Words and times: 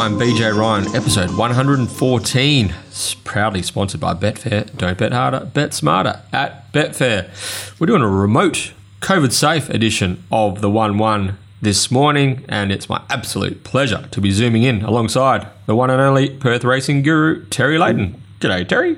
I'm 0.00 0.18
BJ 0.18 0.56
Ryan, 0.56 0.86
episode 0.96 1.36
114. 1.36 2.74
It's 2.86 3.14
proudly 3.16 3.60
sponsored 3.60 4.00
by 4.00 4.14
Betfair. 4.14 4.74
Don't 4.74 4.96
bet 4.96 5.12
harder, 5.12 5.44
bet 5.52 5.74
smarter 5.74 6.22
at 6.32 6.72
Betfair. 6.72 7.28
We're 7.78 7.86
doing 7.86 8.00
a 8.00 8.08
remote, 8.08 8.72
COVID 9.02 9.30
safe 9.30 9.68
edition 9.68 10.24
of 10.32 10.62
the 10.62 10.70
1 10.70 10.96
1 10.96 11.36
this 11.60 11.90
morning, 11.90 12.46
and 12.48 12.72
it's 12.72 12.88
my 12.88 13.02
absolute 13.10 13.62
pleasure 13.62 14.08
to 14.10 14.22
be 14.22 14.30
zooming 14.30 14.62
in 14.62 14.80
alongside 14.80 15.46
the 15.66 15.76
one 15.76 15.90
and 15.90 16.00
only 16.00 16.30
Perth 16.30 16.64
racing 16.64 17.02
guru, 17.02 17.44
Terry 17.48 17.76
Layton. 17.76 18.22
G'day, 18.40 18.66
Terry. 18.66 18.96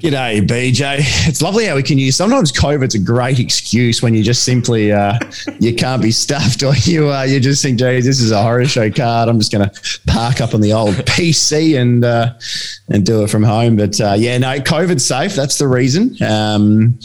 G'day, 0.00 0.46
BJ. 0.46 0.98
It's 1.26 1.40
lovely 1.40 1.64
how 1.64 1.74
we 1.74 1.82
can 1.82 1.96
use. 1.96 2.16
Sometimes 2.16 2.52
COVID's 2.52 2.94
a 2.94 2.98
great 2.98 3.38
excuse 3.38 4.02
when 4.02 4.12
you 4.12 4.22
just 4.22 4.44
simply 4.44 4.92
uh, 4.92 5.18
you 5.58 5.74
can't 5.74 6.02
be 6.02 6.10
stuffed, 6.10 6.62
or 6.62 6.74
you 6.76 7.10
uh, 7.10 7.22
you 7.22 7.40
just 7.40 7.62
think, 7.62 7.78
"Geez, 7.78 8.04
this 8.04 8.20
is 8.20 8.30
a 8.30 8.42
horror 8.42 8.66
show 8.66 8.90
card. 8.90 9.30
I'm 9.30 9.38
just 9.38 9.50
going 9.50 9.68
to 9.68 10.00
park 10.06 10.42
up 10.42 10.52
on 10.52 10.60
the 10.60 10.74
old 10.74 10.94
PC 11.06 11.80
and 11.80 12.04
uh, 12.04 12.34
and 12.90 13.06
do 13.06 13.22
it 13.22 13.30
from 13.30 13.42
home." 13.42 13.76
But 13.76 13.98
uh, 13.98 14.16
yeah, 14.18 14.36
no, 14.36 14.60
COVID's 14.60 15.04
safe. 15.04 15.34
That's 15.34 15.56
the 15.56 15.66
reason. 15.66 16.14
Um, 16.22 16.98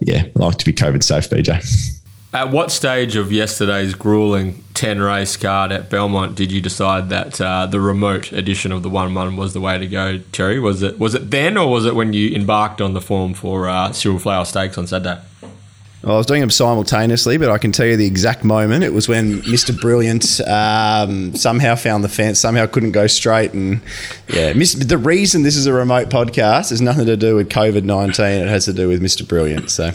yeah, 0.00 0.22
I 0.24 0.42
like 0.42 0.56
to 0.56 0.64
be 0.64 0.72
COVID 0.72 1.02
safe, 1.02 1.28
BJ. 1.28 1.99
At 2.32 2.52
what 2.52 2.70
stage 2.70 3.16
of 3.16 3.32
yesterday's 3.32 3.94
grueling 3.94 4.62
10 4.74 5.00
race 5.00 5.36
card 5.36 5.72
at 5.72 5.90
Belmont 5.90 6.36
did 6.36 6.52
you 6.52 6.60
decide 6.60 7.08
that 7.08 7.40
uh, 7.40 7.66
the 7.66 7.80
remote 7.80 8.30
edition 8.30 8.70
of 8.70 8.84
the 8.84 8.88
1 8.88 9.12
1 9.12 9.36
was 9.36 9.52
the 9.52 9.60
way 9.60 9.78
to 9.78 9.86
go, 9.88 10.18
Terry? 10.30 10.60
Was 10.60 10.80
it 10.82 10.98
was 10.98 11.16
it 11.16 11.32
then 11.32 11.58
or 11.58 11.68
was 11.68 11.86
it 11.86 11.96
when 11.96 12.12
you 12.12 12.32
embarked 12.34 12.80
on 12.80 12.94
the 12.94 13.00
form 13.00 13.34
for 13.34 13.68
uh, 13.68 13.90
Cyril 13.90 14.20
Flower 14.20 14.44
Stakes 14.44 14.78
on 14.78 14.86
Saturday? 14.86 15.20
Well, 16.02 16.14
I 16.14 16.18
was 16.18 16.26
doing 16.26 16.40
them 16.40 16.50
simultaneously, 16.50 17.36
but 17.36 17.50
I 17.50 17.58
can 17.58 17.72
tell 17.72 17.84
you 17.84 17.96
the 17.96 18.06
exact 18.06 18.42
moment. 18.42 18.84
It 18.84 18.94
was 18.94 19.06
when 19.06 19.42
Mr. 19.42 19.78
Brilliant 19.78 20.40
um, 20.48 21.34
somehow 21.34 21.74
found 21.74 22.02
the 22.04 22.08
fence, 22.08 22.40
somehow 22.40 22.64
couldn't 22.66 22.92
go 22.92 23.06
straight. 23.06 23.52
And 23.52 23.82
yeah, 24.28 24.54
the 24.54 24.98
reason 24.98 25.42
this 25.42 25.56
is 25.56 25.66
a 25.66 25.74
remote 25.74 26.08
podcast 26.08 26.70
has 26.70 26.80
nothing 26.80 27.04
to 27.04 27.18
do 27.18 27.36
with 27.36 27.50
COVID 27.50 27.84
19, 27.84 28.24
it 28.24 28.48
has 28.48 28.64
to 28.64 28.72
do 28.72 28.88
with 28.88 29.02
Mr. 29.02 29.28
Brilliant. 29.28 29.70
So 29.70 29.90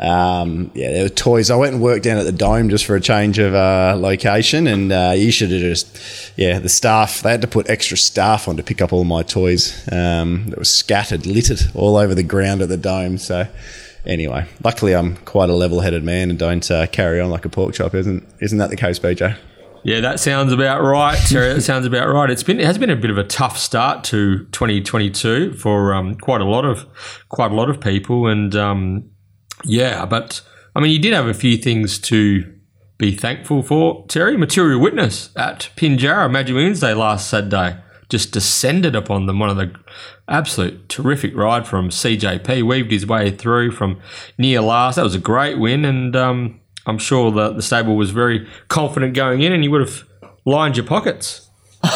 um, 0.00 0.70
yeah, 0.74 0.90
there 0.92 1.02
were 1.02 1.10
toys. 1.10 1.50
I 1.50 1.56
went 1.56 1.74
and 1.74 1.82
worked 1.82 2.04
down 2.04 2.16
at 2.16 2.24
the 2.24 2.32
Dome 2.32 2.70
just 2.70 2.86
for 2.86 2.96
a 2.96 3.00
change 3.00 3.38
of 3.38 3.54
uh, 3.54 3.94
location, 3.98 4.66
and 4.66 4.90
uh, 4.90 5.12
you 5.14 5.30
should 5.30 5.50
have 5.50 5.60
just, 5.60 6.32
yeah, 6.36 6.58
the 6.58 6.70
staff, 6.70 7.20
they 7.20 7.30
had 7.30 7.42
to 7.42 7.46
put 7.46 7.68
extra 7.68 7.98
staff 7.98 8.48
on 8.48 8.56
to 8.56 8.62
pick 8.62 8.80
up 8.80 8.94
all 8.94 9.04
my 9.04 9.22
toys 9.22 9.86
um, 9.92 10.46
that 10.48 10.58
were 10.58 10.64
scattered, 10.64 11.26
littered 11.26 11.60
all 11.74 11.96
over 11.96 12.14
the 12.14 12.22
ground 12.22 12.62
at 12.62 12.70
the 12.70 12.78
Dome. 12.78 13.18
So, 13.18 13.46
anyway, 14.06 14.46
luckily 14.64 14.94
I'm 14.94 15.16
quite 15.16 15.50
a 15.50 15.54
level 15.54 15.80
headed 15.80 16.02
man 16.02 16.30
and 16.30 16.38
don't 16.38 16.68
uh, 16.70 16.86
carry 16.86 17.20
on 17.20 17.28
like 17.28 17.44
a 17.44 17.50
pork 17.50 17.74
chop, 17.74 17.94
isn't, 17.94 18.26
isn't 18.40 18.56
that 18.56 18.70
the 18.70 18.76
case, 18.76 18.98
BJ? 18.98 19.36
Yeah, 19.82 20.00
that 20.00 20.18
sounds 20.18 20.52
about 20.52 20.82
right, 20.82 21.18
Terry. 21.26 21.52
that 21.54 21.62
sounds 21.62 21.86
about 21.86 22.08
right. 22.08 22.28
It's 22.30 22.42
been 22.42 22.60
it 22.60 22.66
has 22.66 22.76
been 22.76 22.90
a 22.90 22.96
bit 22.96 23.10
of 23.10 23.16
a 23.16 23.24
tough 23.24 23.56
start 23.56 24.04
to 24.04 24.44
2022 24.46 25.54
for 25.54 25.94
um, 25.94 26.16
quite 26.16 26.42
a 26.42 26.44
lot 26.44 26.66
of 26.66 26.86
quite 27.30 27.50
a 27.50 27.54
lot 27.54 27.70
of 27.70 27.80
people, 27.80 28.26
and 28.26 28.54
um, 28.54 29.10
yeah, 29.64 30.06
but 30.06 30.42
I 30.74 30.80
mean, 30.80 30.92
you 30.92 30.98
did 30.98 31.12
have 31.12 31.26
a 31.26 31.34
few 31.34 31.56
things 31.56 31.98
to 32.00 32.52
be 32.98 33.16
thankful 33.16 33.62
for, 33.62 34.06
Terry. 34.08 34.36
Material 34.36 34.80
witness 34.80 35.30
at 35.36 35.70
Pinjarra 35.76 36.30
Magic 36.30 36.54
Millions 36.54 36.80
Day 36.80 36.94
last 36.94 37.28
Saturday 37.28 37.78
just 38.10 38.32
descended 38.32 38.94
upon 38.94 39.26
them. 39.26 39.38
One 39.38 39.48
of 39.48 39.56
the 39.56 39.72
absolute 40.28 40.88
terrific 40.88 41.34
ride 41.34 41.66
from 41.66 41.88
CJP, 41.88 42.62
weaved 42.62 42.90
his 42.90 43.06
way 43.06 43.30
through 43.30 43.70
from 43.70 44.00
near 44.36 44.60
last. 44.60 44.96
That 44.96 45.04
was 45.04 45.14
a 45.14 45.20
great 45.20 45.58
win, 45.58 45.84
and 45.84 46.14
um, 46.14 46.60
I'm 46.86 46.98
sure 46.98 47.30
that 47.32 47.56
the 47.56 47.62
stable 47.62 47.96
was 47.96 48.10
very 48.10 48.46
confident 48.68 49.14
going 49.14 49.42
in, 49.42 49.52
and 49.52 49.64
you 49.64 49.70
would 49.70 49.80
have 49.80 50.04
lined 50.44 50.76
your 50.76 50.86
pockets. 50.86 51.48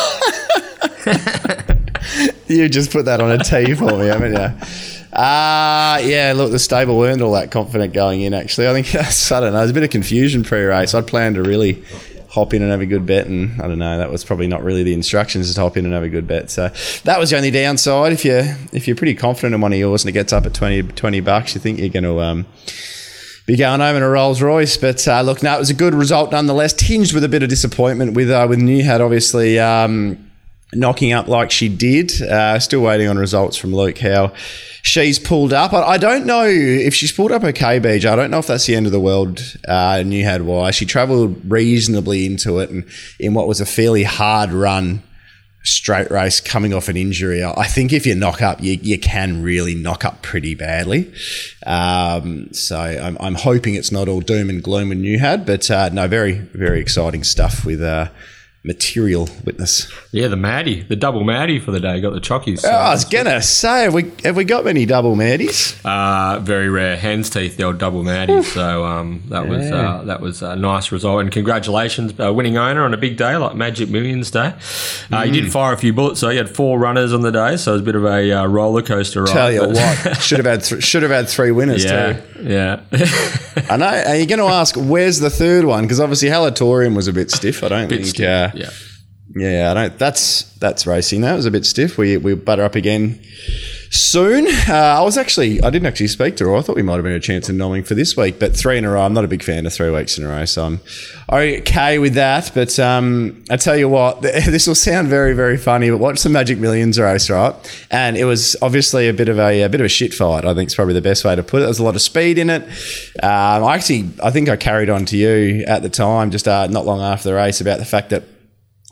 you 2.47 2.69
just 2.69 2.91
put 2.91 3.05
that 3.05 3.21
on 3.21 3.31
a 3.31 3.39
tee 3.39 3.75
for 3.75 3.99
me, 3.99 4.07
haven't 4.07 4.33
you? 4.33 4.94
Uh, 5.15 6.01
yeah, 6.03 6.33
look, 6.35 6.51
the 6.51 6.59
stable 6.59 6.99
weren't 6.99 7.23
all 7.23 7.33
that 7.33 7.53
confident 7.53 7.93
going 7.93 8.23
in, 8.23 8.35
actually. 8.35 8.67
I 8.69 8.73
think, 8.73 8.95
I 8.97 9.41
don't 9.41 9.53
know, 9.53 9.59
there's 9.59 9.71
a 9.71 9.75
bit 9.75 9.85
of 9.85 9.91
confusion 9.91 10.43
pre 10.43 10.65
race. 10.65 10.93
I'd 10.93 11.07
planned 11.07 11.37
to 11.37 11.43
really 11.43 11.85
hop 12.29 12.53
in 12.53 12.63
and 12.63 12.73
have 12.73 12.81
a 12.81 12.87
good 12.87 13.07
bet, 13.07 13.29
and 13.29 13.63
I 13.63 13.69
don't 13.69 13.79
know, 13.79 13.97
that 13.97 14.11
was 14.11 14.25
probably 14.25 14.49
not 14.49 14.65
really 14.65 14.83
the 14.83 14.93
instructions 14.93 15.55
to 15.55 15.61
hop 15.61 15.77
in 15.77 15.85
and 15.85 15.95
have 15.95 16.03
a 16.03 16.09
good 16.09 16.27
bet. 16.27 16.51
So 16.51 16.69
that 17.05 17.21
was 17.21 17.31
the 17.31 17.37
only 17.37 17.53
downside. 17.53 18.13
If 18.13 18.25
you're, 18.25 18.57
if 18.73 18.89
you're 18.89 18.97
pretty 18.97 19.15
confident 19.15 19.55
in 19.55 19.61
one 19.61 19.73
of 19.73 19.79
yours 19.79 20.03
and 20.03 20.09
it 20.09 20.15
gets 20.15 20.33
up 20.33 20.47
at 20.47 20.55
20, 20.55 20.83
20 20.83 21.21
bucks, 21.21 21.55
you 21.55 21.61
think 21.61 21.79
you're 21.79 21.89
going 21.91 22.05
to. 22.05 22.21
Um, 22.21 22.47
be 23.47 23.57
going 23.57 23.81
home 23.81 23.97
in 23.97 24.03
a 24.03 24.09
Rolls 24.09 24.41
Royce. 24.41 24.79
But 24.79 25.07
uh, 25.07 25.21
look, 25.21 25.43
no, 25.43 25.55
it 25.55 25.59
was 25.59 25.69
a 25.69 25.75
good 25.75 25.93
result 25.93 26.33
nonetheless. 26.33 26.73
Tinged 26.73 27.13
with 27.13 27.25
a 27.25 27.29
bit 27.29 27.43
of 27.43 27.51
disappointment 27.51 28.15
with 28.15 28.31
uh, 28.31 28.47
with 28.49 28.59
Newhad, 28.59 29.01
obviously 29.01 29.59
um, 29.59 30.24
knocking 30.75 31.13
up 31.13 31.29
like 31.29 31.51
she 31.51 31.69
did. 31.69 32.13
Uh, 32.23 32.59
still 32.59 32.81
waiting 32.81 33.09
on 33.09 33.19
results 33.19 33.57
from 33.57 33.75
Luke 33.75 33.99
How 33.99 34.33
she's 34.85 35.19
pulled 35.19 35.53
up. 35.53 35.73
I, 35.73 35.83
I, 35.83 35.99
don't 35.99 36.27
know 36.27 36.45
if 36.45 36.95
she's 36.95 37.11
pulled 37.11 37.33
up 37.33 37.43
okay, 37.43 37.81
BJ. 37.81 38.05
I 38.05 38.15
don't 38.15 38.31
know 38.31 38.39
if 38.39 38.47
that's 38.47 38.67
the 38.67 38.77
end 38.77 38.87
of 38.87 38.93
the 38.93 39.01
world. 39.01 39.41
Uh, 39.67 40.03
Newhad 40.05 40.43
why 40.43 40.71
she 40.71 40.85
travelled 40.85 41.41
reasonably 41.51 42.27
into 42.27 42.61
it, 42.61 42.71
and 42.71 42.85
in 43.19 43.35
what 43.35 43.49
was 43.49 43.61
a 43.61 43.67
fairly 43.67 44.05
hard 44.05 44.53
run 44.53 45.03
straight 45.65 46.11
race 46.11 46.43
coming 46.43 46.75
off 46.75 46.91
an 46.91 46.97
injury. 46.99 47.43
I 47.43 47.67
think 47.67 47.95
if 47.95 48.05
you 48.05 48.15
knock 48.15 48.43
up, 48.43 48.63
you, 48.63 48.73
you 48.73 48.99
can 48.99 49.43
really 49.43 49.75
knock 49.75 50.05
up 50.05 50.21
pretty 50.21 50.55
badly. 50.55 51.11
Um, 51.65 52.53
so 52.53 52.79
I'm, 52.79 53.17
I'm, 53.19 53.35
hoping 53.35 53.75
it's 53.75 53.91
not 53.91 54.07
all 54.07 54.21
doom 54.21 54.51
and 54.51 54.63
gloom 54.63 54.91
with 54.91 54.99
Newhad, 54.99 55.47
but 55.47 55.71
uh, 55.71 55.89
no, 55.89 56.07
very, 56.07 56.33
very 56.33 56.81
exciting 56.81 57.25
stuff 57.25 57.65
with 57.65 57.81
uh, 57.81 58.11
material 58.65 59.29
witness. 59.45 59.93
Yeah, 60.11 60.29
the 60.29 60.37
Maddie, 60.37 60.83
the 60.83 60.97
double 60.97 61.23
Maddie 61.23 61.61
for 61.61 61.71
the 61.71 61.81
day. 61.81 62.01
Got 62.01 62.15
the 62.15 62.21
chockies. 62.21 62.61
So 62.61 62.71
oh, 62.71 62.75
I 62.75 62.91
was 62.91 63.05
gonna 63.05 63.43
say, 63.43 63.85
have 63.85 63.95
we 63.95 64.11
have 64.25 64.37
we 64.37 64.45
got 64.45 64.65
many 64.65 64.87
double 64.87 65.15
Maddies? 65.15 65.79
Uh, 65.85 66.41
very 66.41 66.69
rare. 66.69 66.97
Hands 66.97 67.29
teeth, 67.29 67.59
the 67.59 67.65
old 67.65 67.79
double 67.79 68.03
Maddie. 68.03 68.43
so 68.43 68.85
um, 68.85 69.23
that 69.29 69.45
yeah. 69.45 69.51
was 69.51 69.71
uh, 69.71 70.03
that 70.05 70.21
was 70.21 70.43
a 70.43 70.57
nice 70.57 70.91
result, 70.91 71.21
and 71.21 71.31
congratulations, 71.31 72.19
uh, 72.19 72.33
winning 72.33 72.57
owner 72.57 72.85
on 72.85 72.95
a 72.95 72.97
big 72.97 73.19
day 73.19 73.37
like 73.37 73.55
Magic 73.55 73.91
Millions 73.91 74.31
Day. 74.31 74.47
Uh, 74.47 74.53
mm. 74.53 75.27
You 75.27 75.43
did 75.43 75.53
fire 75.53 75.75
a 75.75 75.79
few 75.79 75.93
bullets, 75.93 76.21
so 76.21 76.31
you 76.31 76.39
had 76.39 76.49
four 76.49 76.79
runners 76.79 77.13
on 77.13 77.21
the 77.21 77.33
day, 77.33 77.57
so 77.57 77.73
it 77.73 77.75
was 77.75 77.83
a 77.83 77.85
bit 77.85 77.97
of 77.97 78.05
a 78.05 78.33
uh, 78.33 78.47
roller 78.47 78.83
coaster 78.83 79.23
ride. 79.25 79.33
Tell 79.33 79.53
you 79.53 79.69
what, 79.69 80.17
should 80.23 80.39
have 80.39 80.47
had 80.47 80.65
th- 80.65 80.83
should 80.83 81.03
have 81.03 81.13
had 81.13 81.29
three 81.29 81.51
winners 81.51 81.85
yeah, 81.85 82.15
too. 82.15 82.45
Yeah, 82.45 82.83
I 83.69 83.77
know. 83.77 84.05
Are 84.07 84.17
you 84.17 84.27
going 84.27 84.39
to 84.39 84.47
ask 84.47 84.75
where's 84.77 85.21
the 85.21 85.31
third 85.31 85.67
one? 85.67 85.85
Because 85.85 86.01
obviously 86.01 86.29
Halatorium 86.29 86.95
was 86.97 87.09
a 87.09 87.13
bit 87.13 87.31
stiff. 87.31 87.63
I 87.63 87.69
don't 87.69 87.89
think. 87.89 88.07
Stiff. 88.07 88.27
Uh, 88.27 88.54
yeah. 88.57 88.71
Yeah, 89.35 89.71
I 89.71 89.75
don't. 89.75 89.99
That's 89.99 90.43
that's 90.59 90.87
racing. 90.87 91.23
That 91.23 91.35
was 91.35 91.47
a 91.47 91.51
bit 91.51 91.65
stiff. 91.65 91.97
We 91.97 92.19
we 92.19 92.35
butter 92.35 92.63
up 92.63 92.75
again 92.75 93.21
soon. 93.91 94.47
Uh, 94.47 94.73
I 94.73 95.01
was 95.01 95.17
actually 95.17 95.63
I 95.63 95.71
didn't 95.71 95.87
actually 95.87 96.09
speak 96.09 96.37
to 96.37 96.45
her. 96.45 96.57
I 96.57 96.61
thought 96.61 96.77
we 96.77 96.83
might 96.83 96.97
have 96.97 97.05
been 97.05 97.15
a 97.15 97.21
chance 97.21 97.49
of 97.49 97.57
nomming 97.57 97.87
for 97.87 97.95
this 97.95 98.17
week, 98.19 98.39
but 98.39 98.55
three 98.55 98.77
in 98.77 98.85
a 98.85 98.91
row. 98.91 99.03
I'm 99.03 99.15
not 99.15 99.25
a 99.25 99.29
big 99.29 99.43
fan 99.43 99.65
of 99.65 99.73
three 99.73 99.91
weeks 99.91 100.19
in 100.19 100.25
a 100.25 100.29
row, 100.29 100.45
so 100.45 100.67
I'm 100.67 100.81
okay 101.33 101.99
with 101.99 102.15
that. 102.15 102.53
But 102.55 102.79
um, 102.79 103.43
I 103.51 103.57
tell 103.57 103.77
you 103.77 103.89
what, 103.89 104.21
this 104.23 104.67
will 104.67 104.75
sound 104.75 105.09
very 105.09 105.33
very 105.33 105.57
funny. 105.57 105.89
But 105.89 105.99
watch 105.99 106.23
the 106.23 106.29
Magic 106.29 106.59
Millions 106.59 107.01
race, 107.01 107.31
right? 107.31 107.55
And 107.91 108.19
it 108.19 108.27
was 108.27 108.57
obviously 108.61 109.09
a 109.09 109.15
bit 109.15 109.31
of 109.31 109.39
a, 109.39 109.63
a 109.63 109.69
bit 109.71 109.81
of 109.81 109.87
a 109.87 109.89
shit 109.89 110.13
fight. 110.13 110.45
I 110.45 110.53
think 110.53 110.69
it's 110.69 110.75
probably 110.75 110.95
the 110.95 111.01
best 111.01 111.25
way 111.25 111.35
to 111.35 111.43
put 111.43 111.63
it. 111.63 111.65
There's 111.65 111.79
a 111.79 111.85
lot 111.85 111.95
of 111.95 112.03
speed 112.03 112.37
in 112.37 112.51
it. 112.51 112.63
Um, 113.23 113.65
I 113.65 113.75
actually 113.75 114.11
I 114.23 114.31
think 114.31 114.51
I 114.51 114.57
carried 114.57 114.91
on 114.91 115.07
to 115.07 115.17
you 115.17 115.65
at 115.67 115.83
the 115.83 115.89
time, 115.89 116.31
just 116.31 116.47
uh, 116.47 116.67
not 116.67 116.85
long 116.85 117.01
after 117.01 117.31
the 117.31 117.35
race, 117.35 117.63
about 117.63 117.79
the 117.79 117.87
fact 117.87 118.11
that 118.11 118.34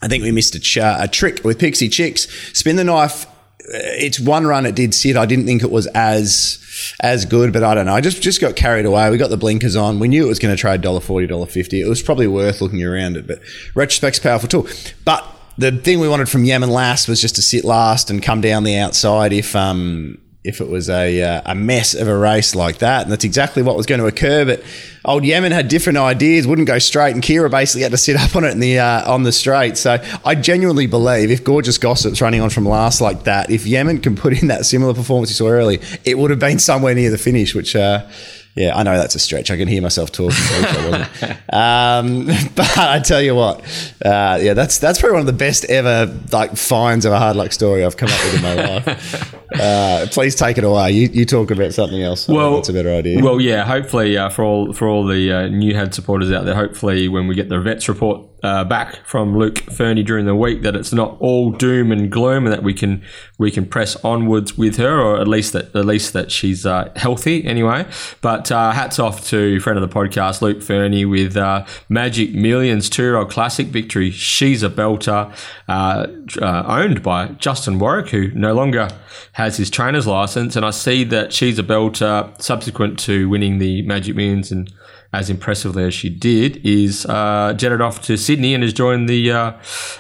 I 0.03 0.09
think 0.09 0.25
we 0.25 0.33
missed 0.33 0.55
a, 0.55 0.61
ch- 0.61 0.79
a 0.79 1.09
trick 1.11 1.45
with 1.45 1.59
Pixie 1.59 1.89
Chicks. 1.89 2.27
Spin 2.53 2.77
the 2.77 2.85
knife. 2.85 3.27
Uh, 3.27 3.79
it's 3.99 4.19
one 4.19 4.47
run 4.47 4.67
it 4.67 4.75
did 4.75 4.93
sit. 4.95 5.17
I 5.17 5.25
didn't 5.27 5.47
think 5.47 5.63
it 5.63 5.71
was 5.71 5.87
as 5.89 6.59
as 7.01 7.25
good, 7.25 7.53
but 7.53 7.63
I 7.63 7.75
don't 7.75 7.87
know. 7.87 7.95
I 7.95 8.01
just 8.01 8.21
just 8.21 8.41
got 8.41 8.57
carried 8.57 8.85
away. 8.87 9.09
We 9.11 9.17
got 9.19 9.31
the 9.31 9.37
blinkers 9.37 9.77
on. 9.77 10.01
We 10.01 10.09
knew 10.09 10.25
it 10.25 10.29
was 10.29 10.41
going 10.41 10.55
to 10.55 10.61
trade 10.61 10.81
dollar 10.81 11.01
forty, 11.01 11.27
dollar 11.29 11.47
fifty. 11.47 11.81
It 11.81 11.89
was 11.89 12.03
probably 12.03 12.27
worth 12.27 12.61
looking 12.61 12.83
around 12.83 13.17
it, 13.17 13.27
but 13.27 13.41
retrospect's 13.75 14.19
powerful 14.19 14.49
tool. 14.49 14.67
But 15.05 15.25
the 15.59 15.71
thing 15.71 16.01
we 16.01 16.09
wanted 16.09 16.29
from 16.29 16.45
Yemen 16.45 16.71
last 16.71 17.09
was 17.09 17.21
just 17.21 17.37
to 17.37 17.43
sit 17.43 17.65
last 17.65 18.11
and 18.11 18.23
come 18.23 18.41
down 18.41 18.65
the 18.65 18.77
outside 18.79 19.33
if 19.33 19.55
um 19.55 20.19
if 20.45 20.61
it 20.61 20.69
was 20.69 20.91
a, 20.91 21.23
uh, 21.23 21.43
a 21.45 21.55
mess 21.55 21.95
of 21.95 22.09
a 22.09 22.17
race 22.17 22.55
like 22.55 22.79
that. 22.79 23.03
And 23.03 23.13
that's 23.13 23.25
exactly 23.25 23.63
what 23.63 23.77
was 23.77 23.87
going 23.87 24.01
to 24.01 24.07
occur. 24.07 24.45
But 24.45 24.63
old 25.05 25.25
Yemen 25.25 25.53
had 25.53 25.69
different 25.69 25.99
ideas, 25.99 26.47
wouldn't 26.47 26.67
go 26.67 26.81
straight, 26.81 27.15
and 27.15 27.23
Kira 27.23 27.51
basically 27.51 27.83
had 27.83 27.93
to 27.93 27.99
sit 27.99 28.17
up 28.21 28.35
on 28.35 28.45
it 28.45 28.51
in 28.51 28.61
the 28.61 28.79
uh, 28.81 29.11
on 29.13 29.23
the 29.23 29.33
straight. 29.33 29.77
So 29.77 30.03
I 30.25 30.35
genuinely 30.35 30.87
believe 30.87 31.31
if 31.31 31.45
Gorgeous 31.45 31.79
Gossip's 31.79 32.21
running 32.21 32.41
on 32.41 32.51
from 32.51 32.65
last 32.65 33.01
like 33.01 33.25
that, 33.25 33.51
if 33.51 33.67
Yemen 33.67 34.01
can 34.01 34.17
put 34.17 34.41
in 34.41 34.49
that 34.49 34.67
similar 34.67 34.95
performance 34.95 35.31
you 35.31 35.35
saw 35.35 35.49
early, 35.49 35.81
it 36.05 36.19
would 36.19 36.31
have 36.31 36.41
been 36.41 36.59
somewhere 36.59 36.95
near 36.95 37.11
the 37.11 37.19
finish, 37.19 37.55
which. 37.55 37.77
Uh, 37.77 38.07
yeah, 38.55 38.77
I 38.77 38.83
know 38.83 38.97
that's 38.97 39.15
a 39.15 39.19
stretch. 39.19 39.51
I 39.51 39.57
can 39.57 39.67
hear 39.67 39.81
myself 39.81 40.13
talking. 40.13 40.37
um, 41.53 42.27
but 42.55 42.79
I 42.79 43.01
tell 43.03 43.23
you 43.23 43.35
what, 43.35 43.61
uh, 44.05 44.39
yeah, 44.43 44.53
that's 44.53 44.79
that's 44.79 45.01
probably 45.01 45.15
one 45.15 45.21
of 45.21 45.27
the 45.27 45.33
best 45.33 45.65
ever 45.67 46.13
like 46.33 46.57
finds 46.57 47.07
of 47.07 47.13
a 47.13 47.19
hard 47.19 47.37
luck 47.37 47.53
story 47.53 47.83
I've 47.85 47.97
come 47.97 48.11
up 48.11 48.25
with 48.25 48.35
in 48.37 48.43
my 48.43 48.55
life. 48.55 49.39
Uh, 49.53 50.07
please 50.11 50.35
take 50.35 50.57
it 50.57 50.65
away. 50.65 50.93
You, 50.93 51.09
you 51.09 51.27
talk 51.27 51.51
about 51.51 51.75
something 51.75 52.01
else. 52.01 52.27
Well, 52.27 52.55
that's 52.55 52.71
a 52.71 52.73
better 52.73 52.89
idea. 52.89 53.23
Well, 53.23 53.39
yeah. 53.39 53.67
Hopefully, 53.67 54.17
uh, 54.17 54.31
for 54.31 54.45
all 54.45 54.73
for 54.73 54.89
all 54.89 55.05
the 55.05 55.31
uh, 55.31 55.37
Newhad 55.49 55.93
supporters 55.93 56.33
out 56.33 56.47
there, 56.47 56.55
hopefully 56.55 57.07
when 57.07 57.27
we 57.27 57.35
get 57.35 57.51
the 57.51 57.61
vets 57.61 57.87
report 57.87 58.27
uh, 58.43 58.65
back 58.65 59.07
from 59.07 59.37
Luke 59.37 59.59
Fernie 59.71 60.03
during 60.03 60.27
the 60.27 60.35
week 60.35 60.63
that 60.63 60.75
it's 60.75 60.93
not 60.93 61.17
all 61.21 61.53
doom 61.53 61.93
and 61.93 62.11
gloom, 62.11 62.45
and 62.45 62.53
that 62.53 62.63
we 62.63 62.75
can 62.75 63.03
we 63.39 63.51
can 63.51 63.67
press 63.67 63.97
onwards 64.05 64.59
with 64.59 64.77
her, 64.77 65.01
or 65.01 65.21
at 65.21 65.29
least 65.29 65.53
that 65.53 65.75
at 65.77 65.85
least 65.85 66.13
that 66.13 66.33
she's 66.33 66.67
uh, 66.67 66.93
healthy 66.97 67.45
anyway. 67.45 67.87
But 68.21 68.51
uh, 68.51 68.73
hats 68.73 68.99
off 68.99 69.27
to 69.29 69.61
friend 69.61 69.79
of 69.79 69.89
the 69.89 69.95
podcast, 69.95 70.43
Luke 70.43 70.63
Fernie, 70.63 71.05
with 71.05 71.37
uh, 71.37 71.65
Magic 71.89 72.35
Millions 72.35 72.91
two 72.91 73.03
year 73.03 73.17
old 73.17 73.31
classic 73.31 73.69
victory. 73.69 74.11
She's 74.11 74.63
a 74.63 74.71
belter, 74.71 75.33
uh, 75.69 76.07
uh, 76.41 76.65
owned 76.67 77.03
by 77.03 77.29
Justin 77.29 77.79
Warwick, 77.79 78.09
who 78.09 78.31
no 78.33 78.55
longer 78.55 78.89
has 79.33 79.57
his 79.57 79.71
trainer's 79.71 80.07
license, 80.07 80.57
and 80.57 80.67
I 80.67 80.71
see 80.71 81.05
that 81.05 81.33
she's 81.33 81.59
a 81.59 81.63
belter 81.63 82.41
subsequent 82.43 82.99
to 83.01 83.29
winning 83.29 83.59
the 83.59 83.83
Magic 83.83 84.17
Millions 84.17 84.51
and 84.51 84.73
as 85.13 85.29
impressively 85.29 85.85
as 85.85 85.95
she 85.95 86.09
did, 86.09 86.65
is 86.65 87.07
uh, 87.07 87.55
jetted 87.57 87.81
off 87.81 88.03
to 88.03 88.17
Sydney 88.17 88.55
and 88.55 88.63
has 88.63 88.73
joined 88.73 89.09
the 89.09 89.31
uh, 89.31 89.53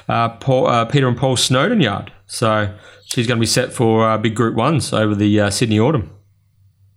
uh, 0.09 0.31
Paul, 0.31 0.67
uh, 0.67 0.85
Peter 0.87 1.06
and 1.09 1.17
Paul 1.17 1.37
Snowden 1.37 1.81
yard. 1.81 2.12
So 2.26 2.75
she's 3.05 3.26
going 3.26 3.38
to 3.38 3.41
be 3.41 3.47
set 3.47 3.73
for 3.73 4.09
uh, 4.09 4.19
big 4.19 4.35
Group 4.35 4.55
Ones 4.55 4.93
over 4.93 5.14
the 5.14 5.41
uh, 5.41 5.50
Sydney 5.50 5.79
Autumn. 5.79 6.11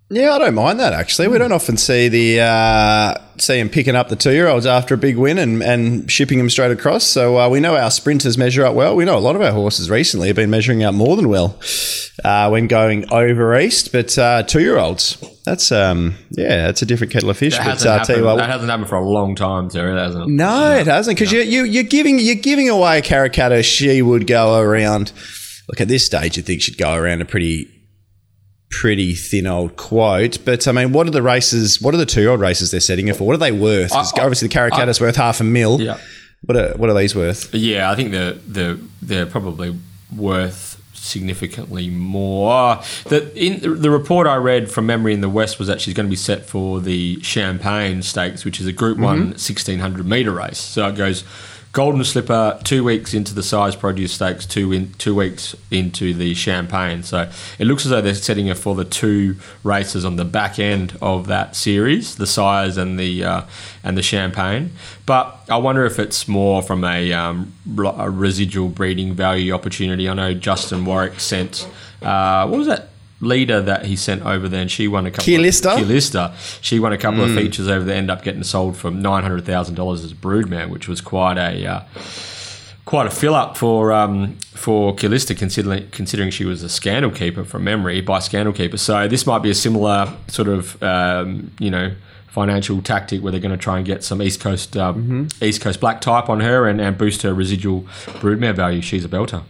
Yeah, 0.10 0.34
I 0.34 0.38
don't 0.38 0.54
mind 0.54 0.80
that 0.80 0.94
actually. 0.94 1.30
We 1.30 1.40
don't 1.40 1.52
often 1.52 1.78
see 1.78 2.10
the 2.10 2.42
uh, 2.42 3.16
see 3.40 3.60
him 3.60 3.70
picking 3.70 3.96
up 3.96 4.10
the 4.10 4.16
two 4.16 4.34
year 4.34 4.48
olds 4.48 4.68
after 4.68 4.94
a 4.94 4.98
big 4.98 5.18
win 5.18 5.40
and, 5.40 5.64
and 5.64 6.12
shipping 6.12 6.38
them 6.38 6.50
straight 6.50 6.70
across. 6.70 7.04
So 7.04 7.40
uh, 7.40 7.50
we 7.50 7.60
know 7.60 7.76
our 7.76 7.90
sprinters 7.90 8.38
measure 8.38 8.64
up 8.64 8.76
well. 8.76 8.96
We 8.96 9.04
know 9.04 9.18
a 9.18 9.20
lot 9.20 9.36
of 9.36 9.42
our 9.42 9.52
horses 9.52 9.90
recently 9.90 10.28
have 10.28 10.36
been 10.36 10.52
measuring 10.52 10.84
up 10.84 10.94
more 10.94 11.16
than 11.16 11.28
well 11.28 11.60
uh, 12.24 12.50
when 12.50 12.68
going 12.68 13.12
over 13.12 13.58
east. 13.58 13.92
But 13.92 14.16
uh, 14.16 14.44
two 14.44 14.62
year 14.62 14.78
olds, 14.78 15.18
that's 15.44 15.72
um, 15.72 16.14
yeah, 16.30 16.68
that's 16.68 16.84
a 16.84 16.86
different 16.86 17.12
kettle 17.12 17.32
of 17.32 17.38
fish. 17.38 17.58
That 17.58 17.66
but 17.66 17.72
hasn't, 17.72 17.90
uh, 17.90 17.98
happened, 17.98 18.26
what, 18.26 18.36
that 18.36 18.50
hasn't 18.50 18.70
happened 18.70 18.90
for 18.90 18.98
a 18.98 19.10
long 19.10 19.34
time, 19.34 19.70
Terry. 19.70 19.96
That 19.96 20.06
hasn't. 20.06 20.30
no, 20.30 20.72
it 20.74 20.86
hasn't 20.86 21.18
because 21.18 21.32
you, 21.32 21.42
you 21.42 21.64
you're 21.64 21.84
giving 21.84 22.20
you're 22.20 22.36
giving 22.36 22.70
away 22.70 23.02
Karrakatta. 23.02 23.64
She 23.64 24.04
would 24.04 24.28
go 24.28 24.60
around. 24.60 25.14
Look 25.68 25.82
at 25.82 25.88
this 25.88 26.06
stage, 26.06 26.38
you 26.38 26.44
think 26.44 26.62
she'd 26.62 26.78
go 26.78 26.94
around 26.94 27.22
a 27.22 27.26
pretty 27.26 27.75
pretty 28.80 29.16
thin 29.16 29.48
old 29.48 29.76
quote. 29.78 30.44
But 30.46 30.68
I 30.68 30.72
mean, 30.72 30.92
what 30.92 31.08
are 31.08 31.12
the 31.12 31.22
races? 31.22 31.82
What 31.82 31.94
are 31.94 31.98
the 31.98 32.06
two 32.06 32.22
year 32.22 32.30
old 32.30 32.42
races 32.42 32.72
they're 32.72 32.80
setting 32.80 33.08
it 33.08 33.16
for? 33.16 33.26
What 33.26 33.34
are 33.34 33.40
they 33.40 33.52
worth? 33.52 33.94
I- 33.94 34.06
obviously, 34.22 34.48
the 34.48 34.54
Karrakatta's 34.54 35.00
worth 35.00 35.16
half 35.16 35.40
a 35.40 35.44
mil. 35.44 35.82
Yeah. 35.82 35.98
What 36.42 36.58
are 36.58 36.74
what 36.78 36.90
are 36.90 36.98
these 36.98 37.16
worth? 37.16 37.54
Yeah, 37.54 37.90
I 37.90 37.96
think 37.96 38.12
they're 38.12 38.34
they're 38.34 38.78
they're 39.02 39.26
probably 39.26 39.78
worth 40.16 40.82
significantly 40.94 41.90
more. 41.90 42.82
The 43.06 43.32
in 43.36 43.82
the 43.82 43.90
report 43.90 44.28
I 44.28 44.36
read 44.36 44.70
from 44.70 44.86
memory 44.86 45.14
in 45.14 45.22
the 45.22 45.30
West 45.30 45.58
was 45.58 45.68
that 45.68 45.82
she's 45.82 45.94
going 45.94 46.08
to 46.08 46.10
be 46.10 46.16
set 46.16 46.46
for 46.46 46.82
the 46.82 47.22
Champagne 47.22 48.02
Stakes, 48.02 48.44
which 48.46 48.60
is 48.60 48.68
a 48.68 48.74
Group 48.74 48.96
mm-hmm. 48.96 49.06
One 49.06 49.20
1600 49.30 50.06
meter 50.06 50.32
race. 50.32 50.60
So 50.60 50.88
it 50.88 50.96
goes 50.96 51.24
Golden 51.76 52.06
Slipper 52.06 52.58
two 52.64 52.86
weeks 52.86 53.14
into 53.14 53.36
the 53.36 53.44
Size 53.44 53.76
Produce 53.76 54.14
Stakes, 54.14 54.46
two 54.46 54.72
in 54.72 54.94
two 54.94 55.14
weeks 55.14 55.58
into 55.70 56.14
the 56.14 56.34
Champagne. 56.34 57.04
So 57.04 57.30
it 57.60 57.66
looks 57.66 57.84
as 57.84 57.92
though 57.92 58.00
they're 58.00 58.14
setting 58.14 58.48
her 58.48 58.56
for 58.56 58.76
the 58.76 58.86
two 58.86 59.36
races 59.62 60.06
on 60.06 60.16
the 60.16 60.24
back 60.24 60.58
end 60.58 60.98
of 61.02 61.28
that 61.28 61.54
series, 61.54 62.16
the 62.16 62.28
size 62.28 62.78
and 62.78 62.98
the 62.98 63.26
uh, 63.26 63.42
and 63.84 63.98
the 63.98 64.02
Champagne. 64.02 64.72
But 65.06 65.38
I 65.50 65.58
wonder 65.58 65.86
if 65.86 66.00
it's 66.00 66.30
more 66.30 66.62
from 66.62 66.86
a, 66.86 67.12
um, 67.12 67.54
a 67.78 68.10
residual 68.10 68.70
breeding 68.70 69.14
value 69.14 69.52
opportunity. 69.52 70.08
I 70.08 70.14
know 70.14 70.34
Justin 70.34 70.86
Warwick 70.86 71.20
sent 71.20 71.70
uh, 72.02 72.48
what 72.48 72.58
was 72.58 72.68
that 72.68 72.88
leader 73.22 73.62
that 73.62 73.86
he 73.86 73.96
sent 73.96 74.26
over 74.26 74.48
there, 74.48 74.62
and 74.62 74.72
she 74.72 74.88
won 74.88 75.06
a 75.06 75.12
couple. 75.12 75.26
Keylista? 75.26 75.80
Of, 75.82 75.88
Keylista. 75.88 76.34
She 76.62 76.80
won 76.80 76.94
a 76.94 76.98
couple 76.98 77.24
of 77.24 77.34
features 77.34 77.68
over 77.68 77.84
there, 77.86 77.96
ended 77.96 78.12
up 78.12 78.24
getting 78.24 78.44
sold 78.44 78.78
for 78.78 78.92
nine 78.92 79.24
hundred 79.24 79.46
thousand 79.46 79.76
dollars 79.76 80.04
as 80.04 80.12
a 80.12 80.16
broodmare, 80.16 80.70
which 80.70 80.88
was 80.88 81.02
quite 81.02 81.38
a. 81.38 81.66
Uh, 81.66 81.84
Quite 82.86 83.08
a 83.08 83.10
fill 83.10 83.34
up 83.34 83.58
for 83.58 83.92
um, 83.92 84.38
for 84.54 84.94
Calista, 84.94 85.34
considering 85.34 85.90
considering 85.90 86.30
she 86.30 86.46
was 86.46 86.62
a 86.62 86.70
scandal 86.70 87.10
keeper 87.10 87.44
from 87.44 87.64
memory 87.64 88.00
by 88.00 88.20
scandal 88.20 88.54
keeper. 88.54 88.78
So 88.78 89.08
this 89.08 89.26
might 89.26 89.40
be 89.40 89.50
a 89.50 89.56
similar 89.56 90.14
sort 90.28 90.48
of 90.48 90.84
um, 90.84 91.50
you 91.60 91.72
know 91.72 91.96
financial 92.28 92.84
tactic 92.84 93.24
where 93.24 93.32
they're 93.32 93.42
going 93.42 93.58
to 93.58 93.58
try 93.58 93.78
and 93.78 93.88
get 93.88 94.04
some 94.04 94.22
East 94.22 94.40
Coast 94.40 94.78
um, 94.78 95.30
East 95.42 95.62
Coast 95.62 95.80
black 95.80 96.00
type 96.00 96.30
on 96.30 96.42
her 96.42 96.68
and, 96.68 96.80
and 96.80 96.96
boost 96.96 97.24
her 97.24 97.34
residual 97.34 97.82
broodmare 98.22 98.54
value. 98.56 98.82
She's 98.82 99.04
a 99.04 99.10
belter. 99.10 99.42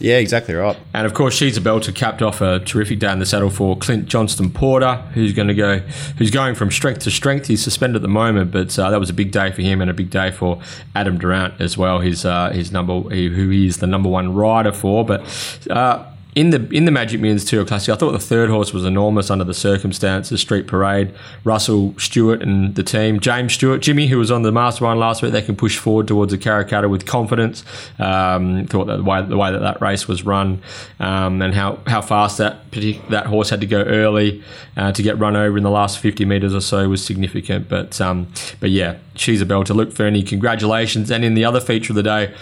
Yeah, 0.00 0.18
exactly 0.18 0.54
right. 0.54 0.76
And 0.92 1.06
of 1.06 1.14
course, 1.14 1.34
she's 1.34 1.56
a 1.56 1.60
belter 1.60 1.94
capped 1.94 2.20
off 2.20 2.40
a 2.40 2.60
terrific 2.60 2.98
day 2.98 3.12
in 3.12 3.20
the 3.20 3.26
saddle 3.26 3.50
for 3.50 3.76
Clint 3.76 4.06
Johnston 4.06 4.50
Porter, 4.50 4.96
who's 5.14 5.32
going 5.32 5.48
to 5.48 5.54
go, 5.54 5.78
who's 6.18 6.30
going 6.30 6.54
from 6.54 6.70
strength 6.70 7.00
to 7.00 7.10
strength. 7.10 7.46
He's 7.46 7.62
suspended 7.62 7.96
at 7.96 8.02
the 8.02 8.08
moment, 8.08 8.50
but 8.50 8.76
uh, 8.78 8.90
that 8.90 9.00
was 9.00 9.08
a 9.08 9.14
big 9.14 9.30
day 9.30 9.52
for 9.52 9.62
him 9.62 9.80
and 9.80 9.90
a 9.90 9.94
big 9.94 10.10
day 10.10 10.30
for 10.30 10.60
Adam 10.94 11.18
Durrant 11.18 11.60
as 11.60 11.78
well. 11.78 12.00
His 12.00 12.24
uh, 12.24 12.50
his 12.50 12.72
number, 12.72 13.00
who 13.00 13.48
he 13.50 13.66
is 13.66 13.78
the 13.78 13.86
number 13.86 14.08
one 14.08 14.34
rider 14.34 14.72
for, 14.72 15.04
but. 15.04 15.22
Uh, 15.70 16.04
in 16.34 16.50
the 16.50 16.68
in 16.70 16.84
the 16.84 16.90
Magic 16.90 17.20
Tour 17.46 17.64
Classic, 17.64 17.94
I 17.94 17.96
thought 17.96 18.10
the 18.10 18.18
third 18.18 18.50
horse 18.50 18.72
was 18.72 18.84
enormous 18.84 19.30
under 19.30 19.44
the 19.44 19.54
circumstances. 19.54 20.40
Street 20.40 20.66
Parade, 20.66 21.14
Russell 21.44 21.94
Stewart 21.98 22.42
and 22.42 22.74
the 22.74 22.82
team, 22.82 23.20
James 23.20 23.52
Stewart, 23.52 23.80
Jimmy, 23.80 24.08
who 24.08 24.18
was 24.18 24.32
on 24.32 24.42
the 24.42 24.50
Mastermind 24.50 24.98
last 24.98 25.22
week, 25.22 25.30
they 25.32 25.42
can 25.42 25.54
push 25.54 25.78
forward 25.78 26.08
towards 26.08 26.32
the 26.32 26.38
Karrakatta 26.38 26.90
with 26.90 27.06
confidence. 27.06 27.64
Um, 28.00 28.66
thought 28.66 28.86
that 28.86 28.96
the 28.96 29.04
way 29.04 29.22
the 29.22 29.36
way 29.36 29.52
that 29.52 29.60
that 29.60 29.80
race 29.80 30.08
was 30.08 30.24
run 30.24 30.60
um, 30.98 31.40
and 31.40 31.54
how, 31.54 31.78
how 31.86 32.00
fast 32.00 32.38
that 32.38 32.68
that 33.10 33.26
horse 33.26 33.50
had 33.50 33.60
to 33.60 33.66
go 33.66 33.82
early 33.82 34.42
uh, 34.76 34.90
to 34.90 35.02
get 35.02 35.16
run 35.18 35.36
over 35.36 35.56
in 35.56 35.62
the 35.62 35.70
last 35.70 36.00
fifty 36.00 36.24
meters 36.24 36.54
or 36.54 36.60
so 36.60 36.88
was 36.88 37.04
significant. 37.04 37.68
But 37.68 38.00
um, 38.00 38.26
but 38.58 38.70
yeah, 38.70 38.96
she's 39.14 39.40
a 39.40 39.46
belter. 39.46 39.74
Luke 39.74 39.92
Fernie, 39.92 40.24
congratulations! 40.24 41.12
And 41.12 41.24
in 41.24 41.34
the 41.34 41.44
other 41.44 41.60
feature 41.60 41.92
of 41.92 41.96
the 41.96 42.02
day. 42.02 42.34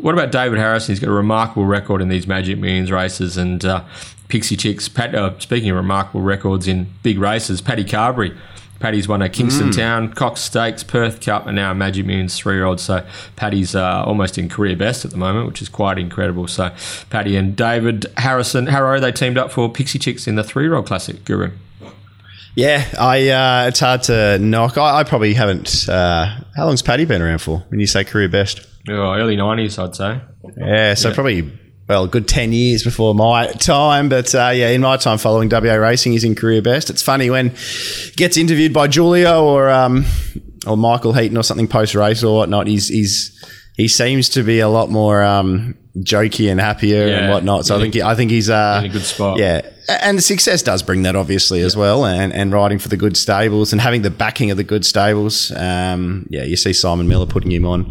What 0.00 0.14
about 0.14 0.32
David 0.32 0.58
Harrison? 0.58 0.92
He's 0.92 1.00
got 1.00 1.10
a 1.10 1.12
remarkable 1.12 1.66
record 1.66 2.02
in 2.02 2.08
these 2.08 2.26
Magic 2.26 2.58
Millions 2.58 2.90
races. 2.90 3.36
And 3.36 3.64
uh, 3.64 3.84
Pixie 4.28 4.56
Chicks, 4.56 4.88
Pat, 4.88 5.14
uh, 5.14 5.38
speaking 5.38 5.70
of 5.70 5.76
remarkable 5.76 6.22
records 6.22 6.66
in 6.66 6.88
big 7.02 7.18
races, 7.18 7.60
Paddy 7.60 7.84
Carbery. 7.84 8.36
Paddy's 8.80 9.06
won 9.06 9.22
a 9.22 9.28
Kingston 9.28 9.70
Town, 9.70 10.12
Cox 10.12 10.40
Stakes, 10.40 10.82
Perth 10.82 11.20
Cup, 11.20 11.46
and 11.46 11.54
now 11.54 11.70
a 11.70 11.74
Magic 11.74 12.04
Millions 12.04 12.36
three 12.36 12.56
year 12.56 12.64
old. 12.64 12.80
So 12.80 13.06
Paddy's 13.36 13.76
uh, 13.76 14.02
almost 14.04 14.38
in 14.38 14.48
career 14.48 14.74
best 14.74 15.04
at 15.04 15.12
the 15.12 15.16
moment, 15.16 15.46
which 15.46 15.62
is 15.62 15.68
quite 15.68 15.98
incredible. 15.98 16.48
So 16.48 16.74
Paddy 17.08 17.36
and 17.36 17.54
David 17.54 18.06
Harrison, 18.16 18.66
Harrow, 18.66 18.98
they 18.98 19.12
teamed 19.12 19.38
up 19.38 19.52
for 19.52 19.68
Pixie 19.68 20.00
Chicks 20.00 20.26
in 20.26 20.34
the 20.34 20.42
three 20.42 20.64
year 20.64 20.74
old 20.74 20.86
classic, 20.86 21.24
Guru. 21.24 21.52
Yeah, 22.56 22.84
I 22.98 23.28
uh, 23.28 23.68
it's 23.68 23.78
hard 23.78 24.02
to 24.04 24.38
knock. 24.40 24.76
I, 24.76 24.98
I 24.98 25.04
probably 25.04 25.34
haven't. 25.34 25.88
Uh, 25.88 26.40
how 26.56 26.66
long's 26.66 26.82
Paddy 26.82 27.04
been 27.04 27.22
around 27.22 27.38
for? 27.38 27.64
When 27.68 27.78
you 27.78 27.86
say 27.86 28.02
career 28.02 28.28
best? 28.28 28.66
Oh, 28.88 29.14
early 29.14 29.36
90s, 29.36 29.78
I'd 29.78 29.94
say. 29.94 30.20
Yeah, 30.56 30.94
so 30.94 31.14
probably 31.14 31.50
well, 31.88 32.04
a 32.04 32.08
good 32.08 32.28
ten 32.28 32.52
years 32.52 32.82
before 32.82 33.14
my 33.14 33.48
time. 33.48 34.08
But 34.08 34.34
uh, 34.34 34.50
yeah, 34.54 34.68
in 34.68 34.80
my 34.80 34.96
time 34.96 35.18
following 35.18 35.48
WA 35.50 35.74
racing, 35.74 36.12
he's 36.12 36.24
in 36.24 36.34
career 36.34 36.62
best. 36.62 36.90
It's 36.90 37.02
funny 37.02 37.28
when 37.28 37.48
gets 38.16 38.36
interviewed 38.36 38.72
by 38.72 38.88
Julio 38.88 39.44
or 39.44 39.68
um, 39.68 40.04
or 40.66 40.76
Michael 40.76 41.12
Heaton 41.12 41.36
or 41.36 41.42
something 41.42 41.68
post 41.68 41.94
race 41.94 42.22
or 42.22 42.36
whatnot. 42.36 42.66
He's 42.66 42.88
he's 42.88 43.44
he 43.76 43.88
seems 43.88 44.28
to 44.30 44.42
be 44.42 44.60
a 44.60 44.68
lot 44.68 44.90
more 44.90 45.22
um, 45.22 45.76
jokey 45.98 46.50
and 46.50 46.60
happier 46.60 47.08
and 47.08 47.30
whatnot. 47.30 47.66
So 47.66 47.76
I 47.76 47.80
think 47.80 47.94
he, 47.94 48.02
I 48.02 48.14
think 48.14 48.30
he's 48.30 48.48
uh, 48.48 48.80
in 48.84 48.90
a 48.90 48.92
good 48.92 49.02
spot. 49.02 49.38
Yeah, 49.38 49.68
and 49.88 50.22
success 50.22 50.62
does 50.62 50.82
bring 50.82 51.02
that 51.02 51.16
obviously 51.16 51.60
as 51.62 51.76
well, 51.76 52.04
and 52.04 52.32
and 52.32 52.52
riding 52.52 52.78
for 52.78 52.88
the 52.88 52.96
good 52.96 53.16
stables 53.16 53.72
and 53.72 53.80
having 53.80 54.02
the 54.02 54.10
backing 54.10 54.50
of 54.50 54.56
the 54.56 54.64
good 54.64 54.84
stables. 54.84 55.50
Um, 55.52 56.26
yeah, 56.30 56.42
you 56.44 56.56
see 56.56 56.72
Simon 56.72 57.08
Miller 57.08 57.26
putting 57.26 57.50
him 57.50 57.64
on 57.66 57.90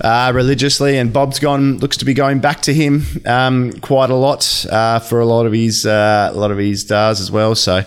uh, 0.00 0.32
religiously, 0.34 0.98
and 0.98 1.12
Bob's 1.12 1.38
gone 1.38 1.78
looks 1.78 1.96
to 1.98 2.04
be 2.04 2.14
going 2.14 2.40
back 2.40 2.62
to 2.62 2.74
him 2.74 3.02
um, 3.26 3.72
quite 3.80 4.10
a 4.10 4.14
lot 4.14 4.66
uh, 4.70 4.98
for 4.98 5.20
a 5.20 5.26
lot 5.26 5.46
of 5.46 5.52
his 5.52 5.86
uh, 5.86 6.30
a 6.32 6.38
lot 6.38 6.50
of 6.50 6.58
his 6.58 6.82
stars 6.82 7.20
as 7.20 7.30
well. 7.30 7.54
So 7.54 7.82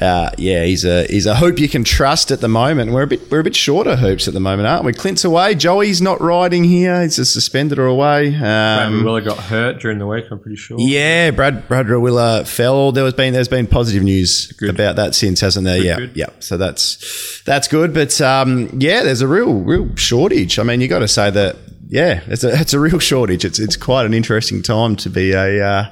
uh, 0.00 0.30
yeah, 0.38 0.64
he's 0.64 0.84
a 0.84 1.04
he's 1.06 1.26
a 1.26 1.34
hope 1.34 1.58
you 1.58 1.68
can 1.68 1.84
trust 1.84 2.30
at 2.30 2.40
the 2.40 2.48
moment. 2.48 2.92
We're 2.92 3.02
a 3.02 3.06
bit 3.06 3.30
we're 3.30 3.40
a 3.40 3.44
bit 3.44 3.56
short 3.56 3.86
of 3.86 3.98
hoops 3.98 4.26
at 4.28 4.34
the 4.34 4.40
moment, 4.40 4.66
aren't 4.66 4.84
we? 4.84 4.92
Clint's 4.92 5.24
away, 5.24 5.54
Joey's 5.54 6.00
not 6.02 6.20
riding 6.20 6.64
here. 6.64 7.02
He's 7.02 7.16
just 7.16 7.32
suspended 7.32 7.78
or 7.78 7.86
away. 7.86 8.34
Um, 8.34 8.40
Brad 8.40 8.92
Rawiller 8.92 9.24
got 9.24 9.38
hurt 9.38 9.80
during 9.80 9.98
the 9.98 10.06
week, 10.06 10.24
I'm 10.30 10.38
pretty 10.38 10.56
sure. 10.56 10.78
yeah, 10.80 11.30
Brad 11.30 11.68
Brad 11.68 11.86
Rawiller 11.86 12.46
fell. 12.46 12.92
There 12.96 13.04
was 13.04 13.14
been 13.14 13.32
there's 13.32 13.48
been 13.48 13.66
positive 13.66 14.02
news 14.02 14.52
about 14.68 14.96
that 14.96 15.14
since, 15.14 15.40
hasn't 15.40 15.64
there? 15.64 15.78
yeah, 15.78 15.96
good. 15.96 16.16
yeah. 16.16 16.30
So 16.40 16.56
that's 16.56 17.42
that's 17.44 17.68
good. 17.68 17.94
But 17.94 18.20
um, 18.20 18.68
yeah, 18.78 19.04
there's 19.04 19.20
a 19.20 19.28
real 19.28 19.54
real 19.60 19.94
shortage. 19.94 20.58
I 20.58 20.64
mean, 20.64 20.80
you 20.80 20.88
got 20.88 21.00
to 21.00 21.08
say 21.08 21.30
that. 21.30 21.56
Yeah, 21.88 22.22
it's 22.26 22.42
a 22.42 22.48
it's 22.60 22.72
a 22.72 22.80
real 22.80 22.98
shortage. 22.98 23.44
It's 23.44 23.58
it's 23.58 23.76
quite 23.76 24.06
an 24.06 24.14
interesting 24.14 24.62
time 24.62 24.96
to 24.96 25.10
be 25.10 25.32
a 25.32 25.64
uh, 25.64 25.90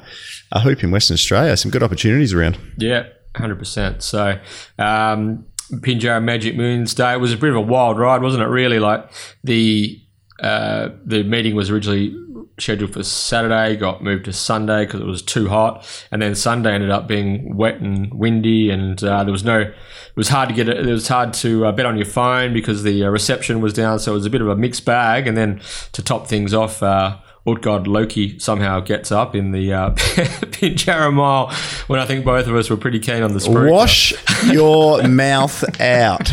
a 0.52 0.60
hoop 0.60 0.82
in 0.82 0.90
Western 0.90 1.14
Australia. 1.14 1.56
Some 1.56 1.70
good 1.70 1.82
opportunities 1.82 2.32
around. 2.32 2.58
Yeah, 2.76 3.06
hundred 3.36 3.58
percent. 3.60 4.02
So, 4.02 4.38
um, 4.78 5.46
Pinjarra 5.70 6.22
Magic 6.22 6.56
Millions 6.56 6.94
Day 6.94 7.16
was 7.16 7.32
a 7.32 7.36
bit 7.36 7.50
of 7.50 7.56
a 7.56 7.60
wild 7.60 7.98
ride, 7.98 8.22
wasn't 8.22 8.42
it? 8.42 8.46
Really, 8.46 8.78
like 8.78 9.08
the 9.44 10.00
uh, 10.40 10.88
the 11.04 11.22
meeting 11.22 11.54
was 11.54 11.70
originally 11.70 12.14
scheduled 12.58 12.92
for 12.92 13.02
Saturday, 13.02 13.76
got 13.76 14.02
moved 14.02 14.24
to 14.26 14.32
Sunday 14.32 14.84
because 14.84 15.00
it 15.00 15.06
was 15.06 15.22
too 15.22 15.48
hot, 15.48 15.86
and 16.10 16.22
then 16.22 16.34
Sunday 16.34 16.72
ended 16.74 16.90
up 16.90 17.06
being 17.06 17.56
wet 17.56 17.80
and 17.80 18.12
windy, 18.14 18.70
and 18.70 19.02
uh, 19.02 19.24
there 19.24 19.32
was 19.32 19.44
no. 19.44 19.60
It 19.60 20.16
was 20.16 20.28
hard 20.28 20.48
to 20.48 20.54
get 20.54 20.68
it. 20.68 20.86
It 20.86 20.92
was 20.92 21.08
hard 21.08 21.34
to 21.34 21.66
uh, 21.66 21.72
bet 21.72 21.86
on 21.86 21.96
your 21.96 22.06
phone 22.06 22.52
because 22.52 22.84
the 22.84 23.04
uh, 23.04 23.08
reception 23.08 23.60
was 23.60 23.72
down, 23.72 23.98
so 23.98 24.12
it 24.12 24.14
was 24.14 24.26
a 24.26 24.30
bit 24.30 24.40
of 24.40 24.48
a 24.48 24.56
mixed 24.56 24.84
bag. 24.84 25.26
And 25.26 25.36
then 25.36 25.60
to 25.92 26.02
top 26.02 26.28
things 26.28 26.54
off, 26.54 26.82
uh, 26.82 27.18
Utgard 27.46 27.86
Loki 27.86 28.38
somehow 28.38 28.80
gets 28.80 29.12
up 29.12 29.34
in 29.34 29.52
the 29.52 29.72
uh, 29.72 29.90
Pinjarra 29.94 31.12
Mile 31.12 31.52
when 31.88 32.00
I 32.00 32.06
think 32.06 32.24
both 32.24 32.46
of 32.46 32.54
us 32.54 32.70
were 32.70 32.76
pretty 32.76 33.00
keen 33.00 33.22
on 33.22 33.32
the 33.32 33.40
sprint. 33.40 33.70
Wash 33.70 34.14
your 34.44 35.06
mouth 35.08 35.80
out. 35.80 36.30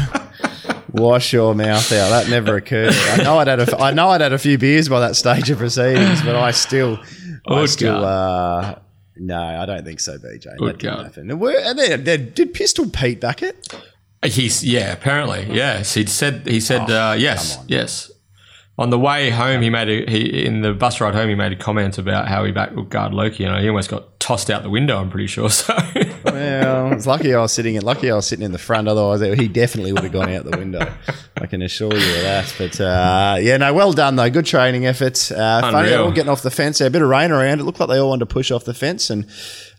Wash 0.94 1.34
your 1.34 1.56
mouth 1.56 1.92
out. 1.92 2.10
That 2.10 2.30
never 2.30 2.58
occurred. 2.58 2.94
I 2.94 3.24
know 3.24 3.38
I'd 3.38 3.48
had 3.48 3.60
a, 3.60 3.78
I 3.78 3.92
know 3.92 4.10
I'd 4.10 4.22
had 4.22 4.34
a 4.34 4.38
few 4.38 4.58
beers 4.58 4.90
by 4.90 5.00
that 5.00 5.16
stage 5.16 5.50
of 5.50 5.58
proceedings, 5.58 6.22
but 6.22 6.36
I 6.36 6.52
still, 6.52 7.00
I 7.48 7.66
still, 7.66 8.04
uh, 8.04 8.76
no, 9.16 9.40
I 9.40 9.66
don't 9.66 9.86
think 9.86 10.00
so, 10.00 10.18
BJ. 10.18 10.58
Good 10.58 10.76
that 10.76 10.80
didn't 10.80 11.04
happen. 11.04 11.32
And, 11.32 11.44
and 11.44 11.80
then, 11.80 12.04
then, 12.04 12.32
did 12.34 12.54
Pistol 12.54 12.90
Pete 12.90 13.22
back 13.22 13.42
it? 13.42 13.68
He's 14.24 14.64
yeah, 14.64 14.92
apparently 14.92 15.48
yes. 15.52 15.96
He 15.96 16.06
said 16.06 16.48
he 16.48 16.60
said 16.60 16.90
oh, 16.92 17.10
uh, 17.10 17.14
yes, 17.14 17.58
yes. 17.68 18.12
On 18.78 18.90
the 18.90 19.00
way 19.00 19.32
home, 19.32 19.62
he 19.62 19.70
made 19.70 19.90
a 19.90 20.12
he 20.12 20.46
in 20.46 20.62
the 20.62 20.74
bus 20.74 21.02
ride 21.02 21.16
home. 21.16 21.30
He 21.30 21.36
made 21.36 21.52
a 21.52 21.56
comment 21.56 21.98
about 21.98 22.28
how 22.28 22.44
he 22.44 22.52
backed 22.52 22.90
guard 22.90 23.14
Loki, 23.14 23.46
and 23.46 23.60
he 23.60 23.68
almost 23.68 23.90
got 23.90 24.10
tossed 24.32 24.50
out 24.50 24.64
the 24.64 24.70
window. 24.70 24.98
I'm 24.98 25.10
pretty 25.10 25.28
sure. 25.28 25.50
So 26.24 26.34
well, 26.34 26.94
it's 26.94 27.08
lucky 27.08 27.34
I 27.34 27.42
was 27.42 27.52
sitting. 27.52 27.80
Lucky 27.82 28.12
I 28.12 28.16
was 28.16 28.28
sitting 28.28 28.46
in 28.46 28.52
the 28.52 28.60
front. 28.60 28.88
Otherwise, 28.88 29.22
he 29.40 29.48
definitely 29.48 29.92
would 29.92 30.04
have 30.04 30.12
gone 30.12 30.30
out 30.30 30.46
the 30.46 30.56
window. 30.56 30.94
I 31.36 31.48
can 31.48 31.64
assure 31.64 31.92
you 31.94 32.16
of 32.16 32.22
that. 32.22 32.56
But 32.58 32.80
uh, 32.80 33.38
yeah, 33.42 33.58
no, 33.58 33.74
well 33.74 33.92
done 33.92 34.16
though. 34.16 34.30
Good 34.30 34.46
training 34.46 34.86
effort. 34.86 35.32
Uh, 35.32 35.62
funny, 35.62 35.94
all 35.94 36.12
getting 36.12 36.30
off 36.30 36.44
the 36.44 36.52
fence. 36.52 36.78
There, 36.78 36.88
a 36.88 36.92
bit 36.92 37.02
of 37.02 37.10
rain 37.10 37.32
around. 37.32 37.60
It 37.60 37.64
looked 37.64 37.80
like 37.80 37.90
they 37.90 37.98
all 37.98 38.10
wanted 38.10 38.28
to 38.30 38.34
push 38.34 38.52
off 38.52 38.66
the 38.66 38.74
fence, 38.74 39.10
and 39.10 39.26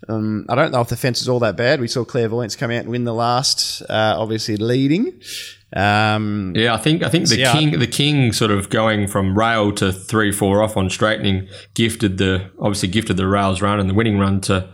um, 0.09 0.47
I 0.49 0.56
don't 0.56 0.73
know 0.73 0.80
if 0.80 0.88
the 0.88 0.97
fence 0.97 1.23
is 1.23 1.28
all 1.28 1.38
that 1.40 1.56
bad. 1.56 1.80
We 1.80 1.87
saw 1.88 2.04
Clairvoyance 2.04 2.56
come 2.56 2.73
out 2.73 2.80
and 2.80 2.88
win 2.88 3.04
the 3.04 3.14
last, 3.14 3.82
uh, 3.82 4.16
obviously 4.18 4.56
leading. 4.56 5.21
Um, 5.75 6.52
yeah, 6.55 6.75
I 6.75 6.76
think 6.76 7.02
I 7.02 7.09
think 7.09 7.29
the 7.29 7.38
yeah. 7.38 7.52
king 7.52 7.79
the 7.79 7.87
king 7.87 8.33
sort 8.33 8.50
of 8.50 8.69
going 8.69 9.07
from 9.07 9.38
rail 9.38 9.73
to 9.73 9.91
three 9.91 10.31
four 10.31 10.62
off 10.62 10.76
on 10.76 10.91
straightening 10.91 11.49
gifted 11.75 12.19
the 12.19 12.50
obviously 12.59 12.88
gifted 12.88 13.17
the 13.17 13.26
rails 13.26 13.62
run 13.62 13.81
and 13.81 13.88
the 13.88 13.95
winning 13.95 14.19
run 14.19 14.41
to 14.43 14.69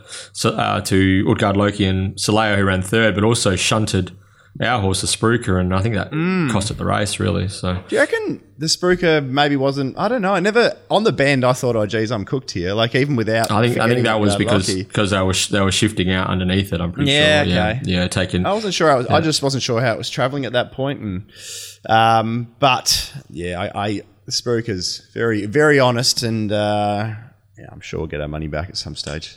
uh, 0.44 0.80
to 0.80 1.24
Utgard 1.28 1.56
Loki 1.56 1.84
and 1.84 2.16
Soleo 2.16 2.56
who 2.56 2.64
ran 2.64 2.82
third, 2.82 3.14
but 3.14 3.22
also 3.22 3.54
shunted 3.54 4.10
our 4.60 4.80
horse, 4.80 5.00
the 5.00 5.06
Spruiker, 5.06 5.60
and 5.60 5.74
I 5.74 5.80
think 5.80 5.94
that 5.94 6.10
mm. 6.10 6.50
cost 6.50 6.70
it 6.70 6.78
the 6.78 6.84
race 6.84 7.20
really. 7.20 7.48
So, 7.48 7.74
do 7.88 7.94
you 7.94 8.00
reckon 8.00 8.42
the 8.58 8.66
Spruiker 8.66 9.24
maybe 9.24 9.56
wasn't? 9.56 9.96
I 9.96 10.08
don't 10.08 10.22
know. 10.22 10.34
I 10.34 10.40
never 10.40 10.76
on 10.90 11.04
the 11.04 11.12
bend. 11.12 11.44
I 11.44 11.52
thought, 11.52 11.76
oh, 11.76 11.86
geez, 11.86 12.10
I'm 12.10 12.24
cooked 12.24 12.50
here. 12.50 12.74
Like 12.74 12.94
even 12.94 13.16
without. 13.16 13.50
I 13.50 13.66
think 13.66 13.78
I 13.78 13.88
think 13.88 14.04
that 14.04 14.20
was 14.20 14.36
because 14.36 14.74
because 14.74 15.10
they 15.10 15.22
were 15.22 15.34
they 15.50 15.60
were 15.60 15.72
shifting 15.72 16.10
out 16.10 16.28
underneath 16.28 16.72
it. 16.72 16.80
I'm 16.80 16.92
pretty 16.92 17.12
yeah, 17.12 17.44
sure. 17.44 17.52
Okay. 17.52 17.80
Yeah, 17.84 18.00
yeah, 18.00 18.08
taking. 18.08 18.46
I 18.46 18.52
wasn't 18.52 18.74
sure. 18.74 18.90
I 18.90 18.96
was. 18.96 19.06
Yeah. 19.08 19.16
I 19.16 19.20
just 19.20 19.42
wasn't 19.42 19.62
sure 19.62 19.80
how 19.80 19.92
it 19.92 19.98
was 19.98 20.10
traveling 20.10 20.44
at 20.44 20.52
that 20.52 20.72
point, 20.72 21.00
and 21.00 21.30
um, 21.88 22.54
but 22.58 23.14
yeah, 23.30 23.60
I, 23.60 23.86
I 23.86 24.02
the 24.24 24.32
Spruiker's 24.32 25.08
very 25.14 25.46
very 25.46 25.78
honest 25.78 26.22
and. 26.22 26.50
Uh, 26.50 27.14
yeah, 27.58 27.66
I'm 27.72 27.80
sure 27.80 28.00
we'll 28.00 28.06
get 28.06 28.20
our 28.20 28.28
money 28.28 28.46
back 28.46 28.68
at 28.68 28.76
some 28.76 28.94
stage. 28.94 29.36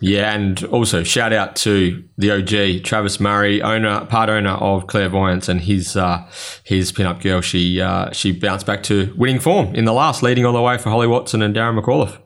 Yeah, 0.00 0.32
and 0.32 0.62
also 0.64 1.02
shout 1.02 1.34
out 1.34 1.54
to 1.56 2.02
the 2.16 2.30
OG 2.30 2.84
Travis 2.84 3.20
Murray, 3.20 3.60
owner, 3.60 4.06
part 4.06 4.30
owner 4.30 4.52
of 4.52 4.86
Clairvoyance, 4.86 5.48
and 5.48 5.60
his 5.60 5.96
uh, 5.96 6.26
his 6.64 6.92
pinup 6.92 7.20
girl. 7.20 7.42
She 7.42 7.80
uh, 7.80 8.10
she 8.12 8.32
bounced 8.32 8.64
back 8.64 8.82
to 8.84 9.12
winning 9.16 9.38
form 9.38 9.74
in 9.74 9.84
the 9.84 9.92
last, 9.92 10.22
leading 10.22 10.46
all 10.46 10.54
the 10.54 10.62
way 10.62 10.78
for 10.78 10.88
Holly 10.88 11.06
Watson 11.06 11.42
and 11.42 11.54
Darren 11.54 11.78
McAuliffe. 11.78 12.18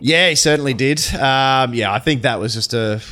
Yeah, 0.00 0.28
he 0.28 0.36
certainly 0.36 0.74
did. 0.74 1.00
Um, 1.14 1.74
yeah, 1.74 1.92
I 1.92 1.98
think 1.98 2.22
that 2.22 2.38
was 2.38 2.54
just 2.54 2.74
a 2.74 3.02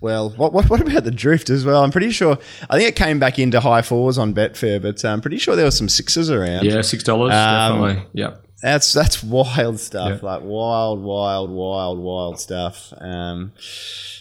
well. 0.00 0.30
What, 0.30 0.52
what, 0.52 0.70
what 0.70 0.80
about 0.80 1.02
the 1.02 1.10
drift 1.10 1.50
as 1.50 1.64
well? 1.64 1.82
I'm 1.82 1.90
pretty 1.90 2.12
sure. 2.12 2.38
I 2.70 2.78
think 2.78 2.88
it 2.88 2.94
came 2.96 3.18
back 3.18 3.40
into 3.40 3.58
high 3.58 3.82
fours 3.82 4.16
on 4.16 4.32
Betfair, 4.32 4.80
but 4.80 5.04
I'm 5.04 5.20
pretty 5.20 5.38
sure 5.38 5.56
there 5.56 5.64
were 5.64 5.72
some 5.72 5.88
sixes 5.88 6.30
around. 6.30 6.64
Yeah, 6.64 6.82
six 6.82 7.02
dollars 7.02 7.32
um, 7.32 7.80
definitely. 7.80 8.08
Yep. 8.12 8.45
That's 8.62 8.92
that's 8.92 9.22
wild 9.22 9.78
stuff. 9.80 10.22
Like 10.22 10.42
wild, 10.42 11.02
wild, 11.02 11.50
wild, 11.50 11.98
wild 11.98 12.40
stuff. 12.40 12.92
Um, 12.98 13.52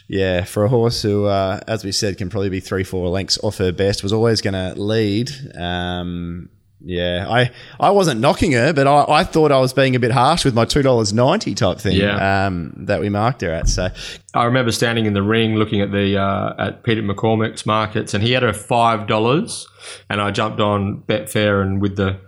yeah, 0.07 0.43
for 0.43 0.65
a 0.65 0.69
horse 0.69 1.01
who, 1.01 1.25
uh, 1.25 1.61
as 1.67 1.83
we 1.83 1.91
said, 1.91 2.17
can 2.17 2.29
probably 2.29 2.49
be 2.49 2.59
three, 2.59 2.83
four 2.83 3.07
lengths 3.09 3.39
off 3.43 3.57
her 3.57 3.71
best, 3.71 4.03
was 4.03 4.13
always 4.13 4.41
going 4.41 4.53
to 4.53 4.79
lead. 4.79 5.31
Um, 5.55 6.49
yeah, 6.87 7.25
I, 7.27 7.51
I 7.79 7.89
wasn't 7.89 8.21
knocking 8.21 8.51
her, 8.51 8.71
but 8.71 8.85
I, 8.85 9.05
I 9.07 9.23
thought 9.23 9.51
I 9.51 9.59
was 9.59 9.73
being 9.73 9.95
a 9.95 9.99
bit 9.99 10.11
harsh 10.11 10.45
with 10.45 10.53
my 10.53 10.65
two 10.65 10.83
dollars 10.83 11.13
ninety 11.13 11.55
type 11.55 11.79
thing. 11.79 11.97
Yeah. 11.97 12.45
Um, 12.45 12.73
that 12.85 12.99
we 12.99 13.09
marked 13.09 13.41
her 13.41 13.51
at. 13.51 13.67
So 13.69 13.89
I 14.35 14.43
remember 14.43 14.71
standing 14.71 15.07
in 15.07 15.13
the 15.13 15.23
ring 15.23 15.55
looking 15.55 15.81
at 15.81 15.91
the 15.91 16.19
uh, 16.19 16.53
at 16.59 16.83
Peter 16.83 17.01
McCormick's 17.01 17.65
markets, 17.65 18.13
and 18.13 18.21
he 18.21 18.33
had 18.33 18.43
her 18.43 18.53
five 18.53 19.07
dollars, 19.07 19.67
and 20.09 20.21
I 20.21 20.29
jumped 20.29 20.59
on 20.59 21.01
Betfair 21.07 21.63
and 21.63 21.81
with 21.81 21.95
the 21.95 22.19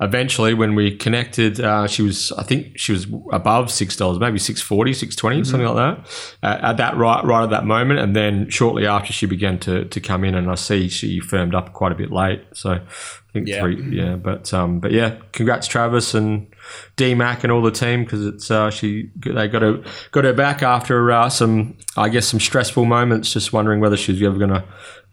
eventually 0.00 0.52
when 0.52 0.74
we 0.74 0.94
connected 0.94 1.60
uh, 1.60 1.86
she 1.86 2.02
was 2.02 2.32
i 2.32 2.42
think 2.42 2.78
she 2.78 2.92
was 2.92 3.06
above 3.32 3.70
six 3.70 3.96
dollars 3.96 4.18
maybe 4.18 4.38
640 4.38 4.92
620 4.92 5.36
mm-hmm. 5.36 5.50
something 5.50 5.66
like 5.66 5.76
that 6.42 6.46
uh, 6.46 6.70
at 6.70 6.76
that 6.76 6.96
right 6.96 7.24
right 7.24 7.44
at 7.44 7.50
that 7.50 7.64
moment 7.64 8.00
and 8.00 8.14
then 8.14 8.48
shortly 8.50 8.86
after 8.86 9.12
she 9.12 9.26
began 9.26 9.58
to, 9.58 9.84
to 9.86 10.00
come 10.00 10.24
in 10.24 10.34
and 10.34 10.50
i 10.50 10.54
see 10.54 10.88
she 10.88 11.20
firmed 11.20 11.54
up 11.54 11.72
quite 11.72 11.92
a 11.92 11.94
bit 11.94 12.12
late 12.12 12.42
so 12.52 12.72
i 12.72 12.80
think 13.32 13.48
yeah. 13.48 13.60
three 13.60 13.96
yeah 13.96 14.16
but 14.16 14.52
um 14.52 14.80
but 14.80 14.92
yeah 14.92 15.16
congrats 15.32 15.66
travis 15.66 16.14
and 16.14 16.46
D 16.96 17.14
Mac 17.14 17.44
and 17.44 17.52
all 17.52 17.62
the 17.62 17.70
team 17.70 18.04
because 18.04 18.26
it's 18.26 18.50
uh, 18.50 18.70
she 18.70 19.10
they 19.16 19.48
got 19.48 19.62
her 19.62 19.82
got 20.10 20.24
her 20.24 20.32
back 20.32 20.62
after 20.62 21.10
uh, 21.12 21.28
some 21.28 21.76
I 21.96 22.08
guess 22.08 22.26
some 22.26 22.40
stressful 22.40 22.84
moments. 22.84 23.32
Just 23.32 23.52
wondering 23.52 23.80
whether 23.80 23.96
she's 23.96 24.22
ever 24.22 24.36
going 24.36 24.50
to 24.50 24.64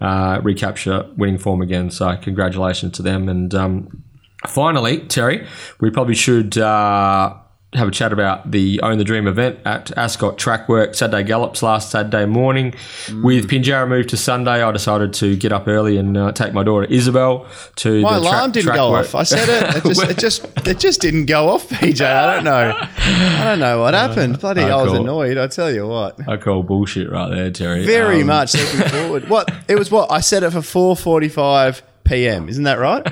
uh, 0.01 0.39
recapture 0.43 1.09
winning 1.17 1.37
form 1.37 1.61
again. 1.61 1.91
So 1.91 2.15
congratulations 2.17 2.93
to 2.93 3.01
them 3.01 3.29
and 3.29 3.53
um, 3.53 4.03
Finally, 4.47 4.99
Terry, 5.01 5.47
we 5.79 5.89
probably 5.89 6.15
should 6.15 6.57
uh, 6.57 7.33
have 7.75 7.87
a 7.87 7.91
chat 7.91 8.13
about 8.13 8.51
the 8.51 8.79
Own 8.81 8.97
the 8.97 9.03
Dream 9.03 9.27
event 9.27 9.59
at 9.65 9.95
Ascot 9.97 10.37
Trackwork 10.37 10.95
Saturday 10.95 11.23
Gallops 11.23 11.63
last 11.63 11.91
Saturday 11.91 12.25
morning. 12.25 12.71
Mm. 13.07 13.23
With 13.23 13.49
Pinjarra 13.49 13.87
moved 13.87 14.09
to 14.09 14.17
Sunday, 14.17 14.61
I 14.61 14.71
decided 14.71 15.13
to 15.15 15.35
get 15.35 15.51
up 15.51 15.67
early 15.67 15.97
and 15.97 16.15
uh, 16.17 16.31
take 16.31 16.53
my 16.53 16.63
daughter 16.63 16.85
Isabel 16.85 17.47
to 17.77 18.01
my 18.01 18.13
the 18.13 18.19
alarm 18.19 18.51
didn't 18.51 18.75
go 18.75 18.91
work. 18.91 19.05
off. 19.05 19.15
I 19.15 19.23
said 19.23 19.49
it. 19.49 19.77
It 19.77 19.87
just, 19.87 20.03
it 20.03 20.17
just, 20.17 20.67
it 20.67 20.79
just 20.79 21.01
didn't 21.01 21.25
go 21.25 21.49
off. 21.49 21.69
BJ, 21.69 22.05
I 22.05 22.35
don't 22.35 22.43
know. 22.43 22.77
I 22.77 23.43
don't 23.43 23.59
know 23.59 23.79
what 23.79 23.93
happened. 23.93 24.39
Bloody, 24.39 24.61
I, 24.61 24.77
I 24.77 24.83
was 24.83 24.93
annoyed. 24.93 25.37
I 25.37 25.47
tell 25.47 25.71
you 25.71 25.87
what. 25.87 26.27
I 26.27 26.37
call 26.37 26.63
bullshit 26.63 27.09
right 27.09 27.29
there, 27.29 27.51
Terry. 27.51 27.85
Very 27.85 28.21
um, 28.21 28.27
much 28.27 28.53
looking 28.53 28.81
forward. 28.89 29.29
What 29.29 29.53
it 29.67 29.77
was? 29.77 29.89
What 29.89 30.11
I 30.11 30.19
set 30.19 30.43
it 30.43 30.51
for 30.51 30.61
four 30.61 30.95
forty-five 30.95 31.81
p.m. 32.03 32.49
Isn't 32.49 32.63
that 32.65 32.79
right? 32.79 33.03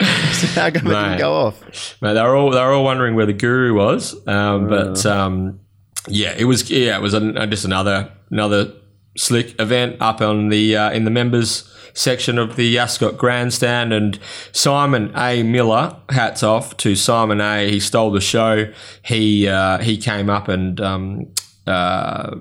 How 0.54 0.70
come 0.70 0.86
it 0.86 0.94
didn't 0.94 1.18
go 1.18 1.34
off? 1.34 2.00
Mate, 2.00 2.14
they 2.14 2.22
were 2.22 2.36
all 2.36 2.50
they 2.50 2.60
were 2.60 2.72
all 2.72 2.84
wondering 2.84 3.14
where 3.14 3.26
the 3.26 3.32
guru 3.32 3.74
was, 3.74 4.14
um, 4.26 4.64
uh. 4.64 4.68
but 4.68 5.06
um, 5.06 5.60
yeah, 6.08 6.34
it 6.36 6.44
was 6.44 6.70
yeah, 6.70 6.96
it 6.96 7.02
was 7.02 7.12
just 7.12 7.64
another 7.64 8.12
another 8.30 8.72
slick 9.16 9.60
event 9.60 9.96
up 10.00 10.20
on 10.20 10.48
the 10.48 10.76
uh, 10.76 10.90
in 10.90 11.04
the 11.04 11.10
members 11.10 11.72
section 11.98 12.38
of 12.38 12.56
the 12.56 12.78
Ascot 12.78 13.18
Grandstand. 13.18 13.92
And 13.92 14.18
Simon 14.52 15.12
A. 15.16 15.42
Miller, 15.42 15.96
hats 16.10 16.42
off 16.42 16.76
to 16.78 16.94
Simon 16.94 17.40
A. 17.40 17.70
He 17.70 17.80
stole 17.80 18.10
the 18.10 18.20
show. 18.20 18.72
He 19.04 19.48
uh, 19.48 19.78
he 19.78 19.98
came 19.98 20.30
up 20.30 20.48
and 20.48 20.80
um, 20.80 21.34
uh, 21.66 22.36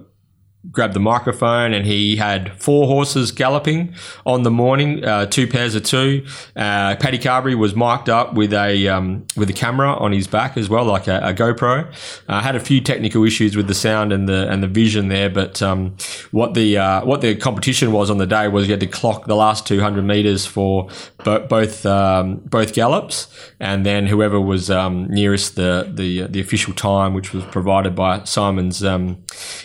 grabbed 0.72 0.94
the 0.94 1.00
microphone 1.00 1.74
and 1.74 1.86
he 1.86 2.16
had 2.16 2.52
four 2.62 2.88
horses 2.88 3.32
galloping 3.32 3.94
on 4.26 4.44
the 4.44 4.52
morning, 4.52 5.04
uh, 5.04 5.26
two 5.26 5.48
pairs 5.48 5.76
of 5.76 5.84
two. 5.84 6.26
Uh, 6.56 6.96
Paddy 6.96 7.18
Carbery 7.18 7.56
was 7.56 7.76
mic'd 7.76 8.10
up 8.10 8.34
with 8.34 8.54
a 8.54 8.88
um, 8.88 9.26
with 9.36 9.50
a 9.50 9.54
camera 9.54 9.94
on 9.94 10.12
his 10.12 10.28
back 10.28 10.58
as 10.58 10.70
well, 10.70 10.86
like 10.86 11.08
a, 11.08 11.20
a 11.20 11.34
GoPro. 11.34 11.92
Uh, 12.28 12.42
had 12.42 12.56
a 12.56 12.60
few 12.60 12.82
technical 12.82 13.24
issues 13.24 13.56
with 13.56 13.68
the 13.68 13.74
sound 13.74 14.12
and 14.12 14.28
the 14.28 14.50
and 14.50 14.62
the 14.62 14.68
vision 14.68 15.08
there, 15.08 15.30
but 15.30 15.62
um, 15.62 15.96
what 16.32 16.54
the 16.54 16.78
uh, 16.78 17.06
what 17.06 17.22
the 17.22 17.36
competition 17.36 17.92
was 17.92 18.10
on 18.10 18.18
the 18.18 18.28
day 18.28 18.48
was 18.48 18.68
you 18.68 18.74
had 18.74 18.80
to 18.80 18.88
clock 18.88 19.26
the 19.26 19.36
last 19.36 19.66
200 19.68 20.04
meters 20.04 20.46
for 20.46 20.90
bo- 21.24 21.46
both 21.48 21.86
um, 21.86 22.38
both 22.46 22.74
gallops, 22.74 23.28
and 23.60 23.86
then 23.86 24.08
whoever 24.08 24.40
was 24.40 24.70
um, 24.70 25.08
nearest 25.10 25.56
the, 25.56 25.90
the 25.94 26.28
the 26.28 26.40
official 26.42 26.74
time, 26.74 27.14
which 27.14 27.34
was 27.34 27.44
provided 27.46 27.96
by 27.96 28.24
Simon's 28.24 28.84
um, 28.84 29.24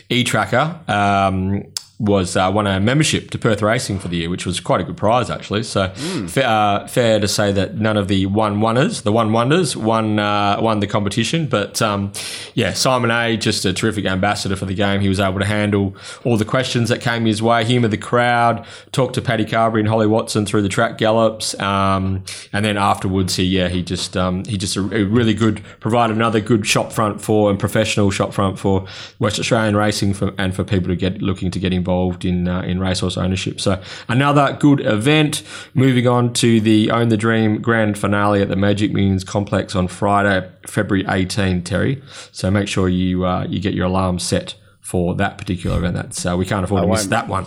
e 0.09 0.25
tracker 0.25 0.81
um, 0.93 1.72
was 2.03 2.37
uh, 2.37 2.51
won 2.53 2.67
a 2.67 2.81
membership 2.81 3.31
to 3.31 3.39
Perth 3.39 3.63
Racing 3.63 4.01
for 4.01 4.09
the 4.09 4.17
year, 4.17 4.29
which 4.29 4.45
was 4.45 4.59
quite 4.59 4.81
a 4.81 4.85
good 4.85 4.97
prize 4.97 5.31
actually. 5.31 5.63
So 5.63 5.87
mm. 5.89 6.29
fa- 6.29 6.45
uh, 6.45 6.87
fair 6.89 7.21
to 7.21 7.29
say 7.29 7.53
that 7.53 7.77
none 7.77 7.97
of 7.97 8.09
the 8.09 8.27
one 8.27 8.61
wonders, 8.61 9.03
the 9.03 9.13
one 9.13 9.33
wonders, 9.33 9.77
won 9.77 10.19
uh, 10.19 10.59
won 10.61 10.81
the 10.81 10.89
competition. 10.89 11.47
But 11.47 11.81
um, 11.81 12.13
yeah, 12.55 12.73
Simon 12.73 13.13
A, 13.13 13.37
just 13.37 13.65
a 13.65 13.73
terrific 13.73 14.05
ambassador 14.05 14.57
for 14.57 14.65
the 14.65 14.75
game. 14.75 15.01
He 15.01 15.09
was 15.09 15.21
able 15.21 15.39
to 15.39 15.45
handle 15.45 15.95
all 16.25 16.37
the 16.37 16.45
questions 16.45 16.89
that 16.89 17.01
came 17.01 17.25
his 17.25 17.41
way, 17.41 17.65
humour 17.65 17.87
the 17.87 17.97
crowd, 17.97 18.67
talk 18.91 19.13
to 19.13 19.23
Paddy 19.23 19.45
Carbery 19.45 19.79
and 19.79 19.89
Holly 19.89 20.09
Watson 20.09 20.45
through 20.45 20.63
the 20.63 20.69
track 20.69 20.99
gallops, 20.99 21.59
um, 21.61 22.25
and 22.53 22.65
then 22.65 22.77
afterwards 22.77 23.37
he 23.37 23.45
yeah 23.45 23.69
he 23.69 23.81
just 23.81 24.17
um, 24.17 24.45
he 24.47 24.59
just 24.59 24.77
a, 24.77 24.81
a, 24.81 25.05
really 25.05 25.35
good 25.35 25.63
provided 25.79 26.17
another 26.17 26.41
good 26.41 26.67
shop 26.67 26.93
front 26.93 27.21
for 27.21 27.49
and 27.49 27.61
professional 27.61 28.11
shop 28.11 28.33
front 28.33 28.59
for 28.59 28.87
West 29.21 29.39
Australian 29.39 29.77
racing 29.77 30.15
for, 30.15 30.35
and 30.37 30.57
for 30.57 30.65
people 30.65 30.89
to 30.89 30.97
get 30.97 31.23
looking 31.23 31.53
to 31.53 31.61
get 31.61 31.73
involved 31.73 31.92
in 32.25 32.49
uh, 32.49 32.63
in 32.63 32.81
racehorse 32.81 33.17
ownership. 33.17 33.61
So 33.61 33.81
another 34.09 34.57
good 34.59 34.81
event. 34.81 35.43
Moving 35.75 36.07
on 36.07 36.33
to 36.35 36.61
the 36.61 36.91
Own 36.91 37.09
the 37.09 37.17
Dream 37.17 37.61
grand 37.61 37.99
finale 37.99 38.43
at 38.43 38.49
the 38.49 38.57
Magic 38.57 38.93
Millions 38.93 39.25
complex 39.25 39.75
on 39.75 39.89
Friday, 39.89 40.51
February 40.67 41.05
18. 41.09 41.63
Terry, 41.63 42.03
so 42.33 42.51
make 42.51 42.69
sure 42.69 42.89
you 42.89 43.25
uh, 43.25 43.47
you 43.49 43.61
get 43.61 43.75
your 43.75 43.87
alarm 43.87 44.19
set 44.19 44.55
for 44.81 45.15
that 45.17 45.39
particular 45.39 45.79
event. 45.79 45.95
That's 45.95 46.27
uh, 46.27 46.37
we 46.37 46.47
can't 46.47 46.65
afford 46.65 46.83
I 46.83 46.85
to 46.85 46.91
miss 46.91 47.07
that 47.07 47.29
one. 47.29 47.47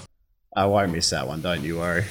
I 0.55 0.65
won't 0.65 0.91
miss 0.91 1.09
that 1.09 1.27
one. 1.27 1.41
Don't 1.41 1.63
you 1.63 1.77
worry. 1.77 2.05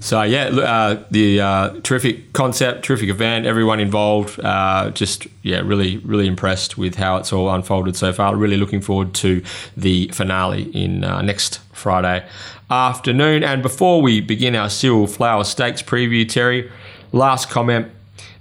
So 0.00 0.22
yeah, 0.22 0.46
uh, 0.46 1.04
the 1.10 1.40
uh, 1.40 1.80
terrific 1.82 2.32
concept, 2.32 2.84
terrific 2.84 3.08
event, 3.08 3.46
everyone 3.46 3.80
involved. 3.80 4.38
Uh, 4.40 4.90
just 4.90 5.26
yeah, 5.42 5.60
really, 5.60 5.98
really 5.98 6.26
impressed 6.26 6.78
with 6.78 6.94
how 6.94 7.16
it's 7.16 7.32
all 7.32 7.50
unfolded 7.50 7.96
so 7.96 8.12
far. 8.12 8.36
Really 8.36 8.56
looking 8.56 8.80
forward 8.80 9.14
to 9.14 9.42
the 9.76 10.08
finale 10.08 10.70
in 10.74 11.04
uh, 11.04 11.22
next 11.22 11.60
Friday 11.72 12.26
afternoon. 12.70 13.42
And 13.42 13.62
before 13.62 14.00
we 14.02 14.20
begin 14.20 14.54
our 14.54 14.70
Cyril 14.70 15.06
Flower 15.06 15.44
Stakes 15.44 15.82
preview, 15.82 16.28
Terry, 16.28 16.70
last 17.12 17.50
comment: 17.50 17.90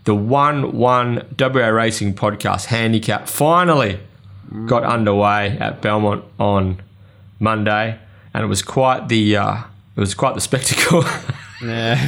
the 0.03 0.15
one 0.15 0.77
one 0.77 1.25
WA 1.39 1.67
Racing 1.67 2.13
podcast 2.13 2.65
handicap 2.65 3.27
finally 3.27 4.00
got 4.65 4.84
underway 4.84 5.58
at 5.60 5.82
Belmont 5.82 6.24
on 6.39 6.82
Monday, 7.39 8.00
and 8.34 8.44
it 8.44 8.48
was 8.48 8.62
quite 8.62 9.10
the 9.10 9.36
uh, 9.36 9.58
it 9.98 10.00
was 10.00 10.13
quite 10.13 10.36
the 10.36 10.42
spectacle. 10.42 11.04
yeah, 11.63 12.08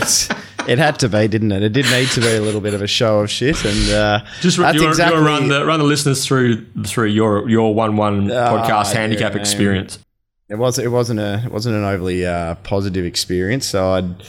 it 0.68 0.78
had 0.78 1.00
to 1.00 1.10
be, 1.10 1.28
didn't 1.28 1.52
it? 1.52 1.64
It 1.64 1.74
did 1.74 1.86
need 1.88 2.08
to 2.10 2.22
be 2.22 2.36
a 2.36 2.40
little 2.40 2.62
bit 2.62 2.76
of 2.76 2.84
a 2.84 2.88
show 2.88 3.22
of 3.22 3.32
shit, 3.32 3.66
and 3.66 3.92
uh, 3.92 4.26
just 4.42 4.60
that's 4.60 4.80
you 4.80 4.88
exactly, 4.88 5.20
you 5.20 5.26
run 5.26 5.48
the 5.48 5.66
run 5.66 5.80
the 5.80 5.86
listeners 5.86 6.24
through 6.24 6.68
through 6.84 7.08
your 7.08 7.50
your 7.50 7.74
one 7.74 7.98
one 7.98 8.30
uh, 8.30 8.52
podcast 8.52 8.94
handicap 8.94 9.34
yeah, 9.34 9.40
experience. 9.40 9.98
It 10.50 10.60
was 10.60 10.78
it 10.78 10.92
wasn't 10.92 11.20
a 11.20 11.42
it 11.44 11.52
wasn't 11.52 11.78
an 11.78 11.84
overly 11.84 12.28
uh, 12.28 12.56
positive 12.56 13.06
experience, 13.06 13.66
so 13.66 13.94
I'd. 13.94 14.24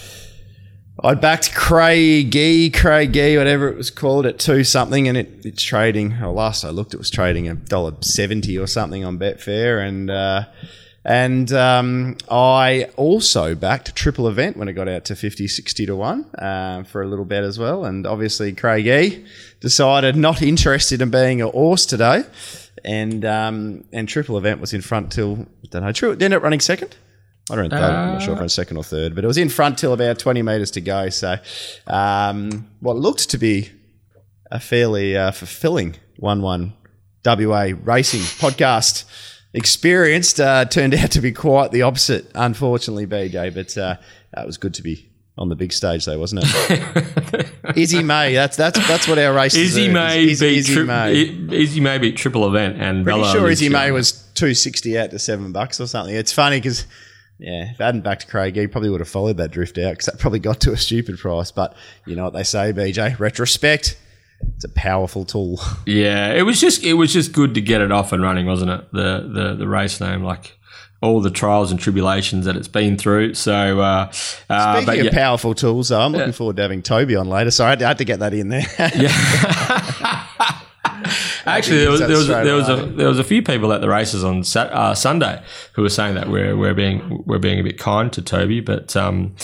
I'd 1.02 1.18
backed 1.18 1.54
Craigie, 1.54 2.68
Craigie, 2.68 3.38
whatever 3.38 3.68
it 3.68 3.76
was 3.78 3.90
called, 3.90 4.26
at 4.26 4.38
two 4.38 4.64
something, 4.64 5.08
and 5.08 5.16
it, 5.16 5.46
it's 5.46 5.62
trading. 5.62 6.20
Well, 6.20 6.34
last 6.34 6.62
I 6.62 6.68
looked, 6.68 6.92
it 6.92 6.98
was 6.98 7.08
trading 7.08 7.48
a 7.48 7.54
dollar 7.54 7.94
seventy 8.02 8.58
or 8.58 8.66
something 8.66 9.02
on 9.02 9.18
Betfair, 9.18 9.82
and 9.82 10.10
uh, 10.10 10.44
and 11.04 11.50
um, 11.52 12.18
I 12.30 12.90
also 12.96 13.54
backed 13.54 13.94
triple 13.94 14.28
event 14.28 14.56
when 14.56 14.68
it 14.68 14.74
got 14.74 14.86
out 14.86 15.06
to 15.06 15.16
50, 15.16 15.48
60 15.48 15.86
to 15.86 15.96
1 15.96 16.24
uh, 16.34 16.82
for 16.84 17.02
a 17.02 17.06
little 17.06 17.24
bet 17.24 17.42
as 17.42 17.58
well. 17.58 17.86
And 17.86 18.06
obviously, 18.06 18.52
Craig 18.52 18.86
E 18.86 19.24
decided 19.60 20.14
not 20.16 20.42
interested 20.42 21.00
in 21.00 21.10
being 21.10 21.40
a 21.40 21.48
horse 21.48 21.86
today. 21.86 22.24
And 22.84 23.24
um, 23.24 23.84
and 23.92 24.08
triple 24.08 24.38
event 24.38 24.60
was 24.60 24.72
in 24.72 24.80
front 24.80 25.12
till, 25.12 25.46
I 25.64 25.68
don't 25.70 25.82
know, 25.82 25.92
true, 25.92 26.12
ended 26.12 26.32
up 26.34 26.42
running 26.42 26.60
second. 26.60 26.96
I 27.50 27.56
don't 27.56 27.70
know, 27.70 27.76
uh, 27.76 27.80
I'm 27.80 28.12
not 28.14 28.22
sure 28.22 28.34
if 28.34 28.40
it 28.40 28.42
was 28.42 28.54
second 28.54 28.76
or 28.76 28.84
third, 28.84 29.14
but 29.14 29.24
it 29.24 29.26
was 29.26 29.36
in 29.36 29.48
front 29.48 29.76
till 29.76 29.92
about 29.92 30.18
20 30.18 30.40
metres 30.42 30.70
to 30.72 30.80
go. 30.80 31.08
So, 31.08 31.36
um, 31.86 32.68
what 32.78 32.96
looked 32.96 33.30
to 33.30 33.38
be 33.38 33.70
a 34.50 34.60
fairly 34.60 35.16
uh, 35.16 35.32
fulfilling 35.32 35.96
1 36.18 36.42
1 36.42 36.72
WA 37.24 37.72
racing 37.82 38.20
podcast 38.20 39.04
experienced 39.52 40.40
uh, 40.40 40.64
turned 40.64 40.94
out 40.94 41.10
to 41.12 41.20
be 41.20 41.32
quite 41.32 41.72
the 41.72 41.82
opposite, 41.82 42.30
unfortunately, 42.34 43.06
BJ. 43.06 43.52
But 43.54 43.76
uh, 43.76 43.96
that 44.34 44.46
was 44.46 44.56
good 44.58 44.74
to 44.74 44.82
be 44.82 45.10
on 45.38 45.48
the 45.48 45.56
big 45.56 45.72
stage, 45.72 46.04
though, 46.04 46.18
wasn't 46.18 46.42
it? 46.44 47.46
Izzy 47.76 48.02
May, 48.02 48.34
that's 48.34 48.56
that's 48.56 48.86
that's 48.86 49.08
what 49.08 49.18
our 49.18 49.32
race 49.32 49.54
is. 49.54 49.76
Izzy 49.76 49.88
May 49.88 50.28
Izzy, 50.30 50.48
beat 50.48 50.58
Izzy, 50.58 50.74
tri- 50.74 50.84
May. 50.84 51.56
Izzy 51.56 51.80
May 51.80 51.98
beat 51.98 52.16
triple 52.16 52.46
event, 52.46 52.80
and 52.80 53.04
pretty 53.04 53.20
Bella 53.20 53.32
sure 53.32 53.50
Izzy 53.50 53.68
May 53.68 53.90
was 53.90 54.12
two 54.34 54.54
sixty 54.54 54.98
out 54.98 55.10
to 55.10 55.18
seven 55.18 55.52
bucks 55.52 55.80
or 55.80 55.86
something. 55.86 56.14
It's 56.14 56.32
funny 56.32 56.58
because. 56.58 56.86
Yeah, 57.42 57.70
if 57.70 57.80
I 57.80 57.86
hadn't 57.86 58.02
backed 58.02 58.28
Craig, 58.28 58.54
he 58.54 58.66
probably 58.66 58.90
would 58.90 59.00
have 59.00 59.08
followed 59.08 59.38
that 59.38 59.50
drift 59.50 59.78
out 59.78 59.92
because 59.92 60.04
that 60.04 60.18
probably 60.18 60.40
got 60.40 60.60
to 60.60 60.72
a 60.72 60.76
stupid 60.76 61.18
price. 61.18 61.50
But 61.50 61.74
you 62.04 62.14
know 62.14 62.24
what 62.24 62.34
they 62.34 62.42
say, 62.42 62.70
BJ? 62.70 63.18
Retrospect, 63.18 63.96
it's 64.54 64.64
a 64.64 64.68
powerful 64.68 65.24
tool. 65.24 65.60
Yeah, 65.86 66.32
it 66.32 66.42
was 66.42 66.60
just 66.60 66.84
it 66.84 66.94
was 66.94 67.12
just 67.12 67.32
good 67.32 67.54
to 67.54 67.60
get 67.60 67.80
it 67.80 67.90
off 67.90 68.12
and 68.12 68.22
running, 68.22 68.46
wasn't 68.46 68.70
it? 68.70 68.92
The 68.92 69.28
the 69.32 69.54
the 69.54 69.68
race 69.68 70.00
name, 70.00 70.22
like 70.22 70.58
all 71.02 71.20
the 71.20 71.30
trials 71.30 71.70
and 71.70 71.80
tribulations 71.80 72.44
that 72.44 72.56
it's 72.56 72.68
been 72.68 72.96
through. 72.98 73.34
So, 73.34 73.80
uh, 73.80 74.12
uh, 74.50 74.82
speaking 74.82 75.06
of 75.06 75.12
powerful 75.12 75.54
tools, 75.54 75.88
though, 75.88 76.00
I'm 76.00 76.12
looking 76.12 76.28
yeah. 76.28 76.32
forward 76.32 76.56
to 76.56 76.62
having 76.62 76.82
Toby 76.82 77.16
on 77.16 77.28
later. 77.28 77.50
So 77.50 77.64
I 77.64 77.70
had, 77.70 77.78
to, 77.78 77.84
I 77.86 77.88
had 77.88 77.98
to 77.98 78.04
get 78.04 78.20
that 78.20 78.34
in 78.34 78.50
there. 78.50 78.66
yeah. 78.78 80.26
Actually, 81.46 81.78
there 81.78 81.90
was 81.90 82.00
there 82.00 82.16
was, 82.16 82.26
there 82.28 82.54
was 82.54 82.68
a 82.68 82.76
there 82.86 83.08
was 83.08 83.18
a 83.18 83.24
few 83.24 83.42
people 83.42 83.72
at 83.72 83.80
the 83.80 83.88
races 83.88 84.24
on 84.24 84.44
Sat, 84.44 84.72
uh, 84.72 84.94
Sunday 84.94 85.42
who 85.74 85.82
were 85.82 85.88
saying 85.88 86.14
that 86.14 86.28
we're 86.28 86.56
we're 86.56 86.74
being 86.74 87.22
we're 87.26 87.38
being 87.38 87.58
a 87.58 87.62
bit 87.62 87.78
kind 87.78 88.12
to 88.12 88.22
Toby, 88.22 88.60
but 88.60 88.94
um, 88.96 89.34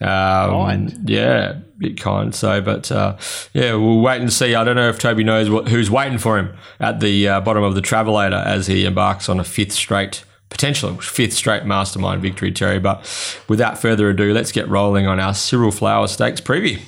um 0.00 0.88
yeah, 1.04 1.50
a 1.50 1.54
bit 1.78 2.00
kind. 2.00 2.34
So, 2.34 2.60
but 2.60 2.90
uh, 2.92 3.16
yeah, 3.52 3.74
we'll 3.74 4.00
wait 4.00 4.20
and 4.20 4.32
see. 4.32 4.54
I 4.54 4.64
don't 4.64 4.76
know 4.76 4.88
if 4.88 4.98
Toby 4.98 5.24
knows 5.24 5.50
what 5.50 5.68
who's 5.68 5.90
waiting 5.90 6.18
for 6.18 6.38
him 6.38 6.56
at 6.80 7.00
the 7.00 7.28
uh, 7.28 7.40
bottom 7.40 7.62
of 7.62 7.74
the 7.74 7.82
travelator 7.82 8.44
as 8.44 8.66
he 8.66 8.84
embarks 8.84 9.28
on 9.28 9.40
a 9.40 9.44
fifth 9.44 9.72
straight 9.72 10.24
potential 10.48 10.96
fifth 10.98 11.34
straight 11.34 11.64
mastermind 11.64 12.22
victory, 12.22 12.52
Terry. 12.52 12.78
But 12.78 13.04
without 13.48 13.78
further 13.78 14.10
ado, 14.10 14.32
let's 14.32 14.52
get 14.52 14.68
rolling 14.68 15.06
on 15.06 15.20
our 15.20 15.34
Cyril 15.34 15.70
Flower 15.70 16.08
Stakes 16.08 16.40
preview. 16.40 16.80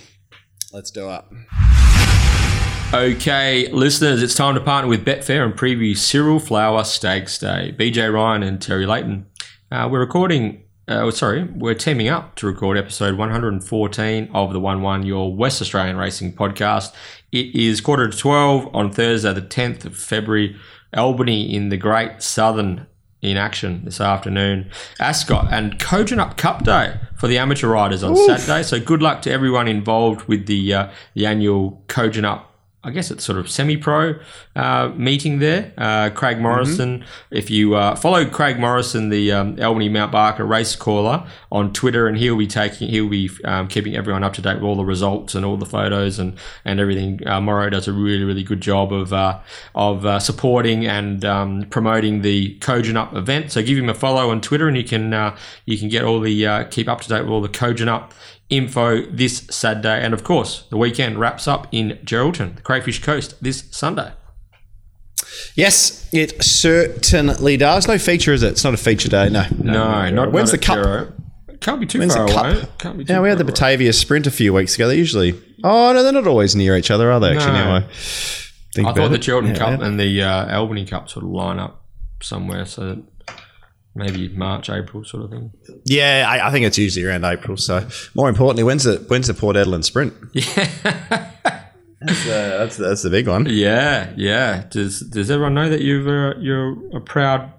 Let's 0.72 0.90
do 0.90 1.10
it. 1.10 1.24
Okay, 2.94 3.68
listeners, 3.70 4.22
it's 4.22 4.34
time 4.34 4.54
to 4.54 4.62
partner 4.62 4.88
with 4.88 5.04
Betfair 5.04 5.44
and 5.44 5.52
preview 5.52 5.94
Cyril 5.94 6.40
Flower 6.40 6.84
Stakes 6.84 7.36
Day. 7.36 7.74
BJ 7.78 8.10
Ryan 8.10 8.42
and 8.42 8.62
Terry 8.62 8.86
Layton. 8.86 9.26
Uh, 9.70 9.86
we're 9.92 10.00
recording, 10.00 10.62
uh, 10.88 11.00
oh, 11.02 11.10
sorry, 11.10 11.44
we're 11.44 11.74
teaming 11.74 12.08
up 12.08 12.34
to 12.36 12.46
record 12.46 12.78
episode 12.78 13.18
114 13.18 14.30
of 14.32 14.54
the 14.54 14.58
1 14.58 14.80
1 14.80 15.04
Your 15.04 15.36
West 15.36 15.60
Australian 15.60 15.98
Racing 15.98 16.32
podcast. 16.32 16.94
It 17.30 17.54
is 17.54 17.82
quarter 17.82 18.08
to 18.08 18.16
12 18.16 18.74
on 18.74 18.90
Thursday, 18.90 19.34
the 19.34 19.42
10th 19.42 19.84
of 19.84 19.94
February. 19.94 20.56
Albany 20.96 21.54
in 21.54 21.68
the 21.68 21.76
Great 21.76 22.22
Southern 22.22 22.86
in 23.20 23.36
action 23.36 23.84
this 23.84 24.00
afternoon. 24.00 24.70
Ascot 24.98 25.48
and 25.52 25.78
Kojonup 25.78 26.38
Cup 26.38 26.64
Day 26.64 26.98
for 27.18 27.26
the 27.26 27.36
amateur 27.36 27.68
riders 27.68 28.02
on 28.02 28.16
Oof. 28.16 28.26
Saturday. 28.26 28.62
So 28.62 28.80
good 28.80 29.02
luck 29.02 29.20
to 29.22 29.30
everyone 29.30 29.68
involved 29.68 30.26
with 30.26 30.46
the 30.46 30.72
uh, 30.72 30.90
the 31.12 31.26
annual 31.26 31.84
Kojonup 31.88 32.44
I 32.84 32.90
guess 32.90 33.10
it's 33.10 33.24
sort 33.24 33.40
of 33.40 33.50
semi-pro 33.50 34.20
uh, 34.54 34.92
meeting 34.94 35.40
there. 35.40 35.72
Uh, 35.76 36.10
Craig 36.10 36.38
Morrison. 36.38 37.00
Mm-hmm. 37.00 37.36
If 37.36 37.50
you 37.50 37.74
uh, 37.74 37.96
follow 37.96 38.24
Craig 38.24 38.60
Morrison, 38.60 39.08
the 39.08 39.32
um, 39.32 39.60
Albany 39.60 39.88
Mount 39.88 40.12
Barker 40.12 40.44
race 40.44 40.76
caller 40.76 41.26
on 41.50 41.72
Twitter, 41.72 42.06
and 42.06 42.16
he'll 42.16 42.36
be 42.36 42.46
taking, 42.46 42.88
he'll 42.88 43.08
be 43.08 43.30
um, 43.44 43.66
keeping 43.66 43.96
everyone 43.96 44.22
up 44.22 44.32
to 44.34 44.42
date 44.42 44.54
with 44.54 44.62
all 44.62 44.76
the 44.76 44.84
results 44.84 45.34
and 45.34 45.44
all 45.44 45.56
the 45.56 45.66
photos 45.66 46.20
and 46.20 46.38
and 46.64 46.78
everything. 46.78 47.26
Uh, 47.26 47.40
Morrow 47.40 47.68
does 47.68 47.88
a 47.88 47.92
really 47.92 48.22
really 48.22 48.44
good 48.44 48.60
job 48.60 48.92
of 48.92 49.12
uh, 49.12 49.40
of 49.74 50.06
uh, 50.06 50.20
supporting 50.20 50.86
and 50.86 51.24
um, 51.24 51.64
promoting 51.70 52.22
the 52.22 52.56
Kojonup 52.60 53.12
event. 53.16 53.50
So 53.50 53.60
give 53.60 53.76
him 53.76 53.88
a 53.88 53.94
follow 53.94 54.30
on 54.30 54.40
Twitter, 54.40 54.68
and 54.68 54.76
you 54.76 54.84
can 54.84 55.34
you 55.64 55.78
can 55.78 55.88
get 55.88 56.04
all 56.04 56.20
the 56.20 56.68
keep 56.70 56.88
up 56.88 57.00
to 57.00 57.08
date 57.08 57.22
with 57.22 57.30
all 57.30 57.42
the 57.42 57.48
Kojonup 57.48 58.12
info 58.50 59.02
this 59.06 59.46
Saturday. 59.50 60.02
And 60.02 60.14
of 60.14 60.24
course, 60.24 60.64
the 60.70 60.76
weekend 60.76 61.18
wraps 61.18 61.46
up 61.46 61.66
in 61.72 61.98
Geraldton, 62.04 62.56
the 62.56 62.62
Crayfish 62.62 63.02
Coast, 63.02 63.42
this 63.42 63.64
Sunday. 63.70 64.12
Yes, 65.54 66.08
it 66.12 66.42
certainly 66.42 67.56
does. 67.56 67.88
No 67.88 67.98
feature, 67.98 68.32
is 68.32 68.42
it? 68.42 68.52
It's 68.52 68.64
not 68.64 68.74
a 68.74 68.78
feature 68.78 69.08
day. 69.08 69.28
No, 69.28 69.44
no, 69.58 69.72
no 69.72 70.10
not. 70.10 70.32
When's 70.32 70.52
the 70.52 70.58
cup? 70.58 70.76
Gero. 70.76 71.12
Can't 71.60 71.80
be 71.80 71.86
too 71.86 71.98
When's 71.98 72.14
far 72.14 72.30
away. 72.30 72.64
Can't 72.78 72.96
be 72.96 73.04
too 73.04 73.12
yeah, 73.12 73.20
we 73.20 73.28
had 73.28 73.38
the 73.38 73.44
Batavia 73.44 73.92
Sprint 73.92 74.26
a 74.26 74.30
few 74.30 74.52
weeks 74.52 74.76
ago. 74.76 74.86
They 74.86 74.96
usually. 74.96 75.40
Oh 75.64 75.92
no, 75.92 76.02
they're 76.02 76.12
not 76.12 76.26
always 76.26 76.54
near 76.54 76.76
each 76.76 76.90
other, 76.90 77.10
are 77.10 77.18
they? 77.18 77.36
Actually, 77.36 77.52
no. 77.52 77.64
now 77.64 77.76
I 77.76 77.80
think 78.74 78.88
I 78.88 78.92
thought 78.94 79.10
the 79.10 79.18
Geraldton 79.18 79.48
yeah, 79.48 79.58
Cup 79.58 79.80
yeah. 79.80 79.86
and 79.86 79.98
the 79.98 80.22
uh, 80.22 80.56
Albany 80.56 80.86
Cup 80.86 81.08
sort 81.08 81.24
of 81.24 81.32
line 81.32 81.58
up 81.58 81.84
somewhere, 82.22 82.64
so 82.64 83.02
maybe 83.94 84.28
March, 84.28 84.70
April 84.70 85.04
sort 85.04 85.24
of 85.24 85.30
thing. 85.30 85.52
Yeah, 85.84 86.26
I, 86.28 86.48
I, 86.48 86.50
think 86.50 86.66
it's 86.66 86.78
usually 86.78 87.06
around 87.06 87.24
April. 87.24 87.56
So 87.56 87.86
more 88.14 88.28
importantly, 88.28 88.64
when's 88.64 88.84
the 88.84 88.96
when's 89.08 89.26
the 89.26 89.34
Port 89.34 89.56
Hedland 89.56 89.84
Sprint? 89.84 90.14
Yeah. 90.34 91.32
That's, 92.00 92.26
uh, 92.28 92.58
that's 92.58 92.76
that's 92.76 93.02
the 93.02 93.10
big 93.10 93.26
one. 93.26 93.46
Yeah, 93.46 94.12
yeah. 94.16 94.64
Does 94.70 95.00
does 95.00 95.32
everyone 95.32 95.54
know 95.54 95.68
that 95.68 95.80
you've 95.80 96.06
uh, 96.06 96.38
you're 96.38 96.96
a 96.96 97.00
proud 97.00 97.52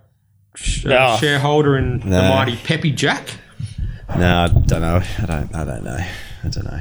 uh, 0.86 1.18
shareholder 1.18 1.78
in 1.78 2.00
no. 2.00 2.22
the 2.22 2.30
mighty 2.30 2.56
Peppy 2.56 2.92
Jack? 2.92 3.28
No, 4.16 4.44
I 4.44 4.48
don't 4.48 4.82
know. 4.82 5.02
I 5.18 5.26
don't. 5.26 5.56
I 5.56 5.66
don't 5.66 5.84
know. 5.84 5.98
I 6.44 6.48
don't 6.48 6.64
know. 6.64 6.80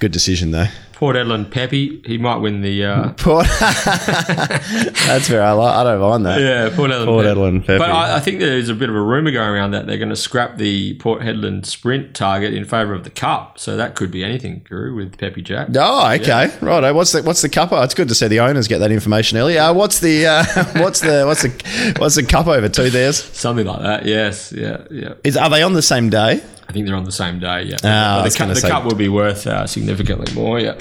Good 0.00 0.10
decision 0.10 0.50
though. 0.50 0.66
Port 0.96 1.14
Hedland 1.14 1.50
Peppy, 1.50 2.00
he 2.06 2.16
might 2.16 2.36
win 2.36 2.62
the 2.62 2.82
uh, 2.82 3.12
Port. 3.18 3.46
That's 3.60 5.28
fair. 5.28 5.42
I, 5.42 5.52
like, 5.52 5.76
I 5.76 5.84
don't 5.84 6.00
mind 6.00 6.24
that. 6.24 6.40
Yeah, 6.40 6.74
Port 6.74 6.90
Hedland. 6.90 7.04
Port 7.04 7.26
Hedland 7.26 7.66
Peppy. 7.66 7.76
But 7.76 7.90
I, 7.90 8.16
I, 8.16 8.20
think 8.20 8.40
there's 8.40 8.70
a 8.70 8.74
bit 8.74 8.88
of 8.88 8.94
a 8.94 9.00
rumor 9.02 9.30
going 9.30 9.50
around 9.50 9.72
that 9.72 9.86
they're 9.86 9.98
going 9.98 10.08
to 10.08 10.16
scrap 10.16 10.56
the 10.56 10.94
Port 10.94 11.20
Hedland 11.20 11.66
sprint 11.66 12.14
target 12.14 12.54
in 12.54 12.64
favour 12.64 12.94
of 12.94 13.04
the 13.04 13.10
Cup. 13.10 13.58
So 13.58 13.76
that 13.76 13.94
could 13.94 14.10
be 14.10 14.24
anything, 14.24 14.64
Guru, 14.66 14.94
with 14.94 15.18
Peppy 15.18 15.42
Jack. 15.42 15.68
Oh, 15.76 16.10
okay, 16.12 16.46
yeah. 16.46 16.58
right. 16.62 16.90
What's 16.92 17.12
the 17.12 17.22
what's 17.22 17.42
the 17.42 17.50
Cup? 17.50 17.72
Oh, 17.72 17.82
it's 17.82 17.92
good 17.92 18.08
to 18.08 18.14
see 18.14 18.28
the 18.28 18.40
owners 18.40 18.66
get 18.66 18.78
that 18.78 18.90
information 18.90 19.36
early. 19.36 19.58
Uh, 19.58 19.74
what's 19.74 20.00
the 20.00 20.24
uh, 20.24 20.44
what's 20.82 21.00
the 21.00 21.24
what's 21.26 21.42
the 21.42 21.94
what's 21.98 22.14
the 22.14 22.22
Cup 22.22 22.46
over 22.46 22.70
two 22.70 22.88
there's 22.88 23.22
something 23.22 23.66
like 23.66 23.82
that. 23.82 24.06
Yes, 24.06 24.50
yeah, 24.50 24.86
yeah. 24.90 25.12
Is 25.24 25.36
are 25.36 25.50
they 25.50 25.62
on 25.62 25.74
the 25.74 25.82
same 25.82 26.08
day? 26.08 26.42
I 26.68 26.72
think 26.72 26.86
they're 26.86 26.96
on 26.96 27.04
the 27.04 27.12
same 27.12 27.38
day. 27.38 27.62
Yeah, 27.64 27.76
oh, 28.20 28.28
the, 28.28 28.36
cup, 28.36 28.54
the 28.54 28.60
cup 28.60 28.84
will 28.84 28.94
be 28.94 29.08
worth 29.08 29.46
uh, 29.46 29.66
significantly 29.66 30.32
more. 30.34 30.58
Yeah. 30.58 30.78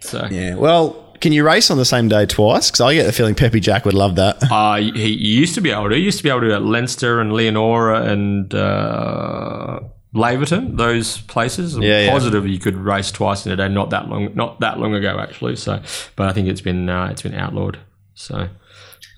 So 0.00 0.26
yeah, 0.30 0.54
well. 0.54 1.04
Can 1.20 1.32
you 1.32 1.44
race 1.44 1.68
on 1.72 1.78
the 1.78 1.84
same 1.84 2.06
day 2.06 2.26
twice? 2.26 2.70
Because 2.70 2.80
I 2.80 2.94
get 2.94 3.02
the 3.02 3.12
feeling 3.12 3.34
Peppy 3.34 3.58
Jack 3.58 3.84
would 3.84 3.92
love 3.92 4.14
that. 4.14 4.36
Uh, 4.52 4.76
he 4.76 5.08
used 5.08 5.56
to 5.56 5.60
be 5.60 5.72
able 5.72 5.88
to. 5.88 5.96
He 5.96 6.02
used 6.02 6.18
to 6.18 6.22
be 6.22 6.30
able 6.30 6.42
to 6.42 6.54
at 6.54 6.62
Leinster 6.62 7.20
and 7.20 7.32
Leonora 7.32 8.04
and 8.04 8.54
uh, 8.54 9.80
Laverton, 10.14 10.76
those 10.76 11.20
places. 11.22 11.74
I'm 11.74 11.82
yeah, 11.82 12.08
positive 12.10 12.46
yeah. 12.46 12.52
you 12.52 12.58
could 12.58 12.76
race 12.76 13.10
twice 13.10 13.44
in 13.46 13.52
a 13.52 13.56
day. 13.56 13.68
Not 13.68 13.90
that 13.90 14.08
long. 14.08 14.34
Not 14.36 14.60
that 14.60 14.78
long 14.78 14.94
ago, 14.94 15.18
actually. 15.18 15.56
So, 15.56 15.82
but 16.14 16.28
I 16.28 16.32
think 16.32 16.48
it's 16.48 16.60
been 16.60 16.88
uh, 16.88 17.08
it's 17.10 17.22
been 17.22 17.34
outlawed. 17.34 17.78
So 18.14 18.48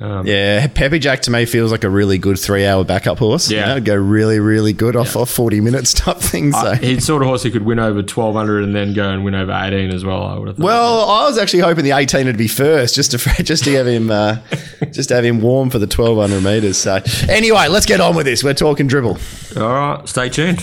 um, 0.01 0.27
yeah, 0.27 0.67
Peppy 0.69 0.99
Jack 0.99 1.21
to 1.23 1.31
me 1.31 1.45
feels 1.45 1.71
like 1.71 1.85
a 1.85 1.91
really 1.91 2.17
good 2.17 2.39
three-hour 2.39 2.85
backup 2.85 3.19
horse. 3.19 3.51
Yeah, 3.51 3.69
you 3.69 3.75
know, 3.75 3.81
go 3.85 3.95
really, 3.97 4.41
really 4.41 4.73
good 4.73 4.97
off, 4.97 5.15
yeah. 5.15 5.23
off 5.23 5.31
forty 5.31 5.61
minutes 5.61 5.93
type 5.93 6.17
thing. 6.17 6.53
So 6.53 6.59
uh, 6.59 6.77
he's 6.77 7.05
sort 7.05 7.21
of 7.23 7.29
horse 7.29 7.43
who 7.43 7.51
could 7.51 7.67
win 7.67 7.79
over 7.79 8.03
twelve 8.03 8.35
hundred 8.35 8.65
and 8.65 8.75
then 8.75 8.95
go 8.95 9.11
and 9.11 9.25
win 9.25 9.35
over 9.35 9.53
eighteen 9.53 9.91
as 9.91 10.03
well. 10.03 10.23
I 10.25 10.39
would 10.39 10.49
have. 10.49 10.57
Thought. 10.57 10.65
Well, 10.65 11.11
I 11.11 11.27
was 11.27 11.37
actually 11.37 11.61
hoping 11.61 11.85
the 11.85 11.93
eighteen 11.93 12.27
would 12.27 12.39
be 12.39 12.49
first, 12.49 12.95
just 12.95 13.11
to 13.11 13.19
just 13.43 13.65
to 13.65 13.75
have 13.75 13.87
him 13.87 14.11
uh, 14.11 14.39
just 14.91 15.11
to 15.11 15.17
have 15.17 15.25
him 15.25 15.43
warm 15.43 15.69
for 15.69 15.79
the 15.79 15.87
twelve 15.87 16.17
hundred 16.17 16.43
meters. 16.43 16.79
So 16.79 17.01
anyway, 17.29 17.69
let's 17.69 17.87
get 17.87 18.01
on 18.01 18.17
with 18.17 18.25
this. 18.25 18.43
We're 18.43 18.55
talking 18.55 18.87
dribble. 18.87 19.19
All 19.59 19.69
right, 19.69 20.09
stay 20.09 20.31
tuned. 20.31 20.61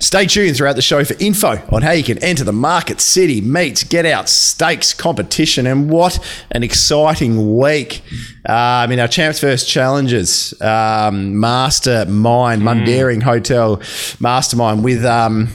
Stay 0.00 0.26
tuned 0.26 0.56
throughout 0.56 0.76
the 0.76 0.82
show 0.82 1.04
for 1.04 1.14
info 1.18 1.60
on 1.72 1.82
how 1.82 1.90
you 1.90 2.04
can 2.04 2.18
enter 2.18 2.44
the 2.44 2.52
Market 2.52 3.00
City 3.00 3.40
Meets, 3.40 3.82
get 3.84 4.06
out 4.06 4.28
stakes 4.28 4.94
competition, 4.94 5.66
and 5.66 5.90
what 5.90 6.18
an 6.52 6.62
exciting 6.62 7.56
week. 7.56 8.02
Uh, 8.48 8.52
I 8.52 8.86
mean, 8.86 9.00
our 9.00 9.08
Champs 9.08 9.40
First 9.40 9.68
Challenges, 9.68 10.54
um, 10.60 11.40
Mastermind, 11.40 12.62
mm. 12.62 12.64
Mundaring 12.64 13.22
Hotel 13.22 13.80
Mastermind 14.20 14.84
with, 14.84 15.04
um, 15.04 15.48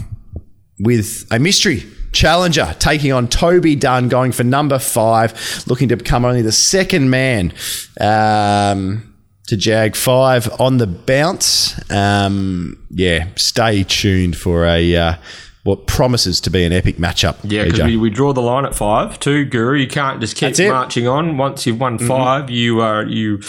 with 0.79 1.25
a 1.31 1.39
mystery 1.39 1.83
challenger 2.11 2.75
taking 2.79 3.13
on 3.13 3.27
Toby 3.27 3.75
Dunn, 3.75 4.09
going 4.09 4.33
for 4.33 4.43
number 4.43 4.79
five, 4.79 5.63
looking 5.67 5.87
to 5.89 5.95
become 5.95 6.25
only 6.25 6.41
the 6.41 6.51
second 6.51 7.09
man. 7.09 7.53
Um, 7.99 9.10
to 9.51 9.57
Jag 9.57 9.97
five 9.97 10.49
on 10.61 10.77
the 10.77 10.87
bounce. 10.87 11.75
Um, 11.91 12.77
yeah, 12.89 13.27
stay 13.35 13.83
tuned 13.83 14.37
for 14.37 14.65
a 14.65 14.95
uh, 14.95 15.15
what 15.63 15.85
promises 15.85 16.41
to 16.41 16.49
be 16.49 16.63
an 16.63 16.73
epic 16.73 16.97
matchup. 16.97 17.37
Yeah, 17.43 17.65
because 17.65 17.83
we, 17.83 17.95
we 17.95 18.09
draw 18.09 18.33
the 18.33 18.41
line 18.41 18.65
at 18.65 18.73
five. 18.73 19.19
Two 19.19 19.45
Guru, 19.45 19.77
you 19.77 19.87
can't 19.87 20.19
just 20.19 20.35
keep 20.35 20.57
marching 20.67 21.07
on. 21.07 21.37
Once 21.37 21.67
you've 21.67 21.79
won 21.79 21.97
mm-hmm. 21.97 22.07
5 22.07 22.43
mm-hmm. 22.45 22.53
you 22.53 22.81
uh, 22.81 23.01
you 23.03 23.41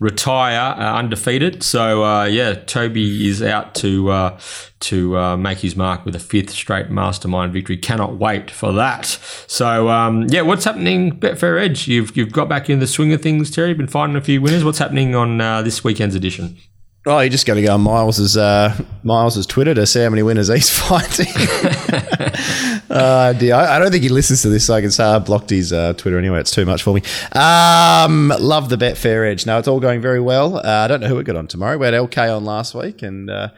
retire 0.00 0.74
uh, 0.76 0.98
undefeated. 0.98 1.62
So 1.62 2.04
uh, 2.04 2.24
yeah, 2.24 2.54
Toby 2.54 3.28
is 3.28 3.40
out 3.40 3.74
to 3.76 4.10
uh, 4.10 4.40
to 4.80 5.16
uh, 5.16 5.36
make 5.36 5.58
his 5.58 5.76
mark 5.76 6.04
with 6.04 6.16
a 6.16 6.20
fifth 6.20 6.50
straight 6.50 6.90
mastermind 6.90 7.52
victory. 7.52 7.76
Cannot 7.76 8.16
wait 8.16 8.50
for 8.50 8.72
that. 8.72 9.06
So 9.46 9.88
um, 9.88 10.26
yeah, 10.28 10.42
what's 10.42 10.64
happening 10.64 11.18
Betfair 11.20 11.60
Edge? 11.60 11.86
You've 11.86 12.16
you've 12.16 12.32
got 12.32 12.48
back 12.48 12.68
in 12.68 12.80
the 12.80 12.86
swing 12.86 13.12
of 13.12 13.22
things, 13.22 13.50
Terry. 13.50 13.74
Been 13.74 13.86
finding 13.86 14.16
a 14.16 14.20
few 14.20 14.40
winners. 14.40 14.64
What's 14.64 14.78
happening 14.78 15.14
on 15.14 15.40
uh, 15.40 15.62
this 15.62 15.84
weekend's 15.84 16.16
edition? 16.16 16.58
Oh, 17.06 17.18
you 17.20 17.30
just 17.30 17.46
got 17.46 17.54
to 17.54 17.62
go 17.62 17.72
on 17.72 17.80
Miles's 17.80 18.36
uh, 18.36 18.76
Miles's 19.02 19.46
Twitter 19.46 19.72
to 19.72 19.86
see 19.86 20.02
how 20.02 20.10
many 20.10 20.22
winners 20.22 20.48
he's 20.48 20.68
finding. 20.78 21.28
uh, 22.90 23.32
dear, 23.32 23.54
I, 23.54 23.76
I, 23.76 23.78
don't 23.78 23.90
think 23.90 24.02
he 24.02 24.10
listens 24.10 24.42
to 24.42 24.50
this, 24.50 24.66
so 24.66 24.74
I 24.74 24.82
can 24.82 24.90
say 24.90 25.04
I 25.04 25.18
blocked 25.18 25.48
his 25.48 25.72
uh, 25.72 25.94
Twitter 25.94 26.18
anyway. 26.18 26.40
It's 26.40 26.50
too 26.50 26.66
much 26.66 26.82
for 26.82 26.92
me. 26.92 27.00
Um, 27.32 28.28
love 28.38 28.68
the 28.68 28.76
Betfair 28.76 29.26
Edge. 29.26 29.46
No, 29.46 29.58
it's 29.58 29.66
all 29.66 29.80
going 29.80 30.02
very 30.02 30.20
well. 30.20 30.58
Uh, 30.58 30.62
I 30.62 30.88
don't 30.88 31.00
know 31.00 31.08
who 31.08 31.16
we 31.16 31.22
got 31.22 31.36
on 31.36 31.46
tomorrow. 31.46 31.78
We 31.78 31.86
had 31.86 31.94
LK 31.94 32.36
on 32.36 32.44
last 32.44 32.74
week, 32.74 33.00
and 33.00 33.30
uh, 33.30 33.48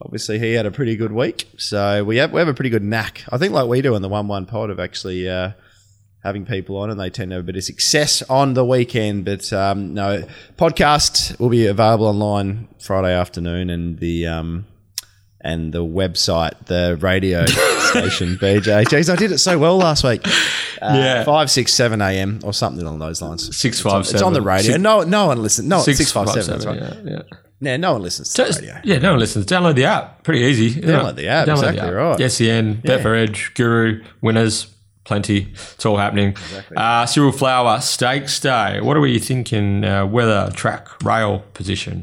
obviously 0.00 0.38
he 0.38 0.52
had 0.52 0.66
a 0.66 0.70
pretty 0.70 0.94
good 0.94 1.10
week. 1.10 1.48
So 1.58 2.04
we 2.04 2.18
have 2.18 2.30
we 2.30 2.38
have 2.38 2.46
a 2.46 2.54
pretty 2.54 2.70
good 2.70 2.84
knack. 2.84 3.24
I 3.30 3.36
think 3.36 3.52
like 3.52 3.66
we 3.66 3.82
do 3.82 3.96
in 3.96 4.02
the 4.02 4.08
one 4.08 4.28
one 4.28 4.46
pod 4.46 4.70
of 4.70 4.78
actually 4.78 5.28
uh, 5.28 5.50
having 6.22 6.44
people 6.44 6.76
on, 6.76 6.90
and 6.90 6.98
they 6.98 7.10
tend 7.10 7.30
to 7.30 7.36
have 7.36 7.44
a 7.44 7.46
bit 7.46 7.56
of 7.56 7.64
success 7.64 8.22
on 8.30 8.54
the 8.54 8.64
weekend. 8.64 9.24
But 9.24 9.52
um, 9.52 9.94
no, 9.94 10.24
podcast 10.56 11.38
will 11.38 11.48
be 11.48 11.66
available 11.66 12.06
online 12.06 12.68
Friday 12.78 13.12
afternoon, 13.12 13.70
and 13.70 13.98
the 13.98 14.26
um, 14.26 14.66
and 15.40 15.72
the 15.72 15.84
website, 15.84 16.66
the 16.66 16.96
radio 17.00 17.44
station, 17.46 18.36
BJ. 18.36 18.84
Jeez, 18.84 19.12
I 19.12 19.16
did 19.16 19.32
it 19.32 19.38
so 19.38 19.58
well 19.58 19.76
last 19.76 20.04
week. 20.04 20.26
Uh, 20.80 20.94
yeah, 20.94 21.24
five, 21.24 21.50
six, 21.50 21.74
seven 21.74 22.00
a.m. 22.00 22.40
or 22.44 22.52
something 22.52 22.82
along 22.82 22.98
those 23.00 23.20
lines. 23.20 23.56
Six, 23.56 23.80
five, 23.80 24.00
it's 24.00 24.10
on, 24.10 24.14
it's 24.14 24.22
on 24.22 24.32
the 24.32 24.42
radio. 24.42 24.72
Six, 24.72 24.80
no, 24.80 25.02
no 25.02 25.26
one 25.26 25.42
listens. 25.42 25.68
No, 25.68 25.80
six, 25.80 25.98
six 25.98 26.12
five, 26.12 26.26
five 26.26 26.44
seven. 26.44 26.60
seven 26.60 26.80
right. 26.82 26.92
Yeah, 27.04 27.10
yeah. 27.12 27.22
Yeah, 27.60 27.76
no 27.76 27.92
one 27.92 28.02
listens 28.02 28.32
to 28.34 28.42
radio. 28.42 28.80
Yeah, 28.82 28.98
no 28.98 29.10
one 29.12 29.20
listens. 29.20 29.46
Download 29.46 29.76
the 29.76 29.84
app. 29.84 30.24
Pretty 30.24 30.40
easy. 30.40 30.80
Download 30.80 31.14
the 31.14 31.28
app. 31.28 31.46
Download 31.46 31.70
exactly 31.70 31.80
the 31.80 31.86
app. 31.86 32.18
right. 32.18 32.30
SEN, 32.32 32.82
yeah. 32.82 32.98
Betfair 32.98 33.22
Edge, 33.22 33.54
Guru, 33.54 34.02
winners, 34.20 34.66
plenty. 35.04 35.52
It's 35.74 35.84
all 35.84 35.96
happening. 35.96 36.30
Exactly. 36.30 36.76
Uh, 36.76 37.06
Cyril 37.06 37.32
Flower, 37.32 37.80
Stakes 37.80 38.38
Day. 38.40 38.80
What 38.80 38.96
are 38.96 39.00
we 39.00 39.18
thinking? 39.18 39.84
Uh, 39.84 40.06
weather, 40.06 40.50
track, 40.54 41.02
rail 41.02 41.40
position. 41.54 42.02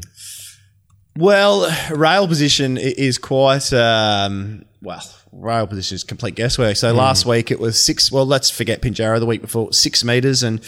Well, 1.16 1.70
rail 1.90 2.28
position 2.28 2.78
is 2.78 3.18
quite 3.18 3.72
um, 3.72 4.64
well. 4.80 5.02
Rail 5.32 5.66
position 5.66 5.94
is 5.94 6.02
complete 6.02 6.34
guesswork. 6.34 6.76
So 6.76 6.92
mm. 6.92 6.96
last 6.96 7.24
week 7.24 7.50
it 7.50 7.60
was 7.60 7.82
six. 7.82 8.10
Well, 8.10 8.26
let's 8.26 8.50
forget 8.50 8.82
Pinjarra. 8.82 9.20
The 9.20 9.26
week 9.26 9.42
before 9.42 9.72
six 9.72 10.02
meters, 10.02 10.42
and 10.42 10.60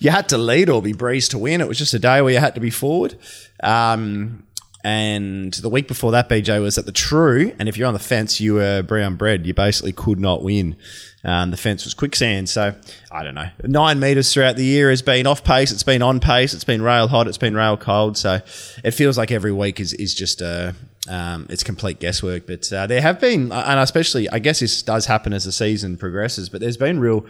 you 0.00 0.10
had 0.10 0.28
to 0.30 0.38
lead 0.38 0.70
or 0.70 0.80
be 0.80 0.92
breeze 0.92 1.28
to 1.30 1.38
win. 1.38 1.60
It 1.60 1.68
was 1.68 1.78
just 1.78 1.92
a 1.92 1.98
day 1.98 2.22
where 2.22 2.32
you 2.32 2.38
had 2.38 2.54
to 2.54 2.60
be 2.60 2.70
forward. 2.70 3.18
Um, 3.62 4.45
and 4.86 5.52
the 5.52 5.68
week 5.68 5.88
before 5.88 6.12
that, 6.12 6.28
BJ 6.28 6.62
was 6.62 6.78
at 6.78 6.86
the 6.86 6.92
True, 6.92 7.52
and 7.58 7.68
if 7.68 7.76
you're 7.76 7.88
on 7.88 7.92
the 7.92 7.98
fence, 7.98 8.40
you 8.40 8.54
were 8.54 8.84
brown 8.84 9.16
bread. 9.16 9.44
You 9.44 9.52
basically 9.52 9.90
could 9.90 10.20
not 10.20 10.44
win. 10.44 10.76
Um, 11.24 11.50
the 11.50 11.56
fence 11.56 11.84
was 11.84 11.92
quicksand. 11.92 12.48
So 12.48 12.72
I 13.10 13.24
don't 13.24 13.34
know. 13.34 13.48
Nine 13.64 13.98
meters 13.98 14.32
throughout 14.32 14.54
the 14.54 14.64
year 14.64 14.90
has 14.90 15.02
been 15.02 15.26
off 15.26 15.42
pace. 15.42 15.72
It's 15.72 15.82
been 15.82 16.02
on 16.02 16.20
pace. 16.20 16.54
It's 16.54 16.62
been 16.62 16.82
rail 16.82 17.08
hot. 17.08 17.26
It's 17.26 17.36
been 17.36 17.56
rail 17.56 17.76
cold. 17.76 18.16
So 18.16 18.38
it 18.84 18.92
feels 18.92 19.18
like 19.18 19.32
every 19.32 19.50
week 19.50 19.80
is 19.80 19.92
is 19.92 20.14
just 20.14 20.40
a. 20.40 20.76
Um, 21.08 21.48
it's 21.50 21.64
complete 21.64 21.98
guesswork, 21.98 22.46
but 22.46 22.72
uh, 22.72 22.86
there 22.86 23.00
have 23.00 23.20
been, 23.20 23.52
and 23.52 23.80
especially, 23.80 24.28
I 24.28 24.40
guess 24.40 24.58
this 24.58 24.82
does 24.82 25.06
happen 25.06 25.32
as 25.32 25.44
the 25.44 25.52
season 25.52 25.96
progresses. 25.96 26.48
But 26.48 26.60
there's 26.60 26.76
been 26.76 26.98
real, 26.98 27.26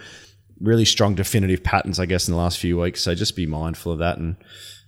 really 0.59 0.85
strong 0.85 1.13
definitive 1.13 1.63
patterns, 1.63 1.99
I 1.99 2.07
guess, 2.07 2.27
in 2.27 2.33
the 2.33 2.39
last 2.39 2.57
few 2.57 2.79
weeks. 2.79 3.01
So 3.01 3.13
just 3.13 3.35
be 3.35 3.45
mindful 3.47 3.91
of 3.91 3.99
that, 3.99 4.17
and 4.17 4.35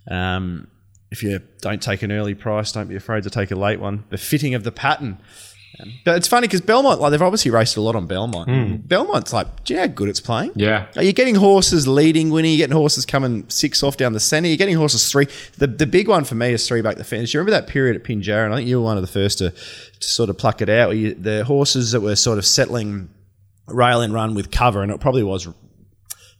um, 0.07 0.67
if 1.11 1.23
you 1.23 1.39
don't 1.61 1.81
take 1.81 2.03
an 2.03 2.11
early 2.11 2.35
price, 2.35 2.71
don't 2.71 2.87
be 2.87 2.95
afraid 2.95 3.23
to 3.23 3.29
take 3.29 3.51
a 3.51 3.55
late 3.55 3.79
one. 3.79 4.03
The 4.09 4.17
fitting 4.17 4.53
of 4.53 4.63
the 4.63 4.71
pattern 4.71 5.19
but 6.03 6.17
it's 6.17 6.27
funny 6.27 6.47
because 6.47 6.61
Belmont, 6.61 6.99
like 6.99 7.11
they've 7.11 7.21
obviously 7.21 7.51
raced 7.51 7.77
a 7.77 7.81
lot 7.81 7.95
on 7.95 8.05
Belmont. 8.05 8.49
Mm. 8.49 8.87
Belmont's 8.87 9.31
like, 9.31 9.63
do 9.63 9.73
you 9.73 9.79
know 9.79 9.87
how 9.87 9.93
good 9.93 10.09
it's 10.09 10.19
playing? 10.19 10.51
Yeah. 10.55 10.87
Are 10.95 11.03
you 11.03 11.13
getting 11.13 11.35
horses 11.35 11.87
leading, 11.87 12.31
winning? 12.31 12.51
You're 12.51 12.67
getting 12.67 12.75
horses 12.75 13.05
coming 13.05 13.47
six 13.49 13.81
off 13.81 13.95
down 13.95 14.13
the 14.13 14.19
centre. 14.19 14.47
You're 14.47 14.57
getting 14.57 14.75
horses 14.75 15.09
three. 15.09 15.27
The 15.57 15.67
the 15.67 15.87
big 15.87 16.07
one 16.07 16.25
for 16.25 16.35
me 16.35 16.53
is 16.53 16.67
three 16.67 16.81
back 16.81 16.97
the 16.97 17.03
fence. 17.03 17.33
You 17.33 17.39
remember 17.39 17.61
that 17.61 17.71
period 17.71 17.95
at 17.95 18.03
Pinjarra? 18.03 18.45
And 18.45 18.53
I 18.53 18.57
think 18.57 18.67
you 18.67 18.77
were 18.77 18.83
one 18.83 18.97
of 18.97 19.03
the 19.03 19.07
first 19.07 19.37
to, 19.37 19.51
to 19.51 20.07
sort 20.07 20.29
of 20.29 20.37
pluck 20.37 20.61
it 20.61 20.69
out. 20.69 20.97
You, 20.97 21.13
the 21.13 21.45
horses 21.45 21.91
that 21.91 22.01
were 22.01 22.15
sort 22.15 22.39
of 22.39 22.45
settling 22.45 23.09
rail 23.67 24.01
and 24.01 24.13
run 24.13 24.33
with 24.33 24.51
cover, 24.51 24.81
and 24.81 24.91
it 24.91 24.99
probably 24.99 25.23
was 25.23 25.47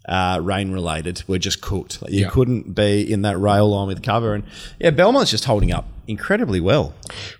uh, 0.09 0.39
rain 0.41 0.71
related 0.71 1.23
were 1.27 1.37
just 1.37 1.61
cooked. 1.61 1.99
You 2.09 2.21
yeah. 2.21 2.29
couldn't 2.29 2.73
be 2.73 3.09
in 3.09 3.21
that 3.21 3.37
rail 3.37 3.69
line 3.69 3.87
with 3.87 4.01
cover. 4.01 4.33
And 4.33 4.43
yeah, 4.79 4.89
Belmont's 4.89 5.31
just 5.31 5.45
holding 5.45 5.71
up 5.71 5.85
incredibly 6.07 6.59
well. 6.59 6.93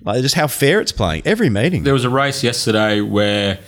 Like 0.04 0.22
just 0.22 0.36
how 0.36 0.48
fair 0.48 0.80
it's 0.80 0.92
playing 0.92 1.24
every 1.26 1.50
meeting. 1.50 1.84
There 1.84 1.94
was 1.94 2.06
a 2.06 2.10
race 2.10 2.44
yesterday 2.44 3.02
where 3.02 3.60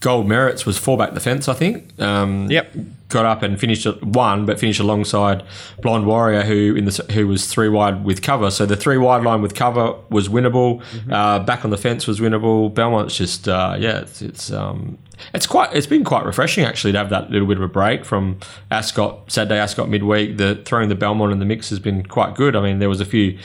Gold 0.00 0.26
Merits 0.26 0.66
was 0.66 0.76
four 0.76 0.98
back 0.98 1.14
the 1.14 1.20
fence, 1.20 1.48
I 1.48 1.54
think. 1.54 1.98
Um, 2.00 2.50
yep. 2.50 2.72
Got 3.10 3.26
up 3.26 3.42
and 3.42 3.58
finished 3.58 3.86
one, 4.02 4.46
but 4.46 4.58
finished 4.58 4.80
alongside 4.80 5.44
Blonde 5.82 6.06
Warrior, 6.06 6.42
who 6.42 6.74
in 6.76 6.84
the 6.84 7.04
who 7.12 7.26
was 7.26 7.46
three 7.46 7.68
wide 7.68 8.04
with 8.04 8.22
cover. 8.22 8.50
So 8.50 8.66
the 8.66 8.76
three 8.76 8.98
wide 8.98 9.24
line 9.24 9.42
with 9.42 9.54
cover 9.54 9.94
was 10.10 10.28
winnable. 10.28 10.80
Mm-hmm. 10.80 11.12
Uh, 11.12 11.40
back 11.40 11.64
on 11.64 11.70
the 11.70 11.76
fence 11.76 12.06
was 12.06 12.20
winnable. 12.20 12.72
Belmont's 12.72 13.16
just 13.16 13.48
uh, 13.48 13.76
yeah, 13.78 14.00
it's 14.00 14.22
it's, 14.22 14.52
um, 14.52 14.96
it's 15.34 15.46
quite 15.46 15.74
it's 15.74 15.86
been 15.88 16.04
quite 16.04 16.24
refreshing 16.24 16.64
actually 16.64 16.92
to 16.92 16.98
have 16.98 17.10
that 17.10 17.30
little 17.30 17.48
bit 17.48 17.56
of 17.56 17.62
a 17.64 17.68
break 17.68 18.04
from 18.04 18.38
Ascot 18.70 19.30
Saturday 19.30 19.58
Ascot 19.58 19.88
midweek. 19.88 20.36
The 20.36 20.62
throwing 20.64 20.88
the 20.88 20.94
Belmont 20.94 21.32
in 21.32 21.40
the 21.40 21.44
mix 21.44 21.68
has 21.70 21.80
been 21.80 22.04
quite 22.04 22.36
good. 22.36 22.54
I 22.54 22.60
mean, 22.62 22.78
there 22.78 22.88
was 22.88 23.00
a 23.00 23.04
few 23.04 23.38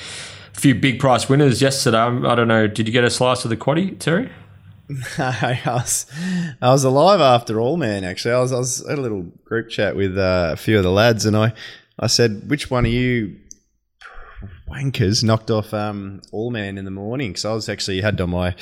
few 0.54 0.76
big 0.76 1.00
price 1.00 1.28
winners 1.28 1.62
yesterday. 1.62 1.98
I 1.98 2.36
don't 2.36 2.48
know. 2.48 2.68
Did 2.68 2.88
you 2.88 2.94
get 2.94 3.04
a 3.04 3.10
slice 3.10 3.44
of 3.44 3.50
the 3.50 3.58
quaddy, 3.58 3.98
Terry? 4.00 4.30
I 5.18 5.60
was, 5.66 6.06
I 6.62 6.70
was 6.70 6.84
alive 6.84 7.20
after 7.20 7.60
all, 7.60 7.78
man. 7.78 8.04
Actually, 8.04 8.36
I 8.36 8.40
was, 8.40 8.52
I 8.52 8.58
was 8.58 8.86
at 8.86 9.00
a 9.00 9.02
little 9.02 9.24
group 9.44 9.70
chat 9.70 9.96
with 9.96 10.18
uh, 10.18 10.52
a 10.54 10.58
few 10.58 10.78
of 10.78 10.84
the 10.84 10.92
lads, 10.92 11.26
and 11.26 11.36
I, 11.36 11.54
I 12.00 12.08
said, 12.08 12.50
which 12.50 12.70
one 12.70 12.86
of 12.86 12.92
you 12.92 13.38
wankers 14.70 15.24
knocked 15.24 15.50
off 15.50 15.74
um, 15.74 16.22
all 16.32 16.52
man 16.52 16.78
in 16.78 16.86
the 16.86 16.92
morning? 16.92 17.32
Because 17.32 17.46
I 17.46 17.54
was 17.54 17.70
actually 17.70 18.02
had 18.02 18.22
on 18.22 18.30
my 18.30 18.56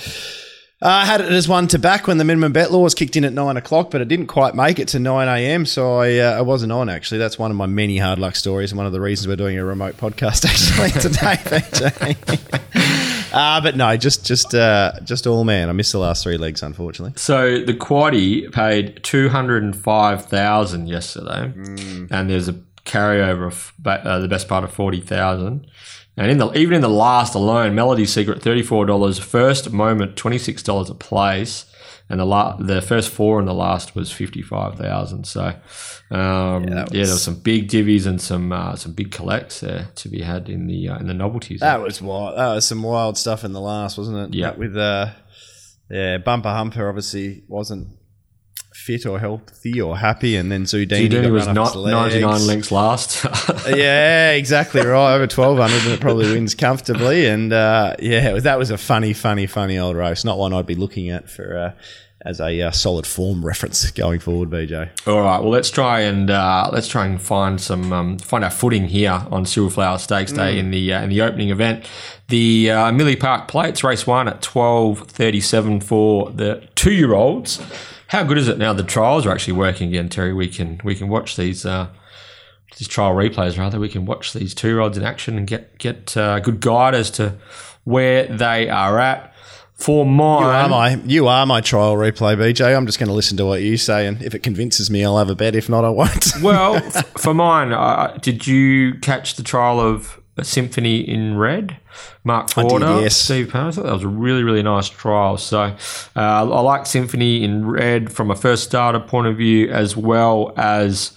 uh, 0.84 0.88
I 0.88 1.06
had 1.06 1.22
it 1.22 1.32
as 1.32 1.48
one 1.48 1.70
to 1.70 1.80
back 1.80 2.08
when 2.08 2.18
the 2.18 2.26
minimum 2.26 2.52
bet 2.52 2.70
laws 2.70 2.94
kicked 2.94 3.16
in 3.16 3.24
at 3.24 3.32
nine 3.32 3.56
o'clock, 3.56 3.90
but 3.90 4.02
it 4.02 4.10
didn't 4.10 4.28
quite 4.28 4.54
make 4.54 4.80
it 4.80 4.90
to 4.90 5.00
nine 5.00 5.30
a.m. 5.30 5.66
So 5.66 5.96
I, 5.96 6.18
uh, 6.18 6.40
I 6.40 6.42
wasn't 6.42 6.74
on. 6.74 6.90
Actually, 6.90 7.20
that's 7.20 7.40
one 7.40 7.52
of 7.52 7.56
my 7.56 7.68
many 7.68 7.98
hard 7.98 8.20
luck 8.20 8.36
stories, 8.36 8.72
and 8.72 8.78
one 8.78 8.86
of 8.86 8.92
the 8.92 9.00
reasons 9.00 9.30
we're 9.30 9.38
doing 9.38 9.58
a 9.58 9.64
remote 9.64 9.96
podcast 9.96 10.44
actually 10.46 10.92
today. 11.00 11.38
Uh, 13.34 13.62
but 13.62 13.76
no, 13.76 13.96
just 13.98 14.26
just 14.26 14.54
uh, 14.56 14.94
just 15.04 15.28
all 15.28 15.44
man. 15.44 15.70
I 15.70 15.72
missed 15.74 15.92
the 15.92 16.00
last 16.00 16.24
three 16.24 16.38
legs, 16.38 16.62
unfortunately. 16.64 17.14
So 17.18 17.64
the 17.64 17.74
quaddy 17.74 18.52
paid 18.52 19.04
two 19.04 19.30
hundred 19.30 19.64
and 19.64 19.76
five 19.76 20.26
thousand 20.26 20.88
yesterday, 20.88 21.52
mm. 21.56 22.08
and 22.12 22.30
there's 22.30 22.48
a 22.48 22.54
carryover 22.86 23.48
of 23.48 23.74
uh, 23.86 24.20
the 24.20 24.28
best 24.28 24.48
part 24.48 24.64
of 24.64 24.72
forty 24.72 25.02
thousand. 25.02 25.68
And 26.16 26.30
in 26.30 26.38
the 26.38 26.52
even 26.54 26.76
in 26.76 26.82
the 26.82 26.90
last 26.90 27.34
alone, 27.34 27.74
Melody 27.74 28.06
Secret 28.06 28.42
thirty 28.42 28.62
four 28.62 28.86
dollars, 28.86 29.18
first 29.18 29.72
moment 29.72 30.16
twenty 30.16 30.38
six 30.38 30.62
dollars 30.62 30.90
a 30.90 30.96
place, 30.96 31.66
and 32.10 32.20
the 32.20 32.26
la- 32.26 32.58
the 32.58 32.82
first 32.82 33.10
four 33.10 33.40
and 33.40 33.48
the 33.48 33.54
last 33.54 33.96
was 33.96 34.12
fifty 34.12 34.42
five 34.42 34.78
thousand. 34.78 35.26
So 35.26 35.42
um, 35.44 35.56
yeah, 36.12 36.84
was, 36.84 36.92
yeah, 36.92 37.04
there 37.04 37.14
was 37.14 37.24
some 37.24 37.40
big 37.40 37.70
divvies 37.70 38.06
and 38.06 38.22
some 38.22 38.52
uh, 38.52 38.76
some 38.76 38.94
big 38.94 39.12
collects 39.12 39.62
there 39.62 39.88
to 39.96 40.10
be 40.10 40.22
had 40.22 40.50
in 40.50 40.68
the 40.68 40.90
uh, 40.90 41.00
in 41.00 41.08
the 41.08 41.14
novelties. 41.14 41.62
That 41.62 41.82
was 41.82 42.02
wild. 42.02 42.38
That 42.38 42.56
was 42.56 42.68
some 42.68 42.84
wild 42.84 43.18
stuff 43.18 43.44
in 43.44 43.54
the 43.54 43.62
last, 43.62 43.98
wasn't 43.98 44.18
it? 44.34 44.38
Yeah, 44.38 44.56
with 44.56 44.76
uh, 44.76 45.12
yeah, 45.90 46.18
bumper 46.18 46.50
humper 46.50 46.88
obviously 46.88 47.44
wasn't 47.48 47.88
fit 48.74 49.06
or 49.06 49.20
healthy 49.20 49.80
or 49.80 49.98
happy, 49.98 50.36
and 50.36 50.52
then 50.52 50.64
Zudini, 50.64 51.10
Zudini 51.10 51.32
was 51.32 51.48
not 51.48 51.76
99 51.76 52.48
links 52.48 52.72
last. 52.72 53.26
yeah, 53.68 54.32
exactly 54.32 54.82
right. 54.86 55.14
Over 55.16 55.24
1200, 55.24 55.84
and 55.84 55.94
it 55.94 56.02
probably 56.02 56.32
wins 56.32 56.56
comfortably. 56.56 57.28
And 57.28 57.54
uh, 57.54 57.96
yeah, 58.00 58.40
that 58.40 58.58
was 58.58 58.72
a 58.72 58.78
funny, 58.78 59.14
funny, 59.14 59.46
funny 59.46 59.78
old 59.78 59.96
race. 59.96 60.26
Not 60.26 60.38
one 60.38 60.54
I'd 60.54 60.66
be 60.66 60.76
looking 60.76 61.10
at 61.10 61.30
for. 61.30 61.58
Uh, 61.58 61.72
as 62.26 62.40
a 62.40 62.62
uh, 62.62 62.72
solid 62.72 63.06
form 63.06 63.46
reference 63.46 63.90
going 63.92 64.20
forward, 64.20 64.50
BJ. 64.50 64.90
All 65.08 65.22
right, 65.22 65.40
well 65.40 65.50
let's 65.50 65.70
try 65.70 66.02
and 66.02 66.30
uh, 66.30 66.70
let's 66.72 66.88
try 66.88 67.06
and 67.06 67.22
find 67.22 67.60
some 67.60 67.92
um, 67.92 68.18
find 68.18 68.44
our 68.44 68.50
footing 68.50 68.88
here 68.88 69.26
on 69.30 69.46
Cyril 69.46 69.70
Flower 69.70 69.98
Stakes 69.98 70.32
Day 70.32 70.56
mm. 70.56 70.60
in 70.60 70.72
the 70.72 70.94
uh, 70.94 71.04
in 71.04 71.10
the 71.10 71.22
opening 71.22 71.50
event. 71.50 71.86
The 72.30 72.72
uh, 72.72 72.92
Millie 72.92 73.18
Park 73.18 73.48
Plates 73.48 73.84
race 73.84 74.08
one 74.08 74.28
at 74.28 74.42
twelve 74.42 75.00
thirty 75.10 75.42
seven 75.42 75.82
for 75.82 76.32
the 76.32 76.66
two 76.76 76.94
year 76.94 77.14
olds. 77.14 77.62
How 78.08 78.24
good 78.24 78.38
is 78.38 78.48
it 78.48 78.58
now? 78.58 78.74
The 78.74 78.84
trials 78.84 79.26
are 79.26 79.32
actually 79.32 79.54
working 79.54 79.90
again, 79.90 80.10
Terry. 80.10 80.34
We 80.34 80.48
can 80.48 80.80
we 80.84 80.96
can 80.96 81.08
watch 81.08 81.36
these 81.36 81.66
uh, 81.66 81.90
these 82.78 82.88
trial 82.88 83.14
replays 83.14 83.58
rather. 83.58 83.80
We 83.80 83.90
can 83.90 84.06
watch 84.06 84.34
these 84.34 84.54
two 84.54 84.76
rods 84.78 84.98
in 84.98 85.04
action 85.04 85.38
and 85.38 85.48
get 85.48 85.78
get 85.78 86.16
uh, 86.18 86.36
a 86.38 86.42
good 86.42 86.60
guide 86.60 86.96
as 86.96 87.10
to 87.12 87.36
where 87.84 88.26
they 88.26 88.70
are 88.70 89.00
at. 89.00 89.34
For 89.74 90.06
mine, 90.06 90.44
you 90.44 90.50
are 90.50 90.70
my 90.70 90.96
you 91.06 91.28
are 91.28 91.46
my 91.46 91.62
trial 91.62 91.96
replay, 91.96 92.38
BJ. 92.38 92.76
I'm 92.76 92.86
just 92.86 93.00
going 93.00 93.10
to 93.10 93.14
listen 93.14 93.38
to 93.38 93.46
what 93.46 93.62
you 93.62 93.76
say, 93.76 94.06
and 94.08 94.22
if 94.22 94.36
it 94.36 94.40
convinces 94.40 94.90
me, 94.90 95.04
I'll 95.04 95.18
have 95.18 95.30
a 95.30 95.36
bet. 95.36 95.56
If 95.56 95.68
not, 95.68 95.84
I 95.84 95.90
won't. 95.90 96.28
well, 96.42 96.80
for 97.18 97.34
mine, 97.34 97.74
uh, 97.74 98.18
did 98.22 98.46
you 98.46 98.94
catch 99.00 99.36
the 99.36 99.44
trial 99.44 99.80
of 99.80 100.22
Symphony 100.42 101.02
in 101.08 101.38
Red? 101.38 101.78
Mark 102.24 102.50
Forder, 102.50 103.02
yes. 103.02 103.16
Steve 103.16 103.52
thought 103.52 103.76
that 103.76 103.86
was 103.86 104.04
a 104.04 104.08
really, 104.08 104.44
really 104.44 104.64
nice 104.64 104.90
trial. 104.90 105.38
So 105.38 105.60
uh, 105.62 105.76
I 106.16 106.42
like 106.42 106.88
Symphony 106.88 107.44
in 107.44 107.68
Red 107.68 108.12
from 108.12 108.32
a 108.32 108.36
first 108.36 108.64
starter 108.64 109.00
point 109.00 109.28
of 109.28 109.38
view, 109.38 109.70
as 109.70 109.96
well 109.96 110.54
as 110.58 111.16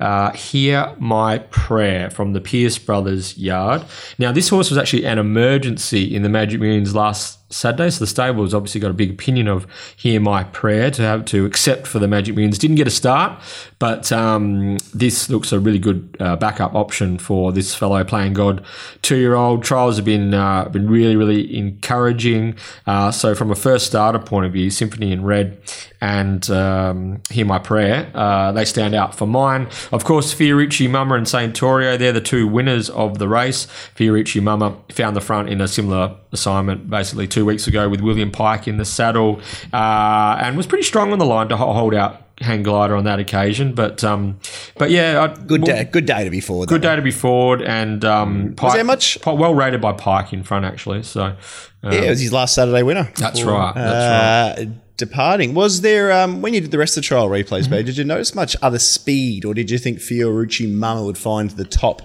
uh, 0.00 0.32
Hear 0.32 0.94
My 0.98 1.38
Prayer 1.38 2.10
from 2.10 2.32
the 2.32 2.40
Pierce 2.40 2.78
Brothers 2.78 3.38
yard. 3.38 3.84
Now, 4.18 4.32
this 4.32 4.48
horse 4.48 4.70
was 4.70 4.78
actually 4.78 5.06
an 5.06 5.18
emergency 5.18 6.14
in 6.14 6.22
the 6.22 6.28
Magic 6.28 6.60
Millions 6.60 6.94
last 6.94 7.37
Saturday. 7.50 7.90
So 7.90 8.00
the 8.00 8.06
stable 8.06 8.42
has 8.42 8.52
obviously 8.52 8.80
got 8.80 8.90
a 8.90 8.94
big 8.94 9.10
opinion 9.10 9.48
of 9.48 9.66
Hear 9.96 10.20
My 10.20 10.44
Prayer 10.44 10.90
to 10.90 11.02
have 11.02 11.24
to 11.26 11.46
accept 11.46 11.86
for 11.86 11.98
the 11.98 12.06
Magic 12.06 12.34
Millions. 12.34 12.58
Didn't 12.58 12.76
get 12.76 12.86
a 12.86 12.90
start, 12.90 13.40
but 13.78 14.12
um, 14.12 14.76
this 14.94 15.30
looks 15.30 15.52
a 15.52 15.58
really 15.58 15.78
good 15.78 16.16
uh, 16.20 16.36
backup 16.36 16.74
option 16.74 17.18
for 17.18 17.52
this 17.52 17.74
fellow 17.74 18.04
playing 18.04 18.34
God 18.34 18.64
two 19.02 19.16
year 19.16 19.34
old. 19.34 19.64
Trials 19.64 19.96
have 19.96 20.04
been 20.04 20.34
uh, 20.34 20.68
been 20.68 20.90
really 20.90 21.16
really 21.16 21.56
encouraging. 21.56 22.56
Uh, 22.86 23.10
so 23.10 23.34
from 23.34 23.50
a 23.50 23.54
first 23.54 23.86
starter 23.86 24.18
point 24.18 24.46
of 24.46 24.52
view, 24.52 24.70
Symphony 24.70 25.12
in 25.12 25.24
Red 25.24 25.58
and 26.00 26.48
um, 26.50 27.22
Hear 27.30 27.46
My 27.46 27.58
Prayer 27.58 28.10
uh, 28.14 28.52
they 28.52 28.64
stand 28.66 28.94
out 28.94 29.14
for 29.14 29.26
mine. 29.26 29.68
Of 29.90 30.04
course, 30.04 30.34
Fiorucci 30.34 30.90
Mama 30.90 31.14
and 31.14 31.26
Saint 31.26 31.58
Torio 31.58 31.98
they're 31.98 32.12
the 32.12 32.20
two 32.20 32.46
winners 32.46 32.90
of 32.90 33.18
the 33.18 33.28
race. 33.28 33.66
Fiorucci 33.96 34.42
Mama 34.42 34.76
found 34.90 35.16
the 35.16 35.20
front 35.20 35.48
in 35.48 35.60
a 35.60 35.68
similar 35.68 36.16
assignment 36.32 36.88
basically 36.90 37.26
two 37.26 37.44
weeks 37.44 37.66
ago 37.66 37.88
with 37.88 38.00
William 38.00 38.30
Pike 38.30 38.68
in 38.68 38.76
the 38.76 38.84
saddle 38.84 39.40
uh, 39.72 40.38
and 40.40 40.56
was 40.56 40.66
pretty 40.66 40.84
strong 40.84 41.12
on 41.12 41.18
the 41.18 41.26
line 41.26 41.48
to 41.48 41.56
hold 41.56 41.94
out 41.94 42.24
hang 42.40 42.62
glider 42.62 42.94
on 42.94 43.04
that 43.04 43.18
occasion. 43.18 43.74
But 43.74 44.04
um, 44.04 44.38
but 44.76 44.90
yeah, 44.90 45.22
I, 45.22 45.40
good 45.40 45.64
day, 45.64 45.84
good 45.84 46.06
day 46.06 46.24
to 46.24 46.30
be 46.30 46.40
forward. 46.40 46.68
Good 46.68 46.82
day 46.82 46.96
to 46.96 47.02
be 47.02 47.10
forward, 47.10 47.62
and 47.62 48.04
um, 48.04 48.54
Pike, 48.54 48.64
was 48.64 48.74
there 48.74 48.84
much 48.84 49.18
well 49.26 49.54
rated 49.54 49.80
by 49.80 49.92
Pike 49.92 50.32
in 50.32 50.42
front 50.42 50.64
actually. 50.64 51.02
So 51.02 51.24
um, 51.24 51.36
yeah, 51.92 52.02
it 52.02 52.10
was 52.10 52.20
his 52.20 52.32
last 52.32 52.54
Saturday 52.54 52.82
winner. 52.82 53.10
That's 53.16 53.42
right. 53.42 53.74
That's 53.74 54.58
uh, 54.58 54.64
right 54.66 54.78
departing. 54.98 55.54
Was 55.54 55.80
there 55.80 56.12
um, 56.12 56.42
when 56.42 56.52
you 56.52 56.60
did 56.60 56.70
the 56.70 56.78
rest 56.78 56.96
of 56.96 57.02
the 57.02 57.06
trial 57.06 57.28
replays, 57.28 57.62
mm-hmm. 57.62 57.86
did 57.86 57.96
you 57.96 58.04
notice 58.04 58.34
much 58.34 58.54
other 58.60 58.78
speed, 58.78 59.44
or 59.44 59.54
did 59.54 59.70
you 59.70 59.78
think 59.78 59.98
Fiorucci 59.98 60.70
Mama 60.70 61.02
would 61.04 61.16
find 61.16 61.50
the 61.50 61.64
top 61.64 62.02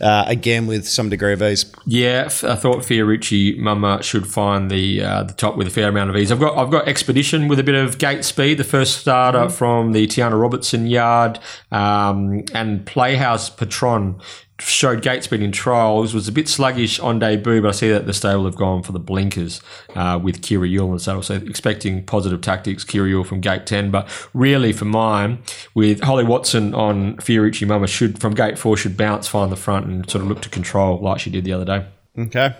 uh, 0.00 0.24
again 0.28 0.66
with 0.66 0.86
some 0.86 1.08
degree 1.08 1.32
of 1.32 1.42
ease? 1.42 1.72
Yeah, 1.86 2.26
I 2.26 2.54
thought 2.54 2.82
Fiorucci 2.82 3.58
Mama 3.58 4.02
should 4.02 4.26
find 4.28 4.70
the 4.70 5.02
uh, 5.02 5.22
the 5.24 5.32
top 5.32 5.56
with 5.56 5.66
a 5.66 5.70
fair 5.70 5.88
amount 5.88 6.10
of 6.10 6.16
ease. 6.16 6.30
I've 6.30 6.40
got 6.40 6.56
I've 6.56 6.70
got 6.70 6.86
Expedition 6.86 7.48
with 7.48 7.58
a 7.58 7.64
bit 7.64 7.74
of 7.74 7.98
gate 7.98 8.24
speed, 8.24 8.58
the 8.58 8.64
first 8.64 8.98
starter 8.98 9.38
mm-hmm. 9.38 9.54
from 9.56 9.92
the 9.92 10.06
Tiana 10.06 10.40
Robertson 10.40 10.86
yard, 10.86 11.40
um, 11.72 12.44
and 12.54 12.86
Playhouse 12.86 13.50
Patron 13.50 14.20
showed 14.60 15.02
gate 15.02 15.24
speed 15.24 15.42
in 15.42 15.50
trials, 15.50 16.14
was 16.14 16.28
a 16.28 16.32
bit 16.32 16.48
sluggish 16.48 17.00
on 17.00 17.18
debut, 17.18 17.60
but 17.60 17.68
I 17.68 17.72
see 17.72 17.90
that 17.90 18.06
the 18.06 18.12
stable 18.12 18.44
have 18.44 18.54
gone 18.54 18.82
for 18.82 18.92
the 18.92 19.00
blinkers 19.00 19.60
uh, 19.96 20.18
with 20.22 20.42
Kira 20.42 20.70
Yule 20.70 20.92
and 20.92 21.00
saddle. 21.00 21.22
So 21.22 21.34
expecting 21.34 22.04
positive 22.04 22.40
tactics, 22.40 22.84
Kira 22.84 23.08
Yule 23.08 23.24
from 23.24 23.40
gate 23.40 23.66
10. 23.66 23.90
But 23.90 24.08
really 24.32 24.72
for 24.72 24.84
mine, 24.84 25.38
with 25.74 26.00
Holly 26.00 26.24
Watson 26.24 26.74
on 26.74 27.16
Fiorucci 27.16 27.66
Mama, 27.66 27.86
should 27.86 28.20
from 28.20 28.34
gate 28.34 28.58
4 28.58 28.76
should 28.76 28.96
bounce, 28.96 29.26
find 29.26 29.50
the 29.50 29.56
front 29.56 29.86
and 29.86 30.08
sort 30.08 30.22
of 30.22 30.28
look 30.28 30.40
to 30.42 30.48
control 30.48 31.00
like 31.00 31.20
she 31.20 31.30
did 31.30 31.44
the 31.44 31.52
other 31.52 31.64
day. 31.64 31.86
Okay. 32.16 32.54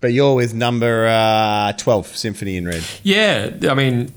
But 0.00 0.12
you're 0.12 0.34
with 0.34 0.54
number 0.54 1.06
uh, 1.08 1.72
12, 1.72 2.16
Symphony 2.16 2.56
in 2.56 2.66
Red. 2.66 2.84
Yeah. 3.02 3.50
I 3.68 3.74
mean, 3.74 4.12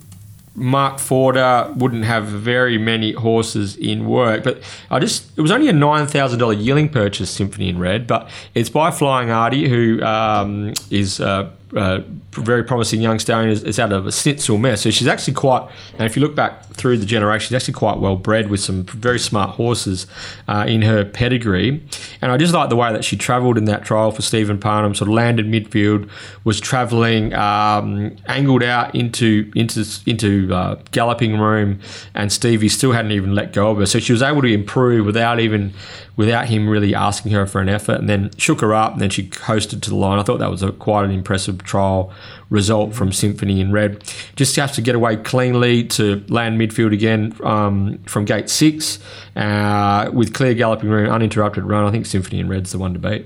Mark 0.55 0.99
Forder 0.99 1.73
wouldn't 1.75 2.05
have 2.05 2.25
very 2.25 2.77
many 2.77 3.13
horses 3.13 3.75
in 3.75 4.05
work, 4.05 4.43
but 4.43 4.61
I 4.91 4.99
just 4.99 5.35
it 5.37 5.41
was 5.41 5.51
only 5.51 5.67
a 5.67 5.73
nine 5.73 6.05
thousand 6.05 6.39
dollar 6.39 6.53
yearling 6.53 6.89
purchase, 6.89 7.31
Symphony 7.31 7.69
in 7.69 7.79
Red, 7.79 8.05
but 8.05 8.29
it's 8.53 8.69
by 8.69 8.91
Flying 8.91 9.31
Artie, 9.31 9.67
who 9.67 10.01
um, 10.03 10.73
is 10.91 11.19
uh, 11.19 11.49
uh, 11.75 12.01
very 12.31 12.63
promising 12.63 13.01
young 13.01 13.19
stallion 13.19 13.49
is, 13.49 13.63
is, 13.63 13.79
out 13.79 13.91
of 13.91 14.05
a 14.05 14.09
Snitzel 14.09 14.59
mare. 14.59 14.77
So 14.77 14.89
she's 14.89 15.07
actually 15.07 15.33
quite, 15.33 15.69
and 15.93 16.03
if 16.03 16.15
you 16.15 16.21
look 16.21 16.35
back 16.35 16.65
through 16.65 16.97
the 16.97 17.05
generation, 17.05 17.47
she's 17.47 17.55
actually 17.55 17.73
quite 17.73 17.99
well 17.99 18.15
bred 18.15 18.49
with 18.49 18.59
some 18.59 18.83
very 18.83 19.19
smart 19.19 19.51
horses 19.51 20.07
uh, 20.47 20.65
in 20.67 20.81
her 20.81 21.05
pedigree. 21.05 21.83
And 22.21 22.31
I 22.31 22.37
just 22.37 22.53
like 22.53 22.69
the 22.69 22.75
way 22.75 22.91
that 22.91 23.03
she 23.03 23.17
travelled 23.17 23.57
in 23.57 23.65
that 23.65 23.83
trial 23.83 24.11
for 24.11 24.21
Stephen 24.21 24.59
Parnham, 24.59 24.95
sort 24.95 25.09
of 25.09 25.15
landed 25.15 25.45
midfield, 25.45 26.09
was 26.43 26.59
travelling, 26.59 27.33
um, 27.33 28.15
angled 28.27 28.63
out 28.63 28.93
into 28.95 29.51
into 29.55 29.85
into 30.05 30.53
uh, 30.53 30.75
galloping 30.91 31.39
room, 31.39 31.79
and 32.13 32.31
Stevie 32.31 32.69
still 32.69 32.91
hadn't 32.91 33.11
even 33.11 33.35
let 33.35 33.53
go 33.53 33.71
of 33.71 33.77
her. 33.77 33.85
So 33.85 33.99
she 33.99 34.11
was 34.11 34.21
able 34.21 34.41
to 34.41 34.51
improve 34.51 35.05
without 35.05 35.39
even 35.39 35.73
without 36.15 36.47
him 36.47 36.69
really 36.69 36.93
asking 36.93 37.31
her 37.31 37.45
for 37.45 37.59
an 37.59 37.69
effort, 37.69 37.99
and 37.99 38.07
then 38.07 38.31
shook 38.37 38.61
her 38.61 38.73
up, 38.73 38.93
and 38.93 39.01
then 39.01 39.09
she 39.09 39.27
coasted 39.27 39.81
to 39.83 39.89
the 39.89 39.95
line. 39.95 40.19
I 40.19 40.23
thought 40.23 40.39
that 40.39 40.51
was 40.51 40.61
a, 40.61 40.71
quite 40.71 41.05
an 41.05 41.11
impressive 41.11 41.63
trial 41.63 42.13
result 42.49 42.93
from 42.93 43.11
Symphony 43.11 43.59
in 43.59 43.71
Red. 43.71 44.03
Just 44.35 44.55
has 44.57 44.73
to 44.73 44.81
get 44.81 44.95
away 44.95 45.17
cleanly 45.17 45.83
to 45.85 46.23
land 46.27 46.59
midfield 46.59 46.93
again 46.93 47.35
um, 47.43 47.97
from 48.05 48.25
gate 48.25 48.49
six 48.49 48.99
uh, 49.35 50.09
with 50.13 50.33
clear 50.33 50.53
galloping 50.53 50.89
room, 50.89 51.09
uninterrupted 51.09 51.63
run. 51.63 51.85
I 51.85 51.91
think 51.91 52.05
Symphony 52.05 52.39
in 52.39 52.47
Red's 52.47 52.71
the 52.71 52.77
one 52.77 52.93
to 52.93 52.99
beat. 52.99 53.25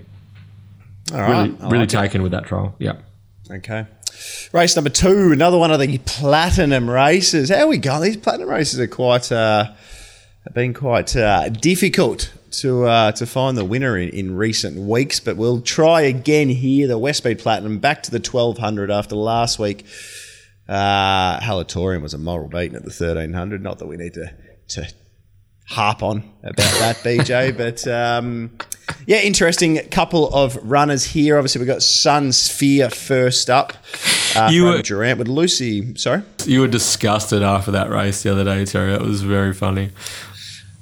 All 1.13 1.19
right, 1.19 1.49
really, 1.49 1.51
really 1.63 1.77
like 1.79 1.89
taken 1.89 2.21
it. 2.21 2.23
with 2.23 2.31
that 2.31 2.45
trial. 2.45 2.75
Yeah. 2.79 2.97
Okay. 3.49 3.85
Race 4.51 4.75
number 4.75 4.89
two, 4.89 5.31
another 5.31 5.57
one 5.57 5.71
of 5.71 5.79
the 5.79 5.97
platinum 5.99 6.89
races. 6.89 7.49
How 7.49 7.67
we 7.67 7.77
go? 7.77 8.01
These 8.01 8.17
platinum 8.17 8.49
races 8.49 8.79
are 8.79 8.87
quite. 8.87 9.31
Uh, 9.31 9.73
been 10.53 10.73
quite 10.73 11.15
uh, 11.15 11.49
difficult 11.49 12.31
to 12.61 12.85
uh, 12.85 13.11
to 13.13 13.25
find 13.25 13.57
the 13.57 13.65
winner 13.65 13.97
in, 13.97 14.09
in 14.09 14.35
recent 14.35 14.77
weeks, 14.77 15.19
but 15.19 15.37
we'll 15.37 15.61
try 15.61 16.01
again 16.01 16.49
here. 16.49 16.87
The 16.87 16.99
Westspeed 16.99 17.39
Platinum 17.39 17.79
back 17.79 18.03
to 18.03 18.11
the 18.11 18.19
1200 18.19 18.91
after 18.91 19.15
last 19.15 19.59
week. 19.59 19.85
Uh, 20.67 21.39
Halatorium 21.39 22.01
was 22.01 22.13
a 22.13 22.17
moral 22.17 22.49
beating 22.49 22.75
at 22.75 22.83
the 22.83 22.89
1300. 22.89 23.61
Not 23.63 23.79
that 23.79 23.87
we 23.87 23.97
need 23.97 24.13
to 24.15 24.33
to 24.69 24.87
harp 25.67 26.01
on 26.01 26.23
about 26.43 26.55
that, 26.55 26.95
BJ. 27.03 27.55
But 27.55 27.87
um, 27.87 28.57
yeah, 29.05 29.17
interesting 29.17 29.77
couple 29.89 30.33
of 30.33 30.55
runners 30.57 31.03
here. 31.03 31.37
Obviously, 31.37 31.59
we've 31.59 31.67
got 31.67 31.83
Sun 31.83 32.31
Sphere 32.31 32.89
first 32.89 33.49
up. 33.49 33.73
Uh, 34.35 34.49
you 34.51 34.65
were 34.65 34.81
Durant 34.81 35.19
with 35.19 35.27
Lucy. 35.27 35.95
Sorry, 35.95 36.23
you 36.45 36.61
were 36.61 36.67
disgusted 36.67 37.43
after 37.43 37.71
that 37.71 37.89
race 37.89 38.23
the 38.23 38.31
other 38.31 38.43
day, 38.43 38.65
Terry. 38.65 38.93
It 38.93 39.01
was 39.01 39.21
very 39.21 39.53
funny. 39.53 39.91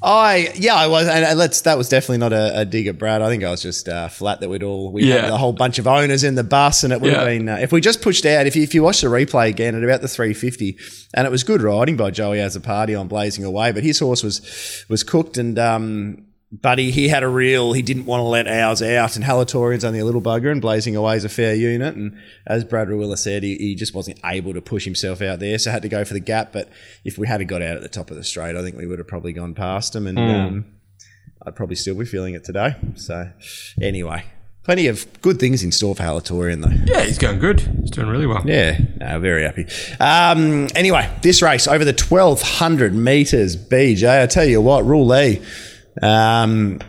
I 0.06 0.52
yeah, 0.54 0.76
I 0.76 0.86
was, 0.86 1.08
and 1.08 1.38
let's 1.38 1.62
that 1.62 1.80
was 1.80 1.90
definitely 1.90 2.20
not 2.20 2.32
a, 2.32 2.60
a 2.60 2.66
dig 2.66 2.86
at 2.86 3.00
Brad. 3.00 3.24
I 3.24 3.28
think 3.28 3.44
I 3.44 3.50
was 3.50 3.64
just 3.64 3.90
uh, 3.90 4.08
flat 4.08 4.40
that 4.42 4.50
we'd 4.50 4.62
all 4.62 4.92
we 4.92 5.06
yeah. 5.06 5.22
had 5.22 5.32
a 5.32 5.38
whole 5.38 5.52
bunch 5.52 5.80
of 5.80 5.88
owners 5.88 6.24
in 6.24 6.36
the 6.36 6.44
bus, 6.44 6.84
and 6.84 6.94
it 6.94 7.02
would 7.02 7.12
yeah. 7.12 7.18
have 7.18 7.28
been 7.28 7.50
uh, 7.50 7.56
if 7.56 7.72
we 7.72 7.82
just 7.82 8.04
pushed 8.04 8.24
out. 8.24 8.46
If 8.46 8.56
you, 8.56 8.62
if 8.62 8.76
you 8.76 8.84
watch 8.84 9.02
the 9.02 9.08
replay 9.08 9.50
again 9.50 9.74
at 9.74 9.84
about 9.84 10.02
the 10.02 10.08
three 10.08 10.36
fifty, 10.36 10.78
and 11.16 11.26
it 11.26 11.32
was 11.32 11.44
good 11.44 11.64
riding 11.64 11.98
by 11.98 12.12
Joey 12.12 12.38
Azzopardi 12.38 13.00
on 13.00 13.08
Blazing 13.08 13.44
Away, 13.46 13.72
but 13.72 13.84
his 13.84 13.98
horse 13.98 14.22
was 14.22 14.86
was 14.90 15.04
cooked, 15.04 15.40
and 15.40 15.58
um, 15.58 16.28
but 16.62 16.80
he, 16.80 16.92
he 16.92 17.08
had 17.08 17.24
a 17.24 17.28
real, 17.28 17.74
he 17.74 17.82
didn't 17.82 18.06
want 18.06 18.22
to 18.22 18.26
let 18.26 18.48
ours 18.48 18.82
out. 18.82 19.16
And 19.16 19.26
Halatorian's 19.26 19.84
only 19.84 20.00
a 20.00 20.06
little 20.06 20.22
bugger 20.22 20.52
and 20.52 20.62
Blazing 20.62 20.96
Away 20.96 21.18
is 21.18 21.26
a 21.26 21.30
fair 21.30 21.56
unit. 21.56 21.96
And 21.96 22.18
as 22.46 22.64
Brad 22.64 22.88
Rawiller 22.88 23.18
said, 23.18 23.44
he, 23.44 23.56
he 23.56 23.76
just 23.76 23.94
wasn't 23.94 24.20
able 24.24 24.54
to 24.54 24.62
push 24.62 24.86
himself 24.86 25.22
out 25.22 25.40
there. 25.40 25.58
So 25.58 25.72
had 25.72 25.82
to 25.82 25.90
go 25.90 26.06
for 26.06 26.14
the 26.14 26.20
gap. 26.20 26.54
But 26.54 26.70
if 27.04 27.18
we 27.18 27.28
hadn't 27.28 27.48
got 27.48 27.62
out 27.62 27.76
at 27.76 27.82
the 27.82 27.90
top 27.90 28.10
of 28.10 28.16
the 28.16 28.24
straight, 28.24 28.56
I 28.56 28.62
think 28.62 28.78
we 28.78 28.88
would 28.88 29.00
have 29.00 29.08
probably 29.08 29.34
gone 29.34 29.54
past 29.54 29.96
him. 29.96 30.08
And 30.08 30.18
mm. 30.18 30.48
um, 30.48 30.66
I'd 31.46 31.56
probably 31.56 31.76
still 31.76 31.96
be 31.96 32.06
feeling 32.06 32.36
it 32.36 32.44
today. 32.44 32.76
So 32.96 33.30
anyway, 33.82 34.26
plenty 34.64 34.88
of 34.88 35.22
good 35.22 35.40
things 35.40 35.64
in 35.64 35.72
store 35.72 35.96
for 35.96 36.04
Halatorian, 36.04 36.62
though. 36.62 36.94
Yeah, 36.94 37.02
he's 37.02 37.18
going 37.18 37.40
good. 37.40 37.62
He's 37.62 37.92
doing 37.92 38.08
really 38.08 38.28
well. 38.28 38.44
Yeah, 38.46 38.80
no, 38.98 39.20
very 39.20 39.44
happy. 39.44 39.66
Um, 40.00 40.68
anyway, 40.76 41.12
this 41.22 41.42
race 41.42 41.68
over 41.68 41.84
the 41.84 41.92
1200 41.92 42.94
metres, 42.94 43.58
BJ, 43.58 44.22
I 44.22 44.28
tell 44.28 44.46
you 44.46 44.62
what, 44.62 44.86
Rule 44.86 45.14
E 45.16 45.42
um, 46.02 46.80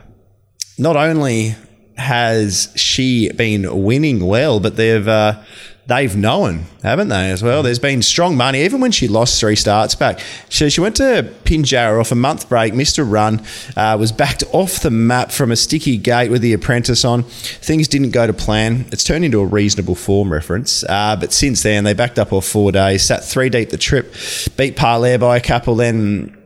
not 0.79 0.97
only 0.97 1.55
has 1.97 2.73
she 2.77 3.33
been 3.33 3.85
winning 3.85 4.25
well, 4.27 4.61
but 4.61 4.77
they've 4.77 5.07
uh, 5.09 5.42
they've 5.87 6.16
known, 6.16 6.64
haven't 6.83 7.09
they, 7.09 7.31
as 7.31 7.42
well? 7.42 7.62
There's 7.62 7.79
been 7.79 8.03
strong 8.03 8.37
money, 8.37 8.62
even 8.62 8.81
when 8.81 8.90
she 8.90 9.09
lost 9.09 9.40
three 9.40 9.57
starts 9.57 9.95
back. 9.95 10.21
She, 10.49 10.69
she 10.69 10.81
went 10.81 10.97
to 10.97 11.33
Pinjarra 11.45 12.01
off 12.01 12.12
a 12.12 12.16
month 12.16 12.49
break, 12.49 12.75
missed 12.75 12.99
a 12.99 13.05
run, 13.05 13.42
uh, 13.77 13.97
was 13.99 14.12
backed 14.12 14.45
off 14.53 14.81
the 14.81 14.90
map 14.90 15.31
from 15.31 15.53
a 15.53 15.57
sticky 15.57 15.97
gate 15.97 16.31
with 16.31 16.42
the 16.42 16.53
apprentice 16.53 17.05
on. 17.05 17.23
Things 17.23 17.88
didn't 17.88 18.11
go 18.11 18.27
to 18.27 18.33
plan. 18.33 18.87
It's 18.92 19.05
turned 19.05 19.25
into 19.25 19.40
a 19.40 19.47
reasonable 19.47 19.95
form 19.95 20.33
reference. 20.33 20.85
Uh, 20.85 21.16
but 21.19 21.33
since 21.33 21.62
then, 21.62 21.85
they 21.85 21.95
backed 21.95 22.19
up 22.19 22.33
off 22.33 22.47
four 22.47 22.73
days, 22.73 23.05
sat 23.05 23.25
three 23.25 23.49
deep 23.49 23.71
the 23.71 23.79
trip, 23.79 24.12
beat 24.57 24.77
Parlare 24.77 25.19
by 25.19 25.37
a 25.37 25.40
couple, 25.40 25.77
then 25.77 26.37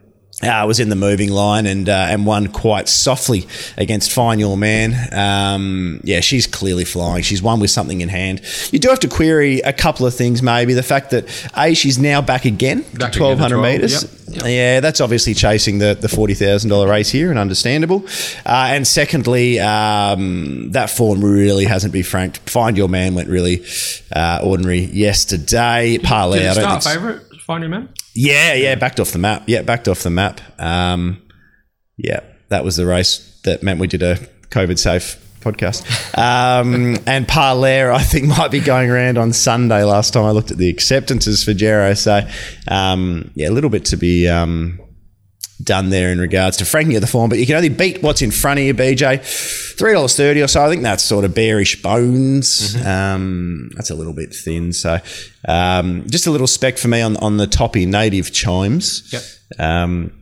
uh, 0.42 0.64
was 0.66 0.80
in 0.80 0.88
the 0.88 0.96
moving 0.96 1.30
line 1.30 1.66
and 1.66 1.88
uh, 1.88 2.06
and 2.08 2.26
won 2.26 2.48
quite 2.48 2.88
softly 2.88 3.46
against 3.76 4.10
Find 4.10 4.40
Your 4.40 4.56
Man. 4.56 4.94
Um, 5.12 6.00
yeah, 6.04 6.20
she's 6.20 6.46
clearly 6.46 6.84
flying. 6.84 7.22
She's 7.22 7.42
won 7.42 7.60
with 7.60 7.70
something 7.70 8.00
in 8.00 8.08
hand. 8.08 8.40
You 8.72 8.78
do 8.78 8.88
have 8.88 9.00
to 9.00 9.08
query 9.08 9.60
a 9.60 9.72
couple 9.72 10.06
of 10.06 10.14
things, 10.14 10.42
maybe 10.42 10.74
the 10.74 10.82
fact 10.82 11.10
that 11.10 11.26
a 11.56 11.74
she's 11.74 11.98
now 11.98 12.20
back 12.22 12.44
again 12.44 12.84
back 12.94 13.12
twelve 13.12 13.38
hundred 13.38 13.60
meters. 13.60 14.02
Yep, 14.02 14.12
yep. 14.28 14.42
Yeah, 14.44 14.80
that's 14.80 15.00
obviously 15.00 15.34
chasing 15.34 15.78
the 15.78 15.96
the 16.00 16.08
forty 16.08 16.34
thousand 16.34 16.70
dollar 16.70 16.88
race 16.88 17.10
here, 17.10 17.30
and 17.30 17.38
understandable. 17.38 18.06
Uh, 18.46 18.68
and 18.70 18.86
secondly, 18.86 19.60
um, 19.60 20.70
that 20.72 20.88
form 20.88 21.22
really 21.24 21.64
hasn't 21.64 21.92
been 21.92 22.02
franked. 22.04 22.48
Find 22.48 22.76
Your 22.76 22.88
Man 22.88 23.14
went 23.14 23.28
really 23.28 23.64
uh, 24.12 24.40
ordinary 24.42 24.80
yesterday. 24.80 25.98
Parlay. 26.02 26.38
Did 26.38 26.46
it 26.46 26.54
start 26.54 26.84
favourite? 26.84 27.20
Find 27.42 27.62
Your 27.62 27.70
Man. 27.70 27.88
Yeah, 28.14 28.54
yeah, 28.54 28.74
backed 28.74 29.00
off 29.00 29.12
the 29.12 29.18
map. 29.18 29.44
Yeah, 29.46 29.62
backed 29.62 29.88
off 29.88 30.02
the 30.02 30.10
map. 30.10 30.40
Um, 30.58 31.22
yeah, 31.96 32.20
that 32.48 32.64
was 32.64 32.76
the 32.76 32.86
race 32.86 33.40
that 33.44 33.62
meant 33.62 33.80
we 33.80 33.86
did 33.86 34.02
a 34.02 34.16
COVID 34.50 34.78
safe 34.78 35.16
podcast. 35.40 35.84
Um, 36.18 36.96
and 37.06 37.26
Parlare, 37.26 37.92
I 37.94 38.02
think, 38.02 38.26
might 38.26 38.50
be 38.50 38.60
going 38.60 38.90
around 38.90 39.18
on 39.18 39.32
Sunday. 39.32 39.84
Last 39.84 40.12
time 40.12 40.24
I 40.24 40.30
looked 40.30 40.50
at 40.50 40.58
the 40.58 40.68
acceptances 40.68 41.44
for 41.44 41.54
Gero. 41.54 41.94
So, 41.94 42.20
um, 42.68 43.30
yeah, 43.34 43.48
a 43.48 43.52
little 43.52 43.70
bit 43.70 43.84
to 43.86 43.96
be 43.96 44.28
um, 44.28 44.80
done 45.62 45.90
there 45.90 46.10
in 46.10 46.18
regards 46.18 46.56
to 46.58 46.64
franking 46.64 46.96
of 46.96 47.00
the 47.00 47.06
form, 47.06 47.28
but 47.28 47.38
you 47.38 47.46
can 47.46 47.56
only 47.56 47.68
beat 47.68 48.02
what's 48.02 48.22
in 48.22 48.30
front 48.30 48.60
of 48.60 48.66
you, 48.66 48.74
BJ. 48.74 49.20
Three 49.76 49.92
dollars 49.92 50.16
thirty 50.16 50.42
or 50.42 50.48
so. 50.48 50.64
I 50.64 50.68
think 50.68 50.82
that's 50.82 51.02
sort 51.02 51.24
of 51.24 51.34
bearish 51.34 51.82
bones. 51.82 52.74
Mm-hmm. 52.74 52.86
Um, 52.86 53.70
that's 53.74 53.90
a 53.90 53.94
little 53.94 54.12
bit 54.12 54.34
thin. 54.34 54.72
So 54.72 54.98
um, 55.46 56.04
just 56.08 56.26
a 56.26 56.30
little 56.30 56.46
spec 56.46 56.78
for 56.78 56.88
me 56.88 57.00
on 57.00 57.16
on 57.18 57.36
the 57.36 57.46
toppy 57.46 57.86
native 57.86 58.32
chimes. 58.32 59.12
Yep. 59.12 59.22
Um, 59.58 60.12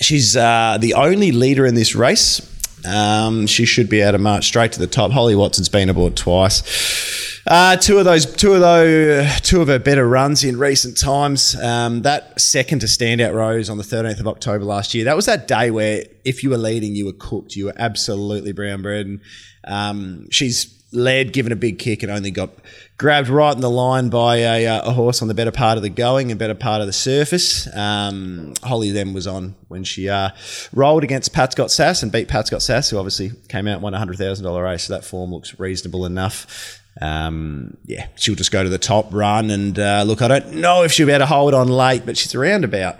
she's 0.00 0.36
uh, 0.36 0.78
the 0.80 0.94
only 0.94 1.32
leader 1.32 1.66
in 1.66 1.74
this 1.74 1.94
race. 1.94 2.50
Um, 2.84 3.46
she 3.46 3.64
should 3.64 3.88
be 3.88 4.00
able 4.00 4.12
to 4.12 4.18
march 4.18 4.46
straight 4.46 4.72
to 4.72 4.78
the 4.78 4.86
top. 4.86 5.10
Holly 5.10 5.34
Watson's 5.34 5.68
been 5.68 5.88
aboard 5.88 6.16
twice. 6.16 7.40
Uh, 7.46 7.76
two 7.76 7.98
of 7.98 8.04
those, 8.04 8.24
two 8.24 8.54
of 8.54 8.60
those, 8.60 9.40
two 9.42 9.60
of 9.60 9.68
her 9.68 9.78
better 9.78 10.08
runs 10.08 10.44
in 10.44 10.58
recent 10.58 10.98
times. 10.98 11.54
Um, 11.60 12.02
that 12.02 12.40
second 12.40 12.80
to 12.80 12.86
standout 12.86 13.34
rose 13.34 13.68
on 13.68 13.76
the 13.76 13.84
13th 13.84 14.20
of 14.20 14.28
October 14.28 14.64
last 14.64 14.94
year. 14.94 15.04
That 15.04 15.16
was 15.16 15.26
that 15.26 15.46
day 15.46 15.70
where 15.70 16.04
if 16.24 16.42
you 16.42 16.50
were 16.50 16.58
leading, 16.58 16.94
you 16.94 17.04
were 17.06 17.12
cooked. 17.12 17.54
You 17.54 17.66
were 17.66 17.74
absolutely 17.76 18.52
brown 18.52 18.82
bread. 18.82 19.06
And 19.06 19.20
um, 19.66 20.30
she's 20.30 20.64
led, 20.94 21.32
given 21.32 21.52
a 21.52 21.56
big 21.56 21.78
kick, 21.78 22.02
and 22.02 22.10
only 22.10 22.30
got 22.30 22.50
grabbed 22.96 23.28
right 23.28 23.54
in 23.54 23.60
the 23.60 23.70
line 23.70 24.08
by 24.08 24.36
a, 24.36 24.66
uh, 24.66 24.88
a, 24.90 24.92
horse 24.92 25.20
on 25.20 25.28
the 25.28 25.34
better 25.34 25.50
part 25.50 25.76
of 25.76 25.82
the 25.82 25.88
going 25.88 26.30
and 26.30 26.38
better 26.38 26.54
part 26.54 26.80
of 26.80 26.86
the 26.86 26.92
surface. 26.92 27.68
Um, 27.74 28.54
Holly 28.62 28.90
then 28.90 29.12
was 29.12 29.26
on 29.26 29.56
when 29.68 29.84
she 29.84 30.08
uh, 30.08 30.30
rolled 30.72 31.04
against 31.04 31.32
Pat's 31.32 31.54
Got 31.54 31.70
Sass 31.70 32.02
and 32.02 32.12
beat 32.12 32.28
Pat's 32.28 32.50
Got 32.50 32.62
Sass, 32.62 32.90
who 32.90 32.98
obviously 32.98 33.32
came 33.48 33.66
out 33.66 33.74
and 33.74 33.82
won 33.82 33.94
a 33.94 33.98
$100,000 33.98 34.64
race. 34.64 34.84
So 34.84 34.94
that 34.94 35.04
form 35.04 35.32
looks 35.32 35.58
reasonable 35.58 36.06
enough 36.06 36.80
um, 37.00 37.76
yeah, 37.84 38.08
she'll 38.16 38.34
just 38.34 38.52
go 38.52 38.62
to 38.62 38.68
the 38.68 38.78
top 38.78 39.12
run. 39.12 39.50
And 39.50 39.78
uh, 39.78 40.04
look, 40.06 40.22
I 40.22 40.28
don't 40.28 40.54
know 40.54 40.84
if 40.84 40.92
she'll 40.92 41.06
be 41.06 41.12
able 41.12 41.20
to 41.20 41.26
hold 41.26 41.54
on 41.54 41.68
late, 41.68 42.06
but 42.06 42.16
she's 42.16 42.34
around 42.34 42.64
about, 42.64 42.98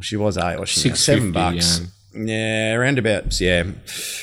she 0.00 0.16
was 0.16 0.36
eight, 0.36 0.56
or 0.56 0.66
she 0.66 0.94
seven 0.94 1.32
bucks. 1.32 1.80
Yeah. 1.80 1.86
Yeah, 2.16 2.74
around 2.74 2.98
about 2.98 3.40
yeah, 3.40 3.64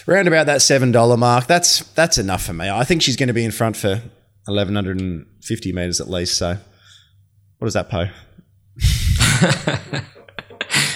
around 0.07 0.27
about 0.27 0.47
that 0.47 0.61
seven 0.61 0.91
dollar 0.91 1.17
mark. 1.17 1.47
That's 1.47 1.79
that's 1.93 2.17
enough 2.17 2.43
for 2.43 2.53
me. 2.53 2.69
I 2.69 2.83
think 2.83 3.01
she's 3.01 3.15
going 3.15 3.27
to 3.27 3.33
be 3.33 3.45
in 3.45 3.51
front 3.51 3.77
for 3.77 4.01
eleven 4.47 4.75
hundred 4.75 4.99
and 4.99 5.25
fifty 5.41 5.71
meters 5.71 6.01
at 6.01 6.09
least. 6.09 6.37
So, 6.37 6.57
what 7.59 7.65
does 7.65 7.73
that 7.73 7.89
pay? 7.89 8.11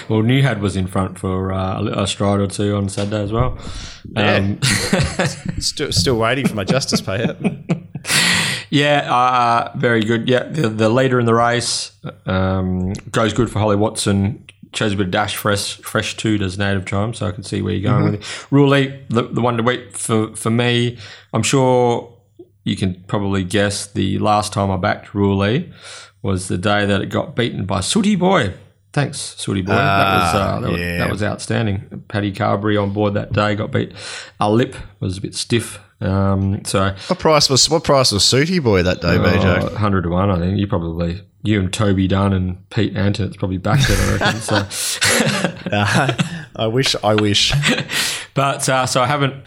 well, 0.09 0.21
Newhad 0.21 0.59
was 0.59 0.75
in 0.75 0.87
front 0.87 1.19
for 1.19 1.51
uh, 1.51 1.83
a 1.83 2.07
stride 2.07 2.39
or 2.39 2.47
two 2.47 2.75
on 2.75 2.89
Saturday 2.89 3.21
as 3.21 3.31
well. 3.31 3.57
Um, 4.15 4.59
yeah. 4.93 5.25
still, 5.59 5.91
still 5.91 6.17
waiting 6.17 6.47
for 6.47 6.55
my 6.55 6.63
justice 6.63 7.01
payout. 7.01 7.85
Yeah, 8.69 9.13
uh, 9.13 9.77
very 9.77 10.03
good. 10.03 10.27
Yeah, 10.27 10.43
the, 10.43 10.67
the 10.67 10.89
leader 10.89 11.19
in 11.19 11.25
the 11.25 11.33
race 11.33 11.91
um, 12.25 12.91
goes 13.11 13.33
good 13.33 13.49
for 13.49 13.59
Holly 13.59 13.77
Watson. 13.77 14.45
Chose 14.77 14.93
a 14.93 14.95
bit 14.95 15.07
of 15.07 15.11
dash 15.11 15.35
fresh, 15.35 15.77
fresh 15.77 16.15
too 16.17 16.37
does 16.37 16.59
native 16.59 16.85
chime, 16.85 17.15
so 17.15 17.25
I 17.25 17.31
can 17.31 17.41
see 17.41 17.63
where 17.63 17.73
you're 17.73 17.91
going 17.91 18.03
mm-hmm. 18.03 18.11
with 18.11 18.21
it. 18.21 18.51
Rule 18.51 18.75
eight, 18.75 19.09
the, 19.09 19.23
the 19.23 19.41
one 19.41 19.57
to 19.57 19.63
wait 19.63 19.97
for, 19.97 20.35
for 20.35 20.51
me, 20.51 20.99
I'm 21.33 21.41
sure 21.41 22.13
you 22.63 22.75
can 22.75 23.03
probably 23.07 23.43
guess 23.43 23.87
the 23.87 24.19
last 24.19 24.53
time 24.53 24.69
I 24.69 24.77
backed 24.77 25.15
Rule 25.15 25.43
E 25.43 25.73
was 26.21 26.47
the 26.47 26.59
day 26.59 26.85
that 26.85 27.01
it 27.01 27.07
got 27.07 27.35
beaten 27.35 27.65
by 27.65 27.79
Sooty 27.79 28.15
Boy. 28.15 28.53
Thanks, 28.93 29.17
Sooty 29.17 29.63
Boy. 29.63 29.73
Uh, 29.73 29.77
that 29.77 30.13
was 30.13 30.35
uh, 30.35 30.59
that, 30.59 30.79
yeah. 30.79 30.91
was, 30.91 30.99
that 30.99 31.11
was 31.11 31.23
outstanding. 31.23 32.03
Paddy 32.07 32.31
Carbery 32.31 32.79
on 32.79 32.93
board 32.93 33.15
that 33.15 33.33
day 33.33 33.55
got 33.55 33.71
beat. 33.71 33.93
Our 34.39 34.51
lip 34.51 34.75
was 34.99 35.17
a 35.17 35.21
bit 35.21 35.33
stiff 35.33 35.79
um, 35.99 36.63
so 36.63 36.93
what 37.07 37.19
price 37.19 37.49
was 37.49 37.69
what 37.69 37.83
price 37.83 38.11
was 38.11 38.23
Sooty 38.23 38.59
Boy 38.59 38.83
that 38.83 39.01
day, 39.01 39.17
BJ? 39.17 39.73
Hundred 39.73 40.03
to 40.03 40.09
one, 40.09 40.29
I 40.29 40.37
think. 40.37 40.59
You 40.59 40.67
probably 40.67 41.23
you 41.43 41.59
and 41.59 41.71
Toby 41.71 42.07
Dunn 42.07 42.33
and 42.33 42.69
Pete 42.69 42.95
Anton. 42.95 43.27
It's 43.27 43.37
probably 43.37 43.57
back 43.57 43.79
then, 43.87 43.97
I 43.99 44.17
reckon. 44.17 44.41
so 44.69 45.69
uh, 45.71 46.13
I 46.55 46.67
wish, 46.67 46.95
I 47.03 47.15
wish. 47.15 47.53
but 48.33 48.67
uh, 48.67 48.85
so 48.85 49.01
I 49.01 49.07
haven't 49.07 49.43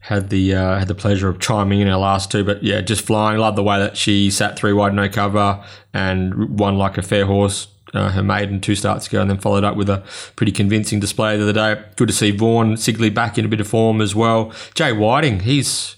had 0.00 0.30
the 0.30 0.54
uh, 0.54 0.78
had 0.78 0.88
the 0.88 0.94
pleasure 0.94 1.28
of 1.28 1.38
chiming 1.38 1.80
in 1.80 1.88
our 1.88 1.98
last 1.98 2.30
two, 2.30 2.44
but 2.44 2.62
yeah, 2.62 2.80
just 2.80 3.04
flying. 3.04 3.38
Love 3.38 3.56
the 3.56 3.62
way 3.62 3.78
that 3.78 3.96
she 3.96 4.30
sat 4.30 4.56
three 4.58 4.72
wide, 4.72 4.94
no 4.94 5.08
cover, 5.08 5.62
and 5.92 6.58
won 6.58 6.76
like 6.78 6.98
a 6.98 7.02
fair 7.02 7.26
horse. 7.26 7.68
Uh, 7.92 8.10
her 8.10 8.22
maiden 8.22 8.60
two 8.60 8.76
starts 8.76 9.08
ago, 9.08 9.20
and 9.20 9.28
then 9.28 9.38
followed 9.38 9.64
up 9.64 9.76
with 9.76 9.90
a 9.90 10.04
pretty 10.36 10.52
convincing 10.52 11.00
display 11.00 11.36
the 11.36 11.42
other 11.42 11.52
day. 11.52 11.82
Good 11.96 12.08
to 12.08 12.14
see 12.14 12.30
Vaughan 12.30 12.76
Sigley 12.76 13.12
back 13.12 13.36
in 13.36 13.44
a 13.44 13.48
bit 13.48 13.60
of 13.60 13.66
form 13.66 14.00
as 14.00 14.14
well. 14.14 14.52
Jay 14.74 14.92
Whiting, 14.92 15.40
he's 15.40 15.96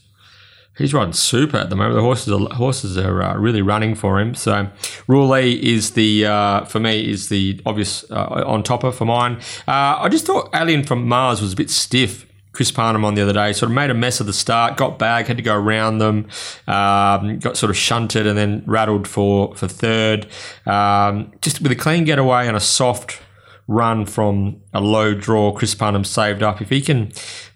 he's 0.78 0.94
riding 0.94 1.12
super 1.12 1.56
at 1.56 1.70
the 1.70 1.76
moment. 1.76 1.96
The 1.96 2.02
horses 2.02 2.32
are 2.32 2.54
horses 2.54 2.98
are 2.98 3.22
uh, 3.22 3.36
really 3.36 3.62
running 3.62 3.94
for 3.94 4.20
him. 4.20 4.34
So 4.34 4.68
Rule 5.06 5.32
is 5.34 5.92
the 5.92 6.26
uh, 6.26 6.64
for 6.64 6.80
me 6.80 7.10
is 7.10 7.28
the 7.28 7.60
obvious 7.66 8.04
uh, 8.10 8.44
on 8.46 8.62
topper 8.62 8.92
for 8.92 9.04
mine. 9.04 9.36
Uh, 9.68 9.98
I 10.00 10.08
just 10.08 10.26
thought 10.26 10.50
Alien 10.54 10.84
from 10.84 11.06
Mars 11.08 11.40
was 11.40 11.52
a 11.52 11.56
bit 11.56 11.70
stiff. 11.70 12.26
Chris 12.52 12.70
Parnham 12.70 13.02
on 13.02 13.14
the 13.14 13.22
other 13.22 13.32
day 13.32 13.54
sort 13.54 13.70
of 13.70 13.74
made 13.74 13.88
a 13.88 13.94
mess 13.94 14.20
of 14.20 14.26
the 14.26 14.32
start, 14.32 14.76
got 14.76 14.98
back, 14.98 15.26
had 15.26 15.38
to 15.38 15.42
go 15.42 15.54
around 15.54 15.96
them, 15.98 16.28
um, 16.66 17.38
got 17.38 17.56
sort 17.56 17.70
of 17.70 17.76
shunted 17.78 18.26
and 18.26 18.36
then 18.36 18.62
rattled 18.66 19.08
for 19.08 19.54
for 19.56 19.66
third. 19.66 20.26
Um, 20.66 21.32
just 21.40 21.62
with 21.62 21.72
a 21.72 21.76
clean 21.76 22.04
getaway 22.04 22.46
and 22.46 22.54
a 22.54 22.60
soft 22.60 23.20
run 23.68 24.04
from 24.04 24.60
a 24.74 24.82
low 24.82 25.14
draw, 25.14 25.52
Chris 25.52 25.74
Parnham 25.74 26.04
saved 26.04 26.42
up. 26.42 26.60
If 26.60 26.68
he 26.68 26.82
can 26.82 27.06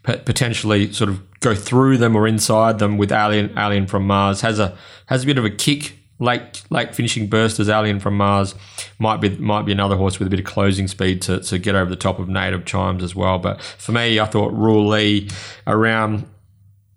p- 0.03 0.17
potentially 0.17 0.91
sort 0.95 1.11
of 1.11 1.21
go 1.41 1.55
through 1.55 1.99
them 1.99 2.17
or 2.17 2.27
inside 2.27 2.79
them 2.79 2.99
with 2.99 3.13
Alien 3.13 3.57
Alien 3.59 3.87
from 3.87 4.07
Mars, 4.07 4.41
has 4.41 4.59
a 4.59 4.77
has 5.07 5.25
a 5.25 5.27
bit 5.27 5.39
of 5.39 5.45
a 5.45 5.51
kick. 5.51 5.99
Late 6.19 6.63
late 6.71 6.95
finishing 6.95 7.27
burst 7.27 7.61
as 7.61 7.69
Alien 7.69 8.01
from 8.01 8.17
Mars 8.17 8.55
might 8.99 9.21
be 9.21 9.37
might 9.37 9.67
be 9.67 9.73
another 9.73 9.97
horse 9.97 10.19
with 10.19 10.27
a 10.27 10.31
bit 10.31 10.41
of 10.41 10.47
closing 10.47 10.89
speed 10.89 11.21
to, 11.23 11.41
to 11.41 11.59
get 11.59 11.75
over 11.75 11.91
the 11.91 11.97
top 11.97 12.19
of 12.19 12.27
Native 12.27 12.65
Chimes 12.65 13.03
as 13.03 13.15
well. 13.15 13.39
But 13.39 13.61
for 13.61 13.93
me, 13.93 14.19
I 14.19 14.25
thought 14.25 14.51
Rule 14.55 14.89
Lee 14.89 15.29
around 15.67 16.27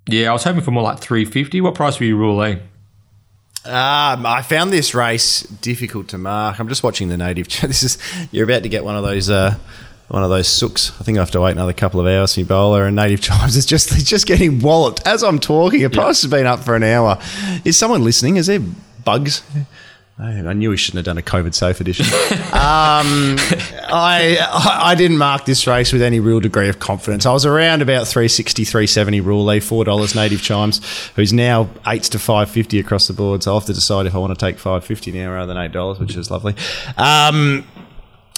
yeah, 0.08 0.30
I 0.30 0.34
was 0.34 0.44
hoping 0.44 0.62
for 0.62 0.72
more 0.72 0.84
like 0.84 1.00
three 1.00 1.26
fifty. 1.26 1.60
What 1.60 1.76
price 1.76 2.00
were 2.00 2.06
you 2.06 2.18
Rule 2.18 2.38
Lee? 2.38 2.60
Um, 3.66 4.26
I 4.26 4.42
found 4.42 4.72
this 4.72 4.96
race 4.96 5.42
difficult 5.42 6.08
to 6.10 6.18
mark. 6.18 6.60
I'm 6.60 6.70
just 6.70 6.82
watching 6.82 7.10
the 7.10 7.18
native. 7.18 7.48
This 7.62 7.84
is 7.84 7.98
you're 8.32 8.46
about 8.46 8.64
to 8.64 8.70
get 8.70 8.86
one 8.86 8.96
of 8.96 9.04
those 9.04 9.30
uh, 9.30 9.56
one 10.10 10.24
of 10.24 10.30
those 10.30 10.48
sooks. 10.48 10.92
I 11.00 11.04
think 11.04 11.18
I 11.18 11.22
have 11.22 11.32
to 11.32 11.42
wait 11.42 11.52
another 11.52 11.74
couple 11.74 12.00
of 12.00 12.08
hours 12.08 12.36
for 12.36 12.44
bowler 12.44 12.86
and 12.86 12.96
native 12.96 13.22
chimes. 13.22 13.56
It's 13.56 13.66
just 13.66 13.92
it's 13.92 14.04
just 14.04 14.28
getting 14.28 14.60
walloped 14.60 15.06
as 15.08 15.24
I'm 15.24 15.40
talking. 15.40 15.82
The 15.82 15.90
price 15.90 16.22
has 16.22 16.30
been 16.30 16.46
up 16.46 16.60
for 16.60 16.76
an 16.76 16.84
hour. 16.84 17.20
Is 17.64 17.78
someone 17.78 18.04
listening? 18.04 18.36
Is 18.36 18.48
there 18.48 18.60
bugs? 19.06 19.44
I 20.22 20.52
knew 20.52 20.72
we 20.72 20.76
shouldn't 20.76 20.98
have 20.98 21.06
done 21.06 21.18
a 21.18 21.22
COVID 21.22 21.54
safe 21.54 21.80
edition. 21.80 22.06
um, 22.52 23.38
I 23.88 24.38
I 24.84 24.94
didn't 24.96 25.18
mark 25.18 25.46
this 25.46 25.66
race 25.66 25.94
with 25.94 26.02
any 26.02 26.20
real 26.20 26.42
degree 26.42 26.68
of 26.68 26.80
confidence. 26.80 27.26
I 27.26 27.32
was 27.32 27.46
around 27.46 27.82
about 27.82 28.06
360, 28.06 28.66
370 28.66 29.22
rule 29.22 29.62
four 29.62 29.86
dollars 29.86 30.16
native 30.16 30.42
chimes, 30.42 30.82
who's 31.16 31.32
now 31.32 31.70
eights 31.88 32.10
to 32.10 32.20
five 32.20 32.50
fifty 32.50 32.80
across 32.80 33.08
the 33.08 33.14
board. 33.14 33.44
So 33.44 33.52
I'll 33.52 33.60
have 33.62 33.68
to 33.68 33.74
decide 33.74 34.08
if 34.08 34.16
I 34.16 34.18
want 34.18 34.38
to 34.38 34.46
take 34.46 34.60
five 34.60 34.84
fifty 34.84 35.14
now 35.14 35.32
rather 35.32 35.54
than 35.54 35.64
eight 35.64 35.72
dollars, 35.72 36.00
which 36.00 36.18
is 36.18 36.30
lovely. 36.30 36.54
Um, 36.98 37.66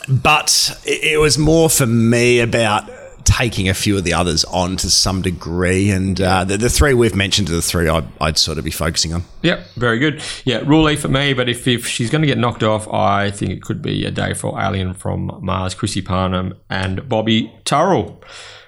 but 0.07 0.79
it, 0.85 1.13
it 1.13 1.17
was 1.19 1.37
more 1.37 1.69
for 1.69 1.85
me 1.85 2.39
about 2.39 2.89
taking 3.23 3.69
a 3.69 3.73
few 3.73 3.97
of 3.97 4.03
the 4.03 4.13
others 4.13 4.43
on 4.45 4.77
to 4.77 4.89
some 4.89 5.21
degree. 5.21 5.89
And 5.91 6.19
uh, 6.19 6.43
the, 6.43 6.57
the, 6.57 6.69
three 6.69 6.93
we've 6.93 7.15
mentioned 7.15 7.49
are 7.49 7.53
the 7.53 7.61
three 7.61 7.87
I'd, 7.87 8.07
I'd, 8.19 8.37
sort 8.37 8.57
of 8.57 8.63
be 8.63 8.71
focusing 8.71 9.13
on. 9.13 9.23
Yep, 9.41 9.65
very 9.75 9.99
good. 9.99 10.21
Yeah, 10.45 10.57
rule 10.65 10.89
E 10.89 10.95
for 10.95 11.07
me, 11.07 11.33
but 11.33 11.49
if, 11.49 11.67
if 11.67 11.87
she's 11.87 12.09
going 12.09 12.21
to 12.21 12.27
get 12.27 12.37
knocked 12.37 12.63
off, 12.63 12.87
I 12.91 13.31
think 13.31 13.51
it 13.51 13.61
could 13.61 13.81
be 13.81 14.05
a 14.05 14.11
day 14.11 14.33
for 14.33 14.59
Alien 14.59 14.93
from 14.93 15.39
Mars, 15.41 15.73
Chrissy 15.73 16.01
Parnham, 16.01 16.55
and 16.69 17.07
Bobby 17.07 17.53
Turrell. 17.65 18.21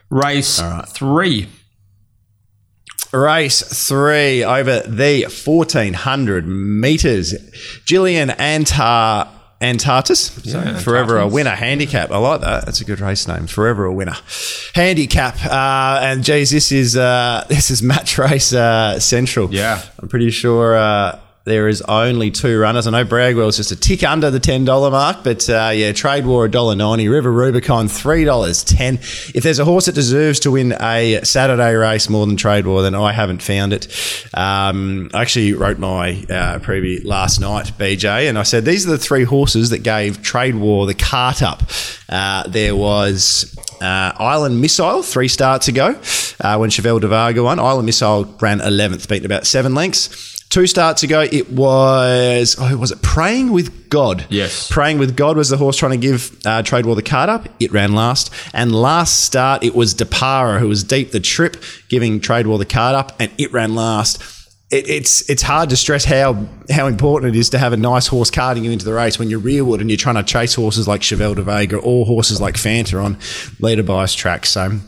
Race 0.09 0.61
right. 0.61 0.87
three. 0.87 1.49
Race 3.11 3.87
three 3.87 4.43
over 4.43 4.79
the 4.81 5.23
1400 5.23 6.47
meters. 6.47 7.35
Gillian 7.85 8.29
Antar 8.31 9.27
Antartis. 9.63 10.39
Yeah, 10.43 10.77
forever 10.77 11.17
a 11.17 11.27
winner 11.27 11.55
handicap. 11.55 12.11
I 12.11 12.17
like 12.17 12.41
that. 12.41 12.65
That's 12.65 12.81
a 12.81 12.85
good 12.85 12.99
race 12.99 13.27
name. 13.27 13.47
Forever 13.47 13.85
a 13.85 13.93
winner 13.93 14.17
handicap. 14.75 15.43
Uh, 15.45 15.99
and 16.03 16.23
geez, 16.23 16.51
this 16.51 16.71
is 16.71 16.97
uh, 16.97 17.45
this 17.49 17.71
is 17.71 17.81
match 17.81 18.17
race 18.17 18.53
uh, 18.53 18.99
central. 18.99 19.53
Yeah, 19.53 19.81
I'm 19.99 20.09
pretty 20.09 20.31
sure 20.31 20.75
uh, 20.75 21.19
there 21.45 21.67
is 21.67 21.81
only 21.83 22.31
two 22.31 22.57
runners. 22.57 22.87
I 22.87 22.91
know 22.91 23.03
Bragwell 23.03 23.49
is 23.49 23.57
just 23.57 23.71
a 23.71 23.75
tick 23.75 24.03
under 24.03 24.31
the 24.31 24.39
ten 24.39 24.63
dollar 24.63 24.91
mark, 24.91 25.23
but 25.23 25.49
uh, 25.49 25.71
yeah, 25.73 25.91
Trade 25.91 26.25
War 26.25 26.47
$1.90, 26.47 27.09
River 27.11 27.31
Rubicon 27.31 27.89
three 27.89 28.23
dollars 28.23 28.63
ten. 28.63 28.95
If 28.95 29.43
there's 29.43 29.59
a 29.59 29.65
horse 29.65 29.87
that 29.87 29.95
deserves 29.95 30.39
to 30.41 30.51
win 30.51 30.73
a 30.79 31.19
Saturday 31.23 31.73
race 31.73 32.09
more 32.09 32.25
than 32.25 32.37
Trade 32.37 32.65
War, 32.65 32.81
then 32.81 32.95
I 32.95 33.11
haven't 33.11 33.41
found 33.41 33.73
it. 33.73 33.87
Um, 34.33 35.09
I 35.13 35.21
actually 35.21 35.53
wrote 35.53 35.79
my 35.79 36.11
uh, 36.29 36.59
preview 36.59 37.03
last 37.03 37.39
night, 37.41 37.73
BJ, 37.77 38.29
and 38.29 38.39
I 38.39 38.43
said 38.43 38.63
these 38.63 38.87
are 38.87 38.91
the 38.91 38.97
three 38.97 39.25
horses 39.25 39.69
that 39.71 39.79
gave 39.79 40.21
Trade 40.21 40.55
War 40.55 40.85
the 40.85 40.93
cart 40.93 41.41
up. 41.41 41.63
Uh, 42.07 42.47
there 42.47 42.75
was 42.75 43.57
uh, 43.81 44.13
Island 44.17 44.61
Missile, 44.61 45.03
three 45.03 45.27
starts 45.27 45.67
ago, 45.67 45.99
uh, 46.39 46.57
when 46.57 46.69
Chevelle 46.69 47.01
de 47.01 47.07
Varga 47.09 47.43
won. 47.43 47.59
Island 47.59 47.85
Missile 47.85 48.25
ran 48.39 48.59
11th, 48.59 49.09
beaten 49.09 49.25
about 49.25 49.45
seven 49.45 49.75
lengths. 49.75 50.32
Two 50.53 50.67
starts 50.67 51.01
ago, 51.01 51.21
it 51.31 51.49
was 51.49 52.55
oh, 52.59 52.77
was 52.77 52.91
it 52.91 53.01
Praying 53.01 53.51
with 53.51 53.89
God? 53.89 54.27
Yes, 54.29 54.69
Praying 54.69 54.99
with 54.99 55.17
God 55.17 55.35
was 55.35 55.49
the 55.49 55.57
horse 55.57 55.77
trying 55.77 55.93
to 55.93 55.97
give 55.97 56.39
uh, 56.45 56.61
Trade 56.61 56.85
War 56.85 56.95
the 56.95 57.01
card 57.01 57.27
up. 57.27 57.49
It 57.59 57.71
ran 57.71 57.93
last, 57.93 58.31
and 58.53 58.71
last 58.71 59.21
start 59.21 59.63
it 59.63 59.73
was 59.73 59.95
Depara 59.95 60.59
who 60.59 60.67
was 60.67 60.83
deep 60.83 61.09
the 61.09 61.19
trip, 61.19 61.57
giving 61.89 62.19
Trade 62.19 62.45
War 62.45 62.59
the 62.59 62.67
card 62.67 62.93
up, 62.93 63.19
and 63.19 63.31
it 63.39 63.51
ran 63.51 63.73
last. 63.73 64.21
It, 64.69 64.87
it's 64.87 65.27
it's 65.27 65.41
hard 65.41 65.71
to 65.71 65.75
stress 65.75 66.05
how 66.05 66.45
how 66.69 66.85
important 66.85 67.35
it 67.35 67.39
is 67.39 67.49
to 67.49 67.57
have 67.57 67.73
a 67.73 67.77
nice 67.77 68.05
horse 68.05 68.29
carting 68.29 68.63
you 68.63 68.69
into 68.69 68.85
the 68.85 68.93
race 68.93 69.17
when 69.17 69.31
you're 69.31 69.39
rearward 69.39 69.81
and 69.81 69.89
you're 69.89 69.97
trying 69.97 70.17
to 70.17 70.23
chase 70.23 70.53
horses 70.53 70.87
like 70.87 71.01
Chevelle 71.01 71.33
de 71.33 71.41
Vega 71.41 71.77
or 71.77 72.05
horses 72.05 72.39
like 72.39 72.57
Fanta 72.57 73.03
on 73.03 73.17
leader 73.59 73.81
bias 73.81 74.13
tracks. 74.13 74.49
So 74.49 74.79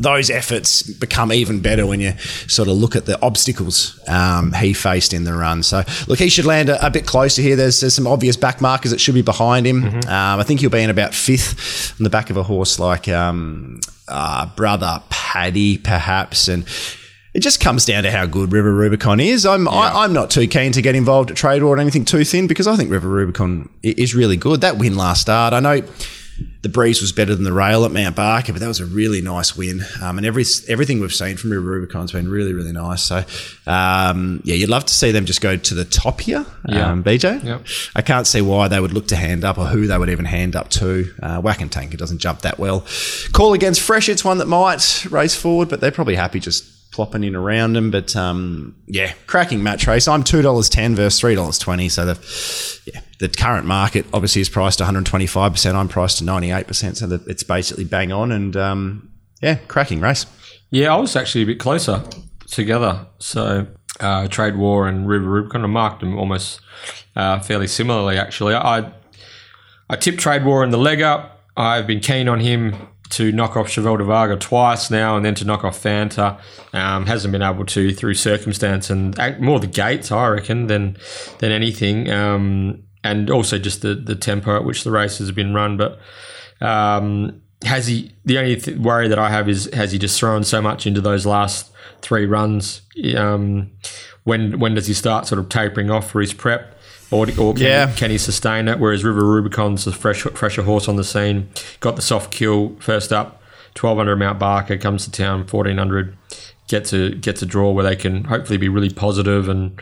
those 0.00 0.30
efforts 0.30 0.82
become 0.82 1.32
even 1.32 1.60
better 1.60 1.86
when 1.86 2.00
you 2.00 2.12
sort 2.48 2.68
of 2.68 2.76
look 2.76 2.96
at 2.96 3.06
the 3.06 3.20
obstacles 3.22 3.98
um, 4.08 4.52
he 4.52 4.72
faced 4.72 5.12
in 5.12 5.24
the 5.24 5.32
run. 5.32 5.62
So, 5.62 5.82
look, 6.06 6.18
he 6.18 6.28
should 6.28 6.44
land 6.44 6.68
a, 6.68 6.84
a, 6.86 6.90
bit 6.90 7.06
closer 7.06 7.42
here. 7.42 7.56
There's, 7.56 7.80
there's 7.80 7.94
some 7.94 8.06
obvious 8.06 8.36
back 8.36 8.60
markers 8.60 8.90
that 8.90 9.00
should 9.00 9.14
be 9.14 9.22
behind 9.22 9.66
him. 9.66 9.82
Mm-hmm. 9.82 10.08
Um, 10.08 10.40
I 10.40 10.42
think 10.42 10.60
he'll 10.60 10.70
be 10.70 10.82
in 10.82 10.90
about 10.90 11.14
fifth 11.14 11.94
on 11.98 12.04
the 12.04 12.10
back 12.10 12.30
of 12.30 12.36
a 12.36 12.42
horse 12.42 12.78
like 12.78 13.08
um, 13.08 13.80
uh, 14.08 14.46
Brother 14.54 15.02
Paddy, 15.10 15.78
perhaps. 15.78 16.48
And 16.48 16.66
it 17.34 17.40
just 17.40 17.60
comes 17.60 17.84
down 17.84 18.04
to 18.04 18.10
how 18.10 18.26
good 18.26 18.52
River 18.52 18.72
Rubicon 18.72 19.20
is. 19.20 19.44
I'm 19.44 19.66
yeah. 19.66 19.72
I, 19.72 20.04
am 20.04 20.12
not 20.12 20.30
too 20.30 20.46
keen 20.46 20.72
to 20.72 20.82
get 20.82 20.94
involved 20.94 21.30
at 21.30 21.36
Trade 21.36 21.62
War 21.62 21.78
anything 21.78 22.04
too 22.04 22.24
thin 22.24 22.46
because 22.46 22.66
I 22.66 22.76
think 22.76 22.90
River 22.90 23.08
Rubicon 23.08 23.68
is 23.82 24.14
really 24.14 24.36
good. 24.36 24.62
That 24.62 24.78
win 24.78 24.96
last 24.96 25.22
start, 25.22 25.52
I 25.52 25.60
know 25.60 25.82
the 26.62 26.68
breeze 26.68 27.00
was 27.00 27.12
better 27.12 27.34
than 27.34 27.44
the 27.44 27.52
rail 27.52 27.84
at 27.84 27.92
Mount 27.92 28.16
Barker, 28.16 28.52
but 28.52 28.60
that 28.60 28.68
was 28.68 28.80
a 28.80 28.86
really 28.86 29.20
nice 29.20 29.56
win. 29.56 29.82
Um, 30.02 30.18
and 30.18 30.26
every 30.26 30.44
everything 30.68 31.00
we've 31.00 31.12
seen 31.12 31.36
from 31.36 31.50
River 31.50 31.64
Rubicon's 31.64 32.12
been 32.12 32.28
really, 32.28 32.52
really 32.52 32.72
nice. 32.72 33.02
So, 33.02 33.24
um, 33.66 34.40
yeah, 34.44 34.54
you'd 34.54 34.68
love 34.68 34.84
to 34.86 34.94
see 34.94 35.10
them 35.12 35.24
just 35.24 35.40
go 35.40 35.56
to 35.56 35.74
the 35.74 35.84
top 35.84 36.20
here, 36.20 36.44
yeah. 36.68 36.90
um, 36.90 37.04
BJ. 37.04 37.42
Yep. 37.42 37.66
I 37.94 38.02
can't 38.02 38.26
see 38.26 38.40
why 38.40 38.68
they 38.68 38.80
would 38.80 38.92
look 38.92 39.08
to 39.08 39.16
hand 39.16 39.44
up 39.44 39.58
or 39.58 39.66
who 39.66 39.86
they 39.86 39.96
would 39.96 40.10
even 40.10 40.24
hand 40.24 40.56
up 40.56 40.68
to. 40.70 41.12
Uh, 41.22 41.40
Whack 41.40 41.60
and 41.60 41.70
Tanker 41.70 41.96
doesn't 41.96 42.18
jump 42.18 42.40
that 42.40 42.58
well. 42.58 42.86
Call 43.32 43.54
against 43.54 43.80
Fresh, 43.80 44.08
it's 44.08 44.24
one 44.24 44.38
that 44.38 44.46
might 44.46 45.06
race 45.10 45.34
forward, 45.34 45.68
but 45.68 45.80
they're 45.80 45.92
probably 45.92 46.16
happy 46.16 46.40
just 46.40 46.76
plopping 46.96 47.24
in 47.24 47.36
around 47.36 47.74
them. 47.74 47.90
But 47.90 48.16
um, 48.16 48.74
yeah, 48.86 49.12
cracking 49.26 49.62
match 49.62 49.86
race. 49.86 50.08
I'm 50.08 50.24
two 50.24 50.42
dollars 50.42 50.68
ten 50.68 50.96
versus 50.96 51.20
three 51.20 51.34
dollars 51.34 51.58
twenty. 51.58 51.88
So 51.88 52.06
the 52.06 52.80
yeah, 52.86 53.00
the 53.18 53.28
current 53.28 53.66
market 53.66 54.06
obviously 54.12 54.42
is 54.42 54.48
priced 54.48 54.80
125 54.80 55.52
percent. 55.52 55.76
I'm 55.76 55.88
priced 55.88 56.18
to 56.18 56.24
98 56.24 56.66
percent. 56.66 56.96
So 56.98 57.20
it's 57.26 57.42
basically 57.42 57.84
bang 57.84 58.12
on. 58.12 58.32
And 58.32 58.56
um, 58.56 59.10
yeah, 59.42 59.56
cracking 59.68 60.00
race. 60.00 60.26
Yeah, 60.70 60.94
I 60.94 60.98
was 60.98 61.16
actually 61.16 61.42
a 61.42 61.46
bit 61.46 61.60
closer 61.60 62.02
together. 62.46 63.06
So 63.18 63.66
uh, 64.00 64.28
Trade 64.28 64.56
War 64.56 64.88
and 64.88 65.08
River 65.08 65.28
Rubicon, 65.28 65.64
I 65.64 65.68
marked 65.68 66.00
them 66.00 66.18
almost 66.18 66.60
uh, 67.14 67.40
fairly 67.40 67.66
similarly. 67.66 68.18
Actually, 68.18 68.54
I 68.54 68.92
I 69.88 69.96
tipped 69.96 70.18
Trade 70.18 70.44
War 70.44 70.64
in 70.64 70.70
the 70.70 70.78
leg 70.78 71.02
up. 71.02 71.40
I've 71.56 71.86
been 71.86 72.00
keen 72.00 72.28
on 72.28 72.40
him 72.40 72.74
to 73.08 73.30
knock 73.32 73.56
off 73.56 73.68
Chevelle 73.68 73.98
de 73.98 74.04
Varga 74.04 74.36
twice 74.36 74.90
now 74.90 75.16
and 75.16 75.24
then 75.24 75.34
to 75.36 75.44
knock 75.44 75.64
off 75.64 75.80
Fanta. 75.80 76.40
Um, 76.72 77.06
hasn't 77.06 77.32
been 77.32 77.42
able 77.42 77.64
to 77.66 77.92
through 77.92 78.14
circumstance 78.14 78.90
and 78.90 79.16
more 79.40 79.60
the 79.60 79.66
gates, 79.66 80.10
I 80.10 80.28
reckon, 80.28 80.66
than 80.66 80.96
than 81.38 81.52
anything. 81.52 82.10
Um, 82.10 82.82
and 83.06 83.30
also 83.30 83.58
just 83.58 83.82
the, 83.82 83.94
the 83.94 84.14
tempo 84.14 84.56
at 84.56 84.64
which 84.64 84.84
the 84.84 84.90
races 84.90 85.28
have 85.28 85.36
been 85.36 85.54
run. 85.54 85.76
But 85.76 85.98
um, 86.60 87.40
has 87.64 87.86
he, 87.86 88.12
the 88.24 88.38
only 88.38 88.56
th- 88.56 88.76
worry 88.78 89.08
that 89.08 89.18
I 89.18 89.30
have 89.30 89.48
is 89.48 89.72
has 89.72 89.92
he 89.92 89.98
just 89.98 90.18
thrown 90.18 90.44
so 90.44 90.60
much 90.60 90.86
into 90.86 91.00
those 91.00 91.26
last 91.26 91.70
three 92.02 92.26
runs? 92.26 92.82
Um, 93.16 93.70
when 94.24 94.58
when 94.58 94.74
does 94.74 94.86
he 94.86 94.94
start 94.94 95.26
sort 95.26 95.38
of 95.38 95.48
tapering 95.48 95.90
off 95.90 96.10
for 96.10 96.20
his 96.20 96.32
prep? 96.32 96.76
or, 97.10 97.26
or 97.38 97.54
can, 97.54 97.62
yeah. 97.62 97.86
he, 97.88 97.96
can 97.96 98.10
he 98.10 98.18
sustain 98.18 98.68
it? 98.68 98.78
Whereas 98.78 99.04
River 99.04 99.24
Rubicon's 99.24 99.86
a 99.86 99.92
fresh, 99.92 100.22
fresher 100.22 100.62
horse 100.62 100.88
on 100.88 100.96
the 100.96 101.04
scene. 101.04 101.48
Got 101.80 101.96
the 101.96 102.02
soft 102.02 102.32
kill 102.32 102.76
first 102.80 103.12
up, 103.12 103.42
1200 103.78 104.16
Mount 104.16 104.38
Barker, 104.38 104.76
comes 104.76 105.04
to 105.04 105.10
town, 105.10 105.40
1400. 105.40 106.16
Gets 106.68 106.92
a, 106.92 107.10
gets 107.10 107.42
a 107.42 107.46
draw 107.46 107.70
where 107.70 107.84
they 107.84 107.94
can 107.94 108.24
hopefully 108.24 108.56
be 108.56 108.68
really 108.68 108.90
positive 108.90 109.48
and 109.48 109.80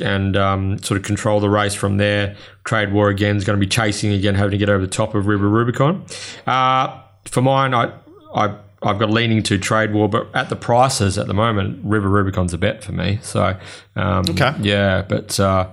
and 0.00 0.36
um, 0.36 0.78
sort 0.78 0.98
of 0.98 1.04
control 1.04 1.40
the 1.40 1.50
race 1.50 1.74
from 1.74 1.96
there. 1.96 2.36
Trade 2.64 2.92
War 2.92 3.08
again 3.08 3.36
is 3.36 3.44
going 3.44 3.58
to 3.58 3.64
be 3.64 3.70
chasing 3.70 4.12
again, 4.12 4.34
having 4.34 4.52
to 4.52 4.58
get 4.58 4.68
over 4.68 4.84
the 4.84 4.90
top 4.90 5.14
of 5.14 5.26
River 5.26 5.48
Rubicon. 5.48 6.04
Uh, 6.46 7.00
for 7.24 7.42
mine, 7.42 7.74
I, 7.74 7.92
I 8.34 8.56
I've 8.82 8.98
got 8.98 9.10
leaning 9.10 9.42
to 9.44 9.58
trade 9.58 9.92
war, 9.92 10.08
but 10.08 10.28
at 10.34 10.48
the 10.48 10.56
prices 10.56 11.18
at 11.18 11.26
the 11.26 11.34
moment, 11.34 11.80
River 11.84 12.08
Rubicon's 12.08 12.54
a 12.54 12.58
bet 12.58 12.82
for 12.82 12.92
me. 12.92 13.18
So, 13.22 13.58
um, 13.94 14.24
okay, 14.30 14.54
yeah, 14.60 15.02
but 15.02 15.38
uh, 15.38 15.68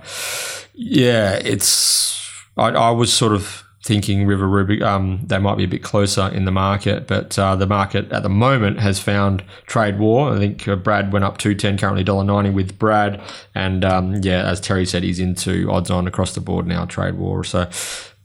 yeah, 0.74 1.40
it's 1.42 2.20
I, 2.56 2.68
I, 2.68 2.90
was 2.90 3.12
sort 3.12 3.32
of 3.32 3.64
thinking 3.84 4.26
River 4.26 4.48
Rubicon 4.48 4.88
um, 4.88 5.20
they 5.24 5.38
might 5.38 5.56
be 5.56 5.64
a 5.64 5.68
bit 5.68 5.82
closer 5.82 6.28
in 6.28 6.44
the 6.44 6.50
market, 6.50 7.06
but 7.06 7.38
uh, 7.38 7.56
the 7.56 7.66
market 7.66 8.10
at 8.12 8.22
the 8.22 8.28
moment 8.28 8.80
has 8.80 8.98
found 8.98 9.44
trade 9.66 9.98
war. 9.98 10.34
I 10.34 10.38
think 10.38 10.66
uh, 10.66 10.76
Brad 10.76 11.12
went 11.12 11.24
up 11.24 11.38
two 11.38 11.54
ten, 11.54 11.78
currently 11.78 12.04
dollar 12.04 12.24
ninety 12.24 12.50
with 12.50 12.78
Brad, 12.78 13.20
and 13.54 13.84
um, 13.84 14.16
yeah, 14.22 14.44
as 14.44 14.60
Terry 14.60 14.84
said, 14.84 15.02
he's 15.02 15.20
into 15.20 15.70
odds 15.70 15.90
on 15.90 16.06
across 16.06 16.34
the 16.34 16.40
board 16.40 16.66
now 16.66 16.84
trade 16.84 17.14
war. 17.14 17.44
So 17.44 17.70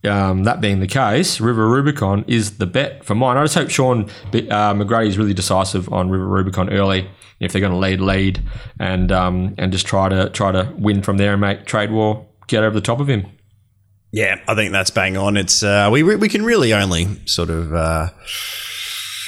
um, 0.04 0.44
that 0.44 0.60
being 0.60 0.80
the 0.80 0.88
case, 0.88 1.40
River 1.40 1.70
Rubicon 1.70 2.26
is 2.28 2.58
the 2.58 2.66
bet 2.66 3.06
for 3.06 3.16
mine. 3.16 3.38
I 3.38 3.44
just 3.44 3.56
hope 3.56 3.70
Sean 3.70 4.04
uh, 4.34 4.74
McGruddy 4.74 5.08
is 5.08 5.18
really 5.18 5.34
decisive 5.34 5.92
on 5.94 6.10
River 6.10 6.28
Rubicon 6.28 6.70
early. 6.70 7.10
If 7.40 7.52
they're 7.52 7.62
going 7.62 7.74
to 7.74 7.78
lead, 7.78 8.00
lead, 8.00 8.42
and 8.80 9.12
um, 9.12 9.56
and 9.58 9.72
just 9.72 9.86
try 9.86 10.10
to 10.10 10.30
try 10.30 10.52
to 10.52 10.74
win 10.78 11.02
from 11.02 11.18
there 11.18 11.34
and 11.34 11.42
make 11.42 11.66
trade 11.66 11.92
war 11.92 12.26
get 12.48 12.64
over 12.64 12.76
the 12.76 12.82
top 12.82 13.00
of 13.00 13.08
him. 13.08 13.26
Yeah, 14.14 14.40
I 14.48 14.54
think 14.54 14.72
that's 14.72 14.92
bang 14.92 15.18
on. 15.18 15.38
It's 15.38 15.64
uh, 15.64 15.90
we 15.92 16.04
we 16.04 16.30
can 16.30 16.46
really 16.46 16.72
only 16.72 17.08
sort 17.26 17.50
of. 17.50 17.74
Uh, 17.74 18.10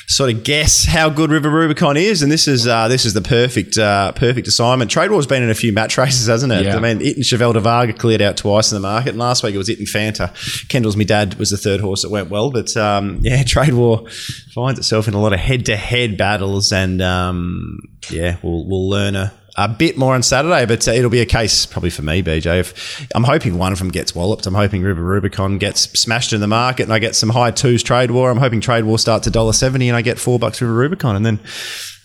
sort 0.08 0.32
of 0.32 0.44
guess 0.44 0.86
how 0.86 1.10
good 1.10 1.32
River 1.32 1.50
Rubicon 1.50 1.98
is, 1.98 2.22
and 2.22 2.32
this 2.32 2.48
is 2.48 2.68
uh, 2.68 2.88
this 2.88 3.04
is 3.04 3.16
the 3.16 3.22
perfect 3.22 3.80
uh, 3.80 4.12
perfect 4.12 4.48
assignment. 4.48 4.92
Trade 4.92 5.10
War's 5.10 5.26
been 5.26 5.42
in 5.42 5.50
a 5.50 5.56
few 5.56 5.74
match 5.74 5.98
races, 5.98 6.28
hasn't 6.28 6.54
it? 6.54 6.66
Yeah. 6.66 6.78
I 6.78 6.80
mean, 6.80 7.02
it 7.02 7.16
and 7.16 7.26
Cheval 7.26 7.54
de 7.54 7.60
Varga 7.60 7.94
cleared 7.94 8.22
out 8.22 8.38
twice 8.38 8.72
in 8.72 8.76
the 8.76 8.88
market, 8.88 9.10
and 9.10 9.18
last 9.18 9.42
week 9.42 9.56
it 9.56 9.58
was 9.58 9.70
it 9.70 9.80
and 9.80 9.88
Fanta. 9.88 10.68
Kendall's 10.70 10.96
me 10.96 11.04
dad 11.04 11.34
was 11.36 11.50
the 11.50 11.58
third 11.58 11.80
horse 11.82 12.04
that 12.04 12.12
went 12.12 12.30
well, 12.30 12.52
but 12.52 12.78
um, 12.78 13.18
yeah, 13.24 13.42
Trade 13.48 13.74
War 13.74 14.08
finds 14.54 14.80
itself 14.80 15.08
in 15.08 15.16
a 15.16 15.20
lot 15.20 15.34
of 15.34 15.40
head 15.40 15.66
to 15.66 15.76
head 15.76 16.16
battles, 16.16 16.72
and 16.72 17.02
um, 17.02 17.80
yeah, 18.12 18.38
we'll 18.44 18.68
we'll 18.68 18.88
learn 18.88 19.16
a 19.16 19.34
a 19.58 19.70
bit 19.70 19.98
more 19.98 20.14
on 20.16 20.24
Saturday, 20.24 20.66
but 20.66 20.88
uh, 20.88 20.92
it'll 20.92 21.10
be 21.10 21.22
a 21.22 21.26
case 21.26 21.66
probably 21.66 21.90
for 21.90 22.02
me, 22.02 22.22
BJ. 22.22 22.60
If 22.60 23.08
I'm 23.16 23.24
hoping 23.24 23.58
one 23.58 23.72
of 23.72 23.80
them 23.80 23.90
gets 23.90 24.14
walloped, 24.14 24.46
I'm 24.46 24.56
hoping 24.56 24.82
River 24.82 25.04
Rubicon 25.04 25.58
gets 25.58 25.82
smashed 26.00 26.34
in 26.34 26.42
the 26.42 26.48
market, 26.48 26.84
and 26.84 26.94
I 26.94 27.00
get 27.00 27.16
some 27.16 27.30
high 27.30 27.52
twos 27.52 27.82
trade 27.82 28.12
war. 28.12 28.30
I'm 28.30 28.38
hoping 28.38 28.62
trade 28.62 28.84
war 28.84 29.00
starts 29.00 29.28
a 29.28 29.32
dollar 29.32 29.54
seventy, 29.54 29.88
and 29.88 29.96
I 29.96 30.02
get 30.02 30.20
four 30.20 30.40
bucks 30.40 30.62
River 30.62 30.74
Rubicon, 30.74 31.16
and 31.16 31.26
then 31.26 31.40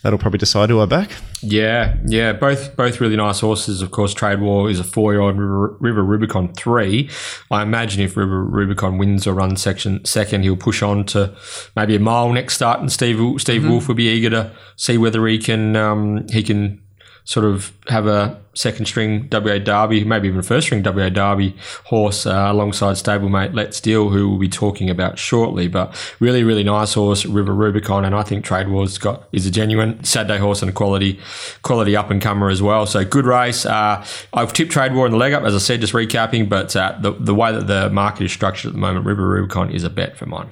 that'll 0.02 0.18
probably 0.18 0.38
decide 0.38 0.70
who 0.70 0.80
I 0.80 0.86
back. 0.86 1.10
Yeah, 1.42 1.96
yeah, 2.06 2.32
both 2.32 2.76
both 2.76 3.00
really 3.00 3.16
nice 3.16 3.40
horses. 3.40 3.82
Of 3.82 3.90
course, 3.90 4.14
Trade 4.14 4.40
War 4.40 4.70
is 4.70 4.78
a 4.78 4.84
four 4.84 5.12
year 5.12 5.20
old 5.20 5.36
River, 5.36 5.76
River, 5.80 6.04
Rubicon 6.04 6.52
three. 6.54 7.10
I 7.50 7.62
imagine 7.62 8.02
if 8.02 8.16
River 8.16 8.44
Rubicon 8.44 8.98
wins 8.98 9.26
or 9.26 9.34
runs 9.34 9.60
section 9.60 10.04
second, 10.04 10.42
he'll 10.42 10.56
push 10.56 10.82
on 10.82 11.04
to 11.06 11.34
maybe 11.74 11.96
a 11.96 12.00
mile 12.00 12.32
next 12.32 12.54
start, 12.54 12.80
and 12.80 12.92
Steve 12.92 13.40
Steve 13.40 13.62
mm-hmm. 13.62 13.70
Wolfe 13.70 13.88
will 13.88 13.94
be 13.94 14.08
eager 14.08 14.30
to 14.30 14.52
see 14.76 14.98
whether 14.98 15.26
he 15.26 15.38
can 15.38 15.74
um, 15.74 16.28
he 16.28 16.42
can 16.42 16.80
sort 17.24 17.46
of 17.46 17.72
have 17.88 18.06
a 18.06 18.40
second 18.54 18.86
string 18.86 19.28
WA 19.30 19.58
Derby, 19.58 20.04
maybe 20.04 20.28
even 20.28 20.42
first 20.42 20.66
string 20.66 20.82
WA 20.82 21.08
Derby 21.08 21.56
horse 21.84 22.26
uh, 22.26 22.46
alongside 22.50 22.94
stablemate 22.96 23.54
Let's 23.54 23.80
Deal, 23.80 24.10
who 24.10 24.28
we'll 24.28 24.38
be 24.38 24.48
talking 24.48 24.90
about 24.90 25.18
shortly. 25.18 25.68
But 25.68 25.96
really, 26.20 26.42
really 26.42 26.64
nice 26.64 26.94
horse, 26.94 27.24
River 27.24 27.54
Rubicon, 27.54 28.04
and 28.04 28.14
I 28.14 28.22
think 28.22 28.44
Trade 28.44 28.68
Wars 28.68 28.98
got 28.98 29.28
is 29.32 29.46
a 29.46 29.50
genuine 29.50 30.02
Saturday 30.04 30.38
horse 30.38 30.62
and 30.62 30.70
a 30.70 30.74
quality 30.74 31.20
quality 31.62 31.96
up 31.96 32.10
and 32.10 32.20
comer 32.20 32.50
as 32.50 32.62
well. 32.62 32.86
So 32.86 33.04
good 33.04 33.26
race. 33.26 33.64
Uh, 33.64 34.04
I've 34.32 34.52
tipped 34.52 34.72
Trade 34.72 34.94
War 34.94 35.06
in 35.06 35.12
the 35.12 35.18
leg 35.18 35.32
up, 35.32 35.44
as 35.44 35.54
I 35.54 35.58
said, 35.58 35.80
just 35.80 35.92
recapping. 35.92 36.48
But 36.48 36.74
uh, 36.74 36.96
the 37.00 37.12
the 37.12 37.34
way 37.34 37.52
that 37.52 37.66
the 37.66 37.90
market 37.90 38.24
is 38.24 38.32
structured 38.32 38.70
at 38.70 38.72
the 38.74 38.80
moment, 38.80 39.06
River 39.06 39.28
Rubicon 39.28 39.70
is 39.70 39.84
a 39.84 39.90
bet 39.90 40.16
for 40.16 40.26
mine. 40.26 40.50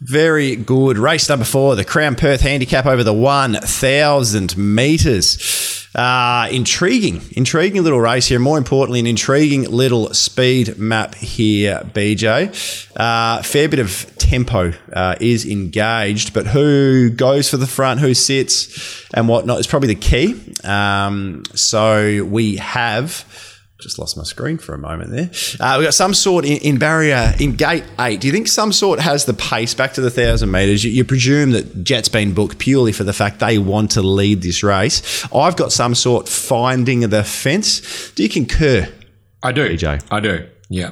Very 0.00 0.54
good. 0.54 0.96
Race 0.96 1.28
number 1.28 1.44
four, 1.44 1.74
the 1.74 1.84
Crown 1.84 2.14
Perth 2.14 2.40
Handicap 2.40 2.86
over 2.86 3.02
the 3.02 3.12
1,000 3.12 4.56
metres. 4.56 5.88
Uh, 5.92 6.48
intriguing, 6.52 7.20
intriguing 7.32 7.82
little 7.82 8.00
race 8.00 8.26
here. 8.26 8.38
More 8.38 8.58
importantly, 8.58 9.00
an 9.00 9.08
intriguing 9.08 9.64
little 9.64 10.14
speed 10.14 10.78
map 10.78 11.16
here, 11.16 11.80
BJ. 11.92 12.90
Uh, 12.94 13.42
fair 13.42 13.68
bit 13.68 13.80
of 13.80 14.06
tempo 14.18 14.72
uh, 14.92 15.16
is 15.20 15.44
engaged, 15.44 16.32
but 16.32 16.46
who 16.46 17.10
goes 17.10 17.50
for 17.50 17.56
the 17.56 17.66
front, 17.66 17.98
who 17.98 18.14
sits, 18.14 19.04
and 19.14 19.26
whatnot 19.28 19.58
is 19.58 19.66
probably 19.66 19.88
the 19.88 19.94
key. 19.96 20.54
Um, 20.62 21.42
so 21.54 22.22
we 22.24 22.56
have 22.56 23.47
just 23.78 23.98
lost 23.98 24.16
my 24.16 24.24
screen 24.24 24.58
for 24.58 24.74
a 24.74 24.78
moment 24.78 25.10
there. 25.10 25.30
Uh, 25.60 25.76
we've 25.78 25.86
got 25.86 25.94
some 25.94 26.12
sort 26.12 26.44
in, 26.44 26.58
in, 26.58 26.78
barrier 26.78 27.32
in 27.38 27.54
gate 27.54 27.84
eight. 28.00 28.20
Do 28.20 28.26
you 28.26 28.32
think 28.32 28.48
some 28.48 28.72
sort 28.72 28.98
has 28.98 29.24
the 29.24 29.34
pace 29.34 29.72
back 29.72 29.92
to 29.94 30.00
the 30.00 30.10
thousand 30.10 30.50
metres? 30.50 30.84
You, 30.84 30.90
you, 30.90 31.04
presume 31.04 31.52
that 31.52 31.84
Jet's 31.84 32.08
been 32.08 32.34
booked 32.34 32.58
purely 32.58 32.92
for 32.92 33.04
the 33.04 33.12
fact 33.12 33.38
they 33.38 33.58
want 33.58 33.92
to 33.92 34.02
lead 34.02 34.42
this 34.42 34.62
race. 34.62 35.24
I've 35.32 35.56
got 35.56 35.72
some 35.72 35.94
sort 35.94 36.28
finding 36.28 37.00
the 37.08 37.22
fence. 37.22 38.10
Do 38.12 38.24
you 38.24 38.28
concur? 38.28 38.92
I 39.42 39.52
do. 39.52 39.68
EJ? 39.68 40.06
I 40.10 40.20
do. 40.20 40.48
Yeah 40.68 40.90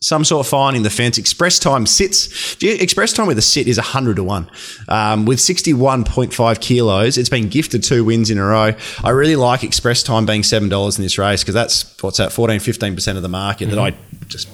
some 0.00 0.24
sort 0.24 0.46
of 0.46 0.50
finding 0.50 0.82
the 0.82 0.90
fence. 0.90 1.18
Express 1.18 1.58
time 1.58 1.86
sits. 1.86 2.56
Express 2.62 3.12
time 3.12 3.26
with 3.26 3.38
a 3.38 3.42
sit 3.42 3.66
is 3.66 3.78
100 3.78 4.16
to 4.16 4.24
1. 4.24 4.50
Um, 4.88 5.24
with 5.26 5.38
61.5 5.38 6.60
kilos, 6.60 7.18
it's 7.18 7.28
been 7.28 7.48
gifted 7.48 7.82
two 7.82 8.04
wins 8.04 8.30
in 8.30 8.38
a 8.38 8.44
row. 8.44 8.74
I 9.02 9.10
really 9.10 9.36
like 9.36 9.64
Express 9.64 10.02
time 10.02 10.24
being 10.24 10.42
$7 10.42 10.98
in 10.98 11.02
this 11.02 11.18
race 11.18 11.42
because 11.42 11.54
that's, 11.54 12.00
what's 12.02 12.18
that, 12.18 12.32
14, 12.32 12.60
15% 12.60 13.16
of 13.16 13.22
the 13.22 13.28
market 13.28 13.68
mm-hmm. 13.68 13.76
that 13.76 13.94
I 13.94 13.96
just 14.28 14.48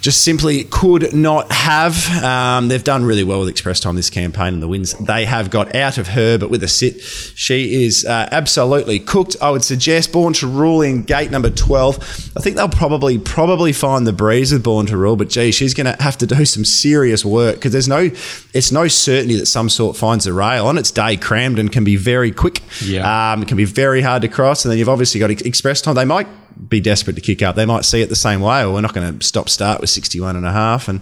just 0.00 0.22
simply 0.22 0.62
could 0.64 1.12
not 1.12 1.50
have. 1.50 2.22
Um, 2.22 2.68
they've 2.68 2.84
done 2.84 3.04
really 3.04 3.24
well 3.24 3.40
with 3.40 3.48
Express 3.48 3.80
Time 3.80 3.96
this 3.96 4.08
campaign 4.08 4.54
and 4.54 4.62
the 4.62 4.68
wins 4.68 4.94
they 4.94 5.24
have 5.24 5.50
got 5.50 5.74
out 5.74 5.98
of 5.98 6.08
her, 6.08 6.38
but 6.38 6.48
with 6.48 6.62
a 6.62 6.68
sit, 6.68 7.00
she 7.00 7.84
is 7.84 8.04
uh, 8.04 8.28
absolutely 8.30 9.00
cooked. 9.00 9.36
I 9.42 9.50
would 9.50 9.64
suggest 9.64 10.12
Born 10.12 10.32
to 10.34 10.46
Rule 10.46 10.82
in 10.82 11.02
gate 11.02 11.32
number 11.32 11.50
12. 11.50 11.96
I 12.36 12.40
think 12.40 12.54
they'll 12.54 12.68
probably 12.68 13.18
probably 13.18 13.72
find 13.72 14.06
the 14.06 14.12
breeze 14.12 14.52
with 14.52 14.62
Born 14.62 14.86
to 14.86 14.96
Rule, 14.96 15.16
but 15.16 15.28
gee, 15.28 15.50
she's 15.50 15.74
going 15.74 15.92
to 15.92 16.00
have 16.00 16.16
to 16.18 16.26
do 16.26 16.44
some 16.44 16.64
serious 16.64 17.24
work 17.24 17.56
because 17.56 17.72
there's 17.72 17.88
no, 17.88 18.10
it's 18.54 18.70
no 18.70 18.86
certainty 18.86 19.36
that 19.36 19.46
some 19.46 19.68
sort 19.68 19.96
finds 19.96 20.26
a 20.28 20.32
rail 20.32 20.68
on 20.68 20.78
its 20.78 20.92
day. 20.92 21.16
Cramden 21.16 21.72
can 21.72 21.82
be 21.82 21.96
very 21.96 22.30
quick. 22.30 22.62
Yeah. 22.80 23.32
Um, 23.32 23.42
it 23.42 23.48
can 23.48 23.56
be 23.56 23.64
very 23.64 24.02
hard 24.02 24.22
to 24.22 24.28
cross, 24.28 24.64
and 24.64 24.70
then 24.70 24.78
you've 24.78 24.88
obviously 24.88 25.18
got 25.18 25.30
Express 25.30 25.80
Time. 25.80 25.96
They 25.96 26.04
might 26.04 26.28
be 26.68 26.80
desperate 26.80 27.14
to 27.16 27.22
kick 27.22 27.42
up. 27.42 27.56
They 27.56 27.66
might 27.66 27.84
see 27.84 28.02
it 28.02 28.08
the 28.08 28.16
same 28.16 28.40
way, 28.40 28.62
or 28.62 28.72
we're 28.72 28.80
not 28.80 28.94
going 28.94 29.18
to 29.18 29.26
stop 29.26 29.48
start 29.48 29.80
with 29.80 29.90
61 29.90 30.36
and 30.36 30.46
a 30.46 30.52
half. 30.52 30.88
And, 30.88 31.00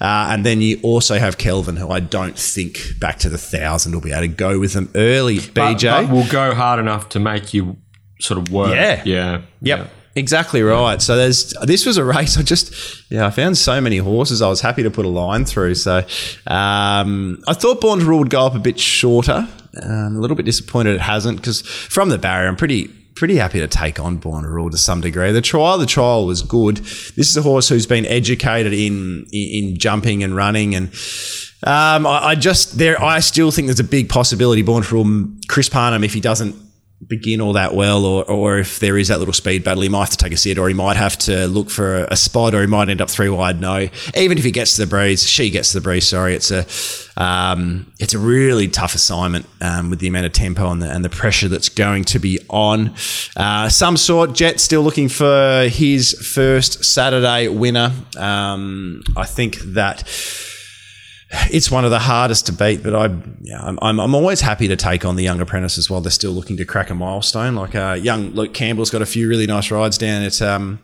uh, 0.00 0.28
and 0.30 0.44
then 0.44 0.60
you 0.60 0.80
also 0.82 1.18
have 1.18 1.38
Kelvin, 1.38 1.76
who 1.76 1.90
I 1.90 2.00
don't 2.00 2.38
think 2.38 2.98
back 2.98 3.18
to 3.20 3.28
the 3.28 3.38
thousand 3.38 3.92
will 3.92 4.00
be 4.00 4.12
able 4.12 4.22
to 4.22 4.28
go 4.28 4.58
with 4.58 4.72
them 4.72 4.90
early, 4.94 5.38
BJ. 5.38 6.06
But, 6.06 6.10
will 6.10 6.28
go 6.28 6.54
hard 6.54 6.80
enough 6.80 7.08
to 7.10 7.20
make 7.20 7.54
you 7.54 7.76
sort 8.20 8.38
of 8.38 8.52
work. 8.52 8.74
Yeah. 8.74 9.02
Yeah. 9.04 9.42
Yep. 9.60 9.78
Yeah. 9.78 9.86
Exactly 10.16 10.62
right. 10.62 11.02
So 11.02 11.14
there's 11.14 11.52
this 11.64 11.84
was 11.84 11.98
a 11.98 12.04
race. 12.04 12.38
I 12.38 12.42
just 12.42 13.04
yeah, 13.10 13.26
I 13.26 13.30
found 13.30 13.58
so 13.58 13.82
many 13.82 13.98
horses. 13.98 14.40
I 14.40 14.48
was 14.48 14.62
happy 14.62 14.82
to 14.82 14.90
put 14.90 15.04
a 15.04 15.10
line 15.10 15.44
through. 15.44 15.74
So 15.74 15.98
um, 16.46 17.42
I 17.46 17.52
thought 17.52 17.82
Born 17.82 17.98
to 17.98 18.06
Rule 18.06 18.20
would 18.20 18.30
go 18.30 18.46
up 18.46 18.54
a 18.54 18.58
bit 18.58 18.80
shorter. 18.80 19.46
Um, 19.82 20.16
a 20.16 20.18
little 20.18 20.34
bit 20.34 20.46
disappointed 20.46 20.94
it 20.94 21.02
hasn't 21.02 21.36
because 21.36 21.60
from 21.60 22.08
the 22.08 22.16
barrier, 22.16 22.48
I'm 22.48 22.56
pretty 22.56 22.86
pretty 23.16 23.36
happy 23.36 23.58
to 23.58 23.66
take 23.66 23.98
on 23.98 24.18
Born 24.18 24.44
to 24.44 24.48
Rule 24.48 24.70
to 24.70 24.76
some 24.76 25.00
degree. 25.00 25.32
The 25.32 25.40
trial, 25.40 25.78
the 25.78 25.86
trial 25.86 26.26
was 26.26 26.42
good. 26.42 26.76
This 26.76 27.30
is 27.30 27.36
a 27.36 27.42
horse 27.42 27.68
who's 27.68 27.86
been 27.86 28.06
educated 28.06 28.72
in 28.72 29.26
in, 29.32 29.76
jumping 29.78 30.22
and 30.22 30.36
running, 30.36 30.74
and 30.74 30.88
um, 31.64 32.06
I, 32.06 32.28
I, 32.28 32.34
just 32.34 32.78
there. 32.78 33.02
I 33.02 33.20
still 33.20 33.50
think 33.50 33.66
there's 33.66 33.80
a 33.80 33.84
big 33.84 34.08
possibility 34.08 34.62
Born 34.62 34.82
Rule 34.82 35.36
Chris 35.48 35.68
Parnham 35.68 36.04
if 36.04 36.14
he 36.14 36.20
doesn't 36.20 36.54
begin 37.06 37.40
all 37.40 37.52
that 37.52 37.74
well, 37.74 38.04
or, 38.04 38.24
or 38.24 38.58
if 38.58 38.80
there 38.80 38.96
is 38.96 39.08
that 39.08 39.18
little 39.18 39.34
speed 39.34 39.62
battle, 39.62 39.82
he 39.82 39.88
might 39.88 40.00
have 40.00 40.10
to 40.10 40.16
take 40.16 40.32
a 40.32 40.36
sit, 40.36 40.58
or 40.58 40.68
he 40.68 40.74
might 40.74 40.96
have 40.96 41.16
to 41.18 41.46
look 41.46 41.70
for 41.70 42.04
a, 42.04 42.16
spot, 42.16 42.54
or 42.54 42.60
he 42.60 42.66
might 42.66 42.88
end 42.88 43.00
up 43.00 43.10
three 43.10 43.28
wide. 43.28 43.60
No, 43.60 43.88
even 44.16 44.38
if 44.38 44.44
he 44.44 44.50
gets 44.50 44.76
to 44.76 44.82
the 44.82 44.86
breeze, 44.86 45.26
she 45.28 45.50
gets 45.50 45.72
to 45.72 45.78
the 45.78 45.82
breeze. 45.82 46.06
Sorry, 46.06 46.34
it's 46.34 46.50
a 46.50 46.66
um, 47.22 47.92
it's 47.98 48.14
a 48.14 48.18
really 48.18 48.68
tough 48.68 48.94
assignment 48.94 49.46
um, 49.60 49.90
with 49.90 50.00
the 50.00 50.08
amount 50.08 50.26
of 50.26 50.32
tempo 50.32 50.70
and 50.70 50.82
the, 50.82 50.90
and 50.90 51.04
the 51.04 51.08
pressure 51.08 51.48
that's 51.48 51.68
going 51.68 52.04
to 52.04 52.18
be 52.18 52.38
on. 52.48 52.94
Uh, 53.36 53.68
some 53.68 53.96
sort, 53.96 54.34
Jet 54.34 54.60
still 54.60 54.82
looking 54.82 55.08
for 55.08 55.68
his 55.68 56.12
first 56.12 56.84
Saturday 56.84 57.48
winner. 57.48 57.92
Um, 58.16 59.02
I 59.16 59.24
think 59.24 59.58
that 59.60 60.02
it's 61.30 61.70
one 61.70 61.84
of 61.84 61.90
the 61.90 61.98
hardest 61.98 62.46
to 62.46 62.52
beat, 62.52 62.82
but 62.82 62.94
I, 62.94 63.14
yeah, 63.40 63.60
I'm, 63.60 63.78
I'm, 63.82 63.98
I'm, 63.98 64.14
always 64.14 64.40
happy 64.40 64.68
to 64.68 64.76
take 64.76 65.04
on 65.04 65.16
the 65.16 65.24
young 65.24 65.40
apprentices 65.40 65.90
while 65.90 66.00
they're 66.00 66.10
still 66.10 66.30
looking 66.30 66.56
to 66.58 66.64
crack 66.64 66.90
a 66.90 66.94
milestone. 66.94 67.56
Like 67.56 67.74
uh, 67.74 67.98
young 68.00 68.30
Luke 68.30 68.54
Campbell's 68.54 68.90
got 68.90 69.02
a 69.02 69.06
few 69.06 69.28
really 69.28 69.46
nice 69.46 69.70
rides 69.70 69.98
down 69.98 70.22
at 70.22 70.40
um, 70.40 70.78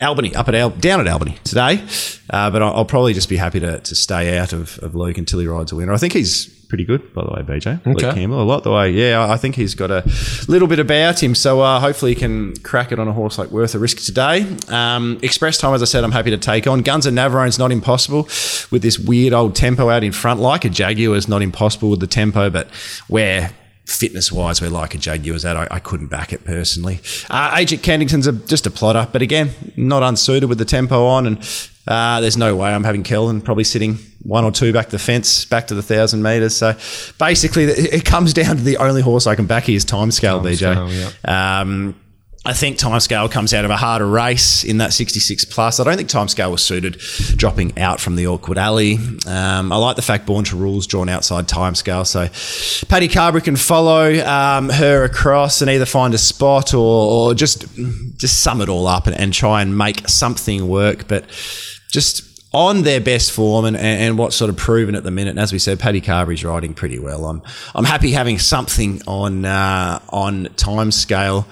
Albany, 0.00 0.34
up 0.34 0.48
at 0.48 0.54
Al- 0.56 0.70
down 0.70 1.00
at 1.00 1.06
Albany 1.06 1.38
today, 1.44 1.84
uh, 2.30 2.50
but 2.50 2.62
I'll, 2.62 2.74
I'll, 2.74 2.84
probably 2.84 3.14
just 3.14 3.28
be 3.28 3.36
happy 3.36 3.60
to, 3.60 3.78
to 3.78 3.94
stay 3.94 4.36
out 4.36 4.52
of, 4.52 4.78
of 4.80 4.94
Luke 4.94 5.18
until 5.18 5.38
he 5.38 5.46
rides 5.46 5.70
a 5.70 5.76
winner. 5.76 5.92
I 5.92 5.98
think 5.98 6.14
he's 6.14 6.55
pretty 6.68 6.84
good, 6.84 7.12
by 7.14 7.22
the 7.22 7.30
way, 7.30 7.42
BJ. 7.42 7.80
Okay. 7.80 7.90
Luke 7.90 8.14
Campbell, 8.14 8.42
a 8.42 8.44
lot 8.44 8.62
the 8.62 8.70
way. 8.72 8.90
Yeah, 8.90 9.30
I 9.30 9.36
think 9.36 9.54
he's 9.54 9.74
got 9.74 9.90
a 9.90 10.04
little 10.48 10.68
bit 10.68 10.78
about 10.78 11.22
him. 11.22 11.34
So 11.34 11.60
uh, 11.60 11.80
hopefully 11.80 12.14
he 12.14 12.20
can 12.20 12.56
crack 12.58 12.92
it 12.92 12.98
on 12.98 13.08
a 13.08 13.12
horse 13.12 13.38
like 13.38 13.50
Worth 13.50 13.74
a 13.74 13.78
Risk 13.78 13.98
today. 13.98 14.46
Um, 14.68 15.18
Express 15.22 15.58
time, 15.58 15.74
as 15.74 15.82
I 15.82 15.86
said, 15.86 16.04
I'm 16.04 16.12
happy 16.12 16.30
to 16.30 16.38
take 16.38 16.66
on. 16.66 16.82
Guns 16.82 17.06
of 17.06 17.14
Navarone's 17.14 17.58
not 17.58 17.72
impossible 17.72 18.24
with 18.70 18.82
this 18.82 18.98
weird 18.98 19.32
old 19.32 19.54
tempo 19.54 19.88
out 19.90 20.04
in 20.04 20.12
front, 20.12 20.40
like 20.40 20.64
a 20.64 20.68
Jaguar 20.68 21.16
is 21.16 21.28
not 21.28 21.42
impossible 21.42 21.90
with 21.90 22.00
the 22.00 22.06
tempo, 22.06 22.50
but 22.50 22.68
where 23.08 23.52
fitness 23.84 24.32
wise, 24.32 24.60
where 24.60 24.68
like 24.68 24.94
a 24.94 24.98
Jaguar's 24.98 25.44
at, 25.44 25.56
I, 25.56 25.68
I 25.70 25.78
couldn't 25.78 26.08
back 26.08 26.32
it 26.32 26.44
personally. 26.44 27.00
Uh, 27.30 27.54
Agent 27.56 27.82
Kennington's 27.82 28.26
a, 28.26 28.32
just 28.32 28.66
a 28.66 28.70
plotter, 28.70 29.08
but 29.12 29.22
again, 29.22 29.50
not 29.76 30.02
unsuited 30.02 30.48
with 30.48 30.58
the 30.58 30.64
tempo 30.64 31.06
on. 31.06 31.26
And 31.26 31.38
uh, 31.86 32.20
there's 32.20 32.36
no 32.36 32.56
way 32.56 32.70
I'm 32.70 32.84
having 32.84 33.02
Kellen 33.02 33.40
probably 33.40 33.64
sitting 33.64 33.98
one 34.22 34.44
or 34.44 34.50
two 34.50 34.72
back 34.72 34.88
the 34.88 34.98
fence, 34.98 35.44
back 35.44 35.68
to 35.68 35.74
the 35.74 35.82
thousand 35.82 36.22
meters. 36.22 36.56
So 36.56 36.74
basically, 37.18 37.64
it 37.64 38.04
comes 38.04 38.32
down 38.32 38.56
to 38.56 38.62
the 38.62 38.76
only 38.78 39.02
horse 39.02 39.26
I 39.26 39.34
can 39.34 39.46
back 39.46 39.64
here 39.64 39.76
is 39.76 39.84
Timescale, 39.84 40.42
time 40.42 40.52
BJ. 40.52 40.56
Scale, 40.56 41.12
yeah. 41.24 41.60
um, 41.60 41.94
I 42.46 42.52
think 42.52 42.78
Timescale 42.78 43.28
comes 43.28 43.52
out 43.52 43.64
of 43.64 43.72
a 43.72 43.76
harder 43.76 44.06
race 44.06 44.62
in 44.62 44.78
that 44.78 44.92
66 44.92 45.46
plus. 45.46 45.80
I 45.80 45.84
don't 45.84 45.96
think 45.96 46.08
Timescale 46.08 46.52
was 46.52 46.62
suited 46.62 46.92
dropping 47.36 47.76
out 47.76 48.00
from 48.00 48.14
the 48.14 48.28
awkward 48.28 48.56
alley. 48.56 48.98
Um, 49.26 49.72
I 49.72 49.76
like 49.76 49.96
the 49.96 50.02
fact 50.02 50.26
Born 50.26 50.44
to 50.44 50.56
Rules 50.56 50.86
drawn 50.86 51.08
outside 51.08 51.48
Timescale. 51.48 52.06
So 52.06 52.28
Paddy 52.86 53.08
Carbery 53.08 53.42
can 53.42 53.56
follow 53.56 54.14
um, 54.24 54.68
her 54.68 55.02
across 55.02 55.60
and 55.60 55.68
either 55.68 55.86
find 55.86 56.14
a 56.14 56.18
spot 56.18 56.72
or, 56.72 56.78
or 56.78 57.34
just 57.34 57.66
just 58.16 58.42
sum 58.42 58.60
it 58.60 58.68
all 58.68 58.86
up 58.86 59.08
and, 59.08 59.18
and, 59.18 59.34
try 59.34 59.60
and 59.60 59.76
make 59.76 60.08
something 60.08 60.68
work. 60.68 61.08
But 61.08 61.24
just 61.90 62.36
on 62.52 62.82
their 62.82 63.00
best 63.00 63.32
form 63.32 63.64
and, 63.64 63.76
and 63.76 64.16
what's 64.16 64.34
sort 64.34 64.48
of 64.48 64.56
proven 64.56 64.94
at 64.94 65.04
the 65.04 65.10
minute. 65.10 65.30
And 65.30 65.38
as 65.38 65.52
we 65.52 65.58
said, 65.58 65.78
Paddy 65.78 66.00
Carbery's 66.00 66.44
riding 66.44 66.74
pretty 66.74 66.98
well. 66.98 67.26
I'm 67.26 67.42
I'm 67.74 67.84
happy 67.84 68.12
having 68.12 68.38
something 68.38 69.02
on 69.06 69.44
uh, 69.44 70.00
on 70.10 70.48
time 70.56 70.90
scale 70.90 71.46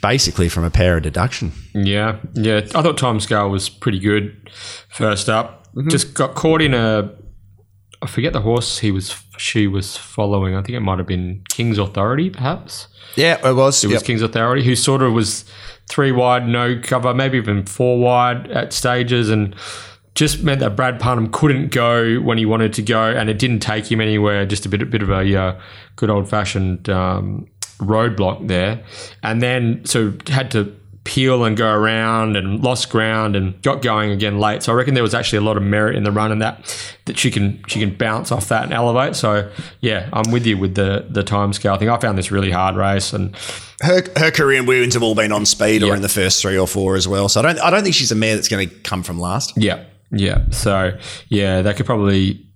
basically 0.00 0.48
from 0.48 0.64
a 0.64 0.70
pair 0.70 0.96
of 0.96 1.02
deduction. 1.02 1.52
Yeah, 1.74 2.18
yeah. 2.34 2.58
I 2.74 2.82
thought 2.82 2.98
time 2.98 3.20
scale 3.20 3.50
was 3.50 3.68
pretty 3.68 3.98
good 3.98 4.50
first 4.88 5.28
up. 5.28 5.66
Mm-hmm. 5.74 5.88
Just 5.90 6.14
got 6.14 6.34
caught 6.34 6.62
in 6.62 6.74
a. 6.74 7.10
I 8.00 8.06
forget 8.06 8.32
the 8.32 8.40
horse 8.40 8.78
he 8.78 8.90
was. 8.90 9.22
She 9.38 9.66
was 9.66 9.96
following. 9.96 10.54
I 10.54 10.62
think 10.62 10.76
it 10.76 10.80
might 10.80 10.98
have 10.98 11.06
been 11.06 11.42
King's 11.48 11.78
Authority, 11.78 12.30
perhaps. 12.30 12.88
Yeah, 13.16 13.46
it 13.46 13.54
was. 13.54 13.82
It 13.84 13.88
yep. 13.88 13.96
was 13.96 14.02
King's 14.02 14.22
Authority, 14.22 14.64
who 14.64 14.76
sort 14.76 15.02
of 15.02 15.12
was 15.12 15.44
three 15.88 16.12
wide, 16.12 16.46
no 16.46 16.80
cover, 16.82 17.14
maybe 17.14 17.38
even 17.38 17.64
four 17.66 17.98
wide 17.98 18.50
at 18.50 18.72
stages, 18.72 19.30
and 19.30 19.54
just 20.14 20.42
meant 20.42 20.60
that 20.60 20.76
Brad 20.76 21.00
Parnham 21.00 21.30
couldn't 21.30 21.72
go 21.72 22.16
when 22.16 22.38
he 22.38 22.46
wanted 22.46 22.72
to 22.74 22.82
go, 22.82 23.10
and 23.10 23.30
it 23.30 23.38
didn't 23.38 23.60
take 23.60 23.90
him 23.90 24.00
anywhere. 24.00 24.44
Just 24.46 24.66
a 24.66 24.68
bit, 24.68 24.82
a 24.82 24.86
bit 24.86 25.02
of 25.02 25.10
a 25.10 25.36
uh, 25.36 25.60
good 25.96 26.10
old 26.10 26.28
fashioned 26.28 26.88
um, 26.88 27.46
roadblock 27.78 28.48
there, 28.48 28.82
and 29.22 29.42
then 29.42 29.84
so 29.84 30.12
had 30.28 30.50
to 30.52 30.74
peel 31.04 31.44
and 31.44 31.56
go 31.56 31.72
around 31.72 32.36
and 32.36 32.62
lost 32.62 32.88
ground 32.88 33.34
and 33.34 33.60
got 33.62 33.82
going 33.82 34.12
again 34.12 34.38
late. 34.38 34.62
So 34.62 34.72
I 34.72 34.76
reckon 34.76 34.94
there 34.94 35.02
was 35.02 35.14
actually 35.14 35.38
a 35.38 35.42
lot 35.42 35.56
of 35.56 35.62
merit 35.62 35.96
in 35.96 36.04
the 36.04 36.12
run 36.12 36.30
and 36.30 36.40
that 36.42 36.94
that 37.06 37.18
she 37.18 37.30
can 37.30 37.62
she 37.66 37.80
can 37.80 37.94
bounce 37.94 38.30
off 38.30 38.48
that 38.48 38.64
and 38.64 38.72
elevate. 38.72 39.16
So 39.16 39.50
yeah, 39.80 40.08
I'm 40.12 40.30
with 40.30 40.46
you 40.46 40.56
with 40.56 40.76
the 40.76 41.06
the 41.10 41.24
time 41.24 41.52
scale 41.52 41.76
thing. 41.76 41.88
I 41.88 41.98
found 41.98 42.16
this 42.16 42.30
really 42.30 42.52
hard 42.52 42.76
race 42.76 43.12
and 43.12 43.36
her 43.80 44.02
her 44.16 44.30
career 44.30 44.64
wins 44.64 44.94
have 44.94 45.02
all 45.02 45.16
been 45.16 45.32
on 45.32 45.44
speed 45.44 45.82
or 45.82 45.94
in 45.96 46.02
the 46.02 46.08
first 46.08 46.40
three 46.40 46.56
or 46.56 46.68
four 46.68 46.94
as 46.94 47.08
well. 47.08 47.28
So 47.28 47.40
I 47.40 47.42
don't 47.42 47.60
I 47.60 47.70
don't 47.70 47.82
think 47.82 47.96
she's 47.96 48.12
a 48.12 48.16
mare 48.16 48.36
that's 48.36 48.48
going 48.48 48.68
to 48.68 48.74
come 48.80 49.02
from 49.02 49.18
last. 49.18 49.54
Yeah, 49.56 49.84
yeah. 50.12 50.48
So 50.50 50.96
yeah, 51.28 51.62
they 51.62 51.74
could 51.74 51.86
probably 51.86 52.46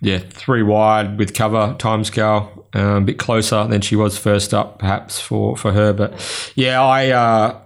yeah 0.00 0.18
three 0.18 0.62
wide 0.62 1.18
with 1.18 1.34
cover 1.34 1.74
time 1.78 2.04
scale 2.04 2.66
um, 2.72 2.82
a 2.82 3.00
bit 3.02 3.18
closer 3.18 3.66
than 3.66 3.82
she 3.82 3.96
was 3.96 4.16
first 4.16 4.54
up, 4.54 4.78
perhaps 4.78 5.20
for 5.20 5.58
for 5.58 5.72
her. 5.72 5.92
But 5.92 6.52
yeah, 6.54 6.82
I 6.82 7.10
uh, 7.10 7.60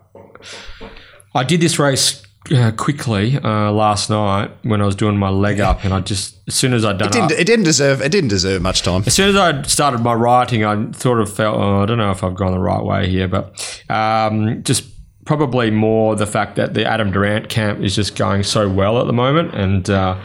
I 1.34 1.44
did 1.44 1.60
this 1.60 1.78
race 1.78 2.22
uh, 2.50 2.72
quickly 2.72 3.36
uh, 3.36 3.70
last 3.70 4.10
night 4.10 4.50
when 4.62 4.80
I 4.80 4.86
was 4.86 4.96
doing 4.96 5.16
my 5.16 5.28
leg 5.28 5.60
up, 5.60 5.84
and 5.84 5.92
I 5.92 6.00
just 6.00 6.36
as 6.48 6.54
soon 6.54 6.72
as 6.72 6.84
I 6.84 6.92
done 6.92 7.08
it 7.08 7.12
didn't, 7.12 7.32
up, 7.32 7.38
it 7.38 7.44
didn't 7.44 7.64
deserve 7.64 8.00
it 8.00 8.10
didn't 8.10 8.30
deserve 8.30 8.62
much 8.62 8.82
time. 8.82 9.02
As 9.06 9.14
soon 9.14 9.28
as 9.28 9.36
I 9.36 9.62
started 9.62 10.00
my 10.00 10.14
writing, 10.14 10.64
I 10.64 10.90
sort 10.92 11.20
of 11.20 11.32
felt 11.32 11.56
oh, 11.56 11.82
I 11.82 11.86
don't 11.86 11.98
know 11.98 12.10
if 12.10 12.24
I've 12.24 12.34
gone 12.34 12.52
the 12.52 12.58
right 12.58 12.82
way 12.82 13.08
here, 13.08 13.28
but 13.28 13.82
um, 13.88 14.62
just 14.64 14.84
probably 15.26 15.70
more 15.70 16.16
the 16.16 16.26
fact 16.26 16.56
that 16.56 16.74
the 16.74 16.84
Adam 16.84 17.12
Durrant 17.12 17.48
camp 17.48 17.80
is 17.80 17.94
just 17.94 18.16
going 18.16 18.42
so 18.42 18.68
well 18.68 19.00
at 19.00 19.06
the 19.06 19.12
moment, 19.12 19.54
and 19.54 19.88
uh, 19.88 20.18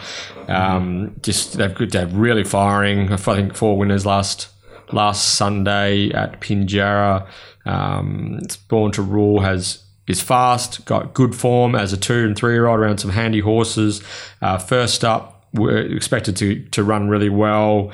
um, 0.47 1.15
just 1.21 1.57
they've 1.57 1.75
good 1.75 1.91
they're 1.91 2.07
really 2.07 2.43
firing. 2.43 3.11
I 3.11 3.17
think 3.17 3.55
four 3.55 3.77
winners 3.77 4.05
last 4.05 4.47
last 4.91 5.35
Sunday 5.35 6.11
at 6.11 6.39
Pinjarra. 6.39 7.27
Um, 7.65 8.39
it's 8.43 8.57
Born 8.57 8.91
to 8.93 9.01
Rule 9.01 9.41
has 9.41 9.84
is 10.07 10.21
fast, 10.21 10.85
got 10.85 11.13
good 11.13 11.35
form 11.35 11.75
as 11.75 11.93
a 11.93 11.97
two 11.97 12.25
and 12.25 12.35
three 12.35 12.53
year 12.53 12.67
old 12.67 12.79
around 12.79 12.99
some 12.99 13.11
handy 13.11 13.39
horses. 13.39 14.03
Uh, 14.41 14.57
first 14.57 15.03
up, 15.03 15.45
we're 15.53 15.77
expected 15.77 16.35
to 16.37 16.63
to 16.69 16.83
run 16.83 17.09
really 17.09 17.29
well. 17.29 17.91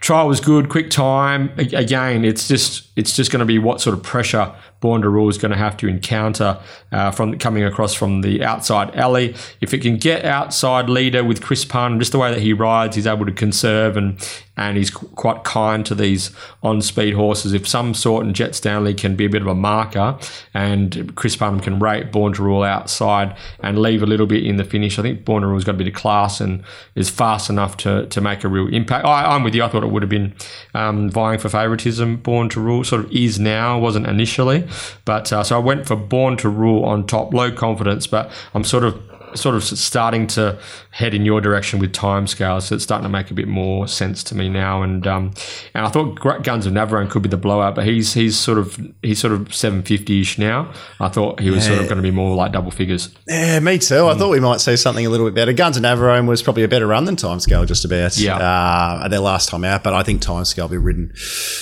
Trial 0.00 0.26
was 0.26 0.40
good, 0.40 0.68
quick 0.68 0.90
time. 0.90 1.52
Again, 1.58 2.24
it's 2.24 2.48
just 2.48 2.88
it's 2.96 3.14
just 3.14 3.30
going 3.30 3.40
to 3.40 3.46
be 3.46 3.58
what 3.58 3.80
sort 3.80 3.96
of 3.96 4.02
pressure 4.02 4.52
Born 4.82 5.00
to 5.02 5.08
Rule 5.08 5.30
is 5.30 5.38
going 5.38 5.52
to 5.52 5.56
have 5.56 5.76
to 5.78 5.88
encounter 5.88 6.58
uh, 6.90 7.12
from 7.12 7.38
coming 7.38 7.62
across 7.62 7.94
from 7.94 8.20
the 8.20 8.42
outside 8.42 8.94
alley. 8.96 9.34
If 9.60 9.72
it 9.72 9.78
can 9.80 9.96
get 9.96 10.24
outside 10.24 10.90
leader 10.90 11.24
with 11.24 11.40
Chris 11.40 11.64
Pun, 11.64 12.00
just 12.00 12.10
the 12.10 12.18
way 12.18 12.30
that 12.34 12.40
he 12.40 12.52
rides, 12.52 12.96
he's 12.96 13.06
able 13.06 13.24
to 13.24 13.32
conserve 13.32 13.96
and 13.96 14.18
and 14.56 14.76
he's 14.76 14.90
quite 14.90 15.44
kind 15.44 15.84
to 15.86 15.94
these 15.94 16.30
on 16.62 16.82
speed 16.82 17.14
horses. 17.14 17.54
If 17.54 17.66
some 17.66 17.94
sort 17.94 18.26
and 18.26 18.34
Jet 18.34 18.54
Stanley 18.54 18.92
can 18.92 19.16
be 19.16 19.24
a 19.24 19.30
bit 19.30 19.40
of 19.40 19.48
a 19.48 19.54
marker 19.54 20.18
and 20.52 21.14
Chris 21.16 21.36
Parnham 21.36 21.60
can 21.60 21.78
rate 21.78 22.12
Born 22.12 22.34
to 22.34 22.42
Rule 22.42 22.62
outside 22.62 23.34
and 23.60 23.78
leave 23.78 24.02
a 24.02 24.06
little 24.06 24.26
bit 24.26 24.44
in 24.44 24.56
the 24.56 24.64
finish, 24.64 24.98
I 24.98 25.02
think 25.02 25.24
Born 25.24 25.40
to 25.40 25.48
Rule's 25.48 25.64
got 25.64 25.76
a 25.76 25.78
bit 25.78 25.88
of 25.88 25.94
class 25.94 26.38
and 26.38 26.62
is 26.94 27.08
fast 27.08 27.48
enough 27.48 27.78
to, 27.78 28.06
to 28.06 28.20
make 28.20 28.44
a 28.44 28.48
real 28.48 28.68
impact. 28.68 29.06
I, 29.06 29.34
am 29.34 29.42
with 29.42 29.54
you. 29.54 29.64
I 29.64 29.68
thought 29.68 29.84
it 29.84 29.90
would 29.90 30.02
have 30.02 30.10
been 30.10 30.34
um, 30.74 31.08
vying 31.08 31.38
for 31.38 31.48
favouritism. 31.48 32.18
Born 32.18 32.50
to 32.50 32.60
Rule 32.60 32.84
sort 32.84 33.06
of 33.06 33.12
is 33.12 33.40
now, 33.40 33.78
wasn't 33.78 34.06
initially. 34.06 34.68
But 35.04 35.32
uh, 35.32 35.42
so 35.44 35.56
I 35.56 35.58
went 35.58 35.86
for 35.86 35.96
Born 35.96 36.36
to 36.38 36.48
Rule 36.48 36.84
on 36.84 37.06
top, 37.06 37.32
low 37.32 37.50
confidence, 37.52 38.06
but 38.06 38.30
I'm 38.54 38.64
sort 38.64 38.84
of 38.84 39.00
sort 39.34 39.54
of 39.54 39.64
starting 39.64 40.26
to 40.26 40.58
head 40.90 41.14
in 41.14 41.24
your 41.24 41.40
direction 41.40 41.78
with 41.78 41.92
timescales. 41.92 42.62
So 42.62 42.74
it's 42.74 42.84
starting 42.84 43.04
to 43.04 43.08
make 43.08 43.30
a 43.30 43.34
bit 43.34 43.48
more 43.48 43.88
sense 43.88 44.22
to 44.24 44.34
me 44.34 44.48
now. 44.48 44.82
And 44.82 45.06
um, 45.06 45.32
and 45.74 45.86
I 45.86 45.88
thought 45.88 46.20
Guns 46.42 46.66
of 46.66 46.72
Navarone 46.72 47.10
could 47.10 47.22
be 47.22 47.28
the 47.28 47.36
blowout, 47.36 47.74
but 47.74 47.84
he's 47.86 48.14
he's 48.14 48.36
sort 48.36 48.58
of 48.58 48.78
he's 49.02 49.18
sort 49.18 49.32
of 49.32 49.54
seven 49.54 49.82
fifty 49.82 50.20
ish 50.20 50.38
now. 50.38 50.72
I 51.00 51.08
thought 51.08 51.40
he 51.40 51.50
was 51.50 51.64
yeah. 51.64 51.74
sort 51.74 51.82
of 51.82 51.88
going 51.88 51.96
to 51.96 52.02
be 52.02 52.10
more 52.10 52.34
like 52.34 52.52
double 52.52 52.70
figures. 52.70 53.14
Yeah, 53.26 53.60
me 53.60 53.78
too. 53.78 53.94
Mm. 53.94 54.14
I 54.14 54.18
thought 54.18 54.30
we 54.30 54.40
might 54.40 54.60
see 54.60 54.76
something 54.76 55.06
a 55.06 55.10
little 55.10 55.26
bit 55.26 55.34
better. 55.34 55.52
Guns 55.52 55.76
of 55.76 55.82
Navarone 55.82 56.28
was 56.28 56.42
probably 56.42 56.64
a 56.64 56.68
better 56.68 56.86
run 56.86 57.04
than 57.04 57.16
timescale, 57.16 57.66
just 57.66 57.84
about. 57.84 58.16
Yeah, 58.18 58.36
uh, 58.36 59.08
their 59.08 59.20
last 59.20 59.48
time 59.48 59.64
out, 59.64 59.82
but 59.82 59.94
I 59.94 60.02
think 60.02 60.22
timescale 60.22 60.62
will 60.62 60.68
be 60.68 60.76
ridden 60.76 61.14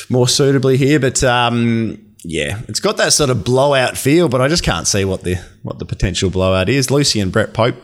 more 0.08 0.28
suitably 0.28 0.76
here. 0.76 0.98
But 0.98 1.22
um, 1.22 2.09
yeah, 2.24 2.60
it's 2.68 2.80
got 2.80 2.96
that 2.98 3.12
sort 3.12 3.30
of 3.30 3.44
blowout 3.44 3.96
feel, 3.96 4.28
but 4.28 4.40
I 4.40 4.48
just 4.48 4.62
can't 4.62 4.86
see 4.86 5.04
what 5.04 5.22
the 5.22 5.36
what 5.62 5.78
the 5.78 5.86
potential 5.86 6.30
blowout 6.30 6.68
is. 6.68 6.90
Lucy 6.90 7.20
and 7.20 7.32
Brett 7.32 7.52
Pope 7.54 7.76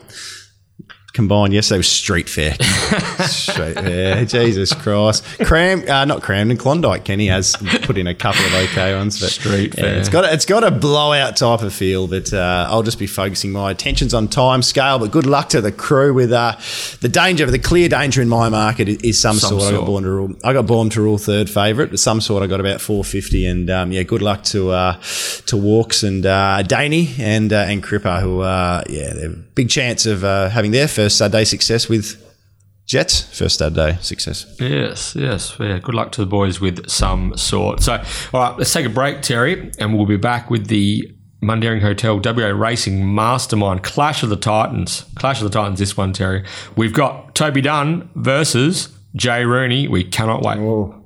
combined 1.13 1.53
yesterday 1.53 1.77
was 1.77 1.87
street 1.87 2.29
fair. 2.29 2.53
street 3.27 3.73
fair. 3.73 4.25
Jesus 4.25 4.73
Christ. 4.73 5.23
Cram, 5.43 5.81
uh, 5.89 6.05
not 6.05 6.21
Cramden, 6.21 6.59
Klondike. 6.59 7.05
Kenny 7.05 7.27
has 7.27 7.55
put 7.83 7.97
in 7.97 8.07
a 8.07 8.13
couple 8.13 8.45
of 8.45 8.53
okay 8.53 8.95
ones, 8.95 9.19
but 9.19 9.29
street 9.29 9.73
yeah, 9.75 9.83
fair. 9.83 9.97
It's 9.97 10.09
got 10.09 10.25
a, 10.25 10.33
it's 10.33 10.45
got 10.45 10.63
a 10.63 10.71
blowout 10.71 11.37
type 11.37 11.61
of 11.61 11.73
feel, 11.73 12.07
but 12.07 12.31
uh, 12.33 12.67
I'll 12.69 12.83
just 12.83 12.99
be 12.99 13.07
focusing 13.07 13.51
my 13.51 13.71
attentions 13.71 14.13
on 14.13 14.27
time 14.27 14.61
scale. 14.61 14.99
But 14.99 15.11
good 15.11 15.25
luck 15.25 15.49
to 15.49 15.61
the 15.61 15.71
crew 15.71 16.13
with 16.13 16.31
uh, 16.31 16.57
the 17.01 17.09
danger, 17.09 17.45
the 17.45 17.59
clear 17.59 17.89
danger 17.89 18.21
in 18.21 18.29
my 18.29 18.49
market 18.49 18.87
is, 18.87 19.19
some, 19.19 19.37
some, 19.37 19.59
sort. 19.59 19.63
sort. 19.63 19.73
I 19.73 19.77
got 19.77 19.85
born 19.85 20.03
to 20.03 20.09
rule. 20.09 20.35
I 20.43 20.53
got 20.53 20.67
born 20.67 20.89
to 20.91 21.01
rule 21.01 21.17
third 21.17 21.49
favourite, 21.49 21.89
but 21.89 21.99
some 21.99 22.21
sort. 22.21 22.43
I 22.43 22.47
got 22.47 22.59
about 22.59 22.81
four 22.81 23.03
fifty, 23.03 23.45
and 23.45 23.69
um, 23.69 23.91
yeah, 23.91 24.03
good 24.03 24.21
luck 24.21 24.43
to 24.45 24.69
uh, 24.71 25.01
to 25.47 25.57
Walks 25.57 26.03
and 26.03 26.25
uh, 26.25 26.61
Daney 26.63 27.15
and 27.17 27.51
uh, 27.51 27.65
and 27.67 27.81
Cripper, 27.81 28.21
who 28.21 28.41
uh, 28.41 28.83
yeah, 28.87 29.13
they're 29.13 29.29
big 29.57 29.69
chance 29.69 30.05
of 30.05 30.23
uh, 30.23 30.49
having 30.49 30.69
their 30.69 30.87
first 30.87 31.06
first 31.07 31.31
day 31.31 31.45
success 31.45 31.87
with 31.87 32.21
Jets 32.85 33.21
first 33.37 33.59
day 33.59 33.97
success. 34.01 34.45
Yes, 34.59 35.15
yes. 35.15 35.55
Yeah, 35.59 35.79
good 35.79 35.95
luck 35.95 36.11
to 36.13 36.21
the 36.21 36.27
boys 36.27 36.59
with 36.59 36.89
some 36.89 37.37
sort. 37.37 37.81
So, 37.81 38.01
all 38.33 38.41
right, 38.41 38.57
let's 38.57 38.73
take 38.73 38.85
a 38.85 38.89
break, 38.89 39.21
Terry, 39.21 39.71
and 39.79 39.95
we'll 39.95 40.05
be 40.05 40.17
back 40.17 40.49
with 40.49 40.67
the 40.67 41.09
Mundaring 41.41 41.81
Hotel 41.81 42.19
WA 42.23 42.47
Racing 42.47 43.13
Mastermind 43.13 43.83
Clash 43.83 44.23
of 44.23 44.29
the 44.29 44.37
Titans. 44.37 45.05
Clash 45.15 45.41
of 45.41 45.45
the 45.45 45.49
Titans, 45.49 45.79
this 45.79 45.95
one, 45.95 46.11
Terry. 46.11 46.45
We've 46.75 46.93
got 46.93 47.35
Toby 47.35 47.61
Dunn 47.61 48.09
versus 48.15 48.89
Jay 49.15 49.45
Rooney. 49.45 49.87
We 49.87 50.03
cannot 50.03 50.41
wait. 50.41 50.57
Oh. 50.57 50.93
Whoa. 50.93 51.03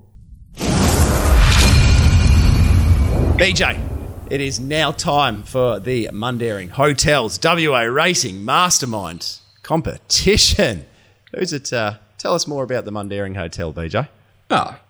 BJ, 3.37 4.31
it 4.31 4.39
is 4.39 4.59
now 4.59 4.91
time 4.91 5.43
for 5.43 5.79
the 5.79 6.09
Mundaring 6.13 6.69
Hotels 6.69 7.39
WA 7.43 7.81
Racing 7.81 8.45
Mastermind 8.45 9.40
competition. 9.71 10.85
Who's 11.33 11.53
it 11.53 11.71
uh, 11.71 11.93
tell 12.17 12.33
us 12.33 12.45
more 12.45 12.61
about 12.61 12.83
the 12.83 12.91
Mundaring 12.91 13.37
Hotel, 13.37 13.71
BJ. 13.71 14.09
Ah, 14.49 14.81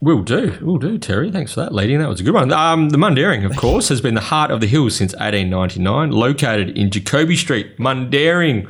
Will 0.00 0.22
do, 0.22 0.58
will 0.62 0.78
do, 0.78 0.98
Terry. 0.98 1.30
Thanks 1.30 1.52
for 1.52 1.60
that, 1.60 1.72
leading. 1.72 2.00
That 2.00 2.08
was 2.08 2.20
a 2.20 2.24
good 2.24 2.34
one. 2.34 2.50
Um, 2.52 2.88
the 2.88 2.96
Mundaring, 2.96 3.44
of 3.44 3.54
course, 3.54 3.88
has 3.90 4.00
been 4.00 4.14
the 4.14 4.20
heart 4.22 4.50
of 4.50 4.60
the 4.60 4.66
hills 4.66 4.96
since 4.96 5.12
1899, 5.12 6.10
located 6.10 6.76
in 6.76 6.90
Jacoby 6.90 7.36
Street, 7.36 7.76
Mundaring. 7.76 8.66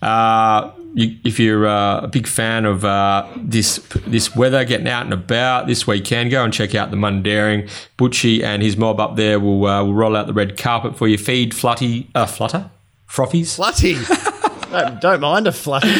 Uh, 0.00 0.70
you, 0.94 1.18
if 1.24 1.38
you're 1.38 1.66
uh, 1.66 2.02
a 2.02 2.08
big 2.08 2.26
fan 2.26 2.64
of 2.64 2.84
uh, 2.84 3.26
this 3.36 3.76
this 4.06 4.34
weather, 4.36 4.64
getting 4.64 4.88
out 4.88 5.02
and 5.04 5.12
about 5.12 5.66
this 5.66 5.86
weekend, 5.86 6.30
go 6.30 6.44
and 6.44 6.52
check 6.52 6.74
out 6.74 6.90
the 6.92 6.96
Mundaring. 6.96 7.68
Butchie 7.98 8.42
and 8.42 8.62
his 8.62 8.76
mob 8.76 9.00
up 9.00 9.16
there 9.16 9.38
will 9.38 9.66
uh, 9.66 9.84
will 9.84 9.94
roll 9.94 10.16
out 10.16 10.28
the 10.28 10.32
red 10.32 10.56
carpet 10.56 10.96
for 10.96 11.08
you. 11.08 11.18
Feed 11.18 11.52
Flutty, 11.54 12.08
uh, 12.14 12.24
Flutter, 12.24 12.70
Frothies, 13.06 13.56
Flutty. 13.56 13.96
don't, 14.70 15.20
mind 15.20 15.46
a 15.46 15.52
fluffy. 15.52 15.88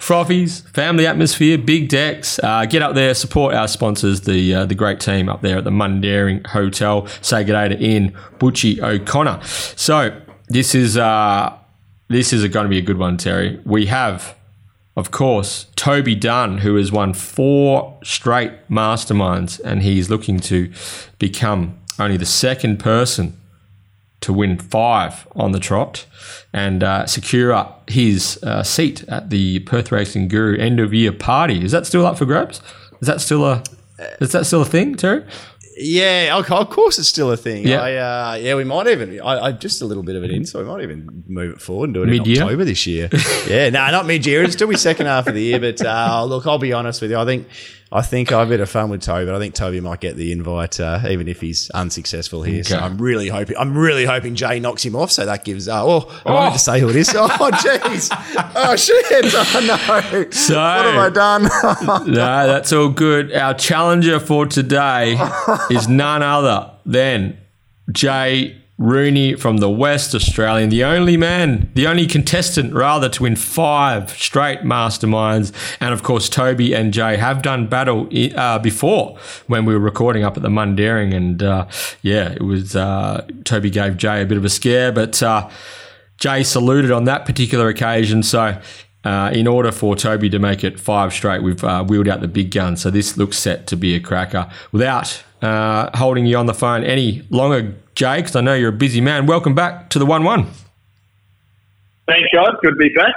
Frothies, 0.00 0.68
family 0.70 1.06
atmosphere, 1.06 1.58
big 1.58 1.88
decks. 1.88 2.38
Uh, 2.38 2.66
get 2.66 2.82
up 2.82 2.94
there, 2.94 3.14
support 3.14 3.54
our 3.54 3.68
sponsors, 3.68 4.22
the 4.22 4.54
uh, 4.54 4.66
the 4.66 4.74
great 4.74 5.00
team 5.00 5.28
up 5.28 5.42
there 5.42 5.58
at 5.58 5.64
the 5.64 5.70
Mundaring 5.70 6.46
Hotel. 6.46 7.06
Say 7.20 7.44
good 7.44 7.52
day 7.52 7.68
to 7.68 7.84
Ian 7.84 8.10
Butchie 8.38 8.82
O'Connor. 8.82 9.42
So 9.42 10.20
this 10.48 10.74
is 10.74 10.96
uh, 10.96 11.56
this 12.08 12.32
is 12.32 12.46
going 12.48 12.64
to 12.64 12.70
be 12.70 12.78
a 12.78 12.82
good 12.82 12.98
one, 12.98 13.16
Terry. 13.16 13.60
We 13.64 13.86
have, 13.86 14.36
of 14.96 15.10
course, 15.10 15.66
Toby 15.76 16.14
Dunn, 16.14 16.58
who 16.58 16.76
has 16.76 16.92
won 16.92 17.14
four 17.14 17.98
straight 18.04 18.52
masterminds, 18.68 19.60
and 19.64 19.82
he's 19.82 20.10
looking 20.10 20.38
to 20.40 20.70
become 21.18 21.78
only 21.98 22.16
the 22.16 22.26
second 22.26 22.78
person 22.78 23.38
to 24.22 24.32
win 24.32 24.58
five 24.58 25.26
on 25.36 25.52
the 25.52 25.60
trot 25.60 26.06
and 26.52 26.82
uh, 26.82 27.06
secure 27.06 27.66
his 27.88 28.42
uh, 28.42 28.62
seat 28.62 29.04
at 29.08 29.30
the 29.30 29.60
Perth 29.60 29.92
Racing 29.92 30.28
Guru 30.28 30.56
end 30.58 30.80
of 30.80 30.94
year 30.94 31.12
party. 31.12 31.64
Is 31.64 31.72
that 31.72 31.86
still 31.86 32.06
up 32.06 32.18
for 32.18 32.24
grabs? 32.24 32.60
Is 33.00 33.08
that 33.08 33.20
still 33.20 33.44
a 33.44 33.62
is 34.20 34.32
that 34.32 34.46
still 34.46 34.62
a 34.62 34.64
thing, 34.64 34.94
Terry? 34.96 35.24
Yeah, 35.76 36.36
of 36.36 36.70
course 36.70 36.98
it's 36.98 37.08
still 37.08 37.30
a 37.30 37.36
thing. 37.36 37.66
Yeah, 37.66 37.82
I, 37.82 37.94
uh, 37.94 38.34
yeah, 38.36 38.54
we 38.54 38.64
might 38.64 38.86
even. 38.88 39.20
I, 39.20 39.46
I, 39.46 39.52
just 39.52 39.80
a 39.80 39.86
little 39.86 40.02
bit 40.02 40.16
of 40.16 40.24
it 40.24 40.30
in, 40.30 40.44
so 40.44 40.62
we 40.62 40.68
might 40.68 40.82
even 40.82 41.24
move 41.26 41.54
it 41.54 41.60
forward 41.62 41.86
and 41.86 41.94
do 41.94 42.02
it 42.02 42.06
mid-year? 42.06 42.36
in 42.36 42.42
October 42.42 42.64
this 42.64 42.86
year. 42.86 43.08
yeah, 43.48 43.70
no, 43.70 43.90
not 43.90 44.06
mid 44.06 44.26
year. 44.26 44.42
It'll 44.42 44.52
still 44.52 44.68
be 44.68 44.76
second 44.76 45.06
half 45.06 45.26
of 45.26 45.34
the 45.34 45.42
year. 45.42 45.58
But 45.58 45.84
uh, 45.84 46.24
look, 46.24 46.46
I'll 46.46 46.58
be 46.58 46.72
honest 46.72 47.00
with 47.00 47.10
you. 47.10 47.16
I 47.16 47.24
think 47.24 47.48
I 47.94 48.00
think 48.00 48.32
I 48.32 48.38
have 48.38 48.48
a 48.48 48.50
bit 48.50 48.60
of 48.60 48.70
fun 48.70 48.88
with 48.88 49.02
Toby, 49.02 49.26
but 49.26 49.34
I 49.34 49.38
think 49.38 49.54
Toby 49.54 49.78
might 49.80 50.00
get 50.00 50.16
the 50.16 50.32
invite, 50.32 50.80
uh, 50.80 51.00
even 51.10 51.28
if 51.28 51.42
he's 51.42 51.68
unsuccessful 51.70 52.42
here. 52.42 52.60
Okay. 52.60 52.70
So 52.70 52.78
I'm 52.78 52.96
really 52.96 53.28
hoping. 53.28 53.54
I'm 53.58 53.76
really 53.76 54.06
hoping 54.06 54.34
Jay 54.34 54.60
knocks 54.60 54.82
him 54.82 54.96
off, 54.96 55.12
so 55.12 55.26
that 55.26 55.44
gives. 55.44 55.68
Uh, 55.68 55.84
oh, 55.84 56.08
I 56.24 56.30
oh. 56.30 56.34
wanted 56.34 56.52
to 56.54 56.58
say 56.58 56.80
who 56.80 56.88
it 56.88 56.96
is. 56.96 57.12
Oh, 57.22 57.50
jeez. 57.52 58.08
Oh 58.54 58.76
shit. 58.76 59.04
Oh 59.10 59.66
no. 59.66 60.30
So 60.30 60.54
what 60.54 60.84
have 60.86 60.96
I 60.96 61.10
done? 61.10 61.42
no, 62.06 62.46
that's 62.46 62.72
all 62.72 62.88
good. 62.88 63.32
Our 63.32 63.54
challenger 63.54 64.20
for 64.20 64.46
today 64.46 65.18
is 65.70 65.88
none 65.88 66.22
other 66.22 66.70
than 66.86 67.38
Jay 67.90 68.61
Rooney 68.78 69.36
from 69.36 69.58
the 69.58 69.70
West 69.70 70.14
Australian, 70.14 70.70
the 70.70 70.82
only 70.82 71.16
man, 71.16 71.70
the 71.74 71.86
only 71.86 72.06
contestant 72.06 72.72
rather 72.72 73.08
to 73.10 73.22
win 73.22 73.36
five 73.36 74.10
straight 74.10 74.60
masterminds. 74.60 75.52
And 75.80 75.94
of 75.94 76.02
course, 76.02 76.28
Toby 76.28 76.74
and 76.74 76.92
Jay 76.92 77.16
have 77.16 77.42
done 77.42 77.68
battle 77.68 78.08
uh, 78.34 78.58
before 78.58 79.18
when 79.46 79.64
we 79.64 79.74
were 79.74 79.80
recording 79.80 80.24
up 80.24 80.36
at 80.36 80.42
the 80.42 80.48
Mundaring. 80.48 81.14
And 81.14 81.42
uh, 81.42 81.66
yeah, 82.00 82.32
it 82.32 82.42
was 82.42 82.74
uh, 82.74 83.26
Toby 83.44 83.70
gave 83.70 83.96
Jay 83.96 84.22
a 84.22 84.26
bit 84.26 84.38
of 84.38 84.44
a 84.44 84.50
scare, 84.50 84.90
but 84.90 85.22
uh, 85.22 85.48
Jay 86.16 86.42
saluted 86.42 86.90
on 86.90 87.04
that 87.04 87.24
particular 87.24 87.68
occasion. 87.68 88.22
So 88.22 88.60
uh, 89.04 89.30
in 89.32 89.46
order 89.46 89.72
for 89.72 89.96
Toby 89.96 90.30
to 90.30 90.38
make 90.38 90.62
it 90.62 90.78
five 90.78 91.12
straight, 91.12 91.42
we've 91.42 91.62
uh, 91.64 91.84
wheeled 91.84 92.08
out 92.08 92.20
the 92.20 92.28
big 92.28 92.50
gun. 92.50 92.76
So 92.76 92.90
this 92.90 93.16
looks 93.16 93.38
set 93.38 93.66
to 93.68 93.76
be 93.76 93.94
a 93.94 94.00
cracker. 94.00 94.50
Without 94.70 95.22
uh, 95.40 95.96
holding 95.96 96.26
you 96.26 96.36
on 96.36 96.46
the 96.46 96.54
phone 96.54 96.84
any 96.84 97.22
longer, 97.30 97.74
Jay, 97.94 98.18
because 98.18 98.36
I 98.36 98.40
know 98.40 98.54
you're 98.54 98.70
a 98.70 98.72
busy 98.72 99.00
man. 99.00 99.26
Welcome 99.26 99.54
back 99.54 99.90
to 99.90 99.98
the 99.98 100.06
1 100.06 100.24
1. 100.24 100.46
Thanks, 102.06 102.28
guys. 102.32 102.48
Good 102.62 102.70
to 102.70 102.76
be 102.76 102.88
back. 102.90 103.14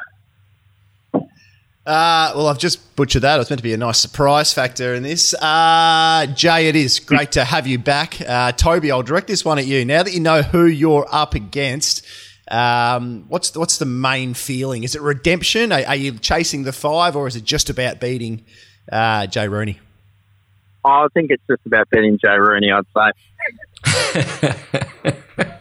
Uh, 1.85 2.33
well, 2.35 2.47
I've 2.47 2.57
just 2.57 2.95
butchered 2.95 3.21
that. 3.21 3.35
It 3.35 3.37
was 3.37 3.49
meant 3.51 3.59
to 3.59 3.63
be 3.63 3.73
a 3.73 3.77
nice 3.77 3.99
surprise 3.99 4.51
factor 4.51 4.95
in 4.95 5.03
this. 5.03 5.35
Uh, 5.35 6.25
Jay, 6.33 6.67
it 6.67 6.75
is 6.75 6.99
great 6.99 7.33
to 7.33 7.45
have 7.45 7.67
you 7.67 7.77
back. 7.77 8.19
Uh, 8.21 8.51
Toby, 8.53 8.91
I'll 8.91 9.03
direct 9.03 9.27
this 9.27 9.45
one 9.45 9.59
at 9.59 9.67
you. 9.67 9.85
Now 9.85 10.01
that 10.01 10.11
you 10.11 10.19
know 10.19 10.41
who 10.41 10.65
you're 10.65 11.05
up 11.11 11.35
against, 11.35 12.03
um, 12.49 13.25
what's 13.27 13.51
the, 13.51 13.59
what's 13.59 13.77
the 13.77 13.85
main 13.85 14.33
feeling? 14.33 14.83
Is 14.83 14.95
it 14.95 15.01
redemption? 15.01 15.71
Are, 15.71 15.83
are, 15.85 15.95
you 15.95 16.17
chasing 16.19 16.63
the 16.63 16.73
five, 16.73 17.15
or 17.15 17.27
is 17.27 17.35
it 17.35 17.43
just 17.43 17.69
about 17.69 17.99
beating 17.99 18.45
uh, 18.91 19.27
Jay 19.27 19.47
Rooney? 19.47 19.79
I 20.83 21.07
think 21.13 21.31
it's 21.31 21.43
just 21.49 21.65
about 21.65 21.89
beating 21.89 22.19
Jay 22.19 22.37
Rooney. 22.37 22.71
I'd 22.71 22.85
say. 22.95 23.11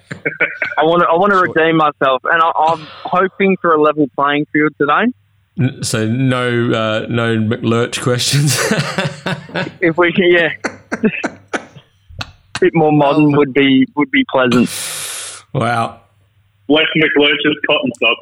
I 0.76 0.84
want 0.84 1.02
to. 1.02 1.08
I 1.08 1.14
want 1.14 1.32
to 1.32 1.38
redeem 1.38 1.76
myself, 1.76 2.22
and 2.24 2.42
I, 2.42 2.72
am 2.72 2.86
hoping 3.04 3.56
for 3.60 3.74
a 3.74 3.80
level 3.80 4.08
playing 4.14 4.46
field 4.52 4.72
today. 4.78 5.12
So 5.82 6.06
no, 6.06 6.72
uh, 6.72 7.06
no 7.08 7.38
McLurch 7.38 8.02
questions. 8.02 8.58
if 9.80 9.96
we 9.96 10.12
can, 10.12 10.30
yeah, 10.30 10.50
a 12.20 12.58
bit 12.60 12.74
more 12.74 12.92
modern 12.92 13.32
would 13.36 13.54
be 13.54 13.86
would 13.94 14.10
be 14.10 14.24
pleasant. 14.30 14.68
Wow. 15.54 16.03
Less 16.68 16.86
McLurch's 16.96 17.58
cotton 17.66 17.92
sock. 18.00 18.18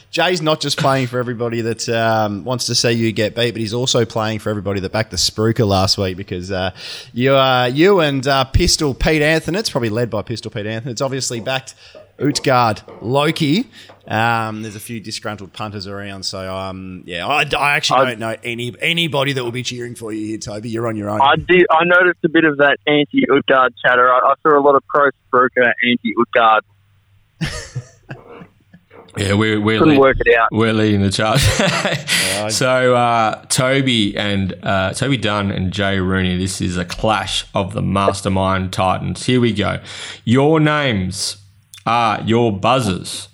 Jay's 0.10 0.40
not 0.40 0.60
just 0.60 0.78
playing 0.78 1.08
for 1.08 1.18
everybody 1.18 1.60
that 1.62 1.88
um, 1.88 2.44
wants 2.44 2.66
to 2.66 2.74
see 2.76 2.92
you 2.92 3.10
get 3.10 3.34
beat, 3.34 3.50
but 3.50 3.60
he's 3.60 3.74
also 3.74 4.04
playing 4.04 4.38
for 4.38 4.50
everybody 4.50 4.78
that 4.80 4.92
backed 4.92 5.10
the 5.10 5.16
Spruiker 5.16 5.66
last 5.66 5.98
week 5.98 6.16
because 6.16 6.52
uh, 6.52 6.70
you, 7.12 7.34
uh, 7.34 7.64
you 7.66 7.98
and 7.98 8.24
uh, 8.26 8.44
Pistol 8.44 8.94
Pete 8.94 9.22
Anthony, 9.22 9.58
it's 9.58 9.70
probably 9.70 9.90
led 9.90 10.10
by 10.10 10.22
Pistol 10.22 10.52
Pete 10.52 10.66
Anthony, 10.66 10.92
it's 10.92 11.00
obviously 11.00 11.40
backed 11.40 11.74
Utgard 12.18 12.82
Loki. 13.00 13.68
Um, 14.06 14.62
there's 14.62 14.76
a 14.76 14.80
few 14.80 15.00
disgruntled 15.00 15.54
punters 15.54 15.86
around, 15.86 16.24
so 16.24 16.54
um, 16.54 17.04
yeah, 17.06 17.26
I, 17.26 17.44
I 17.58 17.76
actually 17.76 18.00
I, 18.00 18.04
don't 18.10 18.18
know 18.18 18.36
any 18.44 18.74
anybody 18.80 19.32
that 19.32 19.42
will 19.42 19.52
be 19.52 19.62
cheering 19.62 19.94
for 19.94 20.12
you 20.12 20.26
here, 20.26 20.38
Toby. 20.38 20.68
You're 20.68 20.86
on 20.86 20.96
your 20.96 21.08
own. 21.08 21.22
I 21.22 21.36
did. 21.36 21.64
I 21.70 21.84
noticed 21.84 22.18
a 22.22 22.28
bit 22.28 22.44
of 22.44 22.58
that 22.58 22.76
anti 22.86 23.24
Utgard 23.30 23.74
chatter. 23.84 24.12
I, 24.12 24.18
I, 24.18 24.34
saw 24.42 24.58
a 24.58 24.60
lot 24.60 24.74
of 24.74 24.86
pro 24.86 25.10
Spruiker 25.32 25.72
anti 25.82 26.12
Utgard. 26.20 26.64
Yeah, 29.16 29.34
we're 29.34 29.60
we're 29.60 29.78
couldn't 29.78 29.94
lead, 29.94 30.00
work 30.00 30.16
it 30.18 30.36
out. 30.36 30.48
We're 30.50 30.72
leading 30.72 31.00
the 31.00 31.10
charge. 31.10 31.40
so 32.52 32.96
uh, 32.96 33.44
Toby 33.44 34.16
and 34.16 34.54
uh, 34.64 34.92
Toby 34.92 35.16
Dunn 35.16 35.52
and 35.52 35.72
Jay 35.72 36.00
Rooney. 36.00 36.36
This 36.36 36.60
is 36.60 36.76
a 36.76 36.84
clash 36.84 37.46
of 37.54 37.74
the 37.74 37.82
mastermind 37.82 38.72
titans. 38.72 39.26
Here 39.26 39.40
we 39.40 39.52
go. 39.52 39.80
Your 40.24 40.58
names 40.58 41.36
are 41.86 42.22
your 42.22 42.52
buzzers. 42.52 43.28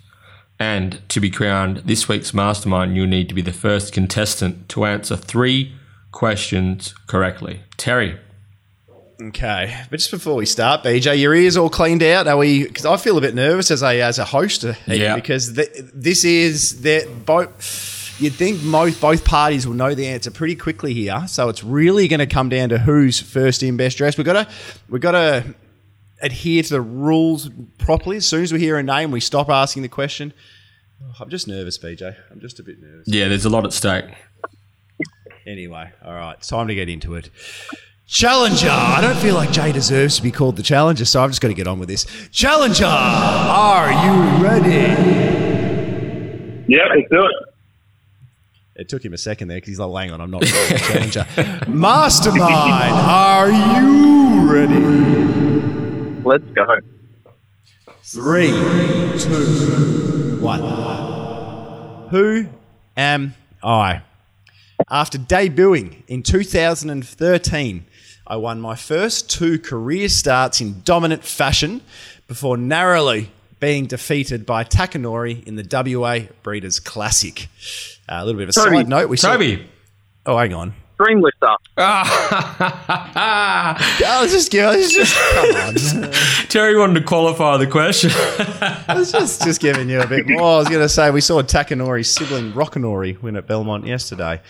And 0.58 1.00
to 1.08 1.20
be 1.20 1.30
crowned 1.30 1.78
this 1.86 2.06
week's 2.06 2.34
mastermind, 2.34 2.94
you'll 2.94 3.06
need 3.06 3.28
to 3.30 3.34
be 3.34 3.40
the 3.42 3.52
first 3.52 3.94
contestant 3.94 4.68
to 4.70 4.84
answer 4.84 5.16
three 5.16 5.74
questions 6.12 6.94
correctly. 7.06 7.60
Terry, 7.78 8.18
Okay, 9.22 9.84
but 9.90 9.98
just 9.98 10.10
before 10.10 10.34
we 10.34 10.46
start, 10.46 10.82
BJ, 10.82 11.20
your 11.20 11.34
ears 11.34 11.56
all 11.56 11.68
cleaned 11.68 12.02
out. 12.02 12.26
Are 12.26 12.38
we? 12.38 12.66
Because 12.66 12.86
I 12.86 12.96
feel 12.96 13.18
a 13.18 13.20
bit 13.20 13.34
nervous 13.34 13.70
as 13.70 13.82
a 13.82 14.00
as 14.00 14.18
a 14.18 14.24
host, 14.24 14.64
yeah. 14.86 15.14
Because 15.14 15.54
the, 15.54 15.90
this 15.94 16.24
is 16.24 16.82
that 16.82 17.26
both. 17.26 17.98
You'd 18.18 18.34
think 18.34 18.62
most 18.62 19.00
both 19.00 19.24
parties 19.24 19.66
will 19.66 19.74
know 19.74 19.94
the 19.94 20.06
answer 20.06 20.30
pretty 20.30 20.54
quickly 20.54 20.92
here, 20.92 21.24
so 21.26 21.48
it's 21.48 21.64
really 21.64 22.06
going 22.06 22.20
to 22.20 22.26
come 22.26 22.50
down 22.50 22.68
to 22.68 22.78
who's 22.78 23.18
first 23.18 23.62
in, 23.62 23.78
best 23.78 23.96
dressed. 23.96 24.18
We've 24.18 24.26
got 24.26 24.46
to 24.46 24.52
we've 24.90 25.00
got 25.00 25.12
to 25.12 25.44
adhere 26.22 26.62
to 26.62 26.70
the 26.70 26.80
rules 26.80 27.50
properly. 27.78 28.16
As 28.16 28.26
soon 28.26 28.42
as 28.42 28.52
we 28.52 28.58
hear 28.60 28.78
a 28.78 28.82
name, 28.82 29.10
we 29.10 29.20
stop 29.20 29.48
asking 29.48 29.82
the 29.82 29.88
question. 29.88 30.32
Oh, 31.02 31.12
I'm 31.20 31.30
just 31.30 31.48
nervous, 31.48 31.78
BJ. 31.78 32.14
I'm 32.30 32.40
just 32.40 32.58
a 32.60 32.62
bit 32.62 32.80
nervous. 32.80 33.06
Yeah, 33.06 33.28
there's 33.28 33.44
a 33.44 33.50
lot 33.50 33.64
at 33.64 33.72
stake. 33.72 34.04
Anyway, 35.46 35.90
all 36.04 36.14
right, 36.14 36.36
it's 36.38 36.48
time 36.48 36.68
to 36.68 36.74
get 36.74 36.88
into 36.88 37.14
it. 37.14 37.30
Challenger. 38.06 38.68
I 38.68 39.00
don't 39.00 39.16
feel 39.16 39.34
like 39.34 39.52
Jay 39.52 39.72
deserves 39.72 40.16
to 40.16 40.22
be 40.22 40.30
called 40.30 40.56
the 40.56 40.62
challenger, 40.62 41.04
so 41.04 41.22
I'm 41.22 41.30
just 41.30 41.40
going 41.40 41.54
to 41.54 41.56
get 41.56 41.66
on 41.68 41.78
with 41.78 41.88
this. 41.88 42.06
Challenger, 42.30 42.84
are 42.84 43.90
you 43.90 44.44
ready? 44.44 44.92
Yeah, 46.68 46.86
let's 46.94 47.08
do 47.10 47.24
it. 47.24 47.36
It 48.76 48.88
took 48.88 49.04
him 49.04 49.12
a 49.12 49.18
second 49.18 49.48
there 49.48 49.58
because 49.58 49.68
he's 49.68 49.78
like, 49.78 50.04
hang 50.04 50.12
on, 50.12 50.20
I'm 50.20 50.30
not 50.30 50.40
the 50.40 50.46
challenger. 50.78 51.26
Mastermind, 51.68 52.92
are 52.92 53.50
you 53.50 54.50
ready? 54.52 55.39
Let's 56.24 56.44
go. 56.54 56.66
Three, 58.02 58.48
two, 59.18 60.38
one. 60.40 60.60
Who 62.10 62.46
am 62.96 63.34
I? 63.62 64.02
After 64.88 65.18
debuting 65.18 66.02
in 66.08 66.22
2013 66.22 67.84
I 68.30 68.36
won 68.36 68.60
my 68.60 68.76
first 68.76 69.28
two 69.28 69.58
career 69.58 70.08
starts 70.08 70.60
in 70.60 70.82
dominant 70.84 71.24
fashion 71.24 71.80
before 72.28 72.56
narrowly 72.56 73.32
being 73.58 73.86
defeated 73.86 74.46
by 74.46 74.62
Takanori 74.62 75.44
in 75.48 75.56
the 75.56 75.96
WA 75.98 76.32
Breeders' 76.44 76.78
Classic. 76.78 77.48
Uh, 78.08 78.20
a 78.20 78.24
little 78.24 78.38
bit 78.38 78.48
of 78.48 78.50
a 78.50 78.52
Toby. 78.52 78.76
side 78.76 78.88
note. 78.88 79.08
We 79.08 79.16
Toby. 79.16 79.56
Saw, 79.56 79.62
oh, 80.26 80.38
hang 80.38 80.54
on. 80.54 80.74
Dream 81.02 81.22
lifter. 81.22 81.46
I 81.78 82.18
was 84.20 84.32
just, 84.32 84.54
I 84.54 84.76
was 84.76 84.92
just 84.92 85.16
come 85.16 85.56
on. 85.56 86.12
Terry 86.50 86.76
wanted 86.76 87.00
to 87.00 87.06
qualify 87.06 87.56
the 87.56 87.66
question. 87.66 88.10
I 88.14 88.96
was 88.96 89.10
just, 89.10 89.42
just 89.42 89.62
giving 89.62 89.88
you 89.88 90.02
a 90.02 90.06
bit 90.06 90.28
more. 90.28 90.42
I 90.42 90.58
was 90.58 90.68
going 90.68 90.82
to 90.82 90.90
say 90.90 91.10
we 91.10 91.22
saw 91.22 91.40
Takanori's 91.40 92.14
sibling 92.14 92.52
Rokinori 92.52 93.22
win 93.22 93.36
at 93.36 93.46
Belmont 93.46 93.86
yesterday. 93.86 94.42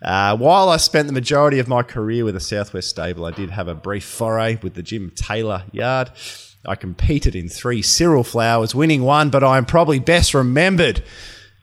Uh, 0.00 0.34
while 0.34 0.70
I 0.70 0.78
spent 0.78 1.08
the 1.08 1.12
majority 1.12 1.58
of 1.58 1.68
my 1.68 1.82
career 1.82 2.24
with 2.24 2.32
the 2.32 2.40
Southwest 2.40 2.88
stable, 2.88 3.26
I 3.26 3.32
did 3.32 3.50
have 3.50 3.68
a 3.68 3.74
brief 3.74 4.06
foray 4.06 4.58
with 4.62 4.72
the 4.72 4.82
Jim 4.82 5.12
Taylor 5.14 5.64
yard. 5.72 6.10
I 6.64 6.74
competed 6.74 7.36
in 7.36 7.50
three 7.50 7.82
Cyril 7.82 8.24
Flowers, 8.24 8.74
winning 8.74 9.02
one, 9.02 9.28
but 9.28 9.44
I'm 9.44 9.66
probably 9.66 9.98
best 9.98 10.32
remembered 10.32 11.02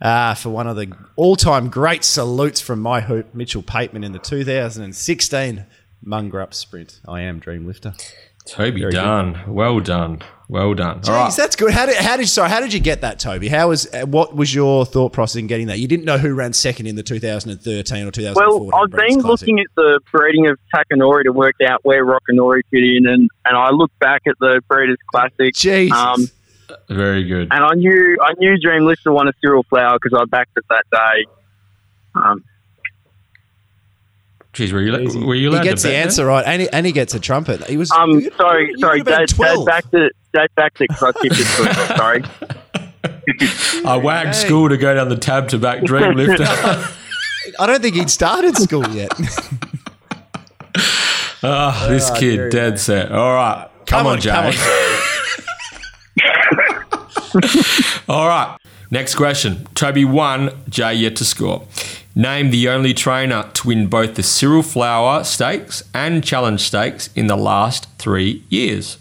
uh, 0.01 0.33
for 0.35 0.49
one 0.49 0.67
of 0.67 0.75
the 0.75 0.91
all 1.15 1.35
time 1.35 1.69
great 1.69 2.03
salutes 2.03 2.61
from 2.61 2.79
my 2.79 3.01
hoop, 3.01 3.33
Mitchell 3.33 3.63
Pateman, 3.63 4.05
in 4.05 4.11
the 4.11 4.19
2016 4.19 5.65
Mungurup 6.05 6.53
Sprint. 6.53 6.99
I 7.07 7.21
am 7.21 7.39
Dream 7.39 7.65
Lifter. 7.65 7.93
Toby 8.45 8.81
Very 8.81 8.91
done. 8.91 9.33
Good. 9.33 9.47
Well 9.47 9.79
done. 9.79 10.21
Well 10.47 10.75
done. 10.75 11.01
Jeez, 11.01 11.09
right. 11.09 11.33
that's 11.35 11.55
good. 11.55 11.71
How 11.71 11.87
did 11.87 11.95
how 11.95 12.17
did 12.17 12.29
sorry, 12.29 12.49
how 12.49 12.59
did 12.59 12.73
you 12.73 12.79
get 12.79 13.01
that, 13.01 13.19
Toby? 13.19 13.47
How 13.47 13.69
was 13.69 13.91
uh, 13.91 14.05
what 14.05 14.35
was 14.35 14.53
your 14.53 14.85
thought 14.85 15.13
process 15.13 15.39
in 15.39 15.47
getting 15.47 15.67
that? 15.67 15.79
You 15.79 15.87
didn't 15.87 16.05
know 16.05 16.19
who 16.19 16.35
ran 16.35 16.53
second 16.53 16.85
in 16.85 16.95
the 16.95 17.01
2013 17.01 18.07
or 18.07 18.11
2014. 18.11 18.35
Well, 18.35 18.69
I've 18.75 18.91
been 18.91 19.21
looking 19.21 19.59
at 19.59 19.65
the 19.75 19.99
breeding 20.11 20.47
of 20.47 20.59
Takanori 20.73 21.23
to 21.23 21.31
work 21.31 21.55
out 21.67 21.83
where 21.83 22.05
Rokinori 22.05 22.61
fit 22.69 22.83
in, 22.83 23.07
and, 23.07 23.27
and 23.45 23.57
I 23.57 23.71
looked 23.71 23.97
back 23.97 24.21
at 24.27 24.35
the 24.39 24.61
Breeders' 24.67 24.97
Classic. 25.11 25.55
Jesus. 25.55 25.97
Um, 25.97 26.27
very 26.89 27.23
good. 27.23 27.49
And 27.51 27.63
I 27.63 27.73
knew 27.75 28.17
I 28.21 28.33
knew 28.37 28.57
Dream 28.59 28.85
Lifter 28.85 29.11
won 29.11 29.27
a 29.27 29.33
Cyril 29.41 29.63
Flower 29.63 29.97
because 30.01 30.17
I 30.19 30.25
backed 30.25 30.57
it 30.57 30.65
that 30.69 30.83
day. 30.91 31.25
Um, 32.15 32.43
Jeez, 34.55 34.71
were 34.71 34.81
you 34.81 35.25
were 35.25 35.35
you 35.35 35.49
allowed 35.49 35.63
He 35.63 35.69
gets 35.69 35.83
the 35.83 35.93
answer 35.93 36.23
then? 36.23 36.27
right, 36.27 36.45
and 36.47 36.61
he, 36.61 36.69
and 36.69 36.85
he 36.85 36.93
gets 36.93 37.13
a 37.13 37.19
trumpet. 37.19 37.65
He 37.67 37.75
was. 37.75 37.91
Um, 37.91 38.11
you, 38.11 38.31
sorry, 38.37 38.69
you, 38.69 38.79
sorry, 38.79 39.03
Dad, 39.03 39.27
Dad 39.27 39.65
backed 39.65 39.93
it. 39.93 40.13
Dad 40.33 40.49
backed 40.55 40.79
it 40.79 40.89
because 40.89 41.03
I 41.03 41.21
tipped 41.21 41.35
it. 41.37 41.47
Good. 41.57 41.97
Sorry. 41.97 43.85
I 43.85 43.97
wagged 43.97 44.35
hey. 44.35 44.45
school 44.45 44.69
to 44.69 44.77
go 44.77 44.93
down 44.93 45.09
the 45.09 45.17
tab 45.17 45.49
to 45.49 45.57
back 45.57 45.83
Dream 45.83 46.15
Lifter. 46.15 46.43
I 47.59 47.67
don't 47.67 47.81
think 47.81 47.95
he'd 47.95 48.09
started 48.09 48.55
school 48.57 48.87
yet. 48.89 49.11
oh, 51.43 51.87
this 51.89 52.09
oh, 52.09 52.15
kid, 52.17 52.49
dead 52.49 52.79
set. 52.79 53.11
All 53.11 53.33
right, 53.33 53.69
come, 53.85 53.99
come 53.99 54.07
on, 54.07 54.13
on, 54.13 54.21
Jay. 54.21 54.31
Come 54.31 54.45
on. 54.45 55.14
All 58.09 58.27
right. 58.27 58.57
Next 58.91 59.15
question. 59.15 59.67
Toby 59.75 60.05
one, 60.05 60.51
Jay 60.69 60.93
yet 60.93 61.15
to 61.17 61.25
score. 61.25 61.63
Name 62.15 62.49
the 62.49 62.69
only 62.69 62.93
trainer 62.93 63.49
to 63.53 63.67
win 63.67 63.87
both 63.87 64.15
the 64.15 64.23
Cyril 64.23 64.63
Flower 64.63 65.23
Stakes 65.23 65.83
and 65.93 66.23
Challenge 66.23 66.61
Stakes 66.61 67.09
in 67.15 67.27
the 67.27 67.35
last 67.35 67.89
three 67.97 68.43
years. 68.49 68.97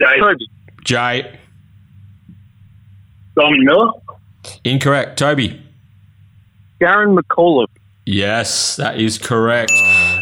Jay. 0.00 0.20
Jay. 0.84 1.38
Simon 3.34 3.64
Miller. 3.64 3.90
Incorrect. 4.64 5.18
Toby. 5.18 5.62
Darren 6.80 7.18
McAuliffe. 7.18 7.68
Yes, 8.06 8.76
that 8.76 8.98
is 8.98 9.18
correct. 9.18 9.72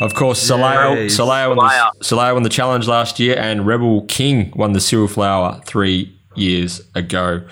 Of 0.00 0.14
course, 0.14 0.40
Soleil, 0.40 1.08
Soleil, 1.08 1.54
won 1.54 1.58
the, 1.58 2.04
Soleil 2.04 2.34
won 2.34 2.42
the 2.42 2.48
challenge 2.48 2.86
last 2.86 3.18
year, 3.18 3.36
and 3.38 3.66
Rebel 3.66 4.02
King 4.06 4.52
won 4.54 4.72
the 4.72 4.80
Cyril 4.80 5.08
Flower 5.08 5.60
three 5.64 6.16
years 6.34 6.80
ago. 6.94 7.46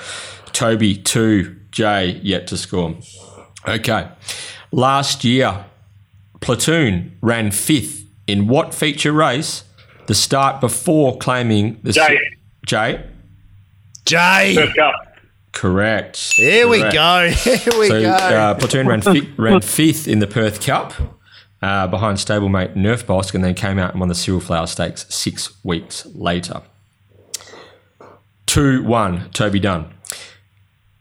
Toby, 0.53 0.97
two. 0.97 1.57
Jay, 1.74 2.20
yet 2.22 2.47
to 2.47 2.57
score. 2.57 2.95
Okay. 3.66 4.09
Last 4.70 5.24
year, 5.24 5.64
Platoon 6.40 7.16
ran 7.20 7.51
fifth 7.51 8.05
in 8.28 8.47
what 8.47 8.72
feature 8.72 9.12
race? 9.12 9.64
The 10.07 10.14
start 10.14 10.61
before 10.61 11.18
claiming 11.18 11.80
the. 11.82 11.92
Jay. 11.92 12.18
Jay? 12.64 13.11
Jay. 14.05 14.72
Correct. 15.51 16.16
Here 16.34 16.66
Correct. 16.66 16.70
we 16.70 16.92
go. 16.92 17.30
Here 17.30 17.80
we 17.80 17.88
so, 17.88 18.03
go. 18.03 18.11
Uh, 18.11 18.55
Platoon 18.55 18.86
ran, 18.86 19.01
fi- 19.01 19.32
ran 19.36 19.61
fifth 19.61 20.07
in 20.07 20.20
the 20.20 20.26
Perth 20.26 20.64
Cup 20.64 20.92
uh, 21.65 21.87
behind 21.87 22.19
stablemate 22.19 22.75
Nerf 22.75 23.05
Bosk 23.05 23.35
and 23.35 23.43
then 23.43 23.55
came 23.55 23.79
out 23.79 23.93
and 23.93 24.01
won 24.01 24.11
the 24.11 24.15
Cyril 24.15 24.41
Flower 24.41 24.67
Stakes 24.67 25.07
six 25.09 25.65
weeks 25.65 26.05
later. 26.15 26.61
2 28.47 28.85
1, 28.85 29.31
Toby 29.31 29.61
Dunn. 29.61 29.91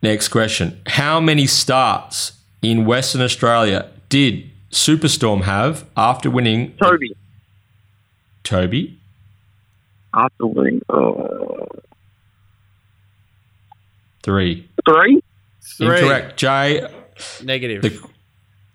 Next 0.02 0.30
question. 0.30 0.82
How 0.88 1.20
many 1.20 1.48
starts 1.48 2.40
in 2.62 2.86
Western 2.86 3.22
Australia 3.22 3.90
did 4.08 4.50
Superstorm 4.72 5.44
have 5.44 5.86
after 5.98 6.30
winning? 6.30 6.78
Toby. 6.82 7.10
The- 7.10 7.16
Toby? 8.44 9.00
After 10.14 10.48
winning. 10.48 10.82
Oh. 10.88 11.68
Three. 14.24 14.70
Three? 14.86 15.22
Three. 15.78 16.00
Incorrect. 16.00 16.38
Jay. 16.38 16.88
Negative. 17.44 17.82
The, 17.82 18.08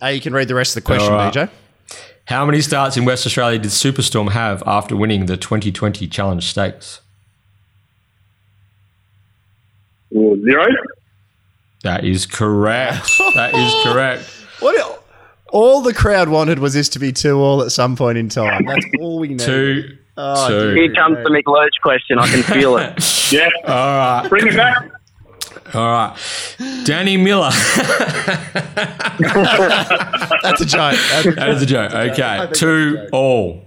uh, 0.02 0.08
you 0.08 0.20
can 0.20 0.34
read 0.34 0.48
the 0.48 0.54
rest 0.54 0.76
of 0.76 0.82
the 0.82 0.86
question, 0.86 1.12
right. 1.12 1.32
DJ. 1.32 1.50
How 2.28 2.44
many 2.44 2.60
starts 2.60 2.98
in 2.98 3.06
West 3.06 3.24
Australia 3.24 3.58
did 3.58 3.70
Superstorm 3.70 4.32
have 4.32 4.62
after 4.66 4.94
winning 4.94 5.24
the 5.24 5.38
2020 5.38 6.06
Challenge 6.08 6.44
Stakes? 6.44 7.00
Zero. 10.12 10.66
That 11.84 12.04
is 12.04 12.26
correct. 12.26 13.16
that 13.34 13.54
is 13.54 13.74
correct. 13.82 14.24
What 14.60 15.04
all 15.50 15.80
the 15.80 15.94
crowd 15.94 16.28
wanted 16.28 16.58
was 16.58 16.74
this 16.74 16.90
to 16.90 16.98
be 16.98 17.12
two 17.14 17.38
all 17.38 17.62
at 17.62 17.72
some 17.72 17.96
point 17.96 18.18
in 18.18 18.28
time. 18.28 18.66
That's 18.66 18.84
all 19.00 19.20
we 19.20 19.28
need. 19.28 19.40
Two. 19.40 19.96
Oh, 20.18 20.48
two. 20.48 20.74
Here 20.74 20.92
comes 20.92 21.16
the 21.24 21.30
McLurch 21.30 21.80
question. 21.80 22.18
I 22.18 22.28
can 22.28 22.42
feel 22.42 22.76
it. 22.76 23.32
yeah. 23.32 23.48
All 23.64 23.72
right. 23.72 24.26
Bring 24.28 24.48
it 24.48 24.54
back. 24.54 24.90
All 25.74 25.86
right. 25.86 26.16
Danny 26.84 27.16
Miller. 27.16 27.50
That's 30.42 30.60
a 30.60 30.66
joke. 30.66 30.96
That's 31.10 31.26
a 31.26 31.30
that 31.32 31.48
is 31.50 31.62
a 31.62 31.66
joke. 31.66 31.92
Okay. 31.92 32.48
Two 32.54 33.08
all. 33.12 33.64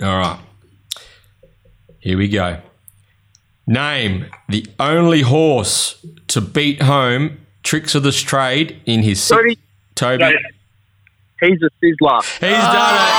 All 0.00 0.18
right. 0.18 0.40
Here 2.00 2.18
we 2.18 2.28
go. 2.28 2.58
Name 3.66 4.26
the 4.48 4.66
only 4.78 5.22
horse 5.22 6.04
to 6.28 6.40
beat 6.40 6.82
home 6.82 7.38
Tricks 7.62 7.94
of 7.94 8.02
the 8.02 8.12
Trade 8.12 8.80
in 8.84 9.02
his 9.02 9.22
six- 9.22 9.38
Toby. 9.38 9.58
Toby. 9.94 10.34
He's 11.40 11.62
a 11.62 11.70
sizzler. 11.82 12.22
He's 12.22 12.50
done 12.50 12.94
it. 12.94 13.10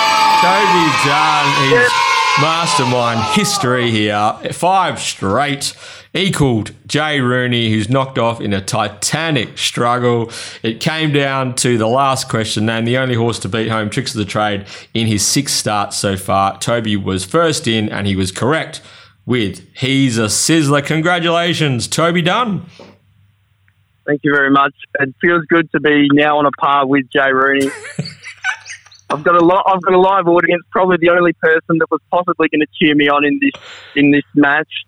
Toby 0.41 0.85
done. 1.05 1.47
He's 1.69 1.89
mastermind 2.41 3.19
history 3.33 3.91
here. 3.91 4.33
Five 4.51 4.99
straight 4.99 5.73
equaled 6.13 6.71
Jay 6.87 7.19
Rooney, 7.19 7.69
who's 7.69 7.89
knocked 7.89 8.17
off 8.17 8.41
in 8.41 8.53
a 8.53 8.61
titanic 8.61 9.57
struggle. 9.57 10.31
It 10.63 10.79
came 10.79 11.11
down 11.11 11.55
to 11.55 11.77
the 11.77 11.87
last 11.87 12.29
question, 12.29 12.69
and 12.69 12.87
the 12.87 12.97
only 12.97 13.15
horse 13.15 13.39
to 13.39 13.49
beat 13.49 13.69
home 13.69 13.89
Tricks 13.89 14.13
of 14.13 14.19
the 14.19 14.25
Trade 14.25 14.65
in 14.93 15.07
his 15.07 15.25
six 15.25 15.53
starts 15.53 15.97
so 15.97 16.17
far. 16.17 16.57
Toby 16.59 16.97
was 16.97 17.23
first 17.23 17.67
in, 17.67 17.89
and 17.89 18.07
he 18.07 18.15
was 18.15 18.31
correct 18.31 18.81
with 19.25 19.65
He's 19.75 20.17
a 20.17 20.25
Sizzler. 20.25 20.85
Congratulations, 20.85 21.87
Toby 21.87 22.21
Dunn. 22.21 22.65
Thank 24.05 24.21
you 24.23 24.33
very 24.33 24.51
much. 24.51 24.73
It 24.99 25.15
feels 25.19 25.43
good 25.45 25.71
to 25.71 25.79
be 25.79 26.07
now 26.13 26.37
on 26.37 26.45
a 26.45 26.51
par 26.51 26.85
with 26.85 27.09
Jay 27.09 27.31
Rooney. 27.31 27.71
I've 29.09 29.23
got 29.23 29.35
a 29.35 29.45
lot. 29.45 29.63
I've 29.67 29.81
got 29.81 29.93
a 29.93 29.99
live 29.99 30.27
audience. 30.27 30.63
Probably 30.71 30.97
the 30.99 31.09
only 31.09 31.33
person 31.33 31.77
that 31.79 31.87
was 31.91 32.01
possibly 32.11 32.47
going 32.49 32.61
to 32.61 32.67
cheer 32.79 32.95
me 32.95 33.07
on 33.07 33.23
in 33.23 33.39
this 33.41 33.61
in 33.95 34.11
this 34.11 34.23
match. 34.33 34.85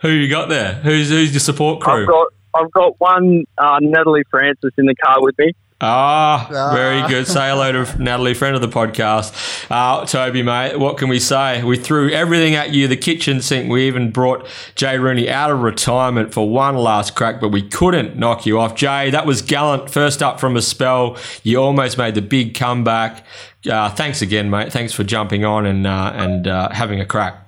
Who 0.00 0.08
you 0.08 0.28
got 0.28 0.48
there? 0.48 0.74
Who's 0.74 1.10
who's 1.10 1.32
your 1.32 1.40
support 1.40 1.80
crew? 1.80 2.02
I've 2.02 2.08
got 2.08 2.32
I've 2.54 2.72
got 2.72 3.00
one 3.00 3.44
uh, 3.58 3.78
Natalie 3.80 4.24
Francis 4.30 4.72
in 4.78 4.86
the 4.86 4.94
car 4.94 5.22
with 5.22 5.38
me. 5.38 5.52
Ah, 5.78 6.48
ah, 6.50 6.74
very 6.74 7.06
good. 7.06 7.26
Say 7.26 7.50
hello 7.50 7.70
to 7.70 8.02
Natalie, 8.02 8.32
friend 8.32 8.56
of 8.56 8.62
the 8.62 8.68
podcast. 8.68 9.70
Uh, 9.70 10.06
Toby, 10.06 10.42
mate, 10.42 10.78
what 10.78 10.96
can 10.96 11.10
we 11.10 11.20
say? 11.20 11.62
We 11.62 11.76
threw 11.76 12.10
everything 12.10 12.54
at 12.54 12.72
you, 12.72 12.88
the 12.88 12.96
kitchen 12.96 13.42
sink. 13.42 13.70
We 13.70 13.86
even 13.86 14.10
brought 14.10 14.46
Jay 14.74 14.98
Rooney 14.98 15.28
out 15.28 15.50
of 15.50 15.60
retirement 15.60 16.32
for 16.32 16.48
one 16.48 16.76
last 16.76 17.14
crack, 17.14 17.42
but 17.42 17.50
we 17.50 17.60
couldn't 17.60 18.16
knock 18.16 18.46
you 18.46 18.58
off. 18.58 18.74
Jay, 18.74 19.10
that 19.10 19.26
was 19.26 19.42
gallant. 19.42 19.90
First 19.90 20.22
up 20.22 20.40
from 20.40 20.56
a 20.56 20.62
spell. 20.62 21.18
You 21.42 21.58
almost 21.58 21.98
made 21.98 22.14
the 22.14 22.22
big 22.22 22.54
comeback. 22.54 23.22
Uh, 23.70 23.90
thanks 23.90 24.22
again, 24.22 24.48
mate. 24.48 24.72
Thanks 24.72 24.94
for 24.94 25.04
jumping 25.04 25.44
on 25.44 25.66
and, 25.66 25.86
uh, 25.86 26.12
and 26.14 26.48
uh, 26.48 26.70
having 26.70 27.02
a 27.02 27.06
crack. 27.06 27.46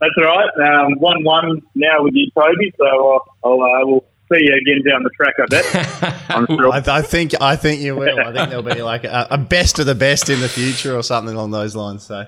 That's 0.00 0.12
all 0.18 0.24
right. 0.24 0.82
Um, 0.82 0.94
one 0.98 1.22
one 1.24 1.62
now 1.74 2.02
with 2.02 2.14
you, 2.14 2.28
Toby. 2.32 2.72
So 2.76 2.84
uh, 2.84 3.18
I'll, 3.44 3.62
I'll 3.62 3.82
uh, 3.82 3.86
we'll 3.86 4.04
see 4.32 4.44
you 4.44 4.54
again 4.54 4.82
down 4.84 5.02
the 5.02 5.10
track. 5.10 5.34
I 5.38 5.46
bet. 5.46 6.46
sure. 6.48 6.72
I, 6.72 6.98
I, 6.98 7.02
think 7.02 7.34
I 7.40 7.56
think 7.56 7.80
you 7.80 7.96
will. 7.96 8.18
I 8.20 8.32
think 8.32 8.48
there'll 8.48 8.62
be 8.62 8.82
like 8.82 9.04
a, 9.04 9.26
a, 9.30 9.38
best 9.38 9.78
of 9.78 9.86
the 9.86 9.94
best 9.94 10.28
in 10.28 10.40
the 10.40 10.48
future 10.48 10.96
or 10.96 11.02
something 11.02 11.34
along 11.34 11.50
those 11.50 11.76
lines. 11.76 12.04
So 12.04 12.26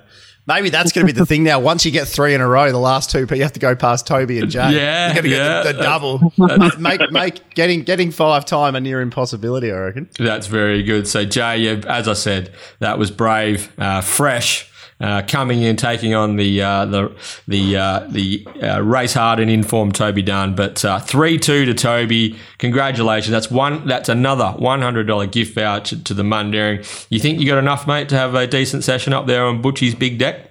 Maybe 0.49 0.71
that's 0.71 0.93
going 0.93 1.07
to 1.07 1.13
be 1.13 1.17
the 1.17 1.27
thing 1.27 1.45
now. 1.45 1.61
Once 1.61 1.85
you 1.85 1.91
get 1.91 2.09
three 2.09 2.33
in 2.33 2.41
a 2.41 2.49
row, 2.49 2.73
the 2.73 2.79
last 2.79 3.11
two, 3.11 3.27
but 3.27 3.37
you 3.37 3.43
have 3.43 3.53
to 3.53 3.61
go 3.61 3.77
past 3.77 4.07
Toby 4.07 4.39
and 4.39 4.51
Jay. 4.51 4.77
Yeah, 4.77 5.09
you 5.09 5.15
got 5.15 5.21
to 5.21 5.29
yeah. 5.29 5.63
get 5.63 5.65
the, 5.65 5.73
the 5.75 5.83
double. 5.83 6.33
make 6.79 7.13
make 7.13 7.55
getting 7.55 7.83
getting 7.83 8.11
five 8.11 8.47
time 8.47 8.75
a 8.75 8.81
near 8.81 9.03
impossibility. 9.03 9.71
I 9.71 9.77
reckon. 9.77 10.09
That's 10.19 10.47
very 10.47 10.83
good. 10.83 11.07
So 11.07 11.27
Jay, 11.27 11.69
as 11.87 12.09
I 12.09 12.15
said, 12.15 12.55
that 12.79 12.99
was 12.99 13.11
brave, 13.11 13.71
uh, 13.79 14.01
fresh. 14.01 14.73
Uh, 15.01 15.23
coming 15.29 15.63
in, 15.63 15.77
taking 15.77 16.13
on 16.13 16.35
the 16.35 16.61
uh, 16.61 16.85
the 16.85 17.15
the 17.47 17.77
uh, 17.77 18.07
the 18.11 18.45
uh, 18.61 18.83
race 18.83 19.15
hard 19.15 19.39
and 19.39 19.49
informed 19.49 19.95
Toby 19.95 20.23
Dunn, 20.23 20.57
but 20.57 20.85
uh, 20.85 20.99
three 20.99 21.39
two 21.39 21.65
to 21.67 21.73
Toby. 21.73 22.37
Congratulations! 22.59 23.31
That's 23.31 23.49
one. 23.49 23.87
That's 23.87 24.09
another 24.09 24.49
one 24.59 24.83
hundred 24.83 25.07
dollar 25.07 25.27
gift 25.27 25.55
voucher 25.55 25.99
to 25.99 26.15
the 26.15 26.25
Mundaring. 26.25 27.07
You 27.11 27.21
think 27.21 27.39
you 27.39 27.47
got 27.47 27.59
enough, 27.59 27.87
mate, 27.87 28.09
to 28.09 28.17
have 28.17 28.35
a 28.35 28.49
decent 28.49 28.83
session 28.83 29.13
up 29.13 29.27
there 29.27 29.45
on 29.45 29.63
Butchie's 29.63 29.95
big 29.95 30.19
deck? 30.19 30.51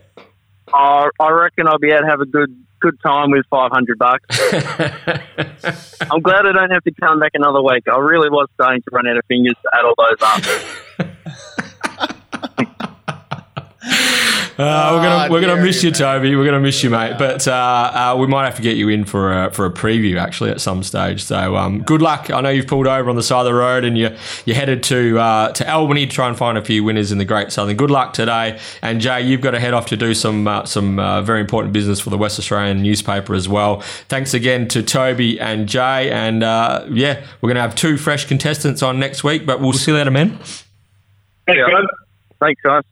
I 0.74 1.10
I 1.20 1.32
reckon 1.32 1.68
I'll 1.68 1.78
be 1.78 1.90
able 1.90 2.04
to 2.04 2.08
have 2.08 2.22
a 2.22 2.26
good 2.26 2.56
good 2.80 2.98
time 3.06 3.32
with 3.32 3.46
five 3.50 3.72
hundred 3.72 3.98
bucks. 3.98 4.26
I'm 6.10 6.22
glad 6.22 6.46
I 6.46 6.54
don't 6.54 6.72
have 6.72 6.84
to 6.86 6.92
come 6.94 7.20
back 7.20 7.32
another 7.34 7.62
week. 7.62 7.84
I 7.92 7.98
really 7.98 8.30
was 8.30 8.48
starting 8.54 8.82
to 8.84 8.90
run 8.94 9.08
out 9.08 9.18
of 9.18 9.26
fingers 9.26 9.56
to 9.62 9.70
add 9.78 9.84
all 9.84 9.96
those 9.98 10.18
up. 10.22 11.48
Uh, 14.58 14.94
we're 14.96 15.04
gonna 15.04 15.28
Oh, 15.28 15.32
we're 15.32 15.42
gonna 15.42 15.62
miss 15.62 15.84
you, 15.84 15.90
you, 15.90 15.96
Toby. 15.96 16.36
We're 16.36 16.46
gonna 16.46 16.60
miss 16.60 16.84
you, 16.84 16.90
mate. 16.90 17.18
But 17.20 17.48
uh, 17.48 17.52
uh, 17.54 18.18
we 18.20 18.26
might 18.26 18.46
have 18.46 18.56
to 18.56 18.64
get 18.64 18.76
you 18.76 18.90
in 18.90 19.06
for 19.06 19.32
a, 19.32 19.52
for 19.52 19.68
a 19.68 19.70
preview 19.72 20.20
actually 20.20 20.50
at 20.50 20.60
some 20.62 20.82
stage. 20.82 21.24
So 21.24 21.56
um, 21.56 21.84
good 21.84 22.02
luck. 22.02 22.32
I 22.32 22.42
know 22.42 22.50
you've 22.50 22.66
pulled 22.66 22.88
over 22.88 23.08
on 23.08 23.16
the 23.16 23.22
side 23.22 23.42
of 23.42 23.46
the 23.46 23.54
road 23.54 23.84
and 23.84 23.96
you 23.96 24.16
you're 24.46 24.56
headed 24.56 24.82
to 24.84 25.20
uh, 25.20 25.52
to 25.52 25.72
Albany 25.72 26.08
to 26.08 26.12
try 26.12 26.28
and 26.28 26.36
find 26.36 26.58
a 26.58 26.64
few 26.64 26.84
winners 26.84 27.12
in 27.12 27.20
the 27.20 27.26
Great 27.26 27.52
Southern. 27.52 27.78
Good 27.78 27.92
luck 27.92 28.14
today. 28.14 28.60
And 28.82 29.00
Jay, 29.00 29.22
you've 29.22 29.42
got 29.42 29.52
to 29.52 29.60
head 29.60 29.76
off 29.76 29.86
to 29.88 29.98
do 29.98 30.16
some 30.16 30.48
uh, 30.48 30.66
some 30.66 30.98
uh, 30.98 31.22
very 31.22 31.42
important 31.42 31.72
business 31.72 32.00
for 32.00 32.10
the 32.10 32.18
West 32.18 32.40
Australian 32.40 32.82
newspaper 32.82 33.36
as 33.36 33.48
well. 33.48 33.82
Thanks 34.10 34.34
again 34.34 34.68
to 34.70 34.82
Toby 34.82 35.40
and 35.40 35.70
Jay. 35.70 36.10
And 36.10 36.42
uh, 36.44 36.88
yeah, 36.90 37.24
we're 37.42 37.50
gonna 37.50 37.62
have 37.62 37.76
two 37.76 37.96
fresh 37.96 38.26
contestants 38.26 38.82
on 38.82 39.00
next 39.00 39.24
week. 39.24 39.46
But 39.46 39.62
we'll 39.62 39.74
see 39.74 39.92
you 39.92 39.98
later, 39.98 40.10
man. 40.10 40.40
Thanks, 41.46 41.62
guys. 41.62 41.86
Thanks, 42.40 42.62
guys. 42.64 42.84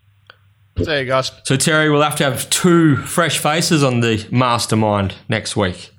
There 0.76 1.02
you 1.02 1.08
guys. 1.08 1.32
So 1.44 1.56
Terry, 1.56 1.90
we'll 1.90 2.02
have 2.02 2.18
to 2.18 2.24
have 2.26 2.50
two 2.50 2.98
fresh 2.98 3.38
faces 3.38 3.84
on 3.84 4.02
the 4.02 4.28
mastermind 4.30 5.16
next 5.30 5.56
week. 5.56 5.92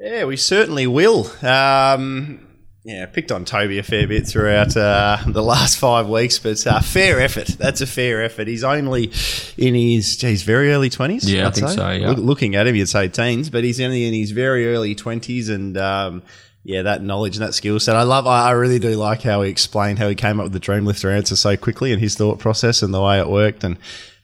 Yeah, 0.00 0.24
we 0.24 0.36
certainly 0.36 0.86
will. 0.86 1.30
Um, 1.44 2.47
yeah, 2.84 3.04
picked 3.06 3.30
on 3.32 3.44
Toby 3.44 3.78
a 3.78 3.82
fair 3.82 4.06
bit 4.06 4.26
throughout 4.26 4.76
uh, 4.76 5.18
the 5.26 5.42
last 5.42 5.78
five 5.78 6.08
weeks, 6.08 6.38
but 6.38 6.66
uh, 6.66 6.80
fair 6.80 7.20
effort. 7.20 7.48
That's 7.48 7.80
a 7.80 7.86
fair 7.86 8.22
effort. 8.22 8.48
He's 8.48 8.64
only 8.64 9.10
in 9.58 9.74
his, 9.74 10.16
geez, 10.16 10.42
very 10.42 10.72
early 10.72 10.88
20s. 10.88 11.28
Yeah, 11.28 11.44
I 11.44 11.46
I'd 11.48 11.54
think 11.54 11.68
say. 11.68 11.74
so, 11.76 11.90
yeah. 11.90 12.08
Look- 12.10 12.18
looking 12.18 12.54
at 12.54 12.66
him, 12.66 12.76
you'd 12.76 12.88
say 12.88 13.08
teens, 13.08 13.50
but 13.50 13.64
he's 13.64 13.80
only 13.80 14.06
in 14.06 14.14
his 14.14 14.30
very 14.30 14.72
early 14.74 14.94
20s 14.94 15.50
and. 15.50 15.76
Um, 15.76 16.22
yeah, 16.64 16.82
that 16.82 17.02
knowledge 17.02 17.34
and 17.38 17.46
that 17.46 17.54
skill 17.54 17.80
set. 17.80 17.96
I 17.96 18.02
love. 18.02 18.26
I 18.26 18.48
I 18.48 18.50
really 18.50 18.78
do 18.78 18.90
like 18.90 19.22
how 19.22 19.40
he 19.40 19.48
explained 19.50 19.98
how 19.98 20.08
he 20.08 20.14
came 20.14 20.38
up 20.38 20.44
with 20.44 20.52
the 20.52 20.60
Dreamlifter 20.60 21.10
answer 21.10 21.34
so 21.34 21.56
quickly 21.56 21.92
and 21.92 22.00
his 22.00 22.14
thought 22.14 22.40
process 22.40 22.82
and 22.82 22.92
the 22.92 23.00
way 23.00 23.18
it 23.18 23.28
worked. 23.30 23.64
And 23.64 23.78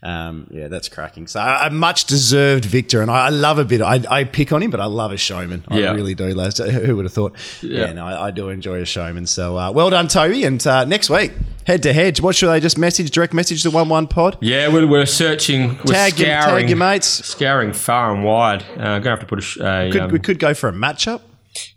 um, 0.04 0.46
yeah, 0.50 0.68
that's 0.68 0.88
cracking. 0.88 1.26
So 1.26 1.40
a 1.40 1.70
much 1.70 2.04
deserved 2.04 2.64
victor. 2.66 3.02
And 3.02 3.10
I, 3.10 3.26
I 3.26 3.28
love 3.30 3.58
a 3.58 3.64
bit. 3.64 3.80
I, 3.80 4.02
I 4.10 4.24
pick 4.24 4.52
on 4.52 4.62
him, 4.62 4.70
but 4.70 4.78
I 4.80 4.84
love 4.84 5.10
a 5.12 5.16
showman. 5.16 5.64
I 5.68 5.78
Yeah. 5.78 5.92
really 5.92 6.14
do, 6.14 6.32
lads. 6.34 6.58
Who 6.86 6.96
would 6.96 7.06
have 7.06 7.12
thought? 7.14 7.34
Yeah, 7.62 7.86
Yeah. 7.86 7.92
no, 7.94 8.06
I, 8.06 8.26
I 8.26 8.30
do 8.30 8.50
enjoy 8.50 8.80
a 8.80 8.84
showman. 8.84 9.26
So 9.26 9.56
uh, 9.58 9.72
well 9.72 9.90
done, 9.90 10.06
Toby. 10.08 10.44
And 10.44 10.64
uh, 10.66 10.84
next 10.84 11.08
week, 11.10 11.32
head 11.66 11.82
to 11.84 11.92
head. 11.92 12.20
What 12.20 12.36
should 12.36 12.48
they 12.50 12.60
just 12.60 12.76
message? 12.78 13.10
Direct 13.10 13.32
message 13.32 13.62
the 13.62 13.70
one 13.70 13.88
one 13.88 14.06
pod. 14.06 14.36
Yeah, 14.40 14.68
we're, 14.72 14.86
we're 14.86 15.06
searching, 15.06 15.70
we're 15.78 15.94
Tag 15.94 16.18
your, 16.18 16.28
tag 16.28 16.68
your 16.68 16.76
mates. 16.78 17.06
scouring 17.06 17.72
far 17.72 18.14
and 18.14 18.22
wide. 18.22 18.62
Uh, 18.76 18.98
gonna 18.98 19.10
have 19.10 19.20
to 19.20 19.26
put 19.26 19.38
a, 19.56 19.86
a 19.86 19.90
Could, 19.90 20.00
um, 20.02 20.10
we 20.12 20.18
could 20.18 20.38
go 20.38 20.52
for 20.54 20.68
a 20.68 20.72
matchup. 20.72 21.22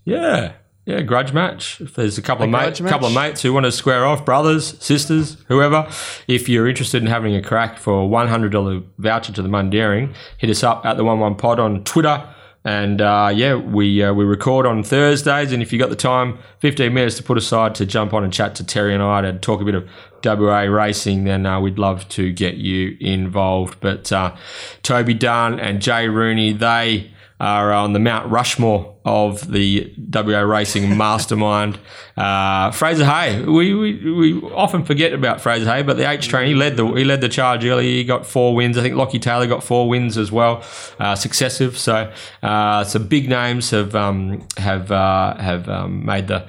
yeah, 0.05 0.53
yeah, 0.87 1.01
grudge 1.01 1.33
match. 1.33 1.81
If 1.81 1.95
there's 1.95 2.17
a 2.17 2.21
couple 2.21 2.45
of 2.45 2.49
mates, 2.49 2.79
couple 2.79 3.09
of 3.09 3.13
mates 3.13 3.41
who 3.41 3.51
want 3.51 3.65
to 3.65 3.73
square 3.73 4.05
off, 4.05 4.23
brothers, 4.23 4.81
sisters, 4.81 5.35
whoever. 5.49 5.85
If 6.29 6.47
you're 6.47 6.65
interested 6.65 7.03
in 7.03 7.09
having 7.09 7.35
a 7.35 7.41
crack 7.41 7.77
for 7.77 8.03
a 8.03 8.05
one 8.05 8.29
hundred 8.29 8.53
dollar 8.53 8.81
voucher 8.97 9.33
to 9.33 9.41
the 9.41 9.49
Mundaring, 9.49 10.15
hit 10.37 10.49
us 10.49 10.63
up 10.63 10.85
at 10.85 10.95
the 10.95 11.03
One 11.03 11.19
One 11.19 11.35
Pod 11.35 11.59
on 11.59 11.83
Twitter. 11.83 12.25
And 12.63 13.01
uh, 13.01 13.33
yeah, 13.35 13.55
we 13.55 14.01
uh, 14.01 14.13
we 14.13 14.23
record 14.23 14.65
on 14.65 14.81
Thursdays, 14.81 15.51
and 15.51 15.61
if 15.61 15.73
you 15.73 15.79
got 15.79 15.89
the 15.89 15.95
time, 15.97 16.39
fifteen 16.59 16.93
minutes 16.93 17.17
to 17.17 17.23
put 17.23 17.37
aside 17.37 17.75
to 17.75 17.85
jump 17.85 18.13
on 18.13 18.23
and 18.23 18.31
chat 18.31 18.55
to 18.55 18.63
Terry 18.65 18.93
and 18.93 19.03
I 19.03 19.19
to 19.21 19.33
talk 19.39 19.59
a 19.59 19.65
bit 19.65 19.75
of 19.75 19.89
WA 20.23 20.61
racing, 20.61 21.25
then 21.25 21.45
uh, 21.45 21.59
we'd 21.59 21.77
love 21.77 22.07
to 22.09 22.31
get 22.31 22.55
you 22.55 22.95
involved. 23.01 23.81
But 23.81 24.09
uh, 24.13 24.37
Toby 24.83 25.15
Dunn 25.15 25.59
and 25.59 25.81
Jay 25.81 26.07
Rooney, 26.07 26.53
they 26.53 27.11
are 27.39 27.71
on 27.71 27.93
the 27.93 27.99
Mount 27.99 28.29
Rushmore 28.31 28.95
of 29.05 29.51
the 29.51 29.93
WA 30.11 30.39
racing 30.39 30.97
mastermind. 30.97 31.79
Uh, 32.15 32.71
Fraser 32.71 33.05
Hay, 33.05 33.43
we, 33.43 33.73
we, 33.73 34.11
we 34.11 34.41
often 34.51 34.83
forget 34.83 35.13
about 35.13 35.39
Fraser 35.39 35.71
Hay, 35.71 35.83
but 35.83 35.97
the 35.97 36.09
H 36.09 36.27
train 36.27 36.47
he 36.47 36.55
led 36.55 36.77
the 36.77 36.85
he 36.93 37.03
led 37.03 37.21
the 37.21 37.29
charge 37.29 37.63
early. 37.63 37.85
He 37.85 38.03
got 38.03 38.25
four 38.25 38.55
wins. 38.55 38.77
I 38.77 38.81
think 38.81 38.95
Lockie 38.95 39.19
Taylor 39.19 39.45
got 39.47 39.63
four 39.63 39.87
wins 39.87 40.17
as 40.17 40.31
well, 40.31 40.63
uh, 40.99 41.15
successive. 41.15 41.77
So 41.77 42.11
uh, 42.41 42.83
some 42.83 43.07
big 43.07 43.29
names 43.29 43.69
have 43.69 43.95
um, 43.95 44.47
have 44.57 44.91
uh, 44.91 45.37
have 45.37 45.69
um, 45.69 46.05
made 46.05 46.27
the 46.27 46.47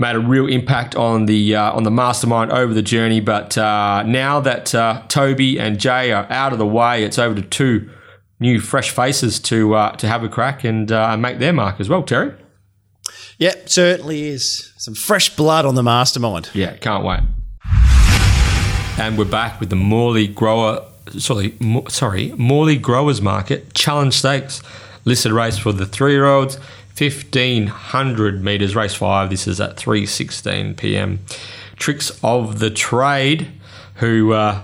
made 0.00 0.16
a 0.16 0.20
real 0.20 0.48
impact 0.48 0.96
on 0.96 1.26
the 1.26 1.54
uh, 1.54 1.72
on 1.72 1.84
the 1.84 1.90
mastermind 1.90 2.50
over 2.50 2.74
the 2.74 2.82
journey. 2.82 3.20
But 3.20 3.56
uh, 3.56 4.02
now 4.02 4.40
that 4.40 4.74
uh, 4.74 5.02
Toby 5.08 5.60
and 5.60 5.78
Jay 5.78 6.10
are 6.10 6.26
out 6.30 6.52
of 6.52 6.58
the 6.58 6.66
way, 6.66 7.04
it's 7.04 7.18
over 7.18 7.34
to 7.34 7.42
two 7.42 7.90
new 8.40 8.58
fresh 8.60 8.90
faces 8.90 9.38
to 9.40 9.74
uh, 9.74 9.92
to 9.96 10.08
have 10.08 10.24
a 10.24 10.28
crack 10.28 10.64
and 10.64 10.90
uh, 10.90 11.16
make 11.16 11.38
their 11.38 11.52
mark 11.52 11.78
as 11.80 11.88
well. 11.88 12.02
Terry, 12.02 12.32
Yep, 13.38 13.68
certainly 13.68 14.28
is. 14.28 14.72
Some 14.76 14.94
fresh 14.94 15.34
blood 15.36 15.64
on 15.66 15.74
the 15.74 15.82
mastermind. 15.82 16.50
yeah, 16.54 16.76
can't 16.76 17.04
wait. 17.04 17.20
And 18.98 19.16
we're 19.16 19.24
back 19.24 19.60
with 19.60 19.70
the 19.70 19.76
Morley 19.76 20.26
Grower, 20.26 20.84
sorry, 21.16 21.54
Mo- 21.58 21.86
sorry, 21.88 22.32
Morley 22.36 22.76
Growers 22.76 23.22
Market 23.22 23.72
Challenge 23.72 24.12
Stakes 24.12 24.62
listed 25.06 25.32
race 25.32 25.56
for 25.56 25.72
the 25.72 25.86
three-year-olds. 25.86 26.58
1500 26.98 28.44
meters 28.44 28.76
race 28.76 28.92
5 28.94 29.30
this 29.30 29.46
is 29.46 29.58
at 29.60 29.76
3:16 29.76 30.76
p.m. 30.76 31.20
tricks 31.76 32.10
of 32.22 32.58
the 32.58 32.68
trade 32.70 33.48
who 33.96 34.32
uh, 34.32 34.62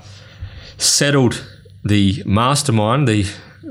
settled 0.76 1.46
the 1.82 2.22
mastermind 2.26 3.08
the 3.08 3.24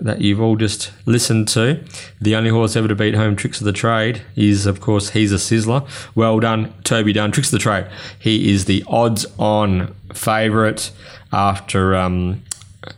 that 0.03 0.21
you've 0.21 0.41
all 0.41 0.55
just 0.55 0.91
listened 1.05 1.47
to 1.47 1.83
the 2.19 2.35
only 2.35 2.49
horse 2.49 2.75
ever 2.75 2.87
to 2.87 2.95
beat 2.95 3.15
home 3.15 3.35
tricks 3.35 3.59
of 3.61 3.65
the 3.65 3.73
trade 3.73 4.21
is 4.35 4.65
of 4.65 4.81
course 4.81 5.11
he's 5.11 5.31
a 5.31 5.35
sizzler 5.35 5.87
well 6.15 6.39
done 6.39 6.73
toby 6.83 7.13
dunn 7.13 7.31
tricks 7.31 7.47
of 7.47 7.53
the 7.53 7.59
trade 7.59 7.87
he 8.19 8.51
is 8.51 8.65
the 8.65 8.83
odds 8.87 9.25
on 9.37 9.93
favourite 10.13 10.91
after 11.31 11.95
um, 11.95 12.41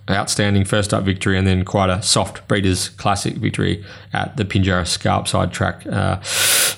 outstanding 0.09 0.65
first 0.65 0.93
up 0.93 1.03
victory 1.03 1.37
and 1.37 1.47
then 1.47 1.63
quite 1.65 1.89
a 1.89 2.01
soft 2.01 2.47
Breeders' 2.47 2.89
Classic 2.89 3.35
victory 3.35 3.83
at 4.13 4.37
the 4.37 4.45
Pinjarra 4.45 4.83
Scarpside 4.83 5.51
track 5.51 5.85
uh, 5.87 6.17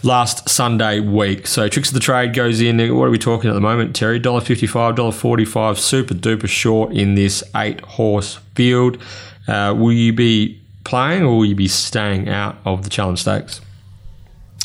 last 0.08 0.48
Sunday 0.50 1.00
week. 1.00 1.48
So 1.48 1.68
Tricks 1.68 1.90
of 1.90 1.94
the 1.94 2.00
Trade 2.00 2.34
goes 2.34 2.62
in. 2.62 2.78
What 2.96 3.06
are 3.06 3.12
we 3.12 3.18
talking 3.18 3.50
at 3.50 3.54
the 3.54 3.62
moment, 3.62 3.96
Terry? 3.96 4.20
$1.55, 4.20 4.96
$1.45, 4.96 5.78
super 5.78 6.14
duper 6.14 6.48
short 6.48 6.94
in 6.94 7.16
this 7.16 7.44
eight 7.56 7.82
horse 7.82 8.40
field. 8.56 9.02
Uh, 9.50 9.74
will 9.74 9.92
you 9.94 10.14
be 10.14 10.62
playing 10.84 11.24
or 11.24 11.38
will 11.38 11.46
you 11.46 11.56
be 11.56 11.68
staying 11.68 12.30
out 12.30 12.58
of 12.66 12.84
the 12.84 12.90
Challenge 12.90 13.20
Stakes? 13.20 13.62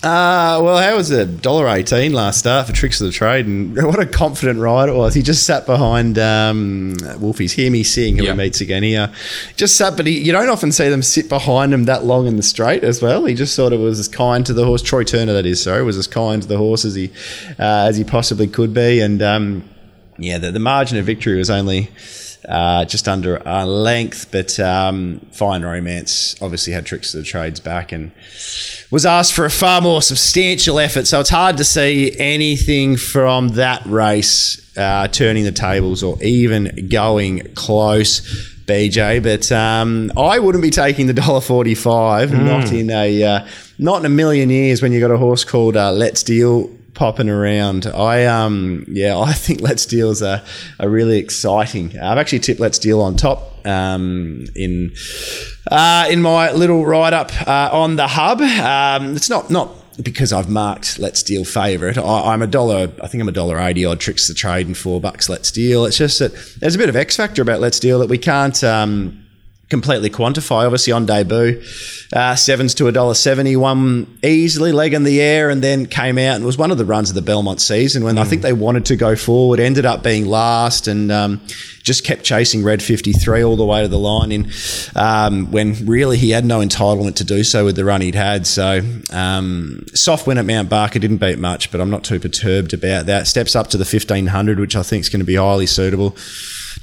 Uh, 0.03 0.61
well, 0.63 0.77
how 0.77 0.97
was 0.97 1.11
it? 1.11 1.41
Dollar 1.41 1.67
eighteen 1.69 2.13
last 2.13 2.39
start 2.41 2.67
for 2.67 2.75
Tricks 2.75 3.01
of 3.01 3.07
the 3.07 3.13
Trade, 3.13 3.47
and 3.47 3.75
what 3.87 3.99
a 3.99 4.05
confident 4.05 4.59
ride 4.61 4.91
it 4.91 4.95
was. 4.95 5.15
He 5.15 5.23
just 5.23 5.47
sat 5.47 5.65
behind 5.65 6.19
um, 6.19 6.95
Wolfie's 7.19 7.53
Hear 7.53 7.71
Me 7.71 7.83
Sing, 7.83 8.19
who 8.19 8.25
Yep. 8.25 8.33
he 8.35 8.37
meets 8.39 8.61
again 8.61 8.83
here. 8.83 9.11
Just 9.57 9.79
sat, 9.79 9.97
but 9.97 10.07
he, 10.07 10.19
you 10.21 10.31
don't 10.31 10.51
often 10.51 10.73
see 10.73 10.91
them 10.91 11.01
sit 11.03 11.31
behind 11.31 11.73
him 11.73 11.85
that 11.85 12.05
long 12.05 12.27
in 12.27 12.37
the 12.37 12.43
straight 12.43 12.85
as 12.85 13.01
well. 13.01 13.25
He 13.25 13.35
just 13.35 13.55
sort 13.55 13.73
of 13.73 13.81
was 13.81 13.99
as 13.99 14.09
kind 14.09 14.45
to 14.45 14.53
the 14.53 14.67
horse. 14.67 14.83
Troy 14.83 15.05
Turner, 15.05 15.33
that 15.33 15.47
is, 15.47 15.63
sorry, 15.63 15.83
was 15.83 15.97
as 15.97 16.07
kind 16.07 16.43
to 16.43 16.49
the 16.49 16.59
horse 16.59 16.85
as 16.85 16.95
he 16.95 17.11
uh, 17.59 17.87
as 17.89 17.97
he 17.97 18.05
possibly 18.05 18.47
could 18.47 18.75
be, 18.75 19.01
and 19.01 19.23
um, 19.23 19.67
yeah, 20.19 20.37
the, 20.37 20.51
the 20.53 20.61
margin 20.61 20.99
of 20.99 21.07
victory 21.07 21.37
was 21.39 21.49
only. 21.49 21.89
Uh, 22.49 22.85
just 22.85 23.09
under 23.09 23.41
a 23.47 23.65
length, 23.65 24.31
but 24.31 24.61
um, 24.61 25.21
Fine 25.33 25.63
Romance 25.63 26.35
obviously 26.43 26.73
had 26.75 26.85
tricks 26.85 27.15
of 27.15 27.21
the 27.21 27.25
trades 27.25 27.59
back 27.59 27.91
and 27.91 28.13
was 28.91 29.07
asked 29.07 29.33
for 29.33 29.47
a 29.47 29.51
far 29.51 29.81
more 29.81 30.03
substantial 30.03 30.79
effort. 30.79 31.07
So 31.07 31.21
it's 31.21 31.31
hard 31.31 31.57
to 31.57 31.65
see 31.65 32.15
anything 32.19 32.97
from 32.99 33.49
that 33.51 33.85
race 33.87 34.61
uh, 34.77 35.09
turning 35.09 35.45
the 35.45 35.53
tables 35.53 36.03
or 36.03 36.23
even 36.23 36.89
going 36.91 37.55
close. 37.55 38.21
BJ, 38.65 39.23
but 39.23 39.53
um, 39.53 40.11
I 40.17 40.39
wouldn't 40.39 40.63
be 40.63 40.71
taking 40.71 41.07
the 41.07 41.13
dollar 41.13 41.43
forty-five. 41.43 42.33
Not 42.33 42.73
in 42.73 42.89
a 42.89 43.23
uh, 43.23 43.47
not 43.79 44.01
in 44.01 44.07
a 44.07 44.09
million 44.09 44.49
years 44.49 44.81
when 44.81 44.91
you 44.91 45.01
got 45.01 45.11
a 45.11 45.19
horse 45.19 45.45
called 45.45 45.77
uh, 45.77 45.93
Let's 45.93 46.23
Deal 46.23 46.71
popping 46.95 47.29
around. 47.29 47.87
I 47.87 48.27
um 48.27 48.85
yeah, 48.89 49.19
I 49.19 49.33
think 49.33 49.61
Let's 49.61 49.87
Deal's 49.87 50.23
a, 50.23 50.43
a 50.79 50.89
really 50.89 51.19
exciting. 51.19 51.99
I've 51.99 52.19
actually 52.19 52.41
tipped 52.41 52.61
Let's 52.61 52.79
Deal 52.79 53.01
on 53.01 53.17
top 53.17 53.67
um, 53.67 54.47
in 54.55 54.93
uh, 55.71 56.07
in 56.11 56.23
my 56.23 56.53
little 56.53 56.85
write 56.85 57.13
up 57.13 57.31
uh, 57.47 57.71
on 57.73 57.97
the 57.97 58.09
hub. 58.09 58.41
Um, 58.41 59.17
it's 59.17 59.31
not 59.31 59.51
not 59.51 59.71
because 60.03 60.33
I've 60.33 60.51
marked 60.51 60.99
Let's 60.99 61.23
Deal 61.23 61.45
favourite. 61.45 61.97
I'm 61.99 62.43
a 62.43 62.47
dollar. 62.47 62.91
I 63.03 63.09
think 63.09 63.23
I'm 63.23 63.29
a 63.29 63.33
dollar 63.33 63.59
eighty 63.61 63.85
odd 63.85 64.01
tricks 64.01 64.29
the 64.29 64.35
trade 64.35 64.67
and 64.67 64.77
four 64.77 65.01
bucks 65.01 65.29
Let's 65.29 65.51
Deal. 65.51 65.85
It's 65.85 65.99
just 65.99 66.19
that 66.19 66.33
there's 66.61 66.75
a 66.75 66.79
bit 66.79 66.89
of 66.89 66.97
X 66.97 67.17
factor 67.17 67.43
about 67.43 67.61
Let's 67.61 67.79
Deal 67.79 67.99
that 68.01 68.09
we 68.09 68.19
can't. 68.19 68.63
Um, 68.65 69.24
completely 69.69 70.11
quantify. 70.11 70.65
Obviously, 70.65 70.93
on 70.93 71.07
debut, 71.07 71.63
uh, 72.13 72.37
sevens 72.37 72.75
to 72.75 72.87
a 72.87 72.93
dollar 72.93 73.15
seventy, 73.15 73.57
one 73.57 74.19
easily, 74.23 74.73
leg 74.73 74.95
in 74.95 75.05
the 75.05 75.21
air, 75.21 75.51
and 75.51 75.63
then 75.63 75.87
came 75.87 76.19
out 76.19 76.37
and 76.37 76.45
was 76.45 76.59
one 76.59 76.71
of 76.71 76.79
the 76.79 76.85
runs 76.85 77.09
of 77.09 77.15
the 77.15 77.23
Belmont 77.23 77.61
season 77.61 78.05
when 78.05 78.17
mm. 78.17 78.21
I 78.21 78.25
think 78.25 78.43
they 78.43 78.53
wanted 78.53 78.87
to 78.87 78.97
go 78.97 79.17
forward, 79.17 79.61
ended 79.61 79.87
up 79.87 80.03
being 80.03 80.27
last, 80.27 80.87
and 80.87 81.11
um, 81.11 81.41
just 81.83 82.05
kept 82.05 82.23
chasing 82.25 82.63
red 82.63 82.83
fifty 82.83 83.13
three 83.13 83.43
all 83.43 83.57
the 83.57 83.65
way 83.65 83.83
to 83.83 83.89
the 83.89 83.99
line. 83.99 84.33
In 84.33 84.51
um, 84.95 85.51
when 85.51 85.75
really 85.87 86.17
he 86.17 86.31
had 86.31 86.45
no 86.45 86.61
entitlement 86.61 87.17
to 87.17 87.25
do 87.25 87.45
so 87.45 87.65
with 87.65 87.77
the 87.77 87.85
run 87.85 88.01
he'd 88.01 88.15
had. 88.15 88.47
So 88.47 88.81
um, 89.11 89.85
soft 89.95 90.27
win 90.27 90.39
at 90.39 90.45
Mount 90.45 90.69
Barker 90.69 90.99
didn't 90.99 91.19
beat 91.19 91.39
much, 91.39 91.73
but 91.73 91.81
I'm 91.81 91.91
not 91.91 92.05
too 92.05 92.21
perturbed 92.21 92.73
about 92.73 93.07
that. 93.07 93.27
Steps 93.27 93.57
up 93.57 93.69
to 93.69 93.77
the 93.77 93.85
fifteen 93.85 94.29
hundred, 94.29 94.61
which 94.61 94.77
I 94.77 94.83
think 94.83 95.01
is 95.03 95.09
going 95.09 95.21
to 95.21 95.27
be 95.27 95.37
highly 95.37 95.67
suitable. 95.67 96.17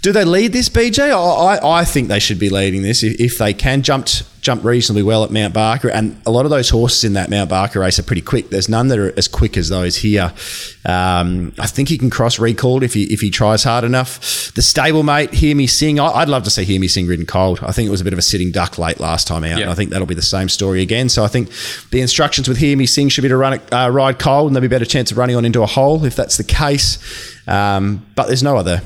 Do 0.01 0.11
they 0.11 0.25
lead 0.25 0.51
this, 0.51 0.67
BJ? 0.67 1.11
I, 1.11 1.59
I 1.63 1.85
think 1.85 2.07
they 2.07 2.19
should 2.19 2.39
be 2.39 2.49
leading 2.49 2.81
this 2.81 3.03
if, 3.03 3.19
if 3.19 3.37
they 3.37 3.53
can. 3.53 3.83
Jumped 3.83 4.23
jump 4.41 4.63
reasonably 4.63 5.03
well 5.03 5.23
at 5.23 5.29
Mount 5.29 5.53
Barker, 5.53 5.89
and 5.89 6.19
a 6.25 6.31
lot 6.31 6.45
of 6.45 6.49
those 6.49 6.71
horses 6.71 7.03
in 7.03 7.13
that 7.13 7.29
Mount 7.29 7.51
Barker 7.51 7.79
race 7.79 7.99
are 7.99 8.03
pretty 8.03 8.23
quick. 8.23 8.49
There's 8.49 8.67
none 8.67 8.87
that 8.87 8.97
are 8.97 9.13
as 9.15 9.27
quick 9.27 9.55
as 9.55 9.69
those 9.69 9.97
here. 9.97 10.33
Um, 10.83 11.53
I 11.59 11.67
think 11.67 11.89
he 11.89 11.99
can 11.99 12.09
cross 12.09 12.39
recalled 12.39 12.81
if 12.81 12.95
he 12.95 13.03
if 13.13 13.21
he 13.21 13.29
tries 13.29 13.63
hard 13.63 13.83
enough. 13.83 14.19
The 14.55 14.61
stablemate, 14.61 15.33
Hear 15.33 15.55
Me 15.55 15.67
Sing. 15.67 15.99
I, 15.99 16.21
would 16.21 16.29
love 16.29 16.43
to 16.43 16.49
see 16.49 16.63
Hear 16.63 16.79
Me 16.79 16.87
Sing 16.87 17.05
ridden 17.05 17.27
cold. 17.27 17.59
I 17.61 17.71
think 17.71 17.87
it 17.87 17.91
was 17.91 18.01
a 18.01 18.03
bit 18.03 18.13
of 18.13 18.19
a 18.19 18.23
sitting 18.23 18.51
duck 18.51 18.79
late 18.79 18.99
last 18.99 19.27
time 19.27 19.43
out, 19.43 19.61
and 19.61 19.69
I 19.69 19.75
think 19.75 19.91
that'll 19.91 20.07
be 20.07 20.15
the 20.15 20.23
same 20.23 20.49
story 20.49 20.81
again. 20.81 21.09
So 21.09 21.23
I 21.23 21.27
think 21.27 21.51
the 21.91 22.01
instructions 22.01 22.47
with 22.47 22.57
Hear 22.57 22.75
Me 22.75 22.87
Sing 22.87 23.09
should 23.09 23.21
be 23.21 23.29
to 23.29 23.37
run 23.37 23.53
it, 23.53 23.71
uh, 23.71 23.91
ride 23.91 24.17
cold, 24.17 24.47
and 24.47 24.55
there'll 24.55 24.67
be 24.67 24.73
a 24.73 24.77
better 24.77 24.89
chance 24.89 25.11
of 25.11 25.19
running 25.19 25.35
on 25.35 25.45
into 25.45 25.61
a 25.61 25.67
hole 25.67 26.03
if 26.05 26.15
that's 26.15 26.37
the 26.37 26.43
case. 26.43 26.97
Um, 27.47 28.03
but 28.15 28.25
there's 28.25 28.43
no 28.43 28.57
other 28.57 28.81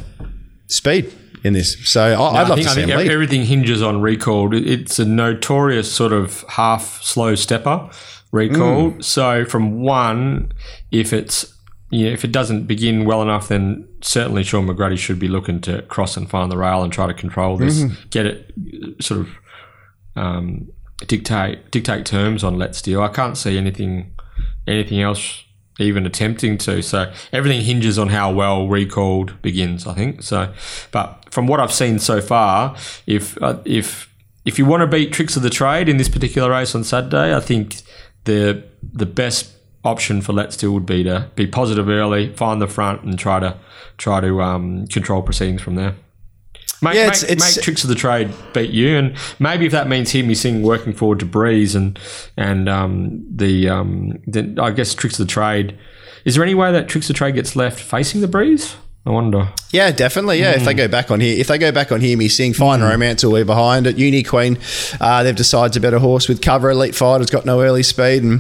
speed 0.68 1.14
in 1.44 1.54
this. 1.54 1.78
So 1.88 2.02
I, 2.02 2.42
would 2.42 2.50
love 2.50 2.58
think, 2.58 2.68
to 2.68 2.74
see 2.74 2.84
I 2.84 2.98
think 2.98 3.12
everything 3.12 3.46
hinges 3.46 3.82
on 3.82 4.02
recalled. 4.02 4.54
It's 4.54 5.00
a 5.00 5.06
notorious 5.06 5.92
sort 5.92 6.12
of 6.12 6.44
half 6.50 7.02
slow 7.04 7.36
stepper 7.36 7.90
recalled. 8.32 8.96
Mm. 8.96 9.04
So 9.04 9.46
from 9.46 9.82
one, 9.82 10.52
if 10.92 11.14
it's 11.14 11.54
yeah, 11.92 12.10
if 12.10 12.26
it 12.26 12.32
doesn't 12.32 12.66
begin 12.66 13.06
well 13.06 13.22
enough, 13.22 13.48
then 13.48 13.88
certainly 14.02 14.44
Sean 14.44 14.68
McGruddy 14.68 14.98
should 14.98 15.20
be 15.20 15.28
looking 15.28 15.62
to 15.62 15.84
cross 15.84 16.18
and 16.18 16.30
find 16.30 16.52
the 16.52 16.58
rail 16.58 16.84
and 16.84 16.92
try 16.92 17.08
to 17.08 17.14
control 17.14 17.58
this, 17.58 17.84
mm-hmm. 17.84 17.94
get 18.10 18.26
it 18.26 18.52
sort 19.00 19.22
of 19.22 19.30
um, 20.16 20.68
dictate 21.08 21.72
dictate 21.72 22.06
terms 22.06 22.44
on 22.44 22.58
Let's 22.58 22.82
Deal. 22.82 23.02
I 23.02 23.08
can't 23.08 23.38
see 23.38 23.58
anything 23.58 24.14
anything 24.68 25.02
else 25.02 25.45
even 25.80 26.06
attempting 26.06 26.58
to. 26.60 26.82
So 26.82 27.12
everything 27.32 27.62
hinges 27.62 28.00
on 28.00 28.10
how 28.10 28.32
well 28.32 28.68
recalled 28.68 29.42
begins, 29.42 29.86
I 29.88 29.94
think. 29.94 30.24
So, 30.24 30.54
but 30.92 31.26
from 31.32 31.48
what 31.48 31.60
I've 31.60 31.74
seen 31.74 32.00
so 32.00 32.22
far, 32.22 32.76
if 33.06 33.42
uh, 33.42 33.60
if 33.66 34.14
if 34.46 34.60
you 34.60 34.66
want 34.66 34.82
to 34.82 34.88
beat 34.88 35.12
tricks 35.12 35.36
of 35.36 35.44
the 35.44 35.50
trade 35.50 35.90
in 35.90 35.98
this 35.98 36.10
particular 36.10 36.50
race 36.50 36.76
on 36.76 36.84
Saturday, 36.84 37.36
I 37.36 37.40
think 37.40 37.82
the 38.26 38.64
the 38.82 39.06
best 39.06 39.52
option 39.84 40.22
for 40.22 40.34
Let's 40.34 40.58
Do 40.58 40.72
would 40.72 40.86
be 40.86 41.04
to 41.04 41.30
be 41.36 41.46
positive 41.48 41.88
early, 41.90 42.34
find 42.34 42.62
the 42.62 42.68
front, 42.68 43.04
and 43.04 43.18
try 43.18 43.40
to 43.40 43.58
try 43.98 44.20
to 44.22 44.42
um, 44.42 44.88
control 44.88 45.22
proceedings 45.22 45.62
from 45.62 45.76
there. 45.76 45.96
Make, 46.86 46.96
yeah, 46.96 47.08
it's, 47.08 47.24
make, 47.24 47.32
it's, 47.32 47.58
make, 47.58 47.64
tricks 47.64 47.84
of 47.84 47.90
the 47.90 47.96
trade 47.96 48.32
beat 48.54 48.70
you, 48.70 48.96
and 48.96 49.18
maybe 49.40 49.66
if 49.66 49.72
that 49.72 49.88
means 49.88 50.12
hear 50.12 50.24
me 50.24 50.36
sing 50.36 50.62
working 50.62 50.94
forward 50.94 51.20
to 51.20 51.26
breeze 51.26 51.74
and 51.74 52.00
and 52.38 52.70
um, 52.70 53.26
the 53.28 53.68
um, 53.70 54.22
then 54.28 54.60
I 54.60 54.70
guess 54.70 54.94
tricks 54.94 55.20
of 55.20 55.26
the 55.26 55.32
trade. 55.32 55.78
Is 56.26 56.36
there 56.36 56.44
any 56.44 56.54
way 56.54 56.72
that 56.72 56.88
tricks 56.88 57.10
of 57.10 57.16
the 57.16 57.18
trade 57.18 57.36
gets 57.36 57.56
left 57.56 57.80
facing 57.80 58.22
the 58.22 58.28
breeze? 58.28 58.76
I 59.08 59.12
wonder. 59.12 59.50
Yeah, 59.72 59.92
definitely. 59.92 60.40
Yeah, 60.40 60.54
mm. 60.54 60.58
if 60.58 60.66
they 60.66 60.72
hmm. 60.72 60.78
go 60.78 60.88
back 60.88 61.12
on 61.12 61.20
here, 61.20 61.40
if 61.40 61.48
they 61.48 61.60
go 61.60 61.72
back 61.72 61.92
on 61.92 62.02
Hear 62.02 62.18
Me 62.18 62.28
Sing, 62.28 62.54
Fine 62.54 62.80
mm. 62.80 62.90
Romance 62.90 63.24
will 63.24 63.36
be 63.36 63.44
behind 63.44 63.86
it. 63.86 63.98
Uni 63.98 64.24
Queen, 64.24 64.58
uh, 65.00 65.22
they've 65.22 65.36
decided 65.36 65.84
a 65.84 66.00
horse 66.00 66.28
with 66.28 66.42
cover. 66.42 66.72
Elite 66.72 66.96
Fighter's 66.96 67.30
got 67.30 67.46
no 67.46 67.62
early 67.62 67.84
speed, 67.84 68.24
and 68.24 68.40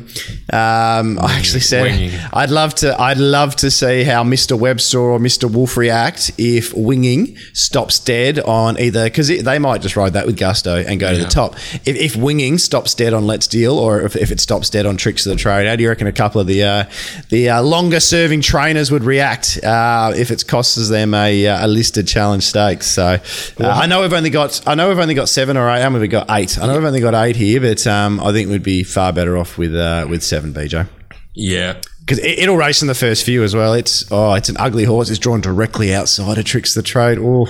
um, 0.51 1.19
I 1.19 1.35
actually 1.37 1.59
said 1.59 1.83
winging. 1.83 2.19
I'd 2.33 2.49
love 2.49 2.73
to. 2.75 2.99
I'd 2.99 3.19
love 3.19 3.55
to 3.57 3.69
see 3.69 4.05
how 4.05 4.23
Mr. 4.23 4.57
Webster 4.57 4.99
or 4.99 5.19
Mr. 5.19 5.51
Wolfe 5.51 5.77
react 5.77 6.31
if 6.39 6.73
winging 6.73 7.37
stops 7.53 7.99
dead 7.99 8.39
on 8.39 8.79
either 8.79 9.03
because 9.03 9.27
they 9.27 9.59
might 9.59 9.81
just 9.81 9.95
ride 9.95 10.13
that 10.13 10.25
with 10.25 10.37
gusto 10.37 10.77
and 10.77 10.99
go 10.99 11.11
yeah. 11.11 11.17
to 11.17 11.23
the 11.25 11.29
top. 11.29 11.55
If, 11.85 11.95
if, 11.95 12.15
winging 12.15 12.57
stops 12.57 12.95
dead 12.95 13.13
on 13.13 13.27
Let's 13.27 13.47
Deal, 13.47 13.77
or 13.77 14.01
if, 14.01 14.15
if, 14.15 14.31
it 14.31 14.39
stops 14.39 14.69
dead 14.69 14.85
on 14.85 14.97
Tricks 14.97 15.25
of 15.27 15.31
the 15.31 15.35
Trade, 15.35 15.67
how 15.67 15.75
do 15.75 15.83
you 15.83 15.89
reckon 15.89 16.07
a 16.07 16.11
couple 16.11 16.41
of 16.41 16.47
the 16.47 16.63
uh, 16.63 16.85
the 17.29 17.49
uh, 17.49 17.61
longer 17.61 17.99
serving 17.99 18.41
trainers 18.41 18.89
would 18.89 19.03
react 19.03 19.59
uh, 19.63 20.13
if 20.15 20.31
it's 20.31 20.43
costs 20.55 20.87
them 20.87 21.13
a, 21.13 21.47
uh, 21.47 21.65
a 21.65 21.67
listed 21.67 22.07
challenge 22.07 22.43
stakes. 22.43 22.87
So 22.87 23.03
uh, 23.03 23.19
I 23.59 23.87
know 23.87 24.03
we've 24.03 24.13
only 24.13 24.29
got 24.29 24.65
I 24.65 24.73
know 24.73 24.87
we've 24.87 24.99
only 24.99 25.13
got 25.13 25.27
seven 25.27 25.57
or 25.57 25.69
eight. 25.69 25.81
How 25.81 25.89
many 25.89 26.03
we 26.03 26.07
got 26.07 26.27
eight? 26.29 26.57
I 26.57 26.65
know 26.65 26.75
we've 26.75 26.85
only 26.85 27.01
got 27.01 27.13
eight 27.13 27.35
here, 27.35 27.59
but 27.59 27.85
um, 27.85 28.21
I 28.21 28.31
think 28.31 28.49
we'd 28.49 28.63
be 28.63 28.83
far 28.83 29.11
better 29.11 29.35
off 29.35 29.57
with 29.57 29.75
uh, 29.75 30.07
with 30.09 30.23
seven, 30.23 30.53
BJ. 30.53 30.87
Yeah, 31.33 31.81
because 31.99 32.19
it, 32.19 32.47
will 32.47 32.55
race 32.55 32.81
in 32.81 32.87
the 32.87 32.95
first 32.95 33.25
few 33.25 33.43
as 33.43 33.53
well. 33.53 33.73
It's 33.73 34.09
oh, 34.13 34.33
it's 34.35 34.47
an 34.47 34.55
ugly 34.57 34.85
horse. 34.85 35.09
It's 35.09 35.19
drawn 35.19 35.41
directly 35.41 35.93
outside 35.93 36.37
of 36.37 36.45
Tricks 36.45 36.73
the 36.73 36.81
Trade. 36.81 37.17
Oh 37.19 37.47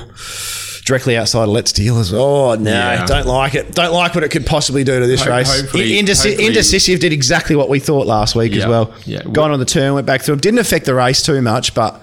directly 0.84 1.18
outside 1.18 1.43
of 1.43 1.49
Let's 1.49 1.72
Deal 1.72 1.97
as 1.97 2.12
well. 2.12 2.22
Oh, 2.22 2.56
no, 2.56 2.70
yeah. 2.70 3.06
don't 3.08 3.26
like 3.26 3.56
it. 3.56 3.74
Don't 3.74 3.91
like 3.91 4.14
what 4.14 4.24
it 4.24 4.30
could 4.30 4.45
possibly 4.45 4.84
do 4.84 4.99
to 4.99 5.08
this 5.08 5.24
Ho- 5.24 5.32
race. 5.32 5.64
Indeci- 5.74 6.38
Indecisive 6.38 6.99
did 6.99 7.12
exactly 7.12 7.56
what 7.56 7.70
we 7.70 7.80
thought 7.80 8.06
last 8.06 8.36
week 8.36 8.53
as 8.53 8.68
well. 8.68 8.93
Yeah. 9.03 9.24
Gone 9.24 9.49
on 9.49 9.58
the 9.58 9.66
turn, 9.66 9.95
went 9.95 10.06
back 10.06 10.22
through. 10.22 10.36
Didn't 10.36 10.60
affect 10.60 10.86
the 10.86 10.93
race 10.93 11.24
too 11.24 11.41
much, 11.41 11.74
but 11.74 11.99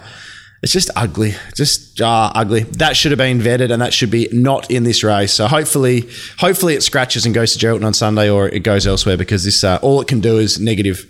it's 0.63 0.71
just 0.71 0.89
ugly, 0.95 1.35
just 1.55 1.99
uh, 1.99 2.31
ugly. 2.33 2.61
That 2.63 2.95
should 2.95 3.11
have 3.11 3.17
been 3.17 3.39
vetted, 3.39 3.69
and 3.69 3.81
that 3.81 3.93
should 3.93 4.09
be 4.09 4.29
not 4.31 4.71
in 4.71 4.85
this 4.85 5.03
race. 5.03 5.33
So 5.33 5.45
hopefully, 5.45 6.09
hopefully 6.37 6.73
it 6.73 6.83
scratches 6.83 7.25
and 7.25 7.35
goes 7.35 7.53
to 7.53 7.59
Geraldton 7.63 7.85
on 7.85 7.93
Sunday, 7.93 8.29
or 8.29 8.47
it 8.47 8.61
goes 8.61 8.87
elsewhere 8.87 9.17
because 9.17 9.43
this 9.43 9.61
uh, 9.65 9.77
all 9.81 9.99
it 9.99 10.07
can 10.07 10.21
do 10.21 10.37
is 10.37 10.61
negative, 10.61 11.05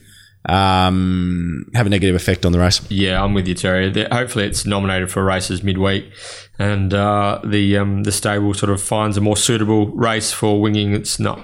um, 0.49 1.69
have 1.75 1.85
a 1.85 1.89
negative 1.89 2.15
effect 2.15 2.47
on 2.47 2.51
the 2.51 2.57
race. 2.57 2.81
Yeah, 2.89 3.23
I'm 3.23 3.35
with 3.35 3.47
you, 3.47 3.53
Terry. 3.53 3.93
Hopefully, 4.11 4.45
it's 4.45 4.65
nominated 4.65 5.11
for 5.11 5.23
races 5.23 5.61
midweek, 5.63 6.11
and 6.57 6.91
uh, 6.91 7.39
the 7.45 7.77
um, 7.77 8.01
the 8.03 8.11
stable 8.11 8.55
sort 8.55 8.71
of 8.71 8.81
finds 8.81 9.17
a 9.17 9.21
more 9.21 9.37
suitable 9.37 9.85
race 9.89 10.31
for 10.31 10.59
winging. 10.59 10.95
It's 10.95 11.19
not, 11.19 11.39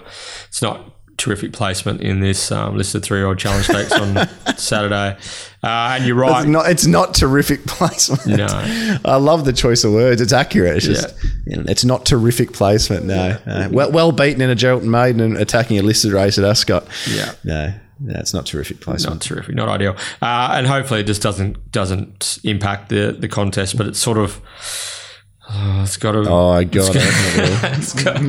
it's 0.48 0.64
not 0.64 0.96
terrific 1.18 1.54
placement 1.54 2.02
in 2.02 2.22
this 2.22 2.52
um, 2.52 2.76
listed 2.76 3.04
three 3.04 3.20
year 3.20 3.28
old 3.28 3.38
challenge 3.38 3.66
stakes 3.70 3.92
on 3.92 4.28
Saturday. 4.58 5.16
Uh, 5.62 5.96
and 5.96 6.06
you're 6.06 6.16
right. 6.16 6.42
It's 6.42 6.48
not, 6.48 6.70
it's 6.70 6.86
not 6.86 7.14
terrific 7.14 7.66
placement. 7.68 8.38
No. 8.38 8.98
I 9.06 9.18
love 9.18 9.46
the 9.46 9.54
choice 9.54 9.84
of 9.84 9.94
words. 9.94 10.22
It's 10.22 10.34
accurate. 10.34 10.78
It's 10.78 10.86
just, 10.86 11.16
yeah. 11.46 11.64
it's 11.68 11.84
not 11.84 12.06
terrific 12.06 12.54
placement. 12.54 13.06
No. 13.06 13.38
Yeah. 13.46 13.68
well, 13.68 13.92
well 13.92 14.12
beaten 14.12 14.42
in 14.42 14.50
a 14.50 14.56
Geraldton 14.56 14.86
Maiden 14.86 15.20
and 15.20 15.38
attacking 15.38 15.78
a 15.78 15.82
listed 15.82 16.14
race 16.14 16.38
at 16.38 16.46
Ascot. 16.46 16.88
Yeah. 17.10 17.34
No. 17.44 17.74
That's 18.02 18.34
not 18.34 18.46
terrific 18.46 18.80
placement. 18.80 19.16
Not 19.16 19.22
terrific, 19.22 19.56
not 19.56 19.68
ideal, 19.68 19.94
uh, 20.22 20.52
and 20.54 20.66
hopefully 20.66 21.02
it 21.02 21.04
just 21.04 21.22
doesn't 21.22 21.70
doesn't 21.74 22.40
impact 22.46 22.88
the 22.88 23.12
the 23.12 23.28
contest. 23.28 23.78
But 23.78 23.88
it's 23.88 24.00
sort 24.00 24.18
of 24.18 24.42
Oh, 25.52 25.82
it's 25.84 25.98
got 25.98 26.16
a. 26.16 26.30
Oh, 26.30 26.50
I 26.50 26.64
got 26.64 26.96
it. 26.96 27.02
it's 27.78 27.94
got, 28.04 28.22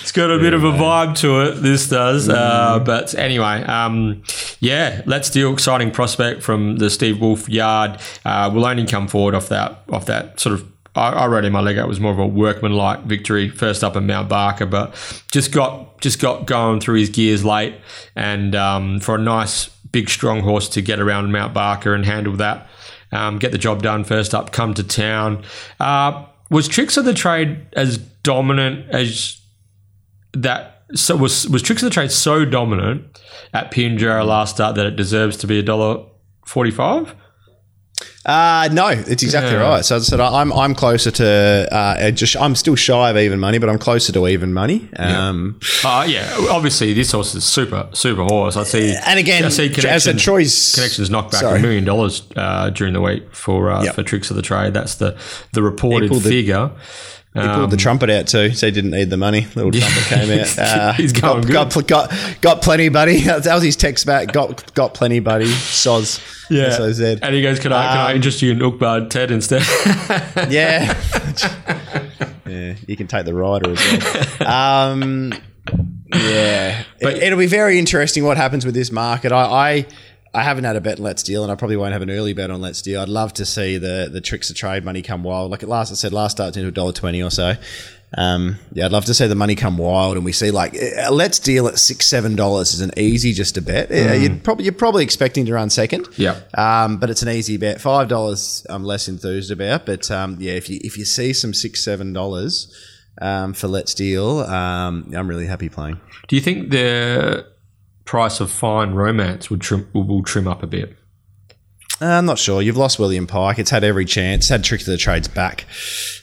it's 0.00 0.12
got 0.12 0.30
a 0.30 0.36
yeah, 0.36 0.42
bit 0.42 0.54
of 0.54 0.64
a 0.64 0.72
vibe 0.72 1.16
to 1.18 1.42
it. 1.42 1.62
This 1.62 1.88
does, 1.88 2.28
mm. 2.28 2.34
uh, 2.34 2.78
but 2.80 3.14
anyway, 3.14 3.62
um, 3.64 4.22
yeah. 4.60 5.02
Let's 5.06 5.30
deal. 5.30 5.52
Exciting 5.52 5.90
prospect 5.90 6.42
from 6.42 6.76
the 6.76 6.90
Steve 6.90 7.20
Wolfe 7.20 7.48
yard. 7.48 8.00
Uh, 8.24 8.50
will 8.52 8.66
only 8.66 8.86
come 8.86 9.08
forward 9.08 9.34
off 9.34 9.48
that 9.48 9.82
off 9.90 10.06
that 10.06 10.40
sort 10.40 10.54
of. 10.54 10.66
I, 10.96 11.10
I 11.10 11.26
wrote 11.28 11.44
in 11.44 11.52
my 11.52 11.60
leg 11.60 11.76
it 11.76 11.86
was 11.86 12.00
more 12.00 12.12
of 12.12 12.18
a 12.18 12.26
workman-like 12.26 13.04
victory 13.04 13.48
first 13.48 13.84
up 13.84 13.94
in 13.96 14.06
Mount 14.06 14.28
Barker, 14.28 14.66
but 14.66 14.94
just 15.30 15.52
got 15.52 16.00
just 16.00 16.20
got 16.20 16.46
going 16.46 16.80
through 16.80 16.98
his 16.98 17.10
gears 17.10 17.44
late, 17.44 17.74
and 18.16 18.54
um, 18.54 19.00
for 19.00 19.14
a 19.14 19.18
nice 19.18 19.68
big 19.92 20.08
strong 20.08 20.40
horse 20.40 20.68
to 20.70 20.82
get 20.82 21.00
around 21.00 21.32
Mount 21.32 21.54
Barker 21.54 21.94
and 21.94 22.04
handle 22.04 22.36
that. 22.36 22.68
Um, 23.12 23.38
get 23.38 23.50
the 23.52 23.58
job 23.58 23.82
done 23.82 24.04
first 24.04 24.34
up, 24.34 24.52
come 24.52 24.74
to 24.74 24.84
town. 24.84 25.44
Uh, 25.80 26.26
was 26.48 26.68
Tricks 26.68 26.96
of 26.96 27.04
the 27.04 27.14
Trade 27.14 27.66
as 27.72 27.98
dominant 27.98 28.88
as 28.90 29.39
that? 30.32 30.82
So 30.94 31.16
was 31.16 31.48
was 31.48 31.62
Tricks 31.62 31.82
of 31.82 31.86
the 31.88 31.94
Trade 31.94 32.10
so 32.10 32.44
dominant 32.44 33.18
at 33.52 33.70
Pinjarra 33.72 34.26
last 34.26 34.56
start 34.56 34.74
that 34.76 34.86
it 34.86 34.96
deserves 34.96 35.36
to 35.38 35.46
be 35.46 35.58
a 35.58 35.62
dollar 35.62 36.04
forty 36.46 36.70
five? 36.72 37.14
Uh, 38.24 38.68
no, 38.72 38.88
it's 38.88 39.22
exactly 39.22 39.52
Yeah. 39.52 39.62
right. 39.62 39.84
So, 39.84 39.98
so 39.98 40.22
I'm 40.22 40.52
I'm 40.52 40.74
closer 40.74 41.10
to 41.10 41.68
uh, 41.72 42.10
just 42.10 42.36
I'm 42.36 42.54
still 42.54 42.74
shy 42.76 43.08
of 43.10 43.16
even 43.16 43.40
money, 43.40 43.58
but 43.58 43.68
I'm 43.70 43.78
closer 43.78 44.12
to 44.12 44.28
even 44.28 44.52
money. 44.52 44.88
Um, 44.96 45.58
Uh, 45.84 46.06
yeah, 46.08 46.36
obviously 46.50 46.92
this 46.92 47.12
horse 47.12 47.34
is 47.34 47.44
super, 47.44 47.88
super 47.92 48.22
horse. 48.24 48.56
I 48.56 48.64
see. 48.64 48.94
And 49.06 49.18
again, 49.18 49.44
I 49.44 49.48
see 49.48 49.70
as 49.70 49.84
I 49.84 49.98
said, 49.98 50.18
connections, 50.18 50.74
connections 50.74 51.08
knocked 51.10 51.32
back 51.32 51.42
a 51.44 51.58
million 51.60 51.84
dollars 51.84 52.22
uh, 52.36 52.68
during 52.70 52.92
the 52.92 53.00
week 53.00 53.34
for 53.34 53.70
uh, 53.70 53.84
Yep. 53.84 53.94
for 53.94 54.02
tricks 54.02 54.30
of 54.30 54.36
the 54.36 54.42
trade. 54.42 54.74
That's 54.74 54.96
the 54.96 55.16
the 55.52 55.62
reported 55.62 56.10
the- 56.12 56.20
figure. 56.20 56.72
He 57.32 57.40
pulled 57.40 57.70
the 57.70 57.76
trumpet 57.76 58.10
out 58.10 58.26
too, 58.26 58.50
so 58.54 58.66
he 58.66 58.72
didn't 58.72 58.90
need 58.90 59.08
the 59.08 59.16
money. 59.16 59.46
Little 59.54 59.70
trumpet 59.70 60.02
came 60.04 60.40
out. 60.40 60.58
Uh, 60.58 60.92
He's 60.94 61.12
going 61.12 61.42
got, 61.42 61.72
got, 61.72 61.86
got 61.86 62.40
got 62.40 62.62
plenty, 62.62 62.88
buddy. 62.88 63.20
That 63.24 63.54
was 63.54 63.62
his 63.62 63.76
text 63.76 64.04
back. 64.04 64.32
Got 64.32 64.74
got 64.74 64.94
plenty, 64.94 65.20
buddy. 65.20 65.46
Soz. 65.46 66.20
Yeah, 66.50 66.70
So 66.70 66.92
said. 66.92 67.20
and 67.22 67.32
he 67.32 67.40
goes, 67.40 67.60
"Can 67.60 67.72
I 67.72 67.86
can 67.86 67.98
I 67.98 68.10
Um, 68.10 68.16
interest 68.16 68.42
you 68.42 68.50
in 68.50 68.58
Ukbar 68.58 69.08
Ted 69.08 69.30
instead?" 69.30 69.62
Yeah. 70.50 70.92
yeah, 72.46 72.74
you 72.88 72.96
can 72.96 73.06
take 73.06 73.24
the 73.26 73.34
rider 73.34 73.70
as 73.70 74.40
well. 74.40 74.48
Um, 74.52 75.32
yeah, 76.12 76.82
But- 77.00 77.18
it, 77.18 77.30
will 77.30 77.38
be 77.38 77.46
very 77.46 77.78
interesting 77.78 78.24
what 78.24 78.36
happens 78.36 78.64
with 78.66 78.74
this 78.74 78.90
market. 78.90 79.30
I, 79.30 79.44
I 79.44 79.86
I 80.32 80.42
haven't 80.42 80.64
had 80.64 80.76
a 80.76 80.80
bet 80.80 80.98
on 80.98 81.04
Let's 81.04 81.22
Deal, 81.22 81.42
and 81.42 81.50
I 81.50 81.56
probably 81.56 81.76
won't 81.76 81.92
have 81.92 82.02
an 82.02 82.10
early 82.10 82.32
bet 82.32 82.50
on 82.50 82.60
Let's 82.60 82.82
Deal. 82.82 83.00
I'd 83.00 83.08
love 83.08 83.32
to 83.34 83.44
see 83.44 83.78
the 83.78 84.08
the 84.10 84.20
tricks 84.20 84.50
of 84.50 84.56
trade 84.56 84.84
money 84.84 85.02
come 85.02 85.24
wild. 85.24 85.50
Like 85.50 85.62
at 85.62 85.68
last, 85.68 85.90
I 85.90 85.94
said 85.94 86.12
last 86.12 86.32
starts 86.32 86.56
into 86.56 86.68
a 86.68 86.72
dollar 86.72 86.92
twenty 86.92 87.22
or 87.22 87.30
so. 87.30 87.54
Um, 88.16 88.58
yeah, 88.72 88.86
I'd 88.86 88.92
love 88.92 89.04
to 89.04 89.14
see 89.14 89.28
the 89.28 89.36
money 89.36 89.54
come 89.54 89.78
wild, 89.78 90.16
and 90.16 90.24
we 90.24 90.32
see 90.32 90.50
like 90.50 90.76
Let's 91.10 91.38
Deal 91.38 91.68
at 91.68 91.78
six 91.78 92.06
seven 92.06 92.36
dollars 92.36 92.74
is 92.74 92.80
an 92.80 92.90
easy 92.96 93.32
just 93.32 93.56
a 93.56 93.62
bet. 93.62 93.90
Yeah, 93.90 94.14
you'd 94.14 94.42
probably 94.42 94.64
you're 94.64 94.72
probably 94.72 95.04
expecting 95.04 95.46
to 95.46 95.54
run 95.54 95.70
second. 95.70 96.08
Yeah. 96.16 96.40
Um, 96.54 96.98
but 96.98 97.10
it's 97.10 97.22
an 97.22 97.28
easy 97.28 97.56
bet. 97.56 97.80
Five 97.80 98.08
dollars, 98.08 98.66
I'm 98.68 98.84
less 98.84 99.08
enthused 99.08 99.50
about. 99.50 99.86
But 99.86 100.10
um, 100.10 100.36
yeah, 100.40 100.52
if 100.52 100.68
you 100.68 100.80
if 100.82 100.96
you 100.98 101.04
see 101.04 101.32
some 101.32 101.54
six 101.54 101.84
seven 101.84 102.12
dollars 102.12 102.74
um, 103.20 103.52
for 103.52 103.68
Let's 103.68 103.94
Deal, 103.94 104.40
um, 104.40 105.12
I'm 105.14 105.28
really 105.28 105.46
happy 105.46 105.68
playing. 105.68 106.00
Do 106.26 106.36
you 106.36 106.42
think 106.42 106.70
the 106.70 107.46
price 108.04 108.40
of 108.40 108.50
fine 108.50 108.92
romance 108.94 109.50
would 109.50 109.60
trim 109.60 109.88
will, 109.92 110.22
trim 110.22 110.48
up 110.48 110.62
a 110.62 110.66
bit? 110.66 110.96
Uh, 112.02 112.06
I'm 112.06 112.24
not 112.26 112.38
sure. 112.38 112.62
You've 112.62 112.78
lost 112.78 112.98
William 112.98 113.26
Pike. 113.26 113.58
It's 113.58 113.70
had 113.70 113.84
every 113.84 114.06
chance. 114.06 114.44
It's 114.44 114.48
had 114.48 114.64
trick 114.64 114.80
to 114.80 114.90
the 114.90 114.96
trades 114.96 115.28
back. 115.28 115.66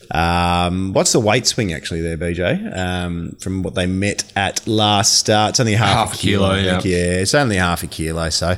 Um, 0.09 0.93
what's 0.93 1.11
the 1.11 1.19
weight 1.19 1.45
swing 1.45 1.73
actually 1.73 2.01
there, 2.01 2.17
BJ? 2.17 2.75
Um, 2.75 3.35
from 3.41 3.61
what 3.61 3.75
they 3.75 3.85
met 3.85 4.31
at 4.35 4.65
last 4.65 5.17
start, 5.17 5.51
it's 5.51 5.59
only 5.59 5.73
half, 5.73 6.09
Half 6.09 6.13
a 6.13 6.17
kilo. 6.17 6.49
kilo, 6.55 6.63
yeah. 6.63 6.81
yeah, 6.83 7.19
it's 7.19 7.35
only 7.35 7.57
half 7.57 7.83
a 7.83 7.87
kilo, 7.87 8.29
so 8.29 8.55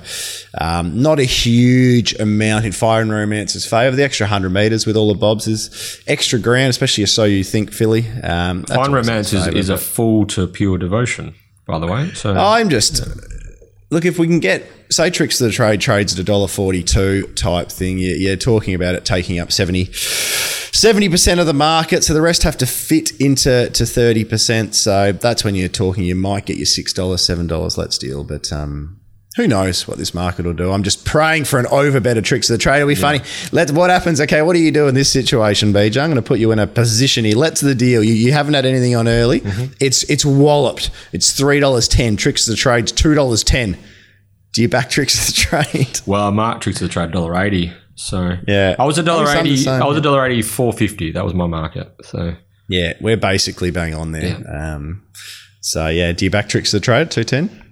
um, 0.61 1.01
not 1.01 1.19
a 1.19 1.23
huge 1.23 2.13
amount 2.19 2.65
in 2.65 2.71
Fire 2.71 3.01
and 3.01 3.11
Romance's 3.11 3.65
favour. 3.65 3.95
The 3.95 4.03
extra 4.03 4.27
hundred 4.27 4.51
metres 4.51 4.85
with 4.85 4.95
all 4.95 5.07
the 5.11 5.19
bobs 5.19 5.47
is 5.47 5.99
extra 6.07 6.39
ground, 6.39 6.69
especially 6.69 7.05
so 7.07 7.23
you 7.23 7.43
think 7.43 7.73
Philly. 7.73 8.07
Um, 8.23 8.63
Fine 8.65 8.91
romance 8.91 9.33
is, 9.33 9.47
is 9.47 9.69
a 9.69 9.77
fool 9.77 10.27
to 10.27 10.45
pure 10.47 10.77
devotion, 10.77 11.33
by 11.69 11.79
the 11.79 11.87
way. 11.87 12.11
So 12.11 12.33
I'm 12.35 12.69
just 12.69 13.07
look 13.91 14.05
if 14.05 14.17
we 14.19 14.27
can 14.27 14.39
get 14.39 14.65
say 14.89 15.09
tricks 15.09 15.37
to 15.37 15.45
the 15.45 15.51
trade 15.51 15.79
trades 15.79 16.13
at 16.13 16.19
a 16.19 16.23
dollar 16.23 16.47
forty 16.47 16.83
two 16.83 17.23
type 17.35 17.69
thing. 17.69 17.99
You, 17.99 18.15
you're 18.15 18.35
talking 18.35 18.73
about 18.73 18.95
it 18.95 19.05
taking 19.05 19.39
up 19.39 19.51
70 19.51 19.85
percent 21.09 21.39
of 21.39 21.45
the 21.45 21.53
market, 21.53 22.03
so 22.03 22.13
the 22.13 22.21
rest 22.21 22.43
have 22.43 22.57
to 22.57 22.65
fit 22.65 23.11
into 23.19 23.69
to 23.69 23.85
thirty 23.85 24.23
percent. 24.23 24.75
So 24.75 25.11
that's 25.11 25.43
when 25.43 25.55
you're 25.55 25.69
talking. 25.69 26.03
You 26.03 26.15
might 26.15 26.45
get 26.45 26.57
your 26.57 26.65
six 26.65 26.93
dollars, 26.93 27.21
seven 27.23 27.47
dollars. 27.47 27.77
Let's 27.77 27.97
deal, 27.97 28.23
but 28.23 28.51
um. 28.51 28.98
Who 29.39 29.47
knows 29.47 29.87
what 29.87 29.97
this 29.97 30.13
market 30.13 30.45
will 30.45 30.51
do? 30.51 30.69
I'm 30.69 30.83
just 30.83 31.05
praying 31.05 31.45
for 31.45 31.59
an 31.59 31.65
overbet 31.67 32.17
of 32.17 32.25
tricks 32.25 32.49
of 32.49 32.55
the 32.55 32.57
trade. 32.57 32.79
It'll 32.79 32.89
be 32.89 32.95
funny. 32.95 33.21
Let 33.53 33.71
what 33.71 33.89
happens. 33.89 34.19
Okay, 34.19 34.41
what 34.41 34.51
do 34.51 34.59
you 34.59 34.69
do 34.69 34.89
in 34.89 34.95
this 34.95 35.09
situation, 35.09 35.71
BJ? 35.71 35.95
I'm 36.03 36.09
going 36.09 36.21
to 36.21 36.21
put 36.21 36.39
you 36.39 36.51
in 36.51 36.59
a 36.59 36.67
position 36.67 37.23
here. 37.23 37.37
Let's 37.37 37.61
the 37.61 37.73
deal. 37.73 38.03
You, 38.03 38.11
you 38.11 38.33
haven't 38.33 38.55
had 38.55 38.65
anything 38.65 38.97
on 38.97 39.07
early. 39.07 39.41
It's 39.79 40.03
it's 40.09 40.25
walloped. 40.25 40.91
It's 41.13 41.31
three 41.31 41.61
dollars 41.61 41.87
ten. 41.87 42.17
Tricks 42.17 42.49
of 42.49 42.51
the 42.51 42.57
trade. 42.57 42.87
Two 42.87 43.13
dollars 43.13 43.45
ten. 43.45 43.77
Do 44.51 44.61
you 44.61 44.67
back 44.67 44.89
tricks 44.89 45.29
of 45.29 45.33
the 45.33 45.41
trade? 45.41 46.01
well, 46.05 46.33
Mark 46.33 46.59
tricks 46.59 46.81
of 46.81 46.89
the 46.89 46.93
trade 46.93 47.11
dollar 47.13 47.33
eighty. 47.37 47.71
So 47.95 48.33
Yeah. 48.45 48.75
I 48.77 48.83
was 48.83 48.97
a 48.97 49.03
dollar 49.03 49.21
I 49.21 49.23
was 49.23 49.35
under 49.35 49.43
the 49.51 49.55
eighty. 49.55 49.69
I 49.69 49.85
was 49.85 49.95
a 49.95 49.99
yeah. 49.99 50.03
dollar 50.03 50.25
eighty 50.25 50.41
four 50.41 50.73
fifty. 50.73 51.13
That 51.13 51.23
was 51.23 51.33
my 51.33 51.47
market. 51.47 51.89
So 52.03 52.35
Yeah, 52.67 52.91
we're 52.99 53.15
basically 53.15 53.71
bang 53.71 53.93
on 53.93 54.11
there. 54.11 54.43
Um, 54.53 55.07
so 55.61 55.87
yeah, 55.87 56.11
do 56.11 56.25
you 56.25 56.29
back 56.29 56.49
tricks 56.49 56.73
of 56.73 56.81
the 56.81 56.83
trade? 56.83 57.09
Two 57.09 57.23
ten. 57.23 57.68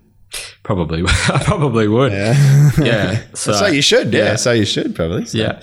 Probably, 0.64 1.04
I 1.08 1.42
probably 1.46 1.88
would. 1.88 2.12
Yeah. 2.12 2.72
yeah. 2.82 3.22
So, 3.34 3.54
So 3.54 3.68
you 3.68 3.82
should. 3.82 4.14
Yeah. 4.14 4.36
So 4.36 4.52
you 4.52 4.66
should 4.66 4.96
probably. 4.96 5.26
So. 5.26 5.38
yeah. 5.38 5.62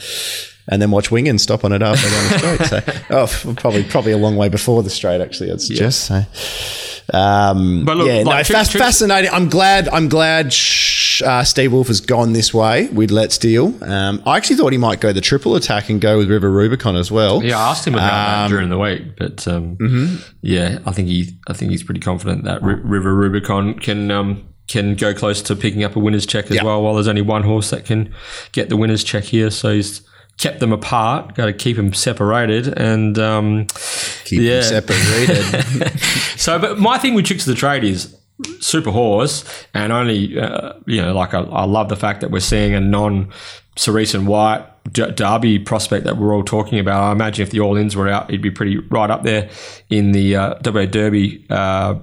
and 0.68 0.80
then 0.80 0.90
watch 0.90 1.10
Wing 1.10 1.28
and 1.28 1.40
stop 1.40 1.64
on 1.64 1.72
it 1.72 1.82
halfway 1.82 2.10
down 2.10 2.56
the 2.58 2.64
straight. 2.66 2.84
So, 2.84 3.02
oh, 3.50 3.54
probably 3.56 3.84
probably 3.84 4.12
a 4.12 4.16
long 4.18 4.36
way 4.36 4.48
before 4.48 4.82
the 4.82 4.90
straight. 4.90 5.20
Actually, 5.20 5.52
I'd 5.52 5.60
suggest. 5.60 6.06
So, 6.06 6.24
um, 7.12 7.84
But 7.84 7.98
look, 7.98 8.06
yeah, 8.06 8.14
like, 8.18 8.24
no, 8.24 8.32
tricks- 8.32 8.48
fas- 8.48 8.70
tricks- 8.70 8.84
fascinating. 8.84 9.30
I'm 9.30 9.48
glad. 9.50 9.88
I'm 9.88 10.08
glad. 10.08 10.52
Sh- 10.52 11.20
uh, 11.22 11.44
Steve 11.44 11.72
Wolfe 11.72 11.88
has 11.88 12.00
gone 12.00 12.32
this 12.32 12.52
way 12.54 12.88
with 12.88 13.10
Let's 13.10 13.36
Deal. 13.38 13.72
Um, 13.84 14.22
I 14.26 14.36
actually 14.36 14.56
thought 14.56 14.72
he 14.72 14.78
might 14.78 15.00
go 15.00 15.12
the 15.12 15.20
triple 15.20 15.54
attack 15.54 15.88
and 15.90 16.00
go 16.00 16.16
with 16.18 16.28
River 16.30 16.50
Rubicon 16.50 16.96
as 16.96 17.10
well. 17.12 17.42
Yeah, 17.44 17.58
I 17.58 17.70
asked 17.70 17.86
him 17.86 17.94
about 17.94 18.10
that 18.10 18.44
Um, 18.46 18.50
during 18.50 18.68
the 18.70 18.78
week, 18.78 19.16
but 19.16 19.46
um, 19.46 19.76
mm-hmm. 19.76 20.16
yeah, 20.42 20.78
I 20.86 20.92
think 20.92 21.08
he, 21.08 21.38
I 21.46 21.52
think 21.52 21.70
he's 21.70 21.82
pretty 21.84 22.00
confident 22.00 22.44
that 22.44 22.62
R- 22.62 22.80
River 22.82 23.14
Rubicon 23.14 23.78
can 23.78 24.10
um, 24.10 24.48
can 24.68 24.94
go 24.94 25.12
close 25.14 25.42
to 25.42 25.54
picking 25.56 25.84
up 25.84 25.94
a 25.96 25.98
winner's 25.98 26.26
check 26.26 26.46
as 26.50 26.56
Yeah. 26.56 26.64
well. 26.64 26.82
While 26.82 26.94
there's 26.94 27.08
only 27.08 27.22
one 27.22 27.42
horse 27.42 27.70
that 27.70 27.84
can 27.84 28.14
get 28.52 28.68
the 28.68 28.76
winner's 28.76 29.04
check 29.04 29.24
here, 29.24 29.50
so 29.50 29.72
he's 29.74 30.00
kept 30.38 30.58
them 30.60 30.72
apart. 30.72 31.34
Got 31.34 31.46
to 31.46 31.52
keep 31.52 31.76
them 31.76 31.92
separated, 31.94 32.68
and 32.78 33.18
um, 33.18 33.66
Keep 34.24 34.40
Yeah. 34.40 34.60
them 34.60 34.82
separated. 34.82 35.98
so, 36.36 36.58
but 36.58 36.78
my 36.78 36.98
thing 36.98 37.14
with 37.14 37.26
Tricks 37.26 37.46
of 37.46 37.54
the 37.54 37.58
Trade 37.60 37.84
is 37.84 38.16
super 38.60 38.90
horse, 38.90 39.44
and 39.74 39.92
only 39.92 40.38
uh, 40.40 40.72
you 40.86 41.00
know, 41.00 41.12
like 41.14 41.34
I, 41.34 41.40
I 41.40 41.64
love 41.64 41.88
the 41.88 41.96
fact 41.96 42.20
that 42.22 42.30
we're 42.30 42.40
seeing 42.40 42.74
a 42.74 42.80
non 42.80 43.30
Cerise 43.76 44.14
and 44.14 44.26
White 44.28 44.64
D- 44.92 45.10
Derby 45.10 45.58
prospect 45.58 46.04
that 46.04 46.16
we're 46.16 46.34
all 46.34 46.44
talking 46.44 46.78
about. 46.78 47.02
I 47.02 47.12
imagine 47.12 47.42
if 47.42 47.50
the 47.50 47.60
All 47.60 47.76
Ins 47.76 47.94
were 47.96 48.08
out, 48.08 48.30
he'd 48.30 48.40
be 48.42 48.50
pretty 48.50 48.78
right 48.78 49.10
up 49.10 49.24
there 49.24 49.50
in 49.90 50.12
the 50.12 50.36
uh, 50.36 50.54
WA 50.64 50.86
Derby 50.86 51.44
uh, 51.50 51.96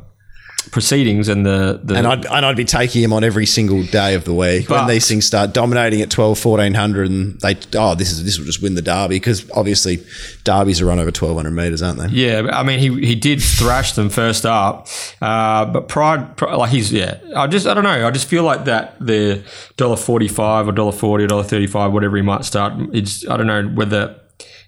proceedings 0.69 1.27
and 1.27 1.45
the 1.45 1.79
the. 1.83 1.95
And 1.95 2.07
I'd, 2.07 2.25
and 2.25 2.45
I'd 2.45 2.55
be 2.55 2.65
taking 2.65 3.01
him 3.03 3.13
on 3.13 3.23
every 3.23 3.45
single 3.45 3.83
day 3.83 4.13
of 4.15 4.23
the 4.25 4.33
week 4.33 4.67
But- 4.67 4.79
when 4.81 4.87
these 4.87 5.07
things 5.07 5.25
start 5.25 5.53
dominating 5.53 6.01
at 6.01 6.09
12, 6.09 6.43
1400 6.45 7.09
and 7.09 7.39
they, 7.41 7.57
oh, 7.75 7.95
this 7.95 8.11
is 8.11 8.23
this 8.23 8.37
will 8.37 8.45
just 8.45 8.61
win 8.61 8.75
the 8.75 8.81
derby 8.81 9.15
because 9.15 9.49
obviously 9.51 10.03
derbies 10.43 10.81
are 10.81 10.85
run 10.85 10.99
over 10.99 11.07
1200 11.07 11.51
metres, 11.51 11.81
aren't 11.81 11.99
they? 11.99 12.07
Yeah, 12.07 12.47
I 12.51 12.63
mean, 12.63 12.79
he 12.79 13.05
he 13.05 13.15
did 13.15 13.41
thrash 13.41 13.93
them 13.93 14.09
first 14.09 14.45
up, 14.45 14.87
uh, 15.21 15.65
but 15.65 15.87
Pride, 15.87 16.37
Pride, 16.37 16.55
like 16.55 16.71
he's 16.71 16.91
yeah. 16.91 17.19
I 17.35 17.47
just 17.47 17.65
I 17.67 17.73
don't 17.73 17.83
know. 17.83 18.07
I 18.07 18.11
just 18.11 18.27
feel 18.27 18.43
like 18.43 18.65
that 18.65 18.95
the 18.99 19.43
dollar 19.77 19.97
forty 19.97 20.27
five 20.27 20.67
or 20.67 20.71
dollar 20.71 20.91
forty 20.91 21.23
or 21.23 21.27
dollar 21.27 21.43
thirty 21.43 21.67
five, 21.67 21.93
whatever 21.93 22.15
he 22.17 22.21
might 22.21 22.45
start. 22.45 22.73
It's 22.93 23.27
I 23.27 23.37
don't 23.37 23.47
know 23.47 23.63
whether 23.63 24.19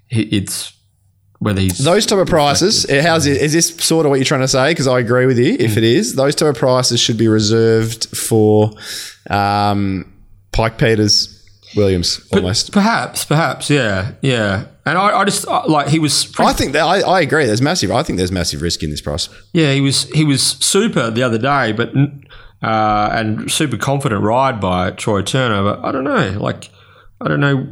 it's 0.10 0.74
whether 1.40 1.62
he's 1.62 1.78
Those 1.78 2.06
type 2.06 2.20
of 2.20 2.28
prices, 2.28 2.86
eh, 2.90 3.02
how's 3.02 3.26
it, 3.26 3.42
is 3.42 3.54
this 3.54 3.76
sort 3.78 4.06
of 4.06 4.10
what 4.10 4.16
you're 4.16 4.26
trying 4.26 4.42
to 4.42 4.48
say? 4.48 4.72
Because 4.72 4.88
I 4.88 5.00
agree 5.00 5.26
with 5.26 5.38
you. 5.38 5.58
Mm. 5.58 5.60
If 5.60 5.78
it 5.78 5.84
is, 5.84 6.16
those 6.16 6.36
type 6.36 6.50
of 6.50 6.56
prices 6.56 7.00
should 7.00 7.18
be 7.18 7.28
reserved 7.28 8.16
for 8.16 8.72
um, 9.30 10.12
Pike 10.52 10.78
Peters 10.78 11.34
Williams 11.76 12.22
almost. 12.32 12.72
perhaps 12.72 13.26
perhaps 13.26 13.70
yeah 13.70 14.12
yeah. 14.22 14.66
And 14.86 14.98
I, 14.98 15.20
I 15.20 15.26
just 15.26 15.48
uh, 15.48 15.64
like 15.68 15.88
he 15.88 15.98
was 15.98 16.26
pretty 16.26 16.50
I 16.50 16.54
think 16.54 16.74
that 16.74 16.82
I, 16.82 17.00
I 17.00 17.22
agree. 17.22 17.46
There's 17.46 17.62
massive. 17.62 17.90
I 17.90 18.04
think 18.04 18.18
there's 18.18 18.32
massive 18.32 18.62
risk 18.62 18.84
in 18.84 18.90
this 18.90 19.02
price. 19.02 19.30
Yeah, 19.54 19.74
he 19.74 19.82
was 19.82 20.04
he 20.12 20.26
was 20.26 20.44
super 20.44 21.10
the 21.10 21.24
other 21.24 21.38
day, 21.38 21.72
but 21.72 21.94
uh, 22.62 23.10
and 23.14 23.50
super 23.52 23.78
confident 23.78 24.22
ride 24.22 24.60
by 24.60 24.92
Troy 24.92 25.22
Turner. 25.22 25.64
But 25.64 25.86
I 25.86 25.92
don't 25.92 26.04
know, 26.04 26.38
like 26.40 26.70
I 27.22 27.28
don't 27.28 27.40
know 27.40 27.68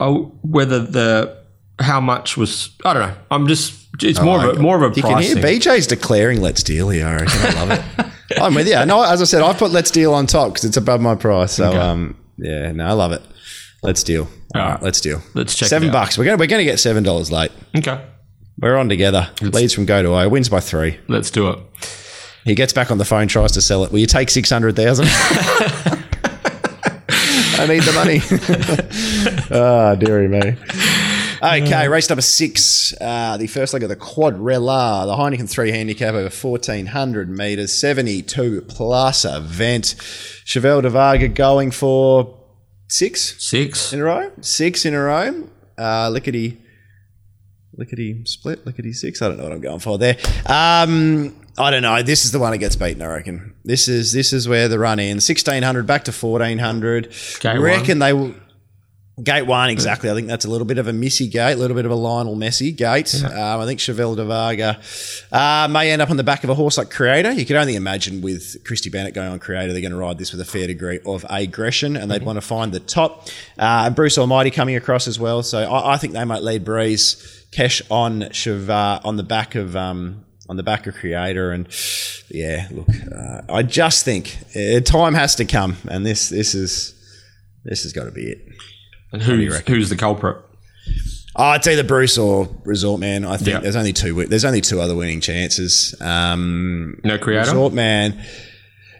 oh, 0.00 0.32
whether 0.42 0.78
the 0.78 1.36
how 1.78 2.00
much 2.00 2.36
was 2.36 2.70
I 2.84 2.92
don't 2.94 3.08
know. 3.08 3.16
I'm 3.30 3.46
just 3.46 3.86
it's 4.02 4.20
more 4.20 4.44
of 4.44 4.56
a 4.58 4.60
more 4.60 4.82
of 4.82 4.92
a 4.92 4.94
You 4.94 5.02
can 5.02 5.22
hear. 5.22 5.36
BJ's 5.36 5.86
declaring 5.86 6.40
"Let's 6.40 6.62
deal" 6.62 6.88
here. 6.90 7.06
I 7.06 7.14
reckon. 7.16 7.40
I 7.40 7.64
love 7.64 7.70
it. 7.70 8.38
I'm 8.40 8.54
with 8.54 8.66
you. 8.68 8.84
No, 8.86 9.02
as 9.02 9.22
I 9.22 9.24
said, 9.24 9.42
I 9.42 9.52
put 9.52 9.70
"Let's 9.70 9.90
deal" 9.90 10.12
on 10.14 10.26
top 10.26 10.48
because 10.48 10.64
it's 10.64 10.76
above 10.76 11.00
my 11.00 11.14
price. 11.14 11.52
So, 11.52 11.72
um, 11.80 12.16
yeah, 12.36 12.72
no, 12.72 12.86
I 12.86 12.92
love 12.92 13.12
it. 13.12 13.22
Let's 13.82 14.02
deal. 14.02 14.28
All 14.54 14.62
right, 14.62 14.82
let's 14.82 15.00
deal. 15.00 15.22
Let's 15.34 15.54
check 15.54 15.68
seven 15.68 15.88
it 15.88 15.90
out. 15.90 16.04
bucks. 16.04 16.18
We're 16.18 16.24
gonna 16.24 16.36
we're 16.36 16.46
gonna 16.48 16.64
get 16.64 16.78
seven 16.80 17.02
dollars 17.04 17.30
late. 17.30 17.52
Okay, 17.76 18.04
We're 18.58 18.76
on 18.76 18.88
together. 18.88 19.30
Leads 19.42 19.72
from 19.74 19.84
go 19.86 20.02
to 20.02 20.08
O. 20.08 20.28
Wins 20.28 20.48
by 20.48 20.60
three. 20.60 20.98
let's 21.08 21.30
do 21.30 21.48
it. 21.50 21.58
He 22.44 22.54
gets 22.54 22.72
back 22.72 22.90
on 22.90 22.98
the 22.98 23.04
phone, 23.04 23.26
tries 23.28 23.52
to 23.52 23.60
sell 23.60 23.84
it. 23.84 23.92
Will 23.92 23.98
you 23.98 24.06
take 24.06 24.30
six 24.30 24.50
hundred 24.50 24.76
thousand? 24.76 25.06
I 27.58 27.66
need 27.66 27.82
the 27.82 27.92
money. 27.92 28.20
Ah, 29.50 29.94
dearie 29.94 30.28
me. 30.28 30.56
Okay, 31.46 31.88
race 31.88 32.08
number 32.08 32.22
six, 32.22 32.92
uh, 33.00 33.36
the 33.36 33.46
first 33.46 33.72
leg 33.72 33.82
of 33.82 33.88
the 33.88 33.96
Quadrella, 33.96 35.06
the 35.06 35.14
Heineken 35.14 35.48
3 35.48 35.70
handicap 35.70 36.14
over 36.14 36.28
1400 36.28 37.30
metres, 37.30 37.72
72 37.72 38.62
plus 38.62 39.24
event. 39.24 39.94
Chevelle 40.44 40.82
de 40.82 40.90
Varga 40.90 41.28
going 41.28 41.70
for 41.70 42.36
six 42.88 43.36
Six. 43.42 43.92
in 43.92 44.00
a 44.00 44.04
row. 44.04 44.32
Six 44.40 44.84
in 44.84 44.94
a 44.94 45.00
row. 45.00 45.48
Uh, 45.78 46.10
lickety, 46.10 46.58
lickety 47.76 48.24
split, 48.24 48.66
lickety 48.66 48.92
six. 48.92 49.22
I 49.22 49.28
don't 49.28 49.36
know 49.36 49.44
what 49.44 49.52
I'm 49.52 49.60
going 49.60 49.80
for 49.80 49.98
there. 49.98 50.16
Um, 50.46 51.34
I 51.58 51.70
don't 51.70 51.82
know. 51.82 52.02
This 52.02 52.24
is 52.24 52.32
the 52.32 52.38
one 52.38 52.52
that 52.52 52.58
gets 52.58 52.76
beaten. 52.76 53.02
I 53.02 53.06
reckon. 53.06 53.54
This 53.64 53.88
is 53.88 54.12
this 54.12 54.32
is 54.32 54.48
where 54.48 54.68
the 54.68 54.78
run 54.78 54.98
ends. 54.98 55.24
Sixteen 55.24 55.62
hundred 55.62 55.86
back 55.86 56.04
to 56.04 56.12
fourteen 56.12 56.58
hundred. 56.58 57.12
Reckon 57.62 57.98
they 57.98 58.12
will. 58.12 58.34
Gate 59.22 59.46
one, 59.46 59.70
exactly. 59.70 60.10
I 60.10 60.14
think 60.14 60.28
that's 60.28 60.44
a 60.44 60.50
little 60.50 60.66
bit 60.66 60.76
of 60.76 60.88
a 60.88 60.92
missy 60.92 61.26
gate, 61.26 61.54
a 61.54 61.56
little 61.56 61.74
bit 61.74 61.86
of 61.86 61.90
a 61.90 61.94
Lionel 61.94 62.36
Messi 62.36 62.76
gate. 62.76 63.14
Um, 63.24 63.60
I 63.60 63.64
think 63.64 63.80
Chevelle 63.80 64.14
de 64.14 64.26
Varga 64.26 64.78
uh, 65.32 65.68
may 65.70 65.90
end 65.90 66.02
up 66.02 66.10
on 66.10 66.18
the 66.18 66.22
back 66.22 66.44
of 66.44 66.50
a 66.50 66.54
horse 66.54 66.76
like 66.76 66.90
Creator. 66.90 67.32
You 67.32 67.46
could 67.46 67.56
only 67.56 67.76
imagine 67.76 68.20
with 68.20 68.62
Christy 68.64 68.90
Bennett 68.90 69.14
going 69.14 69.28
on 69.28 69.38
Creator, 69.38 69.72
they're 69.72 69.80
going 69.80 69.92
to 69.92 69.96
ride 69.96 70.18
this 70.18 70.32
with 70.32 70.40
a 70.42 70.44
fair 70.44 70.66
degree 70.66 71.00
of 71.06 71.24
aggression 71.30 71.96
and 71.96 72.10
they'd 72.10 72.24
want 72.24 72.36
to 72.36 72.42
find 72.42 72.72
the 72.72 72.80
top. 72.80 73.26
Uh, 73.58 73.84
and 73.86 73.94
Bruce 73.94 74.18
Almighty 74.18 74.50
coming 74.50 74.76
across 74.76 75.08
as 75.08 75.18
well. 75.18 75.42
So 75.42 75.62
I, 75.62 75.94
I 75.94 75.96
think 75.96 76.12
they 76.12 76.24
might 76.24 76.42
lead 76.42 76.62
Breeze 76.62 77.46
Kesh 77.52 77.80
on 77.90 78.20
Chevar 78.20 79.00
on 79.02 79.16
the 79.16 79.22
back 79.24 79.54
of. 79.54 79.76
Um, 79.76 80.24
on 80.48 80.56
the 80.56 80.62
back 80.62 80.86
of 80.86 80.94
Creator, 80.94 81.50
and 81.50 81.66
yeah, 82.28 82.68
look, 82.70 82.86
uh, 83.12 83.40
I 83.52 83.64
just 83.64 84.04
think 84.04 84.38
uh, 84.54 84.78
time 84.78 85.14
has 85.14 85.34
to 85.34 85.44
come, 85.44 85.76
and 85.90 86.06
this 86.06 86.28
this 86.28 86.54
is 86.54 86.94
this 87.64 87.82
has 87.82 87.92
got 87.92 88.04
to 88.04 88.12
be 88.12 88.30
it. 88.30 88.38
And 89.12 89.22
who's, 89.22 89.58
who's 89.60 89.88
the 89.88 89.96
culprit? 89.96 90.36
Oh, 91.36 91.52
it's 91.52 91.66
either 91.66 91.84
Bruce 91.84 92.16
or 92.18 92.48
Resort 92.64 92.98
Man. 93.00 93.24
I 93.24 93.36
think 93.36 93.48
Yeah. 93.48 93.60
there's 93.60 93.76
only 93.76 93.92
two. 93.92 94.24
There's 94.26 94.44
only 94.44 94.60
two 94.62 94.80
other 94.80 94.94
winning 94.94 95.20
chances. 95.20 95.94
Um, 96.00 96.98
No 97.04 97.18
creator? 97.18 97.42
Resort 97.50 97.72
Man. 97.74 98.18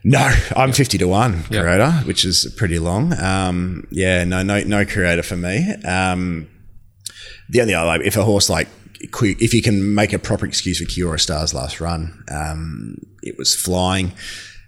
No, 0.05 0.31
I'm 0.55 0.73
fifty 0.73 0.99
to 0.99 1.09
one 1.09 1.45
Yeah. 1.51 1.62
creator, 1.62 1.91
which 2.05 2.24
is 2.24 2.53
pretty 2.57 2.78
long. 2.78 3.12
Um, 3.19 3.87
yeah, 3.91 4.23
no, 4.24 4.43
no, 4.43 4.61
no 4.65 4.85
creator 4.85 5.23
for 5.23 5.37
me. 5.37 5.66
Um, 5.85 6.47
the 7.49 7.61
only 7.62 7.74
other, 7.74 8.03
if 8.03 8.16
a 8.16 8.23
horse 8.24 8.49
like 8.51 8.69
if 9.01 9.53
you 9.55 9.62
can 9.62 9.95
make 9.95 10.12
a 10.12 10.19
proper 10.19 10.47
excuse 10.47 10.78
for 10.78 10.85
Kiora 10.85 11.20
Star's 11.20 11.53
last 11.55 11.81
run, 11.81 12.23
um, 12.31 12.97
it 13.23 13.37
was 13.39 13.55
flying. 13.55 14.12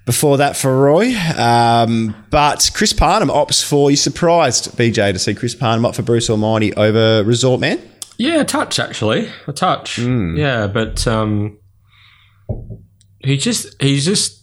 Before 0.09 0.39
that 0.39 0.57
for 0.57 0.75
Roy, 0.75 1.15
um, 1.37 2.15
but 2.31 2.71
Chris 2.73 2.95
Parnham 2.95 3.29
opts 3.29 3.63
for. 3.63 3.91
You 3.91 3.97
surprised 3.99 4.75
BJ 4.75 5.13
to 5.13 5.19
see 5.19 5.35
Chris 5.35 5.55
Parnham 5.55 5.85
opt 5.85 5.97
for 5.97 6.03
Bruce 6.03 6.31
Almighty 6.31 6.73
over 6.73 7.23
Resort 7.25 7.61
Man? 7.61 7.79
Yeah, 8.17 8.41
a 8.41 8.45
touch 8.47 8.79
actually, 8.79 9.29
a 9.47 9.53
touch. 9.53 9.97
Hmm. 9.97 10.35
Yeah, 10.35 10.67
but 10.67 11.07
um, 11.07 11.59
he 13.19 13.37
just 13.37 13.75
he's 13.83 14.07
just 14.07 14.38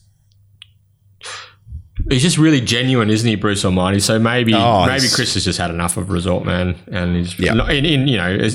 he's 2.10 2.22
just 2.22 2.38
really 2.38 2.62
genuine, 2.62 3.10
isn't 3.10 3.28
he, 3.28 3.36
Bruce 3.36 3.66
Almighty? 3.66 4.00
So 4.00 4.20
maybe 4.20 4.54
Oh, 4.54 4.86
maybe 4.86 5.08
Chris 5.14 5.34
has 5.34 5.44
just 5.46 5.58
had 5.60 5.70
enough 5.72 5.98
of 5.98 6.10
Resort 6.10 6.46
Man, 6.46 6.76
and 6.92 7.16
he's 7.16 7.38
Yeah. 7.40 7.54
not- 7.54 7.72
in, 7.74 7.86
in 7.86 8.08
you 8.08 8.18
know 8.18 8.48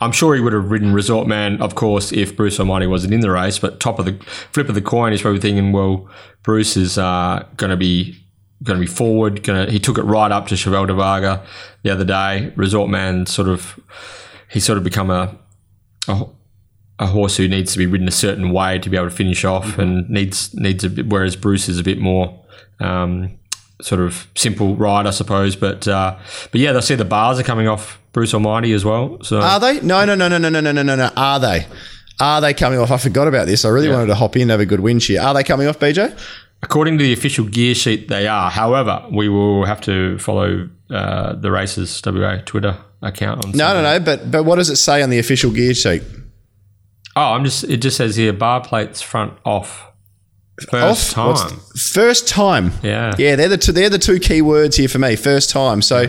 I'm 0.00 0.12
sure 0.12 0.34
he 0.34 0.40
would 0.40 0.52
have 0.52 0.70
ridden 0.70 0.92
Resort 0.92 1.26
Man, 1.26 1.60
of 1.62 1.74
course, 1.74 2.12
if 2.12 2.36
Bruce 2.36 2.58
Almighty 2.60 2.86
wasn't 2.86 3.14
in 3.14 3.20
the 3.20 3.30
race. 3.30 3.58
But 3.58 3.80
top 3.80 3.98
of 3.98 4.04
the 4.04 4.16
flip 4.52 4.68
of 4.68 4.74
the 4.74 4.82
coin, 4.82 5.12
he's 5.12 5.22
probably 5.22 5.40
thinking, 5.40 5.72
well, 5.72 6.08
Bruce 6.42 6.76
is 6.76 6.98
uh, 6.98 7.44
going 7.56 7.70
to 7.70 7.76
be 7.76 8.16
going 8.62 8.78
to 8.78 8.86
be 8.86 8.90
forward. 8.92 9.42
To 9.44 9.70
he 9.70 9.78
took 9.78 9.96
it 9.98 10.02
right 10.02 10.30
up 10.30 10.46
to 10.48 10.54
Chevelle 10.54 10.86
de 10.86 10.94
Varga 10.94 11.42
the 11.82 11.90
other 11.90 12.04
day. 12.04 12.52
Resort 12.56 12.90
Man 12.90 13.24
sort 13.26 13.48
of 13.48 13.78
he's 14.50 14.64
sort 14.64 14.76
of 14.78 14.84
become 14.84 15.10
a, 15.10 15.34
a 16.08 16.24
a 16.98 17.06
horse 17.06 17.38
who 17.38 17.48
needs 17.48 17.72
to 17.72 17.78
be 17.78 17.86
ridden 17.86 18.06
a 18.06 18.10
certain 18.10 18.50
way 18.52 18.78
to 18.78 18.90
be 18.90 18.96
able 18.98 19.08
to 19.08 19.14
finish 19.14 19.42
off, 19.44 19.64
Mm-hmm. 19.68 19.80
and 19.80 20.10
needs 20.10 20.52
needs 20.54 20.84
a 20.84 20.90
bit. 20.90 21.06
Whereas 21.08 21.34
Bruce 21.36 21.66
is 21.68 21.78
a 21.78 21.82
bit 21.82 21.98
more 21.98 22.39
um, 22.80 23.38
sort 23.80 24.00
of 24.00 24.26
simple 24.34 24.76
ride, 24.76 25.06
I 25.06 25.10
suppose. 25.10 25.56
But 25.56 25.86
uh, 25.88 26.18
but 26.50 26.60
yeah, 26.60 26.76
I 26.76 26.80
see 26.80 26.94
the 26.94 27.04
bars 27.04 27.38
are 27.38 27.44
coming 27.44 27.68
off 27.68 28.00
Bruce 28.12 28.34
Almighty 28.34 28.72
as 28.72 28.84
well. 28.84 29.22
So 29.22 29.40
Are 29.40 29.60
they? 29.60 29.80
No, 29.80 30.04
no, 30.04 30.14
no, 30.14 30.28
no, 30.28 30.38
no, 30.38 30.48
no, 30.48 30.60
no, 30.60 30.72
no, 30.72 30.82
no. 30.82 31.10
Are 31.16 31.40
they? 31.40 31.66
Are 32.20 32.40
they 32.40 32.52
coming 32.52 32.78
off? 32.78 32.90
I 32.90 32.98
forgot 32.98 33.28
about 33.28 33.46
this. 33.46 33.64
I 33.64 33.68
really 33.68 33.88
wanted 33.88 34.06
to 34.06 34.14
hop 34.14 34.36
in 34.36 34.42
and 34.42 34.50
have 34.50 34.60
a 34.60 34.66
good 34.66 34.80
win 34.80 34.98
shear. 34.98 35.22
Are 35.22 35.32
they 35.32 35.42
coming 35.42 35.66
off, 35.66 35.78
BJ? 35.78 36.16
according 36.62 36.98
to 36.98 37.04
the 37.04 37.12
official 37.12 37.46
gear 37.46 37.74
sheet, 37.74 38.08
they 38.08 38.26
are. 38.26 38.50
However, 38.50 39.04
we 39.10 39.28
will 39.28 39.64
have 39.64 39.80
to 39.82 40.18
follow 40.18 40.68
uh, 40.90 41.34
the 41.34 41.50
races 41.50 42.00
WA 42.04 42.38
Twitter 42.44 42.76
account 43.02 43.44
on. 43.44 43.52
No, 43.52 43.74
no, 43.74 43.82
no. 43.82 44.00
But 44.00 44.30
but 44.30 44.44
what 44.44 44.56
does 44.56 44.70
it 44.70 44.76
say 44.76 45.02
on 45.02 45.10
the 45.10 45.18
official 45.18 45.50
gear 45.50 45.74
sheet? 45.74 46.02
Oh, 47.16 47.32
I'm 47.32 47.44
just. 47.44 47.64
It 47.64 47.78
just 47.78 47.96
says 47.96 48.16
here 48.16 48.32
bar 48.32 48.60
plates 48.62 49.00
front 49.00 49.34
off. 49.44 49.86
First 50.68 51.16
Off? 51.18 51.48
Time. 51.50 51.60
First 51.76 52.28
time. 52.28 52.72
Yeah. 52.82 53.14
Yeah, 53.18 53.36
they're 53.36 53.48
the 53.48 53.58
two, 53.58 53.72
they're 53.72 53.90
the 53.90 53.98
two 53.98 54.18
key 54.18 54.42
words 54.42 54.76
here 54.76 54.88
for 54.88 54.98
me. 54.98 55.16
First 55.16 55.50
time. 55.50 55.82
So, 55.82 56.08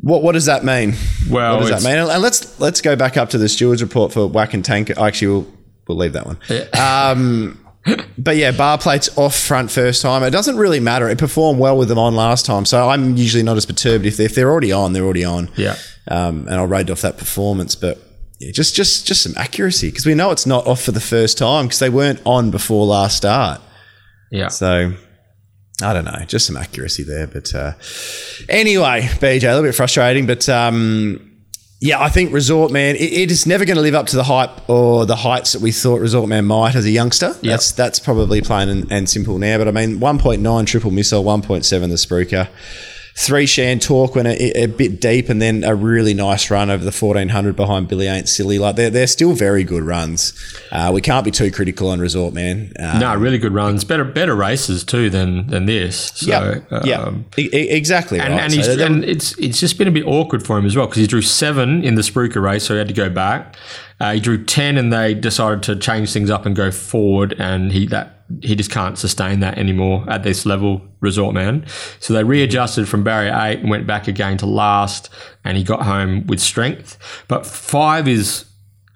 what 0.00 0.22
what 0.22 0.32
does 0.32 0.46
that 0.46 0.64
mean? 0.64 0.94
Well, 1.30 1.58
What 1.60 1.68
does 1.68 1.82
that 1.82 1.88
mean? 1.88 1.98
And- 2.10 2.22
let's 2.22 2.58
let's 2.60 2.80
go 2.80 2.96
back 2.96 3.16
up 3.16 3.30
to 3.30 3.38
the 3.38 3.48
stewards 3.48 3.82
report 3.82 4.12
for 4.12 4.26
Whack 4.26 4.54
and 4.54 4.64
Tank. 4.64 4.90
Actually, 4.90 5.28
we'll 5.28 5.46
we'll 5.88 5.98
leave 5.98 6.12
that 6.14 6.26
one. 6.26 6.38
Um, 6.78 7.58
but 8.18 8.36
yeah, 8.36 8.52
bar 8.52 8.78
plates 8.78 9.16
off 9.18 9.34
front 9.36 9.70
first 9.70 10.02
time. 10.02 10.22
It 10.22 10.30
doesn't 10.30 10.56
really 10.56 10.80
matter. 10.80 11.08
It 11.08 11.18
performed 11.18 11.58
well 11.58 11.76
with 11.76 11.88
them 11.88 11.98
on 11.98 12.14
last 12.14 12.46
time, 12.46 12.64
so 12.64 12.88
I'm 12.88 13.16
usually 13.16 13.42
not 13.42 13.56
as 13.56 13.66
perturbed 13.66 14.06
if 14.06 14.16
they're, 14.16 14.26
if 14.26 14.34
they're 14.34 14.50
already 14.50 14.70
on. 14.72 14.92
They're 14.92 15.04
already 15.04 15.24
on. 15.24 15.50
Yeah. 15.56 15.76
Um, 16.08 16.46
and 16.48 16.54
I'll 16.56 16.66
rate 16.66 16.90
off 16.90 17.00
that 17.02 17.18
performance, 17.18 17.74
but. 17.74 17.98
Yeah, 18.42 18.50
just, 18.50 18.74
just, 18.74 19.06
just 19.06 19.22
some 19.22 19.34
accuracy 19.36 19.88
because 19.88 20.04
we 20.04 20.14
know 20.14 20.30
it's 20.30 20.46
not 20.46 20.66
off 20.66 20.82
for 20.82 20.92
the 20.92 21.00
first 21.00 21.38
time 21.38 21.66
because 21.66 21.78
they 21.78 21.90
weren't 21.90 22.20
on 22.26 22.50
before 22.50 22.84
last 22.86 23.16
start. 23.16 23.60
Yeah. 24.30 24.48
So 24.48 24.94
I 25.82 25.92
don't 25.92 26.04
know, 26.04 26.24
just 26.26 26.46
some 26.46 26.56
accuracy 26.56 27.04
there. 27.04 27.26
But 27.26 27.54
uh, 27.54 27.72
anyway, 28.48 29.02
BJ, 29.02 29.44
a 29.44 29.54
little 29.54 29.62
bit 29.62 29.74
frustrating, 29.74 30.26
but 30.26 30.48
um, 30.48 31.32
yeah, 31.80 32.00
I 32.00 32.08
think 32.08 32.32
Resort 32.32 32.70
Man 32.70 32.94
it, 32.96 33.12
it 33.12 33.30
is 33.30 33.46
never 33.46 33.64
going 33.64 33.76
to 33.76 33.82
live 33.82 33.94
up 33.94 34.06
to 34.08 34.16
the 34.16 34.24
hype 34.24 34.68
or 34.68 35.04
the 35.04 35.16
heights 35.16 35.52
that 35.52 35.62
we 35.62 35.72
thought 35.72 36.00
Resort 36.00 36.28
Man 36.28 36.44
might 36.44 36.74
as 36.74 36.84
a 36.84 36.90
youngster. 36.90 37.34
That's 37.52 37.72
that's 37.72 37.98
probably 37.98 38.40
plain 38.40 38.68
and, 38.68 38.90
and 38.92 39.08
simple 39.08 39.38
now. 39.38 39.58
But 39.58 39.68
I 39.68 39.72
mean, 39.72 40.00
one 40.00 40.18
point 40.18 40.40
nine 40.42 40.64
triple 40.64 40.90
missile, 40.90 41.24
one 41.24 41.42
point 41.42 41.64
seven 41.64 41.90
the 41.90 41.96
Spruiker. 41.96 42.48
Three 43.14 43.44
Shan 43.46 43.78
Talk 43.78 44.14
went 44.14 44.26
a, 44.26 44.62
a 44.62 44.66
bit 44.66 45.00
deep, 45.00 45.28
and 45.28 45.40
then 45.40 45.64
a 45.64 45.74
really 45.74 46.14
nice 46.14 46.50
run 46.50 46.70
over 46.70 46.82
the 46.82 46.90
fourteen 46.92 47.28
hundred 47.28 47.56
behind 47.56 47.86
Billy 47.88 48.06
Ain't 48.06 48.28
Silly. 48.28 48.58
Like 48.58 48.76
they're 48.76 48.88
they're 48.90 49.06
still 49.06 49.32
very 49.34 49.64
good 49.64 49.82
runs. 49.82 50.32
Uh, 50.72 50.90
we 50.94 51.02
can't 51.02 51.24
be 51.24 51.30
too 51.30 51.50
critical 51.50 51.88
on 51.90 52.00
Resort 52.00 52.32
Man. 52.32 52.72
Uh, 52.78 52.98
No, 52.98 53.14
really 53.14 53.36
good 53.38 53.52
runs. 53.52 53.84
Better 53.84 54.04
better 54.04 54.34
races 54.34 54.82
too 54.82 55.10
than 55.10 55.46
than 55.48 55.66
this. 55.66 56.12
So, 56.14 56.26
yeah, 56.70 56.80
yeah, 56.84 57.00
um, 57.02 57.26
E- 57.38 57.50
e- 57.52 57.68
exactly 57.68 58.18
And, 58.18 58.32
right. 58.32 58.42
and, 58.52 58.64
So 58.64 58.84
and 58.84 59.04
it's 59.04 59.36
it's 59.38 59.60
just 59.60 59.76
been 59.76 59.88
a 59.88 59.92
bit 59.92 60.06
awkward 60.06 60.42
for 60.44 60.56
him 60.56 60.64
as 60.64 60.74
well 60.74 60.86
because 60.86 61.00
he 61.02 61.06
drew 61.06 61.22
seven 61.22 61.84
in 61.84 61.96
the 61.96 62.02
Spruiker 62.02 62.42
race, 62.42 62.64
so 62.64 62.72
he 62.74 62.78
had 62.78 62.88
to 62.88 62.94
go 62.94 63.10
back. 63.10 63.56
Uh, 64.00 64.14
he 64.14 64.20
drew 64.20 64.42
ten, 64.42 64.78
and 64.78 64.90
they 64.92 65.12
decided 65.14 65.62
to 65.64 65.76
change 65.76 66.12
things 66.12 66.30
up 66.30 66.46
and 66.46 66.56
go 66.56 66.70
forward, 66.70 67.34
and 67.38 67.72
he 67.72 67.86
that 67.86 68.21
he 68.40 68.54
just 68.54 68.70
can't 68.70 68.96
sustain 68.96 69.40
that 69.40 69.58
anymore 69.58 70.04
at 70.08 70.22
this 70.22 70.46
level, 70.46 70.82
Resort 71.00 71.34
Man. 71.34 71.66
So 71.98 72.14
they 72.14 72.24
readjusted 72.24 72.88
from 72.88 73.04
barrier 73.04 73.32
eight 73.34 73.60
and 73.60 73.70
went 73.70 73.86
back 73.86 74.08
again 74.08 74.38
to 74.38 74.46
last, 74.46 75.10
and 75.44 75.56
he 75.56 75.64
got 75.64 75.82
home 75.82 76.26
with 76.26 76.40
strength. 76.40 76.98
But 77.28 77.44
five 77.44 78.08
is 78.08 78.44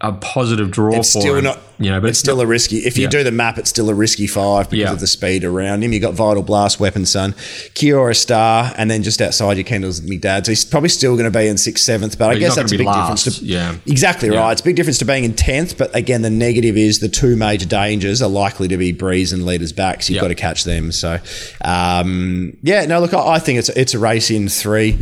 a 0.02 0.12
positive 0.12 0.70
draw 0.70 0.98
It's 0.98 1.14
for 1.14 1.20
still 1.23 1.36
him, 1.36 1.44
not- 1.44 1.59
you 1.78 1.90
know, 1.90 2.01
but 2.02 2.10
it's 2.10 2.18
still 2.18 2.40
a 2.43 2.47
risky. 2.47 2.78
If 2.78 2.98
you 2.98 3.05
Yeah. 3.05 3.09
do 3.10 3.24
the 3.24 3.31
map, 3.31 3.56
it's 3.59 3.70
still 3.70 3.89
a 3.89 3.94
risky 3.94 4.27
five 4.27 4.68
because 4.68 4.85
Yeah. 4.85 4.93
of 4.93 5.01
the 5.01 5.06
speed 5.06 5.43
around 5.43 5.82
him. 5.82 5.93
You 5.94 6.01
got 6.01 6.12
Vital 6.12 6.43
Blast, 6.43 6.78
Weapon 6.78 7.06
Sun, 7.06 7.35
Kiora 7.74 8.14
Star, 8.14 8.74
and 8.77 8.90
then 8.90 9.02
just 9.02 9.23
outside 9.23 9.56
your 9.56 9.64
Kendall's 9.64 10.02
me 10.02 10.18
dad. 10.18 10.44
So 10.44 10.52
he's 10.52 10.66
probably 10.66 10.90
still 10.90 11.12
going 11.16 11.31
to 11.31 11.39
be 11.39 11.47
in 11.47 11.56
sixth, 11.56 11.82
seventh. 11.85 12.18
But 12.18 12.31
I 12.31 12.35
guess 12.39 12.56
that's 12.56 12.73
a 12.73 12.77
big 12.77 12.86
be 12.86 12.93
difference. 12.93 13.24
To, 13.39 13.44
Yeah. 13.44 13.74
exactly 13.86 14.28
right. 14.28 14.52
It's 14.52 14.60
a 14.60 14.64
big 14.64 14.77
difference 14.77 14.98
to 14.98 15.06
being 15.06 15.24
in 15.24 15.32
tenth. 15.32 15.78
But 15.78 15.94
again, 15.97 16.20
the 16.20 16.31
negative 16.31 16.77
is 16.77 16.98
the 16.98 17.09
two 17.09 17.35
major 17.35 17.66
dangers 17.66 18.20
are 18.20 18.28
likely 18.28 18.68
to 18.68 18.77
be 18.77 18.93
Breeze 18.93 19.32
and 19.32 19.47
leaders 19.47 19.73
back. 19.73 20.02
So 20.02 20.10
you've 20.12 20.16
Yeah. 20.16 20.23
got 20.23 20.28
to 20.28 20.35
catch 20.35 20.64
them. 20.64 20.93
So 20.93 21.18
um, 21.64 22.55
yeah, 22.62 22.85
no, 22.86 23.01
look, 23.01 23.14
I, 23.14 23.35
I 23.35 23.39
think 23.39 23.59
it's 23.59 23.70
it's 23.70 23.94
a 23.94 23.98
race 23.98 24.31
in 24.31 24.48
three. 24.48 24.98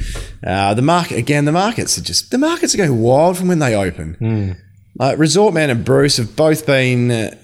Uh, 0.47 0.75
the 0.75 0.83
market 0.83 1.19
again, 1.19 1.45
the 1.47 1.53
markets 1.53 1.99
are 1.99 2.03
just 2.03 2.31
the 2.31 2.39
markets 2.39 2.75
are 2.75 2.79
going 2.79 3.01
wild 3.01 3.37
from 3.37 3.49
when 3.49 3.59
they 3.59 3.75
open. 3.75 4.57
Uh, 5.01 5.15
Resort 5.17 5.55
Man 5.55 5.71
and 5.71 5.85
Bruce 5.85 6.17
have 6.19 6.37
both 6.37 6.67
been. 6.67 7.11
Uh, 7.11 7.37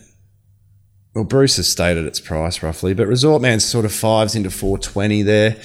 well, 1.15 1.25
Bruce 1.25 1.57
has 1.57 1.69
stated 1.69 2.07
its 2.07 2.21
price 2.21 2.63
roughly, 2.63 2.95
but 2.95 3.07
Resort 3.09 3.43
Man's 3.43 3.65
sort 3.65 3.85
of 3.85 3.93
fives 3.93 4.37
into 4.37 4.51
420 4.51 5.23
there. 5.23 5.57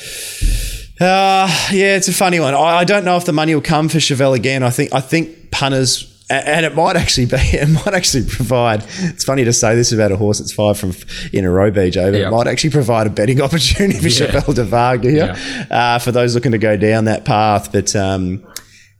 Uh, 0.99 1.48
yeah, 1.72 1.95
it's 1.98 2.07
a 2.07 2.14
funny 2.14 2.40
one. 2.40 2.56
I, 2.56 2.78
I 2.78 2.84
don't 2.86 3.06
know 3.06 3.18
if 3.18 3.26
the 3.26 3.34
money 3.34 3.53
will 3.53 3.62
come 3.62 3.90
for 3.90 3.98
Chevelle 3.99 4.36
again. 4.36 4.64
I 4.64 4.70
think 4.70 4.94
I 4.94 5.02
think 5.02 5.52
punters, 5.52 6.26
and 6.30 6.66
it 6.66 6.74
might 6.74 6.95
actually 6.95 7.26
be, 7.28 7.36
it 7.40 7.68
might 7.70 7.94
actually 7.94 8.26
provide. 8.28 8.84
It's 8.99 9.24
funny 9.24 9.44
to 9.44 9.53
say 9.53 9.76
this 9.76 9.91
about 9.91 10.12
a 10.12 10.18
horse 10.18 10.40
that's 10.40 10.53
five 10.53 10.80
from 10.80 10.94
in 11.34 11.44
a 11.45 11.52
row, 11.52 11.70
BJ, 11.70 12.12
but 12.12 12.18
Yeah. 12.18 12.28
it 12.30 12.32
might 12.32 12.48
actually 12.48 12.70
provide 12.72 13.07
a 13.07 13.10
betting 13.12 13.41
opportunity 13.48 13.99
for 13.99 14.07
Yeah. 14.07 14.30
Chevelle 14.32 14.56
de 14.56 14.64
Varga 14.64 15.12
here, 15.12 15.36
uh, 15.70 15.99
for 15.99 16.12
those 16.14 16.34
looking 16.34 16.53
to 16.53 16.57
go 16.57 16.78
down 16.78 17.06
that 17.06 17.26
path. 17.26 17.72
But 17.74 17.94
um, 17.95 18.44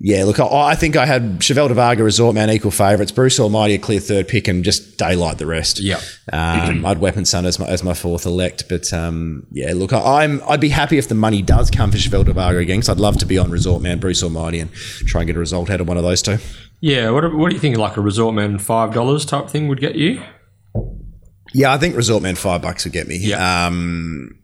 yeah, 0.06 0.24
look, 0.24 0.40
I, 0.40 0.46
I 0.46 0.76
think 0.76 0.96
I 0.96 1.08
had 1.08 1.40
Chevelle 1.40 1.68
de 1.68 1.74
Varga, 1.74 2.04
Resort 2.04 2.36
Man 2.36 2.52
equal 2.52 2.70
favourites. 2.70 3.12
Bruce 3.12 3.40
Almighty 3.40 3.74
a 3.74 3.80
clear 3.80 4.00
third 4.00 4.28
pick 4.28 4.48
and 4.48 4.64
just 4.64 5.00
daylight 5.00 5.40
the 5.40 5.48
rest. 5.48 5.80
Yeah. 5.80 6.00
Um, 6.32 6.86
I'd 6.86 7.00
Weapon 7.00 7.26
Sun 7.26 7.48
as 7.48 7.58
my, 7.58 7.66
as 7.66 7.84
my 7.84 7.96
fourth 7.96 8.28
elect, 8.28 8.70
but 8.70 8.94
um, 8.94 9.48
yeah, 9.52 9.74
look, 9.74 9.94
I, 9.94 10.24
I'm 10.24 10.44
I'd 10.48 10.62
be 10.62 10.70
happy 10.70 11.00
if 11.00 11.08
the 11.08 11.16
money 11.16 11.42
does 11.42 11.72
come 11.72 11.90
for 11.90 11.98
Chevelle 11.98 12.24
de 12.24 12.34
Varga 12.34 12.60
again, 12.60 12.78
because 12.78 12.90
I'd 12.90 13.00
love 13.00 13.18
to 13.18 13.26
be 13.26 13.40
on 13.40 13.50
Resort 13.50 13.82
Man, 13.82 13.98
Bruce 13.98 14.22
Almighty, 14.22 14.60
and 14.60 14.72
try 14.72 15.22
and 15.22 15.28
get 15.28 15.38
a 15.38 15.40
result 15.40 15.72
out 15.72 15.82
of 15.82 15.88
one 15.88 15.98
of 15.98 16.04
those 16.04 16.22
two. 16.22 16.38
Yeah, 16.82 17.10
what, 17.10 17.36
what 17.36 17.50
do 17.50 17.56
you 17.56 17.60
think? 17.60 17.76
Like 17.76 17.98
a 17.98 18.02
resort 18.02 18.36
man 18.36 18.60
five 18.60 18.94
dollars 18.94 19.26
type 19.26 19.50
thing 19.50 19.68
would 19.70 19.80
get 19.80 19.96
you? 19.96 20.22
Yeah, 21.52 21.74
I 21.74 21.80
think 21.80 21.96
Resort 21.96 22.22
Man 22.22 22.36
five 22.36 22.62
bucks 22.62 22.84
would 22.84 22.94
get 22.94 23.08
me. 23.08 23.18
Yeah. 23.18 23.66
Um, 23.66 24.38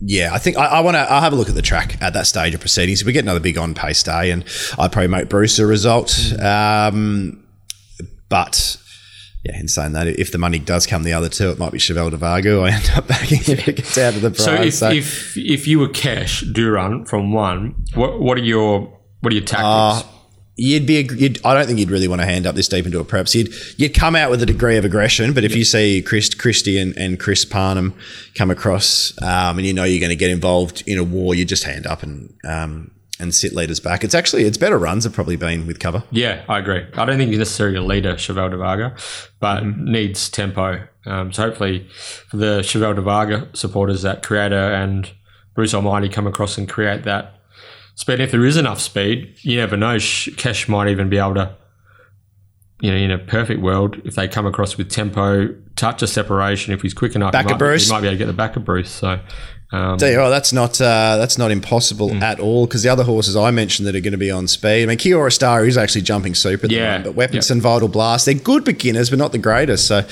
yeah, 0.00 0.30
I 0.32 0.38
think 0.38 0.56
I, 0.56 0.66
I 0.66 0.80
want 0.80 0.96
to. 0.96 1.00
I'll 1.00 1.20
have 1.22 1.32
a 1.32 1.36
look 1.36 1.48
at 1.48 1.54
the 1.54 1.62
track 1.62 2.00
at 2.02 2.12
that 2.12 2.26
stage 2.26 2.54
of 2.54 2.60
proceedings. 2.60 3.04
We 3.04 3.12
get 3.12 3.24
another 3.24 3.40
big 3.40 3.56
on 3.58 3.74
pace 3.74 4.02
day, 4.02 4.30
and 4.30 4.44
I'd 4.78 4.92
probably 4.92 5.08
make 5.08 5.28
Bruce 5.28 5.58
a 5.58 5.66
result. 5.66 6.14
Um, 6.40 7.42
but 8.28 8.76
yeah, 9.44 9.58
in 9.58 9.68
saying 9.68 9.92
that, 9.92 10.06
if 10.06 10.32
the 10.32 10.38
money 10.38 10.58
does 10.58 10.86
come 10.86 11.02
the 11.04 11.12
other 11.12 11.28
two, 11.28 11.50
it 11.50 11.58
might 11.58 11.72
be 11.72 11.78
Chevelle 11.78 12.10
de 12.10 12.16
Varga. 12.16 12.58
I 12.60 12.70
end 12.72 12.90
up 12.96 13.06
backing 13.08 13.38
if 13.40 13.68
it 13.68 13.76
gets 13.76 13.96
out 13.98 14.14
of 14.14 14.22
the 14.22 14.30
prize. 14.30 14.44
So 14.44 14.54
if, 14.54 14.74
So, 14.74 14.90
if 14.90 15.36
if 15.36 15.66
you 15.66 15.78
were 15.78 15.88
cash 15.88 16.42
Duran 16.42 17.04
from 17.06 17.32
one, 17.32 17.84
what 17.94 18.20
what 18.20 18.36
are 18.38 18.42
your 18.42 18.98
what 19.20 19.32
are 19.32 19.36
your 19.36 19.44
tactics? 19.44 20.12
You'd 20.58 20.86
be. 20.86 21.06
You'd, 21.16 21.44
I 21.44 21.52
don't 21.52 21.66
think 21.66 21.78
you'd 21.78 21.90
really 21.90 22.08
want 22.08 22.22
to 22.22 22.26
hand 22.26 22.46
up 22.46 22.54
this 22.54 22.66
deep 22.66 22.86
into 22.86 22.98
a 22.98 23.04
preps. 23.04 23.34
You'd 23.34 23.52
you'd 23.78 23.94
come 23.94 24.16
out 24.16 24.30
with 24.30 24.42
a 24.42 24.46
degree 24.46 24.78
of 24.78 24.86
aggression, 24.86 25.34
but 25.34 25.44
if 25.44 25.54
you 25.54 25.64
see 25.64 26.00
Chris 26.00 26.34
Christie 26.34 26.78
and, 26.78 26.96
and 26.96 27.20
Chris 27.20 27.44
Parnham 27.44 27.94
come 28.34 28.50
across, 28.50 29.12
um, 29.22 29.58
and 29.58 29.66
you 29.66 29.74
know 29.74 29.84
you're 29.84 30.00
going 30.00 30.10
to 30.10 30.16
get 30.16 30.30
involved 30.30 30.82
in 30.86 30.98
a 30.98 31.04
war, 31.04 31.34
you 31.34 31.44
just 31.44 31.64
hand 31.64 31.86
up 31.86 32.02
and 32.02 32.32
um, 32.44 32.90
and 33.20 33.34
sit 33.34 33.52
leaders 33.52 33.80
back. 33.80 34.02
It's 34.02 34.14
actually 34.14 34.44
it's 34.44 34.56
better 34.56 34.78
runs 34.78 35.04
have 35.04 35.12
probably 35.12 35.36
been 35.36 35.66
with 35.66 35.78
cover. 35.78 36.02
yeah, 36.10 36.42
I 36.48 36.58
agree. 36.58 36.86
I 36.94 37.04
don't 37.04 37.18
think 37.18 37.30
he's 37.30 37.38
necessarily 37.38 37.76
a 37.76 37.82
leader, 37.82 38.14
Chevelle 38.14 38.50
de 38.50 38.56
Varga, 38.56 38.96
but 39.40 39.64
needs 39.64 40.30
tempo. 40.30 40.86
Um, 41.04 41.32
so 41.32 41.42
hopefully, 41.42 41.86
for 42.28 42.38
the 42.38 42.60
Chevelle 42.62 42.94
de 42.94 43.02
Varga 43.02 43.48
supporters, 43.52 44.02
that 44.02 44.22
Creator 44.22 44.72
and 44.72 45.10
Bruce 45.54 45.74
Almighty 45.74 46.08
come 46.08 46.26
across 46.26 46.58
and 46.58 46.68
create 46.68 47.04
that 47.04 47.35
speed. 47.96 48.20
If 48.20 48.30
there 48.30 48.44
is 48.46 48.56
enough 48.56 48.80
speed, 48.80 49.34
you 49.42 49.56
never 49.56 49.76
know. 49.76 49.98
Sh- 49.98 50.28
Cash 50.36 50.68
might 50.68 50.88
even 50.88 51.08
be 51.10 51.18
able 51.18 51.34
to, 51.34 51.56
you 52.80 52.90
know, 52.92 52.96
in 52.96 53.10
a 53.10 53.18
perfect 53.18 53.60
world, 53.60 54.00
if 54.04 54.14
they 54.14 54.28
come 54.28 54.46
across 54.46 54.76
with 54.78 54.88
tempo, 54.90 55.48
touch 55.76 56.02
of 56.02 56.08
separation, 56.08 56.72
if 56.72 56.82
he's 56.82 56.94
quick 56.94 57.14
enough, 57.16 57.32
Back 57.32 57.46
he, 57.46 57.52
might, 57.52 57.58
Bruce. 57.58 57.86
he 57.86 57.92
might 57.92 58.00
be 58.02 58.06
able 58.06 58.14
to 58.14 58.18
get 58.18 58.26
the 58.26 58.32
back 58.32 58.54
of 58.56 58.64
Bruce. 58.64 58.90
So. 58.90 59.18
Um, 59.72 59.98
Tell 59.98 60.08
you 60.08 60.20
what, 60.20 60.28
that's 60.28 60.52
not 60.52 60.80
uh, 60.80 61.16
that's 61.16 61.38
not 61.38 61.50
impossible 61.50 62.10
Mm. 62.10 62.22
at 62.22 62.38
all 62.38 62.66
because 62.68 62.84
the 62.84 62.88
other 62.88 63.02
horses 63.02 63.34
I 63.34 63.50
mentioned 63.50 63.88
that 63.88 63.96
are 63.96 64.00
going 64.00 64.12
to 64.12 64.16
be 64.18 64.30
on 64.30 64.46
speed. 64.46 64.84
I 64.84 64.86
mean, 64.86 64.96
Kiora 64.96 65.32
Star 65.32 65.66
is 65.66 65.76
actually 65.76 66.02
jumping 66.02 66.36
super 66.36 66.68
Yeah. 66.68 66.84
moment, 66.98 67.04
but 67.06 67.14
Weapons 67.16 67.50
and 67.50 67.60
Vital 67.60 67.88
Blast, 67.88 68.26
they're 68.26 68.34
good 68.36 68.62
beginners, 68.62 69.10
but 69.10 69.18
not 69.18 69.32
the 69.32 69.38
greatest. 69.38 69.88
So 69.88 70.02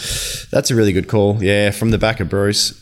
that's 0.50 0.72
a 0.72 0.74
really 0.74 0.92
good 0.92 1.06
call. 1.06 1.38
Yeah, 1.40 1.70
from 1.70 1.92
the 1.92 1.98
back 1.98 2.18
of 2.18 2.28
Bruce, 2.28 2.72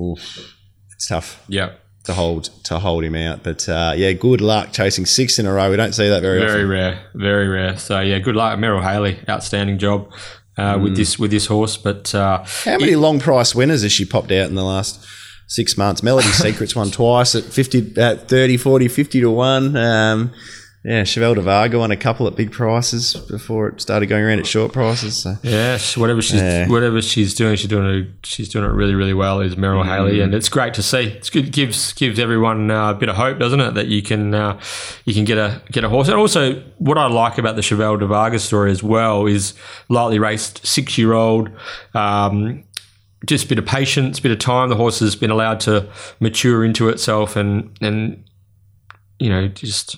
oof, 0.00 0.54
it's 0.94 1.06
tough 1.06 1.44
yeah. 1.48 1.72
To 2.04 2.12
hold 2.14 2.44
to 2.64 2.78
hold 2.78 3.04
him 3.04 3.14
out. 3.14 3.42
But 3.42 3.68
uh, 3.68 3.92
yeah, 3.96 4.12
good 4.12 4.40
luck 4.40 4.72
chasing 4.72 5.06
six 5.06 5.38
in 5.38 5.46
a 5.46 5.52
row. 5.52 5.70
We 5.70 5.76
don't 5.76 5.92
see 5.94 6.08
that 6.08 6.22
very, 6.22 6.40
Very 6.40 6.50
often. 6.62 6.68
rare, 6.68 7.00
very 7.14 7.48
rare. 7.48 7.78
So 7.78 8.00
yeah, 8.00 8.18
good 8.18 8.36
luck, 8.36 8.58
Merrill 8.58 8.82
Haley. 8.82 9.18
Outstanding 9.28 9.78
job 9.78 10.10
uh, 10.58 10.74
Mm. 10.76 10.82
with 10.82 10.96
this 10.96 11.18
with 11.18 11.30
this 11.30 11.46
horse. 11.46 11.76
But 11.76 12.14
uh, 12.14 12.44
How 12.64 12.78
many 12.78 12.96
long 12.96 13.20
price 13.20 13.54
winners 13.54 13.82
has 13.82 13.92
she 13.92 14.04
popped 14.04 14.32
out 14.32 14.48
in 14.48 14.54
the 14.54 14.64
last 14.64 15.04
six 15.48 15.78
months? 15.78 16.02
Melody 16.02 16.28
Secrets 16.32 16.74
won 16.76 16.90
twice 16.90 17.34
at 17.34 17.44
50, 17.44 17.94
at 18.00 18.28
30, 18.28 18.56
40, 18.56 18.88
50 18.88 19.20
to 19.20 19.30
1. 19.30 19.76
Um, 19.76 20.32
yeah, 20.84 21.02
Chevelle 21.02 21.34
de 21.36 21.40
Varga 21.40 21.78
won 21.78 21.90
a 21.92 21.96
couple 21.96 22.26
at 22.26 22.34
big 22.34 22.50
prices 22.50 23.14
before 23.30 23.68
it 23.68 23.80
started 23.80 24.06
going 24.06 24.24
around 24.24 24.40
at 24.40 24.46
short 24.46 24.72
prices. 24.72 25.16
So. 25.16 25.36
yeah, 25.42 25.78
whatever 25.96 26.20
she's 26.20 26.40
Yeah. 26.40 26.66
whatever 26.68 27.00
she's 27.00 27.34
doing, 27.34 27.54
she's 27.56 27.68
doing 27.68 27.86
it. 27.86 28.06
She's 28.24 28.48
doing 28.48 28.64
it 28.64 28.72
really, 28.72 28.94
really 28.94 29.14
well. 29.14 29.40
Is 29.40 29.56
Merrill 29.56 29.84
Haley, 29.84 30.16
Mm. 30.18 30.24
and 30.24 30.34
it's 30.34 30.48
great 30.48 30.74
to 30.74 30.82
see. 30.82 31.04
It's 31.04 31.30
good. 31.30 31.52
Gives 31.52 31.92
gives 31.92 32.18
everyone 32.18 32.70
uh, 32.70 32.90
a 32.90 32.94
bit 32.94 33.08
of 33.08 33.14
hope, 33.16 33.38
doesn't 33.38 33.60
it? 33.60 33.74
That 33.74 33.86
you 33.86 34.02
can 34.02 34.34
uh, 34.34 34.58
you 35.04 35.14
can 35.14 35.24
get 35.24 35.38
a 35.38 35.62
get 35.70 35.84
a 35.84 35.88
horse. 35.88 36.08
And 36.08 36.16
also, 36.16 36.60
what 36.78 36.98
I 36.98 37.06
like 37.06 37.38
about 37.38 37.54
the 37.56 37.62
Chevelle 37.62 37.98
de 38.00 38.06
Vargas 38.06 38.42
story 38.42 38.70
as 38.72 38.82
well 38.82 39.26
is 39.26 39.54
lightly 39.88 40.18
raced 40.18 40.66
six 40.66 40.98
year 40.98 41.12
old. 41.12 41.48
Um, 41.94 42.64
just 43.24 43.44
a 43.44 43.48
bit 43.48 43.58
of 43.60 43.64
patience, 43.66 44.18
a 44.18 44.22
bit 44.22 44.32
of 44.32 44.40
time. 44.40 44.68
The 44.68 44.74
horse 44.74 44.98
has 44.98 45.14
been 45.14 45.30
allowed 45.30 45.60
to 45.60 45.88
mature 46.18 46.64
into 46.64 46.88
itself, 46.88 47.36
and 47.36 47.70
and 47.80 48.24
you 49.20 49.28
know 49.30 49.46
just 49.46 49.96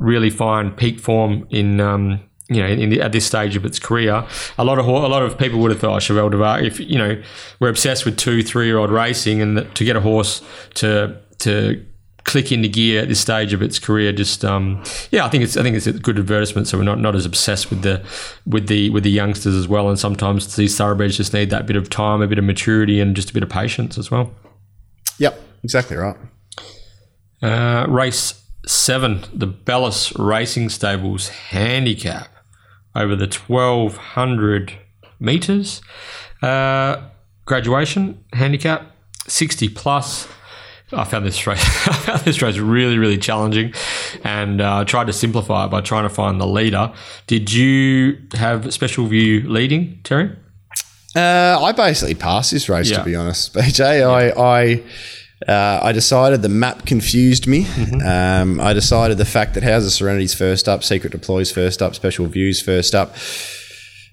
really 0.00 0.30
find 0.30 0.76
peak 0.76 0.98
form 0.98 1.46
in 1.50 1.80
um, 1.80 2.20
you 2.48 2.60
know 2.60 2.68
in 2.68 2.90
the, 2.90 3.00
at 3.00 3.12
this 3.12 3.26
stage 3.26 3.56
of 3.56 3.64
its 3.64 3.78
career. 3.78 4.26
A 4.58 4.64
lot 4.64 4.78
of 4.78 4.86
a 4.86 4.90
lot 4.90 5.22
of 5.22 5.38
people 5.38 5.60
would 5.60 5.70
have 5.70 5.80
thought 5.80 5.96
oh, 5.96 5.98
Chevelle 5.98 6.30
de 6.30 6.36
Var. 6.36 6.60
If 6.60 6.80
you 6.80 6.98
know 6.98 7.22
we're 7.60 7.68
obsessed 7.68 8.04
with 8.04 8.16
two 8.16 8.42
three 8.42 8.66
year 8.66 8.78
old 8.78 8.90
racing, 8.90 9.40
and 9.40 9.56
that 9.56 9.74
to 9.76 9.84
get 9.84 9.96
a 9.96 10.00
horse 10.00 10.42
to 10.74 11.20
to 11.38 11.84
click 12.24 12.52
into 12.52 12.68
gear 12.68 13.02
at 13.02 13.08
this 13.08 13.18
stage 13.18 13.54
of 13.54 13.62
its 13.62 13.78
career 13.78 14.12
just 14.12 14.44
um, 14.44 14.80
yeah 15.10 15.24
I 15.24 15.30
think 15.30 15.42
it's 15.42 15.56
I 15.56 15.62
think 15.62 15.74
it's 15.74 15.86
a 15.86 15.92
good 15.94 16.18
advertisement 16.18 16.68
so 16.68 16.76
we're 16.76 16.84
not, 16.84 16.98
not 16.98 17.16
as 17.16 17.24
obsessed 17.24 17.70
with 17.70 17.80
the 17.80 18.04
with 18.46 18.68
the 18.68 18.90
with 18.90 19.04
the 19.04 19.10
youngsters 19.10 19.54
as 19.54 19.66
well 19.66 19.88
and 19.88 19.98
sometimes 19.98 20.54
these 20.54 20.76
thoroughbreds 20.76 21.16
just 21.16 21.32
need 21.32 21.48
that 21.48 21.66
bit 21.66 21.76
of 21.76 21.88
time 21.88 22.20
a 22.20 22.28
bit 22.28 22.38
of 22.38 22.44
maturity 22.44 23.00
and 23.00 23.16
just 23.16 23.30
a 23.30 23.32
bit 23.32 23.42
of 23.42 23.48
patience 23.48 23.96
as 23.96 24.10
well 24.10 24.30
Yep, 25.20 25.38
exactly 25.62 25.96
right. 25.96 26.16
Uh, 27.42 27.86
race 27.88 28.42
seven, 28.66 29.24
the 29.32 29.46
Bellis 29.46 30.16
Racing 30.18 30.68
Stables 30.68 31.28
handicap 31.28 32.28
over 32.94 33.14
the 33.16 33.26
1200 33.26 34.72
meters. 35.18 35.80
Uh, 36.42 37.02
graduation 37.44 38.22
handicap 38.32 38.94
60 39.26 39.68
plus. 39.70 40.28
I 40.92 41.04
found 41.04 41.24
this 41.24 41.46
race. 41.46 41.60
I 41.88 41.92
found 41.92 42.20
this 42.22 42.42
race 42.42 42.58
really, 42.58 42.98
really 42.98 43.18
challenging, 43.18 43.72
and 44.24 44.60
uh, 44.60 44.84
tried 44.84 45.06
to 45.06 45.12
simplify 45.12 45.66
it 45.66 45.68
by 45.70 45.80
trying 45.82 46.02
to 46.02 46.08
find 46.12 46.40
the 46.40 46.46
leader. 46.48 46.92
Did 47.28 47.52
you 47.52 48.18
have 48.34 48.72
special 48.74 49.06
view 49.06 49.48
leading, 49.48 50.00
Terry? 50.02 50.34
Uh, 51.14 51.60
I 51.62 51.70
basically 51.72 52.14
passed 52.16 52.50
this 52.50 52.68
race 52.68 52.90
Yeah. 52.90 52.98
to 52.98 53.04
be 53.04 53.14
honest, 53.14 53.54
BJ. 53.54 54.02
I 54.04 54.30
I, 54.30 54.82
uh, 55.48 55.80
I 55.82 55.92
decided 55.92 56.42
the 56.42 56.48
map 56.48 56.84
confused 56.86 57.46
me. 57.46 57.64
Mm-hmm. 57.64 58.06
Um, 58.06 58.60
I 58.60 58.72
decided 58.72 59.18
the 59.18 59.24
fact 59.24 59.54
that 59.54 59.62
Houses 59.62 59.94
Serenity's 59.94 60.34
first 60.34 60.68
up, 60.68 60.84
Secret 60.84 61.12
Deploys 61.12 61.50
first 61.50 61.80
up, 61.82 61.94
Special 61.94 62.26
Views 62.26 62.60
first 62.60 62.94
up. 62.94 63.14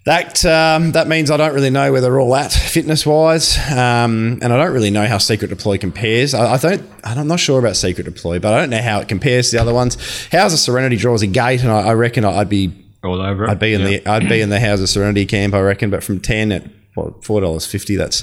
That 0.05 0.45
um, 0.45 0.93
that 0.93 1.09
means 1.09 1.29
I 1.29 1.35
don't 1.35 1.53
really 1.53 1.69
know 1.69 1.91
where 1.91 1.99
they're 1.99 2.17
all 2.17 2.33
at 2.33 2.53
fitness 2.53 3.05
wise, 3.05 3.57
um, 3.71 4.39
and 4.41 4.53
I 4.53 4.57
don't 4.57 4.71
really 4.73 4.89
know 4.89 5.05
how 5.05 5.17
Secret 5.17 5.49
Deploy 5.49 5.77
compares. 5.77 6.33
I, 6.33 6.53
I 6.53 6.57
don't. 6.57 6.89
I'm 7.03 7.27
not 7.27 7.41
sure 7.41 7.59
about 7.59 7.75
Secret 7.75 8.05
Deploy, 8.05 8.39
but 8.39 8.53
I 8.53 8.59
don't 8.61 8.69
know 8.69 8.81
how 8.81 9.01
it 9.01 9.09
compares 9.09 9.49
to 9.49 9.57
the 9.57 9.61
other 9.61 9.73
ones. 9.73 9.97
Houses 10.31 10.61
Serenity 10.61 10.95
draws 10.95 11.23
a 11.23 11.27
gate, 11.27 11.61
and 11.61 11.69
I, 11.69 11.89
I 11.89 11.93
reckon 11.93 12.23
I'd 12.23 12.47
be 12.47 12.71
All 13.03 13.21
over 13.21 13.43
it. 13.43 13.49
I'd 13.49 13.59
be 13.59 13.73
in 13.73 13.81
Yeah. 13.81 13.87
the 13.87 14.07
I'd 14.07 14.29
be 14.29 14.39
in 14.39 14.49
the 14.49 14.61
House 14.61 14.79
of 14.79 14.87
Serenity 14.87 15.25
camp, 15.25 15.53
I 15.53 15.59
reckon. 15.59 15.89
But 15.89 16.05
from 16.05 16.21
ten 16.21 16.53
at 16.53 16.63
what 16.97 17.23
four 17.23 17.39
dollars 17.39 17.65
fifty, 17.65 17.95
that's 17.95 18.21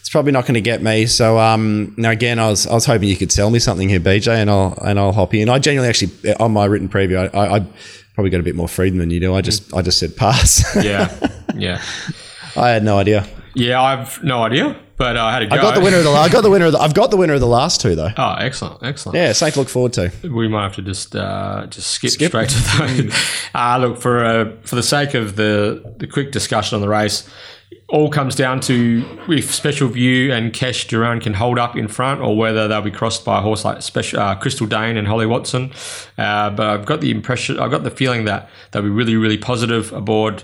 it's 0.00 0.08
probably 0.10 0.32
not 0.32 0.42
going 0.46 0.54
to 0.54 0.60
get 0.60 0.82
me. 0.82 1.06
So 1.06 1.38
um, 1.38 1.94
now 1.96 2.10
again, 2.10 2.38
I 2.38 2.48
was 2.48 2.66
I 2.66 2.74
was 2.74 2.86
hoping 2.86 3.08
you 3.08 3.16
could 3.16 3.30
sell 3.30 3.50
me 3.50 3.58
something 3.60 3.88
here, 3.88 4.00
BJ, 4.00 4.28
and 4.34 4.50
I'll 4.50 4.76
and 4.82 4.98
I'll 4.98 5.12
hop 5.12 5.34
in. 5.34 5.48
I 5.48 5.58
genuinely 5.58 5.88
actually 5.88 6.34
on 6.34 6.52
my 6.52 6.64
written 6.64 6.88
preview, 6.88 7.30
I, 7.34 7.56
I, 7.58 7.66
probably 8.14 8.30
got 8.30 8.40
a 8.40 8.44
bit 8.44 8.56
more 8.56 8.66
freedom 8.68 8.98
than 8.98 9.10
you 9.10 9.20
do. 9.20 9.34
I 9.34 9.42
just 9.42 9.72
I 9.74 9.82
just 9.82 9.98
said 9.98 10.16
pass. 10.16 10.64
Yeah, 10.82 11.14
yeah, 11.54 11.82
I 12.56 12.70
had 12.70 12.82
no 12.82 12.98
idea. 12.98 13.26
yeah. 13.54 13.80
I've 13.80 14.22
no 14.22 14.42
idea, 14.42 14.78
but 14.96 15.16
I 15.16 15.32
had 15.32 15.42
a 15.42 15.46
go. 15.48 15.54
I 15.56 15.60
got 15.60 15.74
the 15.74 15.80
winner 15.80 15.98
of 15.98 16.04
the 16.04 16.10
I 16.10 16.28
got 16.28 16.42
the 16.42 16.50
winner 16.50 16.66
of 16.66 16.72
the 16.72 16.78
I've 16.78 16.94
got 16.94 17.10
the 17.10 17.16
winner 17.18 17.34
of 17.34 17.40
the 17.40 17.46
last 17.46 17.80
two 17.82 17.94
though. 17.94 18.10
Oh, 18.16 18.36
excellent, 18.38 18.82
excellent. 18.82 19.16
Yeah, 19.16 19.32
something 19.32 19.52
to 19.54 19.58
look 19.60 19.68
forward 19.68 19.92
to. 19.94 20.10
we 20.22 20.48
might 20.48 20.62
have 20.62 20.76
to 20.76 20.82
just 20.82 21.14
uh, 21.14 21.66
just 21.68 21.90
skip, 21.90 22.10
Skip. 22.10 22.28
straight 22.30 22.48
to 22.48 22.58
those. 22.78 23.14
uh, 23.54 23.78
look 23.78 23.98
for 24.00 24.24
uh, 24.24 24.52
for 24.62 24.76
the 24.76 24.82
sake 24.82 25.14
of 25.14 25.36
the 25.36 25.94
the 25.98 26.06
quick 26.06 26.32
discussion 26.32 26.76
on 26.76 26.80
the 26.80 26.88
race, 26.88 27.28
all 27.88 28.10
comes 28.10 28.34
down 28.34 28.60
to 28.60 29.04
if 29.28 29.54
Special 29.54 29.88
View 29.88 30.32
and 30.32 30.52
Cash 30.52 30.88
Duran 30.88 31.20
can 31.20 31.34
hold 31.34 31.58
up 31.58 31.76
in 31.76 31.86
front, 31.88 32.20
or 32.20 32.36
whether 32.36 32.66
they'll 32.66 32.82
be 32.82 32.90
crossed 32.90 33.24
by 33.24 33.38
a 33.38 33.42
horse 33.42 33.64
like 33.64 33.82
Special 33.82 34.20
uh, 34.20 34.34
Crystal 34.34 34.66
Dane 34.66 34.96
and 34.96 35.06
Holly 35.06 35.26
Watson. 35.26 35.72
Uh, 36.18 36.50
but 36.50 36.66
I've 36.66 36.86
got 36.86 37.00
the 37.00 37.10
impression, 37.10 37.58
I've 37.58 37.70
got 37.70 37.84
the 37.84 37.90
feeling 37.90 38.24
that 38.24 38.48
they'll 38.70 38.82
be 38.82 38.88
really 38.88 39.16
really 39.16 39.38
positive 39.38 39.92
aboard. 39.92 40.42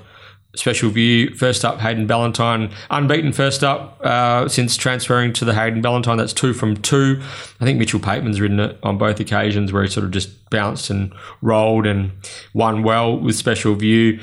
Special 0.55 0.91
view. 0.91 1.35
First 1.35 1.65
up, 1.65 1.79
Hayden 1.79 2.07
Ballantyne, 2.07 2.71
unbeaten 2.91 3.33
first 3.33 3.65
up 3.65 3.99
uh, 4.05 4.47
since 4.49 4.77
transferring 4.77 5.33
to 5.33 5.47
the 5.47 5.55
Hayden 5.55 5.81
Ballantyne. 5.81 6.19
That's 6.19 6.35
two 6.35 6.53
from 6.53 6.77
two. 6.77 7.23
I 7.59 7.65
think 7.65 7.79
Mitchell 7.79 8.01
Pateman's 8.01 8.39
ridden 8.39 8.61
it 8.61 8.79
on 8.83 8.99
both 8.99 9.19
occasions 9.19 9.73
where 9.73 9.83
he 9.83 9.89
sort 9.89 10.05
of 10.05 10.11
just 10.11 10.51
bounced 10.51 10.91
and 10.91 11.11
rolled 11.41 11.87
and 11.87 12.13
won 12.53 12.83
well 12.83 13.19
with 13.19 13.35
special 13.35 13.75
view. 13.75 14.21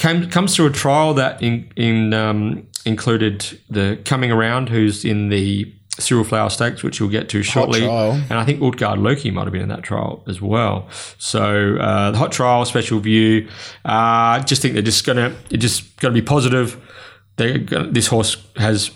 Came, 0.00 0.30
comes 0.30 0.56
through 0.56 0.66
a 0.66 0.70
trial 0.70 1.12
that 1.14 1.42
in, 1.42 1.70
in 1.76 2.14
um, 2.14 2.66
included 2.86 3.60
the 3.68 4.00
coming 4.06 4.30
around, 4.32 4.70
who's 4.70 5.04
in 5.04 5.28
the 5.28 5.70
Cyril 5.98 6.24
Flower 6.24 6.48
Stakes, 6.48 6.82
which 6.82 7.00
we'll 7.02 7.10
get 7.10 7.28
to 7.28 7.42
shortly. 7.42 7.82
And 8.30 8.34
I 8.34 8.44
think 8.46 8.62
Utgard 8.62 8.98
Loki 8.98 9.30
might 9.30 9.44
have 9.44 9.52
been 9.52 9.60
in 9.60 9.68
that 9.68 9.82
trial 9.82 10.24
as 10.26 10.40
well. 10.40 10.88
So 11.18 11.76
uh, 11.76 12.12
the 12.12 12.18
hot 12.18 12.32
trial, 12.32 12.64
special 12.64 12.98
view. 13.00 13.46
Uh, 13.84 14.40
just 14.44 14.62
think 14.62 14.72
they're 14.72 14.82
just 14.82 15.04
gonna, 15.04 15.36
just 15.50 15.94
gonna 16.00 16.14
be 16.14 16.22
positive. 16.22 16.80
They 17.36 17.58
this 17.58 18.06
horse 18.06 18.38
has 18.56 18.90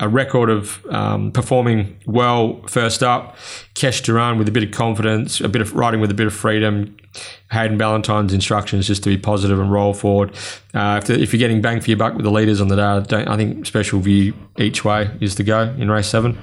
a 0.00 0.08
record 0.08 0.50
of 0.50 0.84
um, 0.90 1.32
performing 1.32 2.00
well 2.06 2.62
first 2.66 3.02
up. 3.02 3.36
Kesh 3.74 4.02
Duran 4.02 4.38
with 4.38 4.48
a 4.48 4.52
bit 4.52 4.64
of 4.64 4.70
confidence, 4.72 5.40
a 5.40 5.48
bit 5.48 5.62
of 5.62 5.74
riding 5.74 6.00
with 6.00 6.10
a 6.10 6.14
bit 6.14 6.26
of 6.26 6.34
freedom. 6.34 6.96
Hayden 7.50 7.78
Ballantyne's 7.78 8.32
instructions 8.32 8.86
just 8.86 9.02
to 9.04 9.08
be 9.08 9.18
positive 9.18 9.58
and 9.58 9.72
roll 9.72 9.94
forward. 9.94 10.34
Uh, 10.74 11.00
if, 11.02 11.06
the, 11.06 11.20
if, 11.20 11.32
you're 11.32 11.38
getting 11.38 11.62
bang 11.62 11.80
for 11.80 11.90
your 11.90 11.98
buck 11.98 12.14
with 12.14 12.24
the 12.24 12.30
leaders 12.30 12.60
on 12.60 12.68
the 12.68 13.00
day, 13.00 13.24
I 13.26 13.36
think 13.36 13.66
special 13.66 14.00
view 14.00 14.34
each 14.58 14.84
way 14.84 15.10
is 15.20 15.36
the 15.36 15.44
go 15.44 15.74
in 15.78 15.90
race 15.90 16.08
seven. 16.08 16.38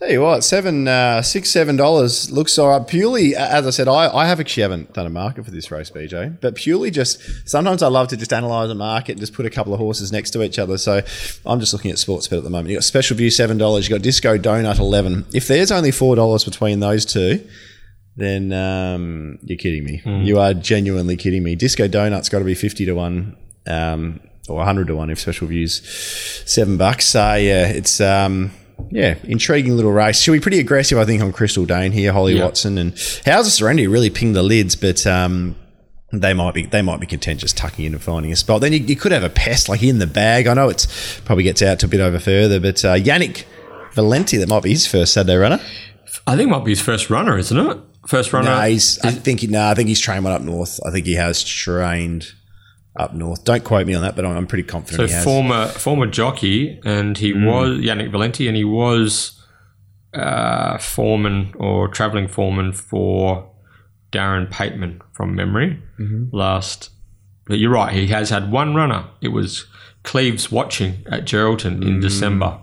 Tell 0.00 0.10
you 0.10 0.22
what, 0.22 0.42
seven, 0.42 0.88
uh, 0.88 1.22
six, 1.22 1.50
seven 1.50 1.76
dollars 1.76 2.30
looks 2.30 2.58
all 2.58 2.68
right. 2.68 2.86
Purely, 2.86 3.36
as 3.36 3.64
I 3.64 3.70
said, 3.70 3.86
I, 3.86 4.12
I 4.12 4.26
have 4.26 4.40
actually 4.40 4.64
haven't 4.64 4.92
done 4.92 5.06
a 5.06 5.10
market 5.10 5.44
for 5.44 5.52
this 5.52 5.70
race, 5.70 5.88
BJ. 5.88 6.40
But 6.40 6.56
purely, 6.56 6.90
just 6.90 7.48
sometimes 7.48 7.80
I 7.80 7.86
love 7.86 8.08
to 8.08 8.16
just 8.16 8.32
analyze 8.32 8.70
a 8.70 8.74
market 8.74 9.12
and 9.12 9.20
just 9.20 9.32
put 9.32 9.46
a 9.46 9.50
couple 9.50 9.72
of 9.72 9.78
horses 9.78 10.10
next 10.10 10.30
to 10.32 10.42
each 10.42 10.58
other. 10.58 10.78
So 10.78 11.00
I'm 11.46 11.60
just 11.60 11.72
looking 11.72 11.92
at 11.92 11.98
Sportsbet 11.98 12.38
at 12.38 12.44
the 12.44 12.50
moment. 12.50 12.70
You 12.70 12.76
got 12.76 12.84
Special 12.84 13.16
View 13.16 13.30
seven 13.30 13.56
dollars. 13.56 13.88
You 13.88 13.94
got 13.94 14.02
Disco 14.02 14.36
Donut 14.36 14.80
eleven. 14.80 15.26
If 15.32 15.46
there's 15.46 15.70
only 15.70 15.92
four 15.92 16.16
dollars 16.16 16.42
between 16.42 16.80
those 16.80 17.04
two, 17.04 17.46
then 18.16 18.52
um, 18.52 19.38
you're 19.42 19.58
kidding 19.58 19.84
me. 19.84 20.02
Mm. 20.04 20.24
You 20.24 20.38
are 20.38 20.54
genuinely 20.54 21.16
kidding 21.16 21.42
me. 21.42 21.56
Disco 21.56 21.88
Donut's 21.88 22.28
got 22.28 22.40
to 22.40 22.44
be 22.44 22.54
fifty 22.54 22.84
to 22.86 22.92
one. 22.94 23.36
Um, 23.66 24.20
or 24.46 24.56
100 24.56 24.88
to 24.88 24.94
1 24.94 25.08
if 25.08 25.18
special 25.18 25.46
views 25.46 25.80
seven 26.44 26.76
bucks 26.76 27.06
so 27.06 27.32
yeah 27.36 27.66
it's 27.66 27.98
um 27.98 28.50
yeah, 28.90 29.16
intriguing 29.24 29.76
little 29.76 29.92
race. 29.92 30.20
She'll 30.20 30.34
be 30.34 30.40
pretty 30.40 30.58
aggressive, 30.58 30.98
I 30.98 31.04
think, 31.04 31.22
on 31.22 31.32
Crystal 31.32 31.64
Dane 31.64 31.92
here. 31.92 32.12
Holly 32.12 32.36
yeah. 32.36 32.44
Watson 32.44 32.78
and 32.78 32.92
House 33.24 33.46
of 33.46 33.52
Serenity 33.52 33.86
really 33.86 34.10
ping 34.10 34.32
the 34.32 34.42
lids, 34.42 34.76
but 34.76 35.06
um, 35.06 35.56
they 36.12 36.34
might 36.34 36.54
be 36.54 36.66
they 36.66 36.82
might 36.82 37.00
be 37.00 37.06
content 37.06 37.40
just 37.40 37.56
tucking 37.56 37.84
in 37.84 37.94
and 37.94 38.02
finding 38.02 38.32
a 38.32 38.36
spot. 38.36 38.60
Then 38.60 38.72
you, 38.72 38.80
you, 38.80 38.96
could 38.96 39.12
have 39.12 39.22
a 39.22 39.30
pest 39.30 39.68
like 39.68 39.82
in 39.82 39.98
the 39.98 40.06
bag. 40.06 40.46
I 40.46 40.54
know 40.54 40.68
it's 40.68 41.20
probably 41.20 41.44
gets 41.44 41.62
out 41.62 41.78
to 41.80 41.86
a 41.86 41.88
bit 41.88 42.00
over 42.00 42.18
further, 42.18 42.60
but 42.60 42.84
uh, 42.84 42.94
Yannick 42.94 43.44
Valenti, 43.92 44.36
that 44.38 44.48
might 44.48 44.62
be 44.62 44.70
his 44.70 44.86
first 44.86 45.12
Saturday 45.12 45.36
runner. 45.36 45.60
I 46.26 46.36
think 46.36 46.48
it 46.48 46.50
might 46.50 46.64
be 46.64 46.72
his 46.72 46.80
first 46.80 47.10
runner, 47.10 47.36
isn't 47.38 47.56
it? 47.56 47.78
First 48.06 48.32
runner. 48.32 48.50
No, 48.50 48.60
he's, 48.62 48.98
I 49.00 49.10
think 49.10 49.40
he, 49.40 49.46
no, 49.46 49.66
I 49.66 49.74
think 49.74 49.88
he's 49.88 50.00
trained 50.00 50.24
one 50.24 50.32
up 50.32 50.42
north. 50.42 50.78
I 50.84 50.90
think 50.90 51.06
he 51.06 51.14
has 51.14 51.42
trained 51.42 52.32
up 52.96 53.14
north. 53.14 53.44
Don't 53.44 53.64
quote 53.64 53.86
me 53.86 53.94
on 53.94 54.02
that, 54.02 54.14
but 54.14 54.24
I'm 54.24 54.46
pretty 54.46 54.64
confident. 54.64 55.10
So 55.10 55.22
former 55.22 55.66
former 55.68 56.06
jockey, 56.06 56.80
and 56.84 57.16
he 57.16 57.32
mm. 57.32 57.46
was 57.46 57.78
Yannick 57.78 58.10
Valenti, 58.10 58.46
and 58.46 58.56
he 58.56 58.64
was 58.64 59.42
uh, 60.12 60.78
foreman 60.78 61.54
or 61.58 61.88
travelling 61.88 62.28
foreman 62.28 62.72
for 62.72 63.50
Darren 64.12 64.50
Pateman 64.50 65.00
from 65.12 65.34
memory 65.34 65.82
mm-hmm. 65.98 66.34
last. 66.34 66.90
But 67.46 67.58
you're 67.58 67.72
right, 67.72 67.92
he 67.92 68.06
has 68.08 68.30
had 68.30 68.50
one 68.50 68.74
runner. 68.74 69.06
It 69.20 69.28
was 69.28 69.66
Cleves 70.02 70.50
watching 70.52 71.04
at 71.06 71.24
Geraldton 71.24 71.82
in 71.82 71.98
mm. 71.98 72.02
December. 72.02 72.60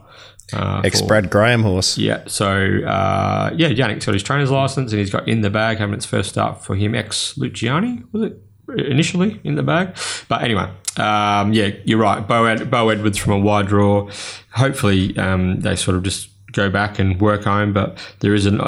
Uh, 0.54 0.82
Ex 0.84 1.02
Brad 1.02 1.30
Graham 1.30 1.64
horse. 1.64 1.98
Yeah. 1.98 2.24
So, 2.28 2.48
uh, 2.48 3.52
yeah, 3.56 3.70
Yannick's 3.70 4.06
got 4.06 4.14
his 4.14 4.24
trainer's 4.24 4.52
license 4.52 4.92
and 4.92 5.00
he's 5.00 5.10
got 5.10 5.28
in 5.28 5.42
the 5.42 5.50
bag 5.50 5.78
having 5.78 5.96
its 5.96 6.06
first 6.06 6.30
start 6.30 6.64
for 6.64 6.76
him. 6.76 6.96
Ex 6.96 7.36
Luciani, 7.36 8.06
was 8.12 8.24
it? 8.24 8.42
initially 8.78 9.40
in 9.44 9.56
the 9.56 9.64
bag. 9.64 9.96
But 10.28 10.44
anyway, 10.44 10.70
um, 10.98 11.54
yeah, 11.54 11.72
you're 11.84 12.00
right. 12.00 12.26
Bo, 12.26 12.46
Ed, 12.46 12.70
Bo 12.70 12.90
Edwards 12.90 13.18
from 13.18 13.34
a 13.34 13.40
wide 13.40 13.68
draw. 13.68 14.10
Hopefully, 14.52 15.18
um, 15.18 15.60
they 15.62 15.76
sort 15.76 15.98
of 15.98 16.04
just 16.04 16.30
go 16.52 16.70
back 16.70 17.00
and 17.00 17.20
work 17.20 17.44
home. 17.44 17.74
But 17.74 17.98
there 18.20 18.34
is 18.34 18.46
an 18.46 18.60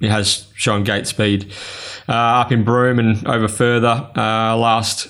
it 0.00 0.08
has 0.08 0.48
shown 0.54 0.84
gate 0.84 1.06
speed 1.06 1.52
uh, 2.08 2.12
up 2.12 2.52
in 2.52 2.64
Broome 2.64 2.98
and 2.98 3.26
over 3.26 3.48
further 3.48 4.10
uh, 4.16 4.56
last 4.56 5.08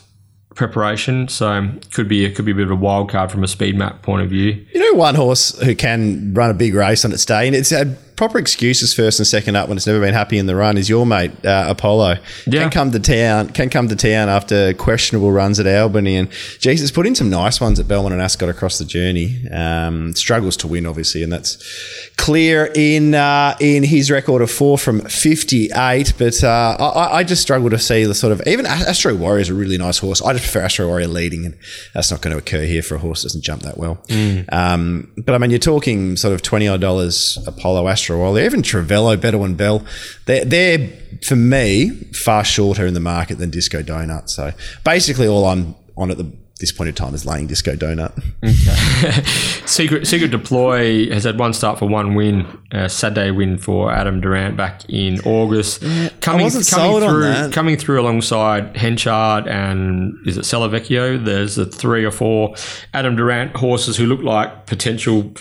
preparation. 0.55 1.29
So 1.29 1.71
could 1.93 2.09
be 2.09 2.25
it 2.25 2.35
could 2.35 2.45
be 2.45 2.53
a 2.53 2.55
bit 2.55 2.65
of 2.65 2.71
a 2.71 2.77
wild 2.77 3.11
card 3.11 3.31
from 3.31 3.43
a 3.45 3.49
speed 3.49 3.77
map 3.77 4.03
point 4.03 4.23
of 4.23 4.31
view. 4.31 4.65
You 4.73 4.81
know, 4.93 4.99
one 4.99 5.15
horse 5.15 5.59
who 5.61 5.75
can 5.75 6.35
run 6.35 6.51
a 6.51 6.55
big 6.55 6.75
race 6.75 7.05
on 7.05 7.13
its 7.13 7.25
day, 7.25 7.47
and 7.47 7.57
it's 7.57 7.71
had 7.71 7.97
proper 8.23 8.39
excuses 8.39 8.95
first 8.95 9.19
and 9.19 9.27
second 9.27 9.57
up 9.57 9.67
when 9.69 9.77
it's 9.77 9.85
never 9.85 9.99
been 9.99 10.15
happy 10.15 10.39
in 10.39 10.47
the 10.47 10.55
run 10.55 10.79
is 10.79 10.89
your 10.89 11.05
mate 11.05 11.33
uh, 11.45 11.65
Apollo. 11.67 12.19
Yeah. 12.47 12.63
Can 12.63 12.71
come 12.71 12.93
to 12.93 13.01
town. 13.01 13.49
Can 13.49 13.69
come 13.69 13.89
to 13.89 13.97
town 13.97 14.29
after 14.29 14.75
questionable 14.75 15.33
runs 15.33 15.59
at 15.59 15.67
Albany 15.67 16.17
and 16.17 16.31
Jesus 16.61 16.93
put 16.93 17.05
in 17.05 17.17
some 17.17 17.31
nice 17.31 17.61
ones 17.61 17.81
at 17.81 17.89
Belmont 17.89 18.13
and 18.13 18.23
Ascot 18.23 18.49
across 18.49 18.79
the 18.79 18.85
journey. 18.85 19.49
Um, 19.51 20.15
struggles 20.15 20.57
to 20.59 20.69
win 20.69 20.87
obviously, 20.87 21.25
and 21.25 21.33
that's 21.33 22.13
clear 22.17 22.71
in 22.77 23.17
uh, 23.17 23.57
in 23.59 23.83
his 23.83 24.09
record 24.09 24.41
of 24.41 24.53
four 24.53 24.79
from 24.79 25.01
fifty 25.01 25.69
eight. 25.75 26.13
But 26.17 26.45
uh, 26.45 26.77
I, 26.79 27.17
I, 27.17 27.25
just 27.25 27.43
struggle 27.43 27.71
to 27.71 27.79
see 27.79 28.05
the 28.05 28.15
sort 28.15 28.33
of 28.33 28.41
even 28.47 28.67
Astro 28.67 29.17
Warrior 29.17 29.41
is 29.41 29.49
a 29.49 29.55
really 29.55 29.79
nice 29.79 29.99
horse. 29.99 30.23
I 30.23 30.33
just 30.33 30.45
prefer 30.45 30.65
Astro 30.65 30.87
Warrior 30.87 31.09
leading, 31.09 31.45
and 31.45 31.59
that's 31.93 32.13
not 32.13 32.21
going 32.21 32.37
to 32.37 32.39
occur 32.39 32.63
here 32.63 32.83
for 32.83 32.95
a 32.95 32.99
horse 32.99 33.23
that 33.23 33.31
doesn't 33.31 33.43
jump 33.43 33.63
that 33.63 33.79
well. 33.79 33.97
Mm. 34.07 34.53
Um, 34.53 35.13
but 35.17 35.35
I 35.35 35.39
mean, 35.39 35.51
you're 35.51 35.59
talking 35.59 36.17
sort 36.17 36.35
of 36.35 36.43
twenty 36.43 36.69
odd 36.69 36.81
dollars 36.81 37.37
Apollo 37.49 37.89
Astro 37.89 38.12
Australia, 38.13 38.45
even 38.45 38.63
Travello, 38.63 39.21
Bedouin 39.21 39.55
Bell, 39.55 39.85
they're, 40.27 40.45
they're 40.45 40.89
for 41.23 41.37
me 41.37 41.91
far 42.13 42.45
shorter 42.45 42.87
in 42.87 42.95
the 42.95 43.01
market 43.01 43.39
than 43.39 43.51
Disco 43.51 43.83
Donut. 43.83 44.29
So 44.29 44.53
basically, 44.85 45.27
all 45.27 45.47
I'm 45.47 45.75
on 45.97 46.11
at 46.11 46.19
the 46.19 46.31
this 46.63 46.73
point 46.73 46.89
in 46.89 46.95
time 46.95 47.13
is 47.13 47.27
laying 47.27 47.49
Disco 47.49 47.75
Donut. 47.75 48.17
Okay. 48.43 49.23
Secret 49.67 50.07
Secret 50.07 50.31
Deploy 50.31 51.11
has 51.13 51.25
had 51.25 51.39
one 51.39 51.53
start 51.53 51.79
for 51.79 51.87
one 51.87 52.15
win, 52.15 52.47
a 52.71 52.89
Saturday 52.89 53.33
win 53.33 53.59
for 53.59 53.93
Adam 53.93 54.21
Durrant 54.21 54.57
back 54.57 54.89
in 54.89 55.21
August. 55.23 55.83
Yeah, 55.83 56.09
coming 56.21 56.51
coming 56.51 57.01
through 57.01 57.51
coming 57.51 57.77
through 57.77 58.01
alongside 58.01 58.77
Henchard 58.77 59.49
and 59.49 60.15
is 60.25 60.39
it 60.39 60.43
Celavecchio? 60.43 61.23
There's 61.23 61.57
the 61.57 61.67
three 61.67 62.05
or 62.05 62.13
four 62.13 62.55
Adam 62.95 63.17
Durrant 63.17 63.57
horses 63.57 63.97
who 63.97 64.07
look 64.07 64.23
like 64.23 64.67
potential 64.67 65.33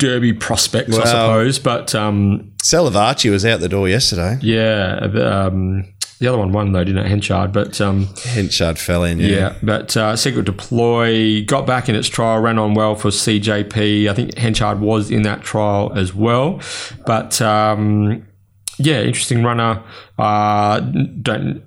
Derby 0.00 0.32
prospects, 0.32 0.90
well, 0.90 1.02
I 1.02 1.04
suppose. 1.04 1.58
But 1.58 1.94
um, 1.94 2.52
Salavaci 2.62 3.30
was 3.30 3.44
out 3.44 3.60
the 3.60 3.68
door 3.68 3.88
yesterday. 3.88 4.38
Yeah, 4.42 4.98
um, 5.02 5.84
the 6.18 6.26
other 6.26 6.38
one 6.38 6.52
won 6.52 6.72
though, 6.72 6.82
didn't 6.84 7.04
it? 7.04 7.08
Henchard, 7.08 7.52
but 7.52 7.80
um, 7.80 8.08
Henchard 8.24 8.78
fell 8.78 9.04
in. 9.04 9.20
Yeah, 9.20 9.28
yeah 9.28 9.54
but 9.62 9.96
uh, 9.96 10.16
Secret 10.16 10.46
Deploy 10.46 11.44
got 11.44 11.66
back 11.66 11.88
in 11.88 11.94
its 11.94 12.08
trial, 12.08 12.40
ran 12.40 12.58
on 12.58 12.74
well 12.74 12.96
for 12.96 13.08
CJP. 13.08 14.08
I 14.08 14.14
think 14.14 14.36
Henchard 14.36 14.80
was 14.80 15.10
in 15.10 15.22
that 15.22 15.42
trial 15.42 15.92
as 15.94 16.14
well, 16.14 16.60
but. 17.06 17.40
Um, 17.40 18.26
yeah, 18.82 19.02
interesting 19.02 19.42
runner. 19.42 19.82
Uh, 20.18 20.80
don't 20.80 21.62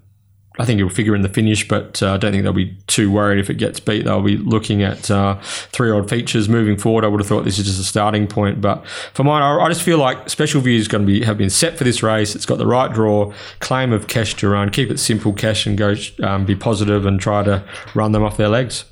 I 0.60 0.66
think 0.66 0.80
it'll 0.80 0.92
figure 0.92 1.16
in 1.16 1.24
the 1.24 1.30
finish, 1.30 1.68
but 1.68 2.04
uh, 2.04 2.14
I 2.14 2.18
don't 2.18 2.32
think 2.32 2.44
they'll 2.44 2.54
be 2.54 2.78
too 2.86 3.12
worried 3.12 3.40
if 3.40 3.50
it 3.50 3.56
gets 3.56 3.80
beat. 3.80 4.06
They'll 4.06 4.22
be 4.22 4.38
looking 4.38 4.84
at 4.84 5.10
uh, 5.10 5.40
three 5.42 5.90
odd 5.90 6.08
features 6.08 6.48
moving 6.48 6.78
forward. 6.78 7.04
I 7.04 7.08
would 7.08 7.20
have 7.20 7.28
thought 7.28 7.44
this 7.44 7.58
is 7.58 7.66
just 7.66 7.80
a 7.80 7.84
starting 7.84 8.28
point, 8.28 8.62
but 8.62 8.86
for 9.14 9.24
mine, 9.24 9.42
I, 9.42 9.58
I 9.58 9.68
just 9.70 9.82
feel 9.82 9.98
like 9.98 10.30
Special 10.30 10.62
View 10.62 10.78
is 10.78 10.88
going 10.88 11.02
to 11.02 11.08
be 11.08 11.24
have 11.24 11.40
been 11.40 11.50
set 11.50 11.76
for 11.76 11.84
this 11.84 12.04
race. 12.04 12.36
It's 12.36 12.46
got 12.46 12.60
the 12.60 12.68
right 12.68 12.94
draw, 12.94 13.34
claim 13.62 13.92
of 13.92 14.08
cash 14.08 14.36
to 14.36 14.50
run. 14.50 14.70
Keep 14.70 14.92
it 14.92 15.00
simple, 15.00 15.34
cash, 15.34 15.66
and 15.66 15.76
go 15.76 15.96
um, 16.22 16.46
be 16.46 16.56
positive 16.56 17.08
and 17.08 17.20
try 17.20 17.42
to 17.42 17.64
run 17.96 18.12
them 18.12 18.24
off 18.24 18.38
their 18.38 18.50
legs. 18.50 18.86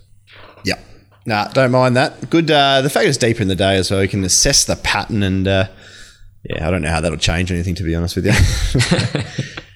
Yeah, 0.66 0.80
nah, 1.28 1.46
don't 1.50 1.72
mind 1.72 1.96
that. 1.96 2.32
Good. 2.32 2.50
Uh, 2.50 2.82
the 2.82 2.90
fact 2.90 3.06
is 3.06 3.20
deep 3.20 3.40
in 3.40 3.50
the 3.50 3.56
day 3.56 3.76
as 3.76 3.92
well, 3.92 4.02
you 4.02 4.10
can 4.10 4.24
assess 4.24 4.66
the 4.66 4.78
pattern 4.78 5.22
and. 5.22 5.48
Uh, 5.48 5.68
yeah, 6.44 6.68
I 6.68 6.72
don't 6.72 6.82
know 6.82 6.90
how 6.90 7.02
that'll 7.02 7.20
change 7.20 7.52
anything 7.52 7.76
to 7.76 7.84
be 7.84 7.94
honest 7.94 8.16
with 8.16 8.26
you. 8.26 9.54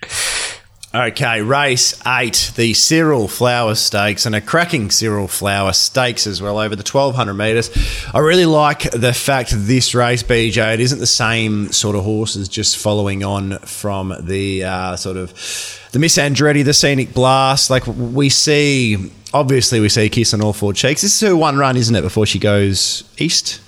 Okay, 0.96 1.42
race 1.42 1.94
eight, 2.08 2.54
the 2.56 2.74
Cyril 2.74 3.28
Flower 3.28 3.76
Stakes, 3.76 4.26
and 4.26 4.34
a 4.34 4.40
cracking 4.40 4.90
Cyril 4.90 5.28
Flower 5.28 5.74
Stakes 5.74 6.26
as 6.26 6.42
well 6.42 6.58
over 6.58 6.74
the 6.74 6.90
1200 6.90 7.34
metres. 7.34 7.70
I 8.14 8.20
really 8.20 8.46
like 8.46 8.90
the 8.92 9.12
fact 9.12 9.52
this 9.54 9.94
race, 9.94 10.24
BJ, 10.24 10.76
it 10.76 10.80
isn't 10.80 11.00
the 11.00 11.06
same 11.06 11.70
sort 11.74 11.98
of 11.98 12.06
horses 12.06 12.48
just 12.48 12.78
following 12.78 13.26
on 13.26 13.58
from 13.60 14.16
the 14.22 14.64
uh, 14.64 14.96
sort 14.96 15.18
of 15.18 15.34
the 15.92 16.00
Miss 16.00 16.18
Andretti, 16.18 16.64
the 16.64 16.74
Scenic 16.74 17.14
Blast. 17.14 17.70
Like 17.70 17.86
we 17.88 18.30
see, 18.30 19.12
obviously, 19.34 19.82
we 19.82 19.90
see 19.90 20.08
Kiss 20.08 20.34
on 20.34 20.42
all 20.42 20.54
four 20.54 20.72
cheeks. 20.72 21.02
This 21.02 21.22
is 21.22 21.28
her 21.28 21.36
one 21.36 21.58
run, 21.58 21.76
isn't 21.76 21.94
it, 21.94 22.04
before 22.04 22.26
she 22.26 22.40
goes 22.40 23.04
east? 23.18 23.60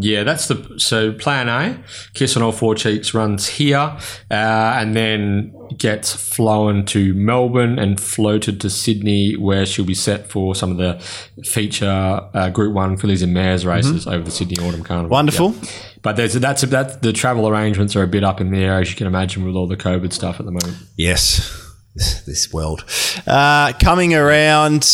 Yeah, 0.00 0.22
that's 0.22 0.46
the 0.46 0.78
so 0.78 1.12
plan 1.12 1.48
A. 1.48 1.82
Kiss 2.14 2.36
on 2.36 2.42
all 2.42 2.52
four 2.52 2.74
cheeks 2.74 3.14
runs 3.14 3.48
here, 3.48 3.78
uh, 3.78 3.98
and 4.30 4.94
then 4.94 5.54
gets 5.76 6.12
flown 6.12 6.84
to 6.86 7.14
Melbourne 7.14 7.78
and 7.78 8.00
floated 8.00 8.60
to 8.60 8.70
Sydney, 8.70 9.34
where 9.34 9.66
she'll 9.66 9.84
be 9.84 9.94
set 9.94 10.30
for 10.30 10.54
some 10.54 10.70
of 10.70 10.76
the 10.76 11.00
feature 11.44 12.28
uh, 12.32 12.50
Group 12.50 12.74
One 12.74 12.96
fillies 12.96 13.22
and 13.22 13.34
mares 13.34 13.66
races 13.66 14.04
mm-hmm. 14.04 14.14
over 14.14 14.24
the 14.24 14.30
Sydney 14.30 14.64
Autumn 14.64 14.84
Carnival. 14.84 15.10
Wonderful. 15.10 15.52
Yeah. 15.52 15.70
But 16.02 16.16
there's 16.16 16.34
that's 16.34 16.62
that 16.62 17.02
the 17.02 17.12
travel 17.12 17.48
arrangements 17.48 17.96
are 17.96 18.04
a 18.04 18.08
bit 18.08 18.22
up 18.22 18.40
in 18.40 18.52
the 18.52 18.58
air, 18.58 18.80
as 18.80 18.90
you 18.90 18.96
can 18.96 19.08
imagine, 19.08 19.44
with 19.44 19.56
all 19.56 19.66
the 19.66 19.76
COVID 19.76 20.12
stuff 20.12 20.38
at 20.38 20.46
the 20.46 20.52
moment. 20.52 20.76
Yes, 20.96 21.74
this 21.94 22.52
world 22.52 22.84
uh, 23.26 23.72
coming 23.80 24.14
around. 24.14 24.84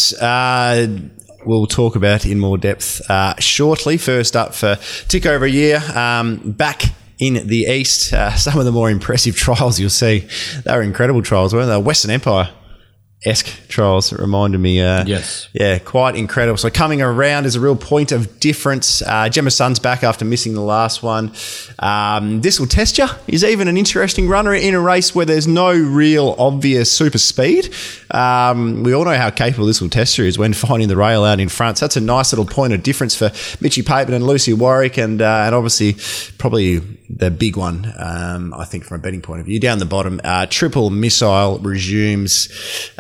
We'll 1.47 1.67
talk 1.67 1.97
about 1.97 2.27
in 2.27 2.39
more 2.39 2.59
depth 2.59 3.01
uh, 3.11 3.35
shortly. 3.39 3.97
First 3.97 4.37
up 4.37 4.55
for 4.55 4.79
tick 5.09 5.27
over 5.27 5.45
a 5.45 5.51
year, 5.51 5.83
um, 5.95 6.53
back 6.53 6.83
in 7.19 7.47
the 7.47 7.67
east. 7.69 8.13
Uh, 8.13 8.35
some 8.35 8.59
of 8.59 8.65
the 8.65 8.73
more 8.73 8.91
impressive 8.91 9.37
trials 9.45 9.79
you'll 9.79 9.91
see. 9.91 10.27
They 10.65 10.75
were 10.75 10.83
incredible 10.83 11.23
trials, 11.23 11.55
weren't 11.55 11.69
they? 11.69 11.77
Western 11.77 12.11
Empire 12.11 12.51
esque 13.25 13.69
trials. 13.69 14.13
It 14.13 14.19
reminded 14.19 14.59
me. 14.59 14.81
Uh, 14.81 15.05
yes. 15.07 15.49
Yeah, 15.53 15.79
quite 15.79 16.17
incredible. 16.17 16.57
So 16.59 16.71
coming 16.71 17.01
around 17.03 17.47
is 17.47 17.57
a 17.57 17.61
real 17.61 17.77
point 17.77 18.13
of 18.13 18.39
difference. 18.41 19.03
Uh, 19.03 19.29
Gemma 19.29 19.51
Sun's 19.51 19.79
back 19.79 20.03
after 20.03 20.25
missing 20.25 20.55
the 20.55 20.61
last 20.61 21.03
one. 21.03 21.33
Um, 21.79 22.41
this 22.41 22.61
will 22.61 22.67
test 22.67 22.99
you. 22.99 23.07
Is 23.27 23.45
even 23.45 23.69
an 23.69 23.77
interesting 23.77 24.29
runner 24.29 24.55
in 24.55 24.75
a 24.75 24.81
race 24.81 25.15
where 25.15 25.27
there's 25.27 25.49
no 25.49 25.73
real 25.73 26.35
obvious 26.39 26.91
super 26.93 27.19
speed. 27.19 27.75
Um, 28.11 28.83
we 28.83 28.95
all 28.95 29.05
know 29.05 29.17
how 29.17 29.31
capable 29.31 29.67
this 29.67 29.81
will 29.81 29.91
test 29.91 30.19
you 30.19 30.25
is 30.25 30.39
when 30.39 30.53
finding 30.65 30.89
the 30.89 30.97
rail 30.97 31.25
out 31.25 31.41
in 31.41 31.49
front. 31.49 31.79
So 31.79 31.87
that's 31.87 31.97
a 31.97 32.01
nice 32.01 32.33
little 32.33 32.47
point 32.47 32.73
of 32.73 32.83
difference 32.83 33.15
for 33.15 33.31
Mitchy 33.61 33.83
Papen 33.83 34.15
and 34.15 34.27
Lucy 34.27 34.53
Warwick, 34.53 34.99
and 34.99 35.21
uh, 35.21 35.45
and 35.47 35.55
obviously 35.55 35.97
probably 36.39 36.83
the 37.09 37.31
big 37.31 37.57
one, 37.57 37.93
um, 37.99 38.55
I 38.55 38.65
think, 38.65 38.85
from 38.85 38.97
a 38.97 39.01
betting 39.01 39.21
point 39.21 39.41
of 39.41 39.47
view. 39.47 39.61
Down 39.61 39.79
the 39.79 39.85
bottom, 39.85 40.21
uh, 40.25 40.47
triple 40.49 40.91
missile 40.91 41.59
resumes 41.59 42.49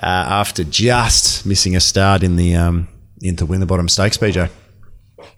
uh, 0.02 0.06
after 0.06 0.64
just 0.64 1.46
missing 1.46 1.74
a 1.76 1.80
start 1.80 2.22
in 2.22 2.36
the 2.36 2.54
um, 2.54 2.88
into 3.22 3.46
Winterbottom 3.46 3.88
Stakes, 3.88 4.18
BJ. 4.18 4.50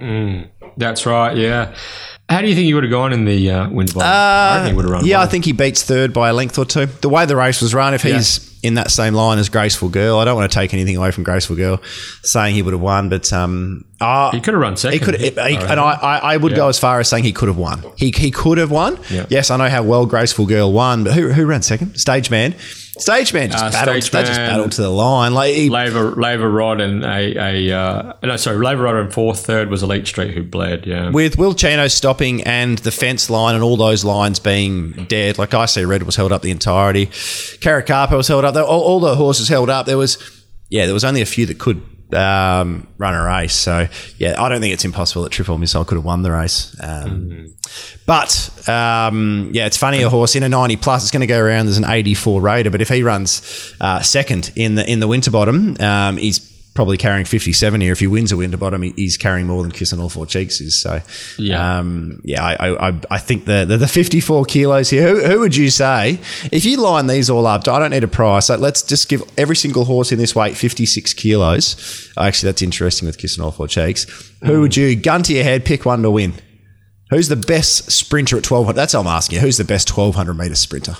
Mm, 0.01 0.51
that's 0.77 1.07
right. 1.07 1.37
Yeah. 1.37 1.75
How 2.29 2.41
do 2.41 2.49
you 2.49 2.55
think 2.55 2.65
he 2.67 2.75
would 2.75 2.83
have 2.83 2.91
gone 2.91 3.13
in 3.13 3.25
the 3.25 3.51
uh, 3.51 3.71
Winterbottom? 3.71 4.09
Uh, 4.09 4.13
I 4.13 4.59
think 4.59 4.69
he 4.69 4.77
would 4.77 4.85
have 4.85 4.93
run. 4.93 5.07
Yeah. 5.07 5.21
I 5.21 5.27
think 5.27 5.45
he 5.45 5.53
beats 5.53 5.85
third 5.85 6.13
by 6.13 6.29
a 6.29 6.33
length 6.33 6.59
or 6.59 6.65
two. 6.65 6.87
The 6.87 7.09
way 7.09 7.25
the 7.25 7.37
race 7.37 7.63
was 7.63 7.73
run, 7.73 7.95
if 7.95 8.03
he's 8.03 8.39
yeah 8.39 8.53
in 8.67 8.75
that 8.75 8.91
same 8.91 9.15
line 9.15 9.39
as 9.39 9.49
Graceful 9.49 9.89
Girl. 9.89 10.19
I 10.19 10.25
don't 10.25 10.35
want 10.35 10.51
to 10.51 10.55
take 10.55 10.75
anything 10.75 10.97
away 10.97 11.13
from 11.13 11.23
Graceful 11.23 11.55
Girl, 11.55 11.81
saying 12.23 12.57
he 12.57 12.63
would 12.63 12.73
have 12.73 12.81
won, 12.81 13.09
but 13.09 13.33
um, 13.33 13.85
uh, 14.01 14.33
he 14.33 14.41
could 14.41 14.55
have 14.55 14.61
run 14.61 14.77
second. 14.77 14.99
He 14.99 15.05
could, 15.05 15.21
he, 15.21 15.29
and 15.29 15.81
I, 15.81 15.93
I, 15.93 16.19
I 16.19 16.37
would 16.37 16.53
yeah. 16.53 16.57
go 16.57 16.69
as 16.69 16.79
far 16.79 16.99
as 16.99 17.09
saying 17.09 17.23
he 17.23 17.33
could 17.33 17.49
have 17.49 17.59
won. 17.59 17.85
He, 17.97 18.13
he 18.17 18.33
could 18.33 18.59
have 18.59 18.73
won. 18.73 18.99
Yeah. 19.09 19.27
Yes, 19.29 19.51
I 19.51 19.57
know 19.57 19.69
how 19.69 19.85
well 19.85 20.05
Graceful 20.05 20.47
Girl 20.47 20.73
won, 20.73 21.05
but 21.05 21.13
who, 21.13 21.31
who 21.33 21.47
ran 21.47 21.63
second? 21.63 21.97
Stage 21.97 22.31
Man. 22.31 22.57
Stage 22.99 23.35
man 23.35 23.51
just 23.51 23.63
uh, 23.63 23.71
battled. 23.71 24.03
They 24.03 24.25
just 24.25 24.39
battled 24.39 24.73
to 24.73 24.83
the 24.83 24.91
line. 24.91 25.35
Like 25.35 25.55
he, 25.55 25.69
Laver, 25.69 26.13
Laver 26.13 26.51
Rod 26.51 26.81
and 26.81 27.05
a, 27.05 27.69
a 27.71 27.79
uh, 27.79 28.13
no, 28.23 28.37
sorry, 28.37 28.57
Laver 28.57 28.85
Rod 28.85 28.97
and 28.97 29.13
fourth, 29.13 29.45
third 29.45 29.69
was 29.69 29.83
Elite 29.83 30.07
Street 30.07 30.33
who 30.33 30.43
bled. 30.43 30.87
Yeah, 30.87 31.11
with 31.11 31.39
Will 31.39 31.55
Chino 31.55 31.89
stopping 31.89 32.43
and 32.45 32.79
the 32.79 32.91
fence 32.91 33.29
line 33.29 33.55
and 33.55 33.63
all 33.63 33.77
those 33.77 34.05
lines 34.05 34.39
being 34.39 34.93
dead. 35.09 35.39
Like 35.39 35.53
I 35.53 35.67
see, 35.67 35.85
Red 35.85 36.05
was 36.05 36.17
held 36.17 36.33
up 36.33 36.43
the 36.43 36.51
entirety. 36.51 37.07
Caracapa 37.07 38.17
was 38.17 38.29
held 38.29 38.45
up. 38.45 38.57
All, 38.57 38.83
all 38.83 39.01
the 39.01 39.15
horses 39.17 39.49
held 39.49 39.69
up. 39.69 39.87
There 39.87 39.99
was, 39.99 40.19
yeah, 40.71 40.87
there 40.87 40.95
was 40.95 41.05
only 41.05 41.21
a 41.21 41.27
few 41.27 41.45
that 41.47 41.59
could 41.59 41.83
um, 42.13 42.87
run 42.99 43.15
a 43.15 43.23
race. 43.23 43.55
So 43.55 43.89
yeah, 44.19 44.41
I 44.43 44.49
don't 44.49 44.61
think 44.61 44.75
it's 44.75 44.85
impossible 44.85 45.23
that 45.25 45.33
Triple 45.33 45.59
Missile 45.59 45.85
could 45.85 45.97
have 45.97 46.05
won 46.05 46.23
the 46.23 46.33
race. 46.33 46.77
Um, 46.81 47.11
mm-hmm. 47.11 47.47
But 48.07 48.69
um, 48.69 49.51
yeah, 49.53 49.67
it's 49.67 49.77
funny 49.77 50.03
a 50.03 50.09
horse 50.09 50.37
in 50.37 50.43
a 50.43 50.49
ninety 50.49 50.77
plus 50.77 51.05
is 51.05 51.11
going 51.11 51.21
to 51.21 51.27
go 51.27 51.41
around 51.41 51.69
as 51.69 51.79
an 51.79 51.85
eighty 51.85 52.15
four 52.15 52.41
raider, 52.41 52.71
but 52.71 52.81
if 52.81 52.89
he 52.89 53.03
runs 53.03 53.75
uh, 53.81 54.01
second 54.01 54.53
in 54.57 54.77
the 54.77 54.91
in 54.91 55.01
the 55.01 55.09
Winterbottom, 55.09 55.77
um, 55.81 56.17
he's 56.17 56.56
probably 56.77 56.97
carrying 56.97 57.25
57 57.25 57.81
here. 57.81 57.93
If 57.93 57.99
he 57.99 58.07
wins 58.07 58.31
a 58.31 58.37
Winterbottom, 58.37 58.83
he's 58.83 59.17
carrying 59.17 59.47
more 59.47 59.63
than 59.63 59.73
Kiss 59.73 59.93
on 59.93 59.99
All 59.99 60.09
Four 60.09 60.27
Cheeks 60.27 60.61
is. 60.61 60.81
So, 60.81 61.01
yeah, 61.39 61.79
um, 61.79 62.21
yeah, 62.23 62.45
I, 62.45 62.89
I, 62.91 63.01
I 63.11 63.19
think 63.19 63.47
the, 63.47 63.65
the, 63.65 63.79
the 63.79 63.89
54 63.89 64.45
kilos 64.45 64.91
here. 64.91 65.09
Who, 65.09 65.25
who, 65.25 65.41
would 65.41 65.57
you 65.57 65.71
say 65.71 66.21
if 66.53 66.65
you 66.65 66.77
line 66.77 67.09
these 67.09 67.29
all 67.29 67.47
up? 67.47 67.67
I 67.67 67.79
don't 67.81 67.91
need 67.91 68.05
a 68.05 68.09
price. 68.09 68.47
So 68.47 68.57
let's 68.57 68.83
just 68.83 69.09
give 69.09 69.23
every 69.37 69.57
single 69.57 69.85
horse 69.85 70.13
in 70.13 70.19
this 70.19 70.37
weight 70.37 70.57
56 70.57 71.15
kilos. 71.15 72.13
Actually, 72.17 72.49
that's 72.49 72.63
interesting 72.63 73.07
with 73.07 73.19
Kiss 73.19 73.39
on 73.39 73.45
All 73.45 73.51
Four 73.51 73.67
Cheeks. 73.67 74.05
Who 74.45 74.53
mm. 74.53 74.61
would 74.61 74.77
you 74.77 74.95
gun 74.95 75.25
to 75.25 75.35
your 75.35 75.45
head? 75.45 75.65
Pick 75.65 75.85
one 75.85 76.03
to 76.03 76.11
win. 76.11 76.35
Who's 77.11 77.29
the 77.29 77.37
best 77.37 77.91
sprinter 77.91 78.37
at 78.37 78.49
1200? 78.49 78.77
That's 78.77 78.95
what 78.95 79.01
I'm 79.01 79.07
asking 79.07 79.37
you. 79.37 79.41
Who's 79.43 79.57
the 79.57 79.65
best 79.65 79.97
1200 79.97 80.35
meter 80.35 80.55
sprinter? 80.55 80.97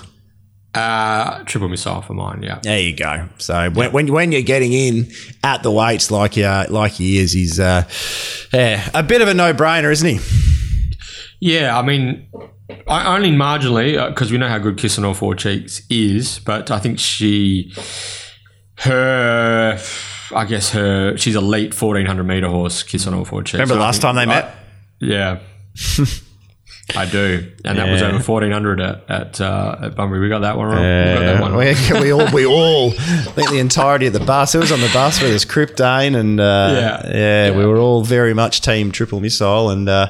Uh, 0.77 1.43
triple 1.45 1.69
missile 1.69 2.01
for 2.03 2.13
mine, 2.13 2.43
yeah. 2.43 2.59
There 2.61 2.79
you 2.79 2.95
go. 2.95 3.27
So 3.39 3.71
when, 3.71 3.91
when, 3.91 4.13
when 4.13 4.31
you're 4.31 4.43
getting 4.43 4.73
in 4.73 5.11
at 5.43 5.63
the 5.63 5.71
weights 5.71 6.11
like 6.11 6.37
uh, 6.37 6.67
like 6.69 6.91
he 6.91 7.17
is, 7.17 7.31
he's 7.31 7.59
uh, 7.59 7.83
yeah, 8.53 8.87
a 8.93 9.01
bit 9.01 9.21
of 9.21 9.27
a 9.27 9.33
no 9.33 9.53
brainer, 9.53 9.91
isn't 9.91 10.19
he? 10.19 10.19
Yeah, 11.39 11.77
I 11.77 11.81
mean, 11.81 12.27
I, 12.87 13.15
only 13.15 13.31
marginally 13.31 14.07
because 14.09 14.29
uh, 14.29 14.33
we 14.33 14.37
know 14.37 14.47
how 14.47 14.59
good 14.59 14.77
Kiss 14.77 14.99
on 14.99 15.05
All 15.05 15.15
Four 15.15 15.33
Cheeks 15.33 15.81
is, 15.89 16.39
but 16.39 16.69
I 16.69 16.77
think 16.77 16.99
she, 16.99 17.73
her, 18.79 19.79
I 20.35 20.45
guess 20.45 20.71
her, 20.71 21.17
she's 21.17 21.35
elite 21.35 21.79
1400 21.79 22.23
meter 22.23 22.49
horse, 22.49 22.83
Kiss 22.83 23.07
on 23.07 23.15
All 23.15 23.25
Four 23.25 23.41
Cheeks. 23.41 23.53
Remember 23.53 23.75
so 23.75 23.79
last 23.79 24.01
time 24.01 24.15
they 24.15 24.27
met? 24.27 24.53
yeah. 24.99 25.39
I 26.95 27.05
do, 27.05 27.51
and 27.65 27.77
that 27.77 27.89
was 27.89 28.01
over 28.01 28.19
fourteen 28.19 28.51
hundred 28.51 28.79
at 28.79 29.09
at, 29.09 29.41
uh, 29.41 29.77
at 29.81 29.95
Bunbury. 29.95 30.21
We 30.21 30.29
got 30.29 30.39
that 30.39 30.57
one 30.57 30.67
wrong. 30.67 30.81
Yeah. 30.81 31.19
We, 31.19 31.25
that 31.25 31.41
one 31.41 31.55
we, 31.57 32.01
we, 32.01 32.13
all 32.13 32.31
we 32.31 32.45
all 32.45 32.91
I 32.91 33.31
think 33.33 33.49
the 33.49 33.59
entirety 33.59 34.07
of 34.07 34.13
the 34.13 34.21
bus. 34.21 34.55
It 34.55 34.59
was 34.59 34.71
on 34.71 34.79
the 34.79 34.89
bus 34.93 35.21
with 35.21 35.33
us, 35.33 35.43
Kryptane, 35.43 36.17
and 36.17 36.39
uh, 36.39 36.43
yeah. 36.43 37.07
yeah. 37.07 37.45
yeah, 37.47 37.57
we 37.57 37.65
were 37.65 37.77
all 37.77 38.03
very 38.03 38.33
much 38.33 38.61
team 38.61 38.91
triple 38.91 39.19
missile, 39.19 39.69
and 39.69 39.89
uh, 39.89 40.07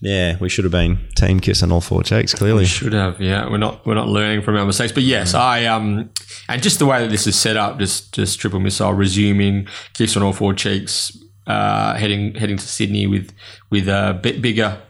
yeah, 0.00 0.36
we 0.38 0.48
should 0.48 0.64
have 0.64 0.72
been 0.72 0.98
team 1.16 1.40
kiss 1.40 1.62
on 1.62 1.72
all 1.72 1.80
four 1.80 2.04
cheeks. 2.04 2.34
Clearly, 2.34 2.62
we 2.62 2.66
should 2.66 2.92
have. 2.92 3.20
Yeah, 3.20 3.50
we're 3.50 3.58
not 3.58 3.84
we're 3.84 3.94
not 3.94 4.08
learning 4.08 4.42
from 4.42 4.56
our 4.56 4.64
mistakes, 4.64 4.92
but 4.92 5.02
yes, 5.02 5.34
I 5.34 5.64
um 5.64 6.10
and 6.48 6.62
just 6.62 6.78
the 6.78 6.86
way 6.86 7.00
that 7.00 7.10
this 7.10 7.26
is 7.26 7.34
set 7.34 7.56
up, 7.56 7.80
just 7.80 8.12
just 8.14 8.38
triple 8.38 8.60
missile 8.60 8.92
resuming 8.92 9.66
kiss 9.94 10.16
on 10.16 10.22
all 10.22 10.32
four 10.32 10.54
cheeks, 10.54 11.16
uh, 11.48 11.94
heading 11.94 12.34
heading 12.36 12.58
to 12.58 12.66
Sydney 12.66 13.08
with 13.08 13.32
with 13.70 13.88
a 13.88 14.18
bit 14.22 14.40
bigger 14.40 14.80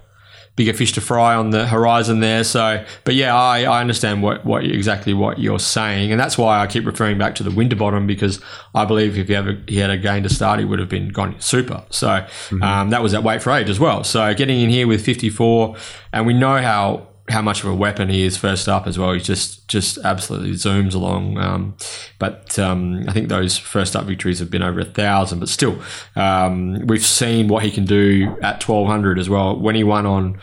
bigger 0.62 0.76
fish 0.76 0.92
to 0.92 1.00
fry 1.00 1.34
on 1.34 1.50
the 1.50 1.66
horizon 1.66 2.20
there. 2.20 2.44
So, 2.44 2.84
but 3.02 3.16
yeah, 3.16 3.34
I, 3.34 3.62
I 3.62 3.80
understand 3.80 4.22
what, 4.22 4.44
what 4.44 4.64
exactly 4.64 5.12
what 5.12 5.40
you're 5.40 5.58
saying, 5.58 6.12
and 6.12 6.20
that's 6.20 6.38
why 6.38 6.60
I 6.60 6.68
keep 6.68 6.86
referring 6.86 7.18
back 7.18 7.34
to 7.36 7.42
the 7.42 7.50
Winterbottom 7.50 8.06
because 8.06 8.40
I 8.72 8.84
believe 8.84 9.18
if 9.18 9.26
he, 9.26 9.34
ever, 9.34 9.58
he 9.66 9.78
had 9.78 9.90
a 9.90 9.98
gain 9.98 10.22
to 10.22 10.28
start, 10.28 10.60
he 10.60 10.64
would 10.64 10.78
have 10.78 10.88
been 10.88 11.08
gone 11.08 11.40
super. 11.40 11.84
So 11.90 12.08
mm-hmm. 12.08 12.62
um, 12.62 12.90
that 12.90 13.02
was 13.02 13.12
at 13.12 13.24
weight 13.24 13.42
for 13.42 13.50
age 13.50 13.68
as 13.68 13.80
well. 13.80 14.04
So 14.04 14.32
getting 14.34 14.60
in 14.60 14.70
here 14.70 14.86
with 14.86 15.04
54, 15.04 15.76
and 16.12 16.26
we 16.26 16.34
know 16.34 16.62
how 16.62 17.08
how 17.32 17.42
much 17.42 17.64
of 17.64 17.70
a 17.70 17.74
weapon 17.74 18.08
he 18.08 18.22
is 18.22 18.36
first 18.36 18.68
up 18.68 18.86
as 18.86 18.98
well. 18.98 19.12
He 19.12 19.20
just 19.20 19.66
just 19.68 19.98
absolutely 20.04 20.52
zooms 20.52 20.94
along. 20.94 21.38
Um, 21.38 21.76
but 22.18 22.58
um, 22.58 23.04
I 23.08 23.12
think 23.12 23.28
those 23.28 23.58
first 23.58 23.96
up 23.96 24.04
victories 24.04 24.38
have 24.38 24.50
been 24.50 24.62
over 24.62 24.80
a 24.80 24.84
thousand. 24.84 25.40
But 25.40 25.48
still, 25.48 25.80
um, 26.14 26.86
we've 26.86 27.04
seen 27.04 27.48
what 27.48 27.62
he 27.62 27.70
can 27.70 27.84
do 27.84 28.36
at 28.42 28.60
twelve 28.60 28.86
hundred 28.86 29.18
as 29.18 29.28
well. 29.28 29.58
When 29.58 29.74
he 29.74 29.84
won 29.84 30.06
on 30.06 30.40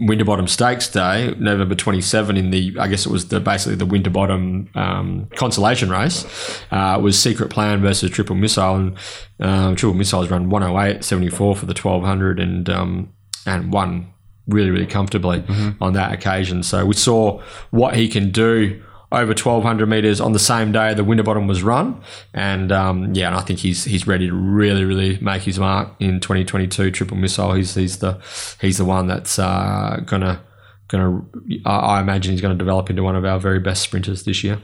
Winterbottom 0.00 0.48
Stakes 0.48 0.88
Day, 0.88 1.34
November 1.38 1.74
twenty 1.74 2.00
seven, 2.00 2.36
in 2.36 2.50
the 2.50 2.74
I 2.80 2.88
guess 2.88 3.06
it 3.06 3.12
was 3.12 3.28
the 3.28 3.38
basically 3.38 3.76
the 3.76 3.86
Winterbottom 3.86 4.70
um, 4.74 5.28
consolation 5.36 5.90
race, 5.90 6.24
uh, 6.70 6.98
was 7.00 7.18
Secret 7.18 7.50
Plan 7.50 7.80
versus 7.80 8.10
Triple 8.10 8.36
Missile, 8.36 8.76
and 8.76 8.96
um, 9.40 9.76
Triple 9.76 9.94
Missile's 9.94 10.30
run 10.30 10.50
one 10.50 10.62
hundred 10.62 10.80
eight 10.80 11.04
seventy 11.04 11.28
four 11.28 11.54
for 11.54 11.66
the 11.66 11.74
twelve 11.74 12.02
hundred 12.02 12.40
and 12.40 12.68
um, 12.68 13.12
and 13.46 13.72
won 13.72 14.12
really, 14.46 14.70
really 14.70 14.86
comfortably 14.86 15.40
mm-hmm. 15.40 15.82
on 15.82 15.92
that 15.94 16.12
occasion. 16.12 16.62
So 16.62 16.84
we 16.86 16.94
saw 16.94 17.42
what 17.70 17.96
he 17.96 18.08
can 18.08 18.30
do 18.30 18.82
over 19.12 19.30
1200 19.30 19.86
meters 19.88 20.20
on 20.20 20.32
the 20.32 20.38
same 20.38 20.70
day 20.70 20.94
the 20.94 21.02
Winterbottom 21.02 21.48
was 21.48 21.62
run. 21.62 22.00
And 22.32 22.70
um, 22.70 23.12
yeah, 23.14 23.28
and 23.28 23.36
I 23.36 23.40
think 23.40 23.58
he's 23.58 23.84
he's 23.84 24.06
ready 24.06 24.28
to 24.28 24.34
really, 24.34 24.84
really 24.84 25.18
make 25.20 25.42
his 25.42 25.58
mark 25.58 25.94
in 25.98 26.20
2022 26.20 26.90
triple 26.90 27.16
missile. 27.16 27.54
He's 27.54 27.74
he's 27.74 27.98
the 27.98 28.20
he's 28.60 28.78
the 28.78 28.84
one 28.84 29.06
that's 29.06 29.38
uh, 29.38 30.00
gonna 30.06 30.42
gonna 30.88 31.22
I 31.64 32.00
imagine 32.00 32.32
he's 32.32 32.40
going 32.40 32.56
to 32.56 32.58
develop 32.58 32.90
into 32.90 33.02
one 33.02 33.16
of 33.16 33.24
our 33.24 33.38
very 33.38 33.58
best 33.58 33.82
sprinters 33.82 34.24
this 34.24 34.44
year. 34.44 34.60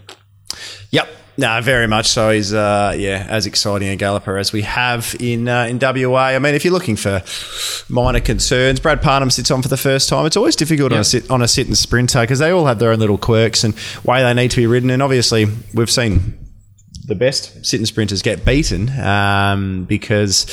Yep, 0.91 1.09
no, 1.37 1.61
very 1.61 1.87
much 1.87 2.07
so. 2.07 2.31
He's 2.31 2.55
uh, 2.55 2.95
yeah, 2.97 3.27
as 3.29 3.47
exciting 3.47 3.89
a 3.89 3.97
galloper 3.97 4.39
as 4.39 4.53
we 4.53 4.63
have 4.63 5.15
in 5.21 5.49
uh, 5.49 5.65
in 5.65 5.79
WA. 5.79 6.29
I 6.29 6.39
mean, 6.39 6.55
if 6.55 6.65
you're 6.65 6.73
looking 6.73 6.97
for 6.97 7.23
minor 7.89 8.21
concerns, 8.21 8.81
Brad 8.81 9.03
Parnham 9.03 9.31
sits 9.31 9.51
on 9.51 9.63
for 9.63 9.69
the 9.69 9.77
first 9.77 10.09
time. 10.09 10.27
It's 10.27 10.37
always 10.37 10.57
difficult 10.57 10.93
on 10.93 11.01
a 11.01 11.05
sit 11.05 11.31
on 11.31 11.43
a 11.43 11.49
sit 11.49 11.67
and 11.67 11.77
sprinter 11.77 12.23
because 12.23 12.39
they 12.39 12.51
all 12.51 12.67
have 12.67 12.79
their 12.79 12.93
own 12.93 12.99
little 12.99 13.19
quirks 13.19 13.65
and 13.65 13.75
way 14.05 14.23
they 14.23 14.35
need 14.35 14.51
to 14.53 14.57
be 14.57 14.67
ridden. 14.67 14.91
And 14.91 15.03
obviously, 15.03 15.47
we've 15.75 15.91
seen 15.91 16.39
the 17.07 17.15
best 17.15 17.65
sit 17.65 17.79
and 17.79 17.87
sprinters 17.87 18.23
get 18.23 18.45
beaten 18.45 18.89
um, 19.01 19.85
because 19.85 20.47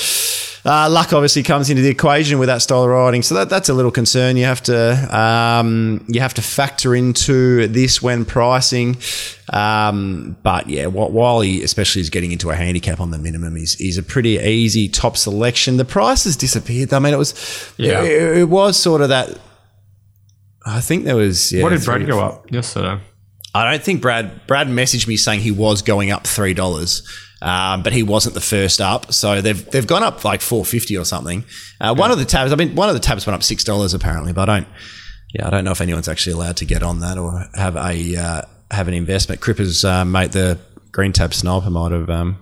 uh, 0.65 0.89
luck 0.89 1.11
obviously 1.11 1.43
comes 1.43 1.69
into 1.69 1.81
the 1.81 1.89
equation 1.89 2.39
with 2.39 2.47
that 2.47 2.61
style 2.61 2.83
of 2.83 2.89
riding, 2.89 3.21
so 3.21 3.35
that, 3.35 3.49
that's 3.49 3.67
a 3.67 3.73
little 3.73 3.91
concern. 3.91 4.37
You 4.37 4.45
have 4.45 4.63
to 4.63 5.17
um, 5.17 6.05
you 6.07 6.21
have 6.21 6.33
to 6.35 6.41
factor 6.41 6.95
into 6.95 7.67
this 7.67 8.01
when 8.01 8.23
pricing. 8.23 8.97
Um, 9.51 10.37
but 10.41 10.69
yeah, 10.69 10.85
while 10.85 11.41
he 11.41 11.61
especially 11.63 12.01
is 12.01 12.09
getting 12.09 12.31
into 12.31 12.49
a 12.49 12.55
handicap 12.55 13.01
on 13.01 13.11
the 13.11 13.17
minimum, 13.17 13.57
he's, 13.57 13.73
he's 13.75 13.97
a 13.97 14.03
pretty 14.03 14.37
easy 14.37 14.87
top 14.87 15.17
selection. 15.17 15.75
The 15.77 15.85
price 15.85 16.23
has 16.23 16.37
disappeared. 16.37 16.93
I 16.93 16.99
mean, 16.99 17.13
it 17.13 17.17
was 17.17 17.73
yeah, 17.77 18.01
it, 18.01 18.37
it 18.37 18.49
was 18.49 18.77
sort 18.77 19.01
of 19.01 19.09
that. 19.09 19.37
I 20.65 20.79
think 20.79 21.03
there 21.03 21.17
was. 21.17 21.51
Yeah, 21.51 21.63
what 21.63 21.69
did 21.69 21.83
Brad 21.83 22.07
go 22.07 22.21
up 22.21 22.49
yesterday? 22.49 23.01
I 23.53 23.69
don't 23.69 23.83
think 23.83 24.01
Brad 24.01 24.47
Brad 24.47 24.67
messaged 24.67 25.07
me 25.07 25.17
saying 25.17 25.41
he 25.41 25.51
was 25.51 25.81
going 25.81 26.09
up 26.09 26.25
three 26.25 26.53
dollars. 26.53 27.07
Um, 27.43 27.83
but 27.83 27.91
he 27.91 28.03
wasn't 28.03 28.33
the 28.35 28.41
first 28.41 28.79
up. 28.79 29.11
So 29.11 29.41
they've 29.41 29.69
they've 29.71 29.85
gone 29.85 30.01
up 30.01 30.23
like 30.23 30.41
four 30.41 30.63
fifty 30.63 30.97
or 30.97 31.03
something. 31.03 31.43
Uh, 31.79 31.93
one 31.93 32.09
of 32.09 32.17
the 32.17 32.25
tabs, 32.25 32.53
I 32.53 32.55
mean, 32.55 32.73
one 32.73 32.87
of 32.87 32.95
the 32.95 33.01
tabs 33.01 33.27
went 33.27 33.35
up 33.35 33.43
six 33.43 33.65
dollars 33.65 33.93
apparently, 33.93 34.31
but 34.31 34.49
I 34.49 34.59
don't. 34.59 34.67
Yeah, 35.33 35.47
I 35.47 35.49
don't 35.49 35.65
know 35.65 35.71
if 35.71 35.81
anyone's 35.81 36.07
actually 36.07 36.33
allowed 36.33 36.57
to 36.57 36.65
get 36.65 36.83
on 36.83 37.01
that 37.01 37.17
or 37.17 37.45
have 37.55 37.75
a 37.75 38.15
uh, 38.15 38.41
have 38.71 38.87
an 38.87 38.93
investment. 38.93 39.41
Cripper's 39.41 39.83
uh, 39.83 40.05
mate, 40.05 40.31
the 40.31 40.57
green 40.91 41.11
tab 41.11 41.33
sniper, 41.33 41.69
might 41.69 41.91
have 41.91 42.09
um, 42.09 42.37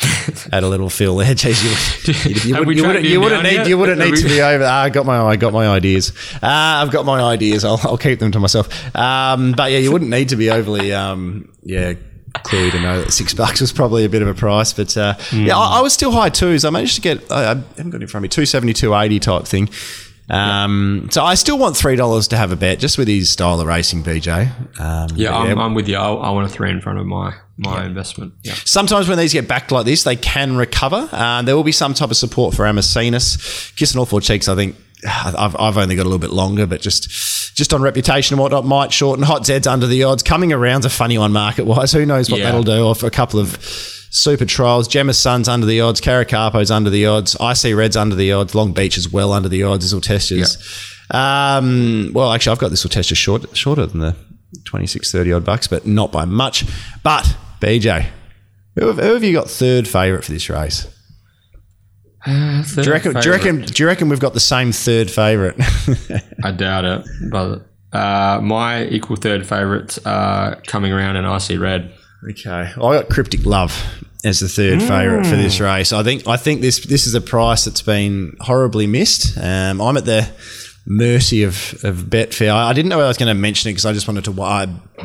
had 0.50 0.64
a 0.64 0.68
little 0.68 0.90
feel 0.90 1.16
there. 1.16 1.34
Jeez, 1.34 1.62
you, 1.62 2.30
you, 2.30 2.56
you, 2.56 2.64
would, 2.64 2.76
you 2.76 2.86
wouldn't, 2.86 3.04
you 3.04 3.20
wouldn't 3.20 3.44
need 3.44 3.66
you 3.68 3.78
wouldn't 3.78 4.00
need 4.00 4.16
to 4.16 4.24
be 4.24 4.42
over. 4.42 4.64
Ah, 4.64 4.82
I 4.82 4.90
got 4.90 5.06
my 5.06 5.20
I 5.22 5.36
got 5.36 5.52
my 5.52 5.68
ideas. 5.68 6.12
Ah, 6.42 6.82
I've 6.82 6.90
got 6.90 7.06
my 7.06 7.20
ideas. 7.20 7.64
I'll, 7.64 7.80
I'll 7.84 7.98
keep 7.98 8.18
them 8.18 8.32
to 8.32 8.40
myself. 8.40 8.96
Um, 8.96 9.52
but 9.52 9.70
yeah, 9.70 9.78
you 9.78 9.92
wouldn't 9.92 10.10
need 10.10 10.30
to 10.30 10.36
be 10.36 10.50
overly 10.50 10.92
um, 10.92 11.52
yeah 11.62 11.94
cluey 12.38 12.70
to 12.70 12.80
know 12.80 13.02
that 13.02 13.12
six 13.12 13.34
bucks 13.40 13.60
was 13.60 13.72
probably 13.72 14.04
a 14.04 14.08
bit 14.08 14.22
of 14.22 14.28
a 14.28 14.34
price. 14.34 14.72
But 14.72 14.96
uh, 14.96 15.14
mm. 15.14 15.46
yeah, 15.46 15.56
I, 15.56 15.78
I, 15.78 15.82
was 15.82 15.92
still 15.92 16.12
high 16.12 16.30
twos. 16.30 16.64
I 16.64 16.70
managed 16.70 16.96
to 16.96 17.00
get 17.00 17.30
I, 17.30 17.52
I 17.52 17.54
haven't 17.54 17.90
got 17.90 18.00
it 18.00 18.02
in 18.02 18.08
front 18.08 18.22
of 18.22 18.22
me 18.22 18.28
two 18.28 18.46
seventy 18.46 18.72
two 18.72 18.94
eighty 18.94 19.18
type 19.18 19.44
thing. 19.44 19.68
Um, 20.30 21.08
so 21.10 21.24
I 21.24 21.34
still 21.34 21.58
want 21.58 21.76
three 21.76 21.96
dollars 21.96 22.28
to 22.28 22.36
have 22.36 22.52
a 22.52 22.56
bet, 22.56 22.78
just 22.78 22.96
with 22.98 23.08
his 23.08 23.30
style 23.30 23.60
of 23.60 23.66
racing, 23.66 24.04
BJ. 24.04 24.80
Um, 24.80 25.08
yeah, 25.16 25.36
I'm, 25.36 25.58
I'm, 25.58 25.74
with 25.74 25.88
you. 25.88 25.96
I, 25.96 26.08
I, 26.08 26.30
want 26.30 26.46
a 26.46 26.48
three 26.48 26.70
in 26.70 26.80
front 26.80 27.00
of 27.00 27.06
my 27.06 27.34
my 27.58 27.80
yeah. 27.80 27.86
investment. 27.86 28.34
Yeah. 28.44 28.54
Sometimes 28.64 29.08
when 29.08 29.18
these 29.18 29.32
get 29.32 29.48
backed 29.48 29.72
like 29.72 29.86
this, 29.86 30.04
they 30.04 30.14
can 30.14 30.56
recover. 30.56 31.08
Uh, 31.10 31.42
there 31.42 31.56
will 31.56 31.64
be 31.64 31.72
some 31.72 31.94
type 31.94 32.12
of 32.12 32.16
support 32.16 32.54
for 32.54 32.64
Amacinus. 32.64 33.72
Kiss 33.72 33.94
on 33.94 33.98
all 33.98 34.06
four 34.06 34.20
cheeks. 34.20 34.48
I 34.48 34.54
think 34.54 34.76
I've, 35.06 35.56
I've 35.58 35.76
only 35.76 35.96
got 35.96 36.02
a 36.02 36.08
little 36.08 36.20
bit 36.20 36.30
longer, 36.30 36.64
but 36.64 36.80
just 36.80 37.10
just 37.60 37.74
on 37.74 37.82
reputation 37.82 38.32
and 38.32 38.40
whatnot 38.40 38.64
might 38.64 38.90
shorten. 38.90 39.22
Hot 39.22 39.44
Zed's 39.44 39.66
under 39.66 39.86
the 39.86 40.02
odds. 40.04 40.22
Coming 40.22 40.50
around's 40.50 40.86
a 40.86 40.90
funny 40.90 41.18
one 41.18 41.30
market 41.30 41.66
wise. 41.66 41.92
Who 41.92 42.06
knows 42.06 42.30
what 42.30 42.40
yeah. 42.40 42.46
that'll 42.46 42.62
do? 42.62 42.94
For 42.94 43.06
a 43.06 43.10
couple 43.10 43.38
of 43.38 43.58
Super 44.10 44.46
Trials. 44.46 44.88
Gemma's 44.88 45.18
Son's 45.18 45.46
under 45.46 45.66
the 45.66 45.82
odds. 45.82 46.00
Caracapo's 46.00 46.70
under 46.70 46.88
the 46.88 47.04
odds. 47.04 47.36
IC 47.38 47.76
Red's 47.76 47.98
under 47.98 48.16
the 48.16 48.32
odds. 48.32 48.54
Long 48.54 48.72
Beach 48.72 48.96
as 48.96 49.12
well 49.12 49.34
under 49.34 49.50
the 49.50 49.62
odds. 49.62 49.84
This 49.84 49.92
will 49.92 50.00
test 50.00 50.30
you. 50.30 50.42
Um, 51.10 52.12
well, 52.14 52.32
actually, 52.32 52.52
I've 52.52 52.58
got 52.58 52.70
this 52.70 52.82
will 52.82 52.88
test 52.88 53.10
you 53.10 53.16
short, 53.16 53.54
shorter 53.54 53.84
than 53.84 54.00
the 54.00 54.16
26, 54.64 55.12
30 55.12 55.32
odd 55.34 55.44
bucks, 55.44 55.66
but 55.66 55.86
not 55.86 56.10
by 56.10 56.24
much. 56.24 56.64
But, 57.02 57.36
BJ, 57.60 58.06
who 58.74 58.86
have, 58.86 58.96
who 58.96 59.12
have 59.12 59.22
you 59.22 59.34
got 59.34 59.50
third 59.50 59.86
favourite 59.86 60.24
for 60.24 60.32
this 60.32 60.48
race? 60.48 60.86
Uh, 62.26 62.62
do, 62.74 62.82
you 62.82 62.92
reckon, 62.92 63.12
do, 63.14 63.20
you 63.28 63.32
reckon, 63.32 63.62
do 63.62 63.82
you 63.82 63.86
reckon 63.86 64.08
we've 64.08 64.20
got 64.20 64.34
the 64.34 64.40
same 64.40 64.72
third 64.72 65.10
favourite? 65.10 65.56
I 66.44 66.52
doubt 66.52 66.84
it. 66.84 67.06
But 67.30 67.66
uh, 67.92 68.40
my 68.42 68.84
equal 68.84 69.16
third 69.16 69.46
favourites 69.46 69.98
are 70.04 70.56
coming 70.66 70.92
around 70.92 71.16
in 71.16 71.24
IC 71.24 71.60
Red. 71.60 71.94
Okay, 72.28 72.50
I 72.50 72.74
got 72.74 73.08
Cryptic 73.08 73.46
Love 73.46 73.82
as 74.24 74.40
the 74.40 74.48
third 74.48 74.80
mm. 74.80 74.88
favourite 74.88 75.26
for 75.26 75.36
this 75.36 75.58
race. 75.58 75.92
I 75.92 76.02
think 76.02 76.26
I 76.28 76.36
think 76.36 76.60
this 76.60 76.84
this 76.84 77.06
is 77.06 77.14
a 77.14 77.20
price 77.20 77.64
that's 77.64 77.80
been 77.80 78.36
horribly 78.40 78.86
missed. 78.86 79.38
Um, 79.38 79.80
I'm 79.80 79.96
at 79.96 80.04
the 80.04 80.30
mercy 80.86 81.44
of, 81.44 81.54
of 81.84 81.96
Betfair. 82.08 82.52
I 82.52 82.72
didn't 82.72 82.88
know 82.88 83.00
I 83.00 83.08
was 83.08 83.16
going 83.16 83.28
to 83.28 83.40
mention 83.40 83.70
it 83.70 83.72
because 83.72 83.86
I 83.86 83.92
just 83.92 84.08
wanted 84.08 84.24
to 84.24 84.32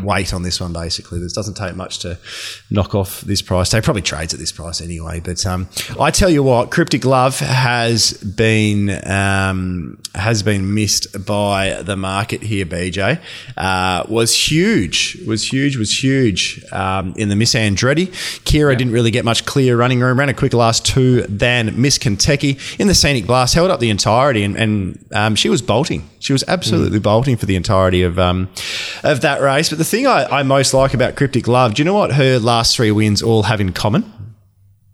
wait 0.04 0.34
on 0.34 0.44
this 0.44 0.60
one. 0.60 0.74
Basically, 0.74 1.20
this 1.20 1.34
doesn't 1.34 1.56
take 1.56 1.76
much 1.76 2.00
to 2.00 2.18
knock 2.70 2.96
off 2.96 3.22
this 3.22 3.42
price. 3.42 3.72
They 3.72 3.82
probably 3.82 4.02
trades 4.02 4.34
at 4.34 4.40
this 4.40 4.52
price 4.52 4.82
anyway. 4.82 5.20
But 5.20 5.46
um, 5.46 5.70
I 6.00 6.12
tell 6.12 6.30
you 6.30 6.44
what, 6.44 6.72
Cryptic 6.72 7.06
Love 7.06 7.40
has 7.40 8.14
been 8.14 8.90
um, 9.06 9.98
has 10.14 10.44
been 10.44 10.74
missed 10.74 11.26
by 11.26 11.82
the 11.82 11.96
market 11.96 12.42
here. 12.42 12.66
BJ 12.66 13.22
uh, 13.58 14.06
was 14.08 14.34
huge, 14.34 15.18
was 15.28 15.52
huge, 15.52 15.78
was 15.78 16.04
huge 16.04 16.64
um, 16.72 17.14
in 17.18 17.30
the 17.30 17.36
Miss 17.36 17.54
Andretti. 17.54 18.08
Kira 18.44 18.72
yeah. 18.72 18.78
didn't 18.78 18.94
really 18.94 19.12
get 19.12 19.26
much 19.26 19.46
clear 19.46 19.78
running 19.78 20.00
room. 20.00 20.20
Ran 20.20 20.30
a 20.30 20.34
quicker 20.34 20.58
last 20.58 20.86
two 20.86 21.24
than 21.24 21.80
Miss 21.80 21.98
Kentucky 21.98 22.58
in 22.80 22.88
the 22.88 22.96
Scenic 22.96 23.26
Blast. 23.26 23.54
Held 23.54 23.72
up 23.72 23.80
the 23.80 23.90
entirety, 23.90 24.44
and, 24.44 24.56
and 24.56 25.06
um, 25.14 25.36
she 25.36 25.50
was 25.50 25.62
bolting. 25.62 26.10
She 26.26 26.34
was 26.34 26.44
absolutely 26.48 27.00
mm. 27.00 27.04
bolting 27.04 27.38
for 27.38 27.46
the 27.46 27.56
entirety 27.56 28.02
of 28.02 28.18
um, 28.18 28.50
of 29.04 29.22
that 29.22 29.42
race. 29.42 29.70
But 29.70 29.78
the 29.78 29.86
thing 29.86 30.08
I, 30.08 30.26
I, 30.40 30.44
most 30.44 30.74
like 30.74 30.96
about 30.96 31.16
Cryptic 31.16 31.48
Love, 31.48 31.76
do 31.76 31.82
you 31.82 31.86
know 31.86 31.94
what 31.94 32.14
her 32.14 32.40
last 32.40 32.76
three 32.76 32.90
wins 32.90 33.22
all 33.22 33.44
have 33.44 33.62
in 33.62 33.74
common? 33.74 34.12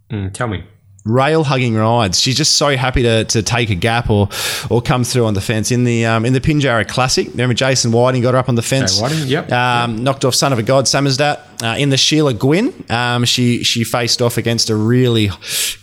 Mm, 0.09 0.33
tell 0.33 0.47
me 0.47 0.65
rail 1.05 1.43
hugging 1.43 1.75
rides. 1.75 2.19
She's 2.19 2.35
just 2.35 2.57
so 2.57 2.75
happy 2.75 3.03
to, 3.03 3.23
to 3.25 3.41
take 3.41 3.69
a 3.69 3.75
gap 3.75 4.09
or 4.09 4.29
or 4.69 4.81
come 4.81 5.03
through 5.03 5.25
on 5.25 5.33
the 5.33 5.41
fence 5.41 5.71
in 5.71 5.83
the 5.83 6.05
um, 6.05 6.25
in 6.25 6.33
the 6.33 6.41
Pinjarra 6.41 6.87
Classic. 6.87 7.27
Remember 7.29 7.53
Jason 7.53 7.91
Whiting 7.91 8.21
got 8.21 8.33
her 8.33 8.39
up 8.39 8.49
on 8.49 8.55
the 8.55 8.61
fence. 8.61 8.99
Whiting, 8.99 9.27
yep. 9.27 9.51
Um, 9.51 9.95
yep. 9.95 9.99
Knocked 10.01 10.25
off 10.25 10.35
Son 10.35 10.53
of 10.53 10.59
a 10.59 10.63
God 10.63 10.85
Samizdat. 10.85 11.50
Uh, 11.61 11.75
in 11.77 11.89
the 11.89 11.97
Sheila 11.97 12.33
Gwynn, 12.33 12.73
um, 12.89 13.23
she 13.23 13.63
she 13.63 13.83
faced 13.83 14.21
off 14.21 14.37
against 14.37 14.69
a 14.71 14.75
really 14.75 15.29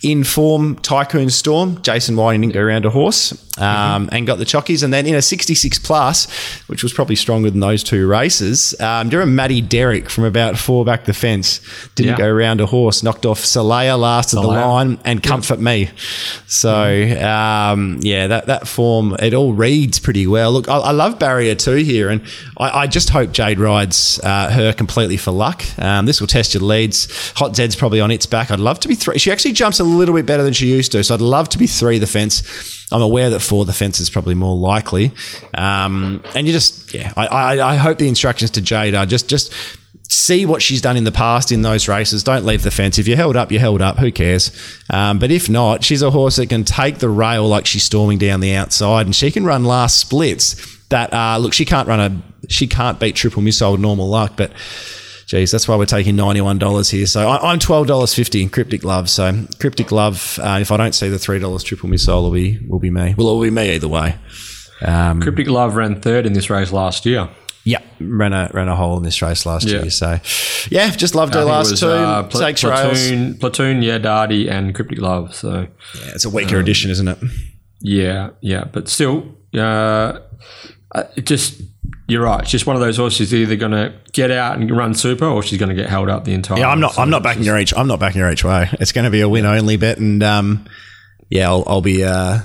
in 0.03 0.25
form 0.25 0.77
Tycoon 0.77 1.31
Storm. 1.31 1.81
Jason 1.83 2.17
Whiting 2.17 2.41
didn't 2.41 2.55
go 2.55 2.61
around 2.61 2.85
a 2.85 2.91
horse 2.91 3.33
um, 3.59 4.07
mm-hmm. 4.07 4.15
and 4.15 4.27
got 4.27 4.39
the 4.39 4.45
chockies. 4.45 4.83
And 4.83 4.93
then 4.93 5.07
in 5.07 5.15
a 5.15 5.23
66 5.23 5.79
plus, 5.79 6.31
which 6.69 6.83
was 6.83 6.93
probably 6.93 7.17
stronger 7.17 7.51
than 7.51 7.61
those 7.61 7.85
two 7.85 8.09
races, 8.09 8.79
um, 8.81 9.09
do 9.09 9.19
you 9.19 9.27
Maddie 9.27 9.61
Derrick 9.61 10.11
from 10.11 10.25
about 10.25 10.59
four 10.59 10.85
back 10.85 11.05
the 11.05 11.13
fence 11.13 11.61
didn't 11.95 12.13
yeah. 12.13 12.17
go 12.17 12.29
around 12.29 12.61
a 12.61 12.67
horse, 12.67 13.03
knocked 13.03 13.27
off 13.27 13.41
Salaya 13.41 13.99
last 13.99 14.35
of 14.35 14.43
the 14.43 14.49
line 14.49 14.99
and 15.05 15.23
Comfort 15.23 15.61
Me. 15.61 15.91
So 16.47 16.73
um, 16.73 17.99
yeah, 18.01 18.27
that 18.27 18.47
that 18.47 18.67
form 18.67 19.17
it 19.21 19.35
all 19.35 19.53
reads 19.53 19.99
pretty 19.99 20.27
well. 20.27 20.53
Look, 20.53 20.69
I, 20.69 20.79
I 20.79 20.91
love 20.91 21.19
Barrier 21.19 21.55
two 21.55 21.77
here, 21.77 22.09
and 22.09 22.23
I, 22.57 22.81
I 22.81 22.87
just 22.87 23.11
hope 23.11 23.33
Jade 23.33 23.59
rides 23.59 24.19
uh, 24.23 24.51
her 24.51 24.73
completely 24.73 25.17
for 25.17 25.31
luck. 25.31 25.65
Um, 25.79 26.07
this 26.07 26.21
will 26.21 26.29
test 26.29 26.55
your 26.55 26.63
leads. 26.63 27.09
Hot 27.37 27.57
Zed's 27.57 27.77
probably 27.77 28.01
on 28.01 28.11
its 28.11 28.27
back. 28.27 28.51
I'd 28.51 28.61
love 28.61 28.81
to 28.81 28.89
be 28.89 28.95
three. 28.95 29.19
She 29.19 29.33
actually 29.33 29.53
jumps 29.53 29.81
a 29.81 29.85
little 29.85 30.15
bit 30.15 30.27
better 30.27 30.43
than 30.43 30.53
she 30.53 30.67
used 30.67 30.93
to, 30.93 31.03
so 31.03 31.15
I'd 31.15 31.21
love 31.21 31.49
to 31.51 31.59
be 31.59 31.67
three 31.67 31.99
the 31.99 32.07
fence. 32.07 32.87
I'm 32.91 33.03
aware 33.03 33.31
that 33.31 33.41
four 33.41 33.65
the 33.65 33.73
fence 33.73 34.01
is 34.01 34.09
probably 34.09 34.35
more 34.35 34.57
likely. 34.57 35.13
Um, 35.55 36.23
and 36.35 36.47
you 36.47 36.53
just, 36.53 36.95
yeah, 36.95 37.13
I, 37.17 37.27
I, 37.27 37.73
I 37.73 37.77
hope 37.77 37.99
the 37.99 38.09
instructions 38.09 38.51
to 38.53 38.61
Jade 38.63 38.95
are 38.95 39.05
just, 39.05 39.29
just 39.29 39.53
see 40.11 40.47
what 40.47 40.63
she's 40.63 40.81
done 40.81 40.97
in 40.97 41.05
the 41.05 41.13
past 41.13 41.53
in 41.53 41.61
those 41.61 41.87
races. 41.87 42.25
Don't 42.25 42.47
leave 42.47 42.63
the 42.63 42.71
fence. 42.71 42.99
If 42.99 43.07
you're 43.07 43.17
held 43.17 43.37
up, 43.37 43.53
you're 43.53 43.61
held 43.61 43.83
up. 43.83 43.99
Who 43.99 44.11
cares? 44.11 44.51
Um, 44.89 45.19
but 45.19 45.31
if 45.31 45.51
not, 45.51 45.85
she's 45.85 46.01
a 46.01 46.11
horse 46.11 46.37
that 46.37 46.49
can 46.49 46.65
take 46.65 46.99
the 46.99 47.11
rail 47.11 47.47
like 47.47 47.67
she's 47.67 47.85
storming 47.85 48.17
down 48.19 48.41
the 48.41 48.55
outside, 48.55 49.05
and 49.05 49.15
she 49.15 49.31
can 49.31 49.45
run 49.45 49.65
last 49.65 50.01
splits. 50.01 50.57
That 50.89 51.13
uh, 51.13 51.37
look, 51.37 51.53
she 51.53 51.67
can't 51.67 51.87
run 51.87 52.01
a, 52.01 52.49
she 52.49 52.67
can't 52.67 52.99
beat 52.99 53.17
triple 53.17 53.43
missile 53.43 53.77
normal 53.77 54.09
luck, 54.09 54.33
but 54.37 54.53
geez, 55.29 55.51
that's 55.51 55.69
why 55.69 55.77
we're 55.77 55.87
taking 55.87 56.17
$91 56.17 56.91
here. 56.91 57.07
So 57.07 57.29
I, 57.29 57.53
am 57.53 57.59
$12.50 57.59 58.43
in 58.43 58.49
Cryptic 58.49 58.83
Love. 58.83 59.09
So 59.09 59.47
Cryptic 59.61 59.93
Love, 59.93 60.41
uh, 60.43 60.59
if 60.61 60.73
I 60.73 60.77
don't 60.77 60.95
see 60.95 61.09
the 61.09 61.19
$3 61.19 61.65
triple 61.65 61.89
missile, 61.89 62.23
will 62.23 62.33
be, 62.33 62.59
will 62.67 62.81
be 62.81 62.91
me. 62.91 63.15
Well, 63.17 63.29
it 63.29 63.35
will 63.35 63.43
be 63.43 63.51
me 63.51 63.75
either 63.75 63.89
way. 63.89 64.17
Um, 64.83 65.21
Cryptic 65.21 65.47
Love 65.47 65.77
ran 65.77 66.01
third 66.01 66.25
in 66.27 66.33
this 66.33 66.51
race 66.51 66.73
last 66.73 67.05
year. 67.05 67.29
Yeah, 67.65 67.83
ran 68.01 68.33
a 68.33 68.49
ran 68.55 68.69
a 68.69 68.77
hole 68.77 68.97
in 68.97 69.03
this 69.03 69.21
race 69.21 69.45
last 69.45 69.67
yeah. 69.67 69.81
year. 69.81 69.91
So, 69.91 70.19
yeah, 70.71 70.89
just 70.91 71.15
loved 71.15 71.35
her 71.35 71.45
last 71.45 71.73
was, 71.73 71.81
two. 71.81 71.89
Uh, 71.89 72.23
pl- 72.23 72.55
platoon, 72.55 73.37
platoon, 73.37 73.83
yeah, 73.83 73.99
Darty 73.99 74.51
and 74.51 74.75
Cryptic 74.75 75.01
Love. 75.01 75.35
So, 75.35 75.67
yeah, 75.95 76.13
it's 76.15 76.25
a 76.25 76.31
weaker 76.31 76.57
um, 76.57 76.63
edition, 76.63 76.91
isn't 76.91 77.09
it? 77.09 77.19
Yeah, 77.81 78.31
yeah, 78.41 78.65
but 78.65 78.89
still, 78.89 79.37
uh, 79.55 80.21
it 81.17 81.27
just 81.27 81.61
you're 82.09 82.23
right. 82.23 82.41
It's 82.41 82.51
just 82.51 82.67
one 82.67 82.75
of 82.75 82.81
those 82.81 82.97
horses. 82.97 83.35
Either 83.35 83.55
going 83.55 83.73
to 83.73 83.95
get 84.13 84.31
out 84.31 84.59
and 84.59 84.71
run 84.75 84.95
super, 84.95 85.27
or 85.27 85.43
she's 85.43 85.59
going 85.59 85.69
to 85.69 85.75
get 85.75 85.91
held 85.91 86.09
up 86.09 86.25
the 86.25 86.33
entire. 86.33 86.59
Yeah, 86.59 86.71
I'm 86.71 86.81
not. 86.81 86.95
So 86.95 87.03
I'm 87.03 87.11
not 87.11 87.23
backing 87.23 87.45
her 87.45 87.59
each. 87.59 87.75
I'm 87.77 87.87
not 87.87 88.01
backing 88.01 88.23
her 88.23 88.33
each 88.33 88.45
way. 88.45 88.69
It's 88.81 88.93
going 88.93 89.05
to 89.05 89.11
be 89.11 89.21
a 89.21 89.29
win 89.29 89.45
only 89.45 89.77
bet, 89.77 89.99
and 89.99 90.23
um, 90.23 90.67
yeah, 91.29 91.49
I'll, 91.49 91.65
I'll 91.67 91.83
be. 91.83 92.03
Uh, 92.03 92.41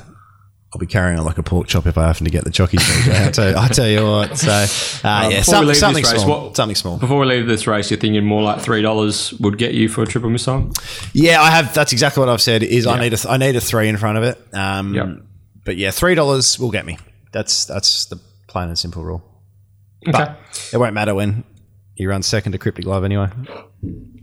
I'll 0.73 0.79
be 0.79 0.87
carrying 0.87 1.19
on 1.19 1.25
like 1.25 1.37
a 1.37 1.43
pork 1.43 1.67
chop 1.67 1.85
if 1.85 1.99
I 1.99 2.07
happen 2.07 2.25
to 2.25 2.31
get 2.31 2.45
the 2.45 2.49
jockey 2.49 2.77
I 2.81 3.29
tell 3.31 3.51
you, 3.51 3.55
I 3.55 3.67
tell 3.67 3.87
you 3.87 4.03
what. 4.03 4.35
So 4.39 4.49
uh, 5.07 5.29
yeah, 5.31 5.43
some, 5.43 5.71
something 5.75 6.03
race, 6.03 6.23
small. 6.23 6.45
What, 6.45 6.55
something 6.55 6.75
small. 6.75 6.97
Before 6.97 7.19
we 7.19 7.27
leave 7.27 7.45
this 7.45 7.67
race, 7.67 7.91
you're 7.91 7.99
thinking 7.99 8.25
more 8.25 8.41
like 8.41 8.59
three 8.59 8.81
dollars 8.81 9.33
would 9.33 9.59
get 9.59 9.75
you 9.75 9.87
for 9.87 10.01
a 10.01 10.07
triple 10.07 10.31
missile. 10.31 10.71
Yeah, 11.13 11.43
I 11.43 11.51
have. 11.51 11.75
That's 11.75 11.93
exactly 11.93 12.21
what 12.21 12.29
I've 12.29 12.41
said. 12.41 12.63
Is 12.63 12.85
yeah. 12.85 12.91
I 12.91 12.99
need 12.99 13.13
a 13.13 13.29
I 13.29 13.37
need 13.37 13.55
a 13.55 13.61
three 13.61 13.87
in 13.87 13.97
front 13.97 14.17
of 14.17 14.23
it. 14.23 14.41
Um, 14.51 14.95
yep. 14.95 15.07
But 15.63 15.77
yeah, 15.77 15.91
three 15.91 16.15
dollars 16.15 16.57
will 16.57 16.71
get 16.71 16.87
me. 16.87 16.97
That's 17.31 17.65
that's 17.65 18.05
the 18.05 18.19
plain 18.47 18.67
and 18.67 18.77
simple 18.77 19.03
rule. 19.03 19.23
Okay. 20.07 20.11
But 20.11 20.69
it 20.71 20.77
won't 20.77 20.93
matter 20.93 21.15
when 21.15 21.43
he 21.95 22.05
runs 22.05 22.27
second 22.27 22.51
to 22.53 22.57
Cryptic 22.57 22.85
Love 22.85 23.03
anyway. 23.03 23.29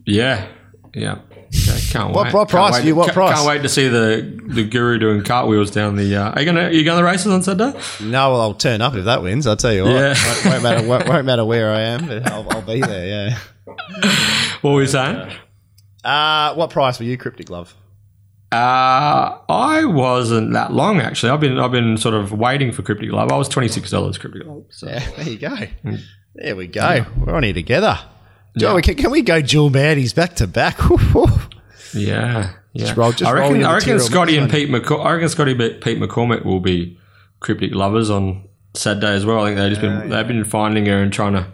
Yeah. 0.07 0.47
Yeah. 0.95 1.21
Okay, 1.53 1.81
can't 1.91 2.15
what, 2.15 2.27
wait. 2.27 2.35
What 2.35 2.49
price? 2.49 2.75
Can't 2.75 2.85
you 2.85 2.95
what 2.95 3.13
price? 3.13 3.35
Can't 3.35 3.49
wait 3.49 3.63
to 3.63 3.69
see 3.69 3.89
the 3.89 4.41
the 4.47 4.65
guru 4.65 4.99
doing 4.99 5.25
cartwheels 5.25 5.71
down 5.71 5.97
the. 5.97 6.15
Uh, 6.15 6.31
are 6.31 6.41
you 6.41 6.47
gonna 6.47 6.63
are 6.63 6.71
you 6.71 6.85
going 6.85 6.99
to 6.99 7.05
races 7.05 7.33
on 7.33 7.43
Saturday? 7.43 7.79
No, 8.01 8.31
well 8.31 8.41
I'll 8.41 8.55
turn 8.55 8.81
up 8.81 8.95
if 8.95 9.05
that 9.07 9.23
wins. 9.23 9.49
I'll 9.49 9.57
tell 9.57 9.73
you 9.73 9.83
what. 9.83 9.93
Yeah. 9.93 10.15
won't, 10.25 10.45
won't 10.45 10.63
matter. 10.63 10.89
Won't, 10.89 11.09
won't, 11.09 11.27
matter 11.27 11.45
where 11.45 11.73
I 11.73 11.81
am. 11.81 12.09
I'll, 12.27 12.49
I'll, 12.51 12.63
be 12.63 12.81
there. 12.81 13.07
Yeah. 13.07 13.39
What 14.61 14.73
were 14.73 14.83
you 14.83 14.89
saying? 14.89 15.33
Uh, 16.05 16.55
what 16.55 16.69
price 16.69 16.99
were 16.99 17.07
you, 17.07 17.17
Cryptic 17.17 17.49
Love? 17.49 17.75
Uh, 18.53 19.39
I 19.49 19.85
wasn't 19.85 20.53
that 20.55 20.73
long 20.73 21.01
actually. 21.01 21.31
I've 21.31 21.41
been 21.41 21.59
I've 21.59 21.71
been 21.71 21.97
sort 21.97 22.15
of 22.15 22.33
waiting 22.33 22.73
for 22.73 22.83
Cryptic 22.83 23.13
Love. 23.13 23.31
I 23.31 23.37
was 23.37 23.49
twenty 23.49 23.69
six 23.69 23.91
dollars 23.91 24.19
Cryptic 24.19 24.45
Love. 24.45 24.65
So. 24.71 24.89
Yeah, 24.89 25.11
there 25.17 25.29
you 25.29 25.39
go. 25.39 25.57
Mm. 25.85 26.01
There 26.35 26.57
we 26.57 26.67
go. 26.67 26.81
Yeah. 26.81 27.07
We're 27.17 27.35
on 27.35 27.45
here 27.45 27.53
together. 27.53 27.99
Yeah. 28.57 28.81
can, 28.81 28.97
can, 28.97 29.11
we 29.11 29.23
go 29.23 29.41
Jewel 29.41 29.71
Mandies 29.71 30.15
back 30.15 30.35
to 30.37 30.47
back? 30.47 30.79
Yeah, 31.93 32.53
yeah. 32.73 32.95
Roll- 32.97 33.13
I 33.27 33.33
reckon. 33.33 33.65
I 33.65 33.75
reckon 33.75 33.99
Scotty 34.01 34.37
and. 34.37 34.51
Pete. 34.51 34.69
McCor- 34.69 35.05
I 35.05 35.15
reckon 35.15 35.29
Scotty 35.29 35.53
and 35.53 35.83
Pete 35.83 35.99
McCormick 35.99 36.45
will 36.45 36.61
be 36.61 36.97
cryptic 37.41 37.75
lovers 37.75 38.11
on 38.11 38.49
Saturday 38.75 39.13
as 39.15 39.27
well. 39.27 39.41
I 39.41 39.47
think 39.47 39.59
they've 39.59 39.71
just 39.71 39.81
been 39.81 40.09
they've 40.09 40.29
been 40.29 40.45
finding 40.45 40.87
her 40.87 41.03
and 41.03 41.13
trying 41.13 41.33
to 41.33 41.47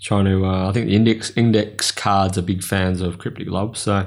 trying 0.00 0.26
to. 0.26 0.46
Uh, 0.46 0.68
I 0.68 0.72
think 0.72 0.86
the 0.86 0.94
index 0.94 1.30
index 1.36 1.90
cards 1.90 2.38
are 2.38 2.42
big 2.42 2.62
fans 2.62 3.00
of 3.00 3.18
cryptic 3.18 3.48
love. 3.48 3.76
So 3.76 4.06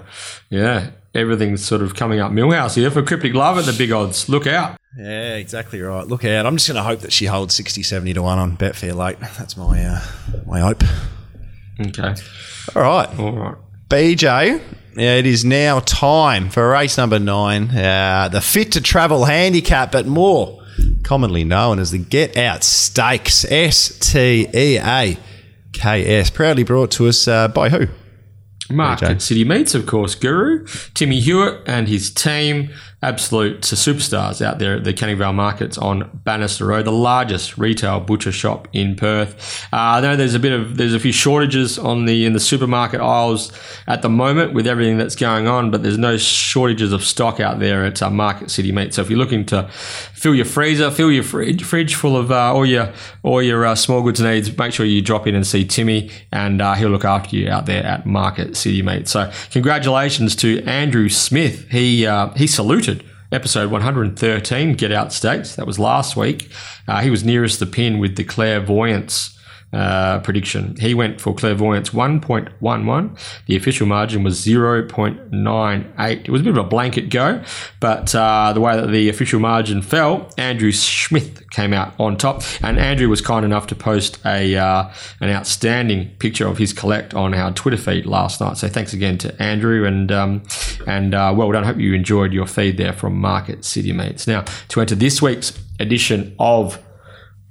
yeah, 0.49 0.91
everything's 1.13 1.63
sort 1.63 1.81
of 1.81 1.95
coming 1.95 2.19
up 2.19 2.31
Milhouse 2.31 2.75
here 2.75 2.91
for 2.91 3.01
cryptic 3.01 3.33
love 3.33 3.57
at 3.57 3.65
the 3.65 3.73
big 3.73 3.91
odds. 3.91 4.29
Look 4.29 4.47
out. 4.47 4.77
Yeah, 4.97 5.35
exactly 5.35 5.81
right. 5.81 6.05
Look 6.07 6.23
out. 6.23 6.45
I'm 6.45 6.55
just 6.55 6.67
going 6.67 6.77
to 6.77 6.83
hope 6.83 6.99
that 6.99 7.11
she 7.11 7.25
holds 7.25 7.55
60, 7.55 7.81
70 7.83 8.13
to 8.13 8.21
1 8.21 8.39
on 8.39 8.57
Betfair 8.57 8.95
late. 8.95 9.19
That's 9.37 9.57
my 9.57 9.83
uh, 9.83 10.01
my 10.45 10.59
hope. 10.59 10.83
Okay. 11.79 12.15
All 12.75 12.81
right. 12.81 13.19
All 13.19 13.31
right. 13.31 13.57
BJ, 13.89 14.61
yeah, 14.95 15.15
it 15.15 15.25
is 15.25 15.43
now 15.43 15.79
time 15.79 16.49
for 16.49 16.69
race 16.69 16.97
number 16.97 17.19
nine, 17.19 17.69
uh, 17.75 18.29
the 18.31 18.41
Fit 18.41 18.71
to 18.73 18.81
Travel 18.81 19.25
Handicap, 19.25 19.91
but 19.91 20.05
more 20.05 20.63
commonly 21.03 21.43
known 21.43 21.79
as 21.79 21.91
the 21.91 21.97
Get 21.97 22.37
Out 22.37 22.63
Stakes. 22.63 23.45
S 23.49 23.97
T 23.99 24.47
E 24.53 24.79
A 24.79 25.17
K 25.73 26.19
S. 26.19 26.29
Proudly 26.29 26.63
brought 26.63 26.91
to 26.91 27.07
us 27.07 27.27
uh, 27.27 27.47
by 27.47 27.69
who? 27.69 27.87
Market 28.69 29.21
City 29.21 29.43
Meats, 29.43 29.75
of 29.75 29.85
course, 29.85 30.15
Guru, 30.15 30.65
Timmy 30.93 31.19
Hewitt 31.19 31.61
and 31.67 31.87
his 31.87 32.09
team, 32.11 32.69
absolute 33.03 33.61
superstars 33.61 34.43
out 34.43 34.59
there 34.59 34.77
at 34.77 34.83
the 34.83 34.93
Canning 34.93 35.17
Vale 35.17 35.33
Markets 35.33 35.77
on 35.77 36.09
Bannister 36.23 36.65
Road, 36.65 36.85
the 36.85 36.91
largest 36.91 37.57
retail 37.57 37.99
butcher 37.99 38.31
shop 38.31 38.67
in 38.73 38.95
Perth. 38.95 39.65
Uh, 39.73 39.77
I 39.77 40.01
know 40.01 40.15
there's 40.15 40.35
a 40.35 40.39
bit 40.39 40.53
of 40.53 40.77
there's 40.77 40.93
a 40.93 40.99
few 40.99 41.11
shortages 41.11 41.77
on 41.77 42.05
the 42.05 42.25
in 42.25 42.33
the 42.33 42.39
supermarket 42.39 43.01
aisles 43.01 43.51
at 43.87 44.01
the 44.01 44.09
moment 44.09 44.53
with 44.53 44.65
everything 44.67 44.97
that's 44.97 45.15
going 45.15 45.47
on, 45.47 45.69
but 45.69 45.83
there's 45.83 45.97
no 45.97 46.17
shortages 46.17 46.93
of 46.93 47.03
stock 47.03 47.39
out 47.39 47.59
there 47.59 47.85
at 47.85 48.01
uh, 48.01 48.09
Market 48.09 48.49
City 48.49 48.71
Meat. 48.71 48.93
So 48.93 49.01
if 49.01 49.09
you're 49.09 49.19
looking 49.19 49.45
to 49.47 49.67
fill 50.13 50.33
your 50.33 50.45
freezer, 50.45 50.89
fill 50.89 51.11
your 51.11 51.23
fridge, 51.23 51.63
fridge 51.63 51.95
full 51.95 52.15
of 52.15 52.31
uh, 52.31 52.53
all 52.53 52.65
your 52.65 52.93
all 53.23 53.41
your 53.41 53.65
uh, 53.65 53.75
small 53.75 54.01
goods 54.01 54.21
needs, 54.21 54.55
make 54.57 54.73
sure 54.73 54.85
you 54.85 55.01
drop 55.01 55.27
in 55.27 55.35
and 55.35 55.45
see 55.45 55.65
Timmy, 55.65 56.09
and 56.31 56.61
uh, 56.61 56.73
he'll 56.75 56.89
look 56.89 57.05
after 57.05 57.35
you 57.35 57.49
out 57.49 57.65
there 57.65 57.83
at 57.83 58.05
Market 58.05 58.55
City 58.55 58.81
Meat. 58.81 59.07
So 59.07 59.31
congratulations 59.51 60.35
to 60.37 60.63
Andrew 60.63 61.09
Smith. 61.09 61.69
He 61.69 62.07
uh, 62.07 62.29
he 62.35 62.47
saluted 62.47 62.92
episode 63.33 63.71
113 63.71 64.75
Get 64.75 64.91
Out 64.91 65.11
Stakes. 65.11 65.55
That 65.55 65.65
was 65.65 65.79
last 65.79 66.15
week. 66.15 66.51
Uh, 66.87 67.01
he 67.01 67.09
was 67.09 67.23
nearest 67.23 67.59
the 67.59 67.65
pin 67.65 67.97
with 67.97 68.15
the 68.15 68.23
clairvoyance. 68.23 69.37
Uh, 69.73 70.19
prediction. 70.19 70.75
He 70.79 70.93
went 70.93 71.19
for 71.19 71.33
clairvoyance 71.33 71.89
1.11. 71.89 73.19
The 73.47 73.55
official 73.55 73.87
margin 73.87 74.23
was 74.23 74.39
0.98. 74.45 76.19
It 76.19 76.29
was 76.29 76.41
a 76.41 76.43
bit 76.43 76.51
of 76.51 76.63
a 76.63 76.63
blanket 76.63 77.09
go, 77.09 77.43
but 77.79 78.13
uh, 78.13 78.53
the 78.53 78.61
way 78.61 78.75
that 78.75 78.91
the 78.91 79.09
official 79.09 79.39
margin 79.39 79.81
fell, 79.81 80.29
Andrew 80.37 80.71
Smith 80.71 81.49
came 81.49 81.73
out 81.73 81.95
on 81.99 82.17
top, 82.17 82.43
and 82.61 82.77
Andrew 82.77 83.09
was 83.09 83.19
kind 83.19 83.43
enough 83.43 83.65
to 83.65 83.75
post 83.75 84.19
a 84.25 84.55
uh, 84.55 84.93
an 85.19 85.31
outstanding 85.31 86.09
picture 86.19 86.47
of 86.47 86.59
his 86.59 86.71
collect 86.71 87.15
on 87.15 87.33
our 87.33 87.51
Twitter 87.51 87.77
feed 87.77 88.05
last 88.05 88.41
night. 88.41 88.57
So 88.57 88.67
thanks 88.67 88.93
again 88.93 89.17
to 89.19 89.41
Andrew, 89.41 89.87
and 89.87 90.11
um, 90.11 90.43
and 90.85 91.15
uh, 91.15 91.33
well 91.35 91.51
done. 91.51 91.63
Hope 91.63 91.77
you 91.77 91.95
enjoyed 91.95 92.31
your 92.31 92.45
feed 92.45 92.77
there 92.77 92.93
from 92.93 93.17
Market 93.17 93.65
City 93.65 93.91
Meats. 93.91 94.27
Now 94.27 94.45
to 94.67 94.81
enter 94.81 94.93
this 94.93 95.19
week's 95.19 95.57
edition 95.79 96.35
of 96.37 96.77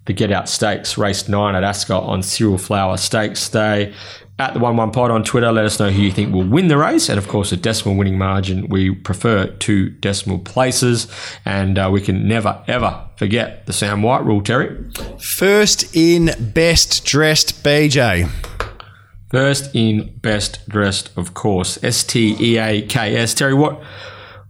the 0.06 0.12
Get 0.12 0.32
Out 0.32 0.48
Stakes, 0.48 0.98
race 0.98 1.28
nine 1.28 1.54
at 1.54 1.64
Ascot 1.64 2.04
on 2.04 2.22
Cyril 2.22 2.58
Flower 2.58 2.96
Stakes 2.96 3.48
Day. 3.48 3.94
At 4.38 4.54
the 4.54 4.60
1 4.60 4.76
1 4.76 4.90
pod 4.90 5.10
on 5.10 5.22
Twitter, 5.22 5.52
let 5.52 5.64
us 5.64 5.78
know 5.78 5.90
who 5.90 6.02
you 6.02 6.10
think 6.10 6.32
will 6.32 6.42
win 6.42 6.66
the 6.66 6.76
race. 6.76 7.08
And 7.08 7.18
of 7.18 7.28
course, 7.28 7.52
a 7.52 7.56
decimal 7.56 7.96
winning 7.96 8.18
margin. 8.18 8.68
We 8.68 8.92
prefer 8.92 9.46
two 9.46 9.90
decimal 9.90 10.40
places. 10.40 11.06
And 11.44 11.78
uh, 11.78 11.90
we 11.92 12.00
can 12.00 12.26
never, 12.26 12.64
ever 12.66 13.08
forget 13.16 13.66
the 13.66 13.72
Sam 13.72 14.02
White 14.02 14.24
rule, 14.24 14.42
Terry. 14.42 14.90
First 15.20 15.94
in 15.94 16.30
best 16.52 17.04
dressed 17.04 17.62
BJ. 17.62 18.28
First 19.30 19.74
in 19.74 20.18
best 20.18 20.68
dressed, 20.68 21.16
of 21.16 21.34
course. 21.34 21.82
S 21.84 22.02
T 22.02 22.34
E 22.40 22.58
A 22.58 22.82
K 22.82 23.14
S. 23.14 23.34
Terry, 23.34 23.54
what 23.54 23.80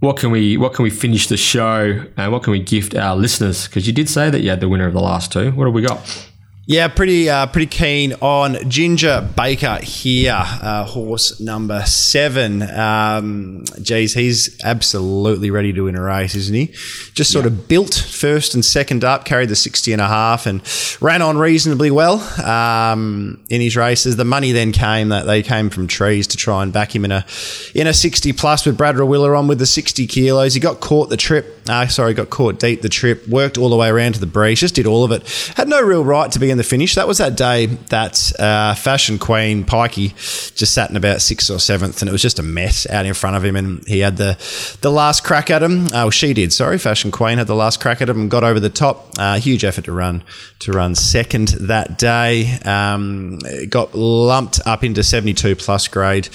what 0.03 0.17
can 0.17 0.33
we 0.33 0.57
what 0.57 0.75
can 0.75 0.83
we 0.83 0.91
finish 0.91 1.29
the 1.29 1.37
show 1.37 2.05
and 2.17 2.33
what 2.33 2.43
can 2.43 2.51
we 2.51 2.59
gift 2.59 2.93
our 2.97 3.15
listeners? 3.15 3.69
Because 3.69 3.87
you 3.87 3.93
did 3.93 4.09
say 4.09 4.31
that 4.31 4.41
you 4.41 4.51
had 4.51 4.59
the 4.59 4.69
winner 4.69 4.89
of 4.89 4.95
the 4.95 5.01
last 5.01 5.31
two. 5.31 5.53
What 5.53 5.67
have 5.67 5.75
we 5.75 5.83
got? 5.83 6.32
Yeah, 6.65 6.87
pretty 6.87 7.29
uh, 7.29 7.47
pretty 7.47 7.67
keen 7.67 8.13
on 8.21 8.71
Ginger 8.71 9.29
Baker 9.37 9.81
here, 9.83 10.41
uh, 10.41 10.85
horse 10.85 11.41
number 11.41 11.85
seven. 11.87 12.63
Um, 12.63 13.65
geez, 13.83 14.15
he's 14.15 14.63
absolutely 14.63 15.51
ready 15.51 15.73
to 15.73 15.83
win 15.83 15.97
a 15.97 16.03
race, 16.03 16.37
isn't 16.37 16.55
he? 16.55 16.67
Just 17.15 17.33
sort 17.33 17.47
of 17.47 17.67
built 17.67 17.95
first 17.95 18.55
and 18.55 18.65
second 18.65 19.03
up, 19.03 19.25
carried 19.25 19.49
the 19.49 19.57
60 19.57 19.93
and 19.93 20.01
a 20.01 20.07
half 20.07 20.47
and 20.47 20.63
ran 21.01 21.21
on 21.21 21.37
reasonably 21.37 21.91
well 21.91 22.21
um, 22.47 23.43
in 23.51 23.61
his 23.61 23.77
races. 23.77 24.15
The 24.15 24.25
money 24.25 24.53
then 24.53 24.71
came 24.71 25.09
that 25.09 25.27
they 25.27 25.43
came 25.43 25.69
from 25.69 25.89
trees 25.89 26.29
to 26.29 26.37
try 26.37 26.63
and 26.63 26.73
back 26.73 26.95
him 26.95 27.05
in 27.05 27.11
a 27.11 27.27
in 27.75 27.89
a 27.89 27.93
60 27.93 28.33
plus 28.35 28.65
with 28.65 28.79
Brad 28.79 28.95
Rawiller 28.95 29.37
on 29.37 29.49
with 29.49 29.59
the 29.59 29.67
60 29.67 30.07
kilos. 30.07 30.55
He 30.55 30.61
got 30.61 30.79
caught 30.79 31.09
the 31.09 31.17
trip, 31.17 31.61
uh, 31.69 31.89
sorry, 31.89 32.15
got 32.15 32.31
caught 32.31 32.61
deep 32.61 32.83
the 32.83 32.89
trip, 32.89 33.27
worked 33.27 33.59
all 33.59 33.69
the 33.69 33.77
way 33.77 33.89
around 33.89 34.13
to 34.13 34.21
the 34.21 34.27
breeze, 34.27 34.61
just 34.61 34.77
did 34.77 34.87
all 34.87 35.03
of 35.03 35.11
it. 35.11 35.29
Had 35.57 35.67
no 35.67 35.83
real 35.83 36.05
right 36.05 36.31
to 36.31 36.39
be 36.39 36.52
in 36.53 36.59
the 36.59 36.65
finish. 36.65 36.95
That 36.95 37.09
was 37.09 37.19
that 37.19 37.37
day 37.37 37.67
that 37.67 38.33
uh, 38.39 38.75
Fashion 38.75 39.19
Queen 39.19 39.65
Pikey 39.65 40.15
just 40.55 40.73
sat 40.73 40.91
in 40.91 40.97
about 40.97 41.21
sixth 41.21 41.51
or 41.51 41.59
seventh, 41.59 42.01
and 42.03 42.09
it 42.09 42.13
was 42.13 42.23
just 42.23 42.39
a 42.39 42.43
mess 42.43 42.89
out 42.89 43.07
in 43.07 43.15
front 43.15 43.37
of 43.37 43.45
him. 43.45 43.57
And 43.57 43.87
he 43.89 44.01
had 44.01 44.17
the 44.17 44.39
the 44.83 44.93
last 44.93 45.25
crack 45.25 45.51
at 45.51 45.63
him. 45.63 45.89
Oh, 45.93 46.11
she 46.11 46.35
did. 46.35 46.53
Sorry, 46.53 46.79
Fashion 46.79 47.11
Queen 47.11 47.39
had 47.39 47.47
the 47.47 47.57
last 47.57 47.81
crack 47.81 48.01
at 48.01 48.09
him 48.09 48.21
and 48.21 48.31
got 48.31 48.45
over 48.45 48.61
the 48.61 48.71
top. 48.71 49.09
Uh, 49.19 49.39
huge 49.39 49.65
effort 49.65 49.85
to 49.87 49.93
run 49.93 50.23
to 50.61 50.73
run 50.73 50.95
second 50.95 51.49
that 51.49 51.99
day. 51.99 52.59
Um, 52.65 53.41
got 53.69 53.95
lumped 53.95 54.61
up 54.67 54.85
into 54.85 55.03
seventy 55.03 55.35
two 55.35 55.57
plus 55.57 55.89
grade 55.89 56.29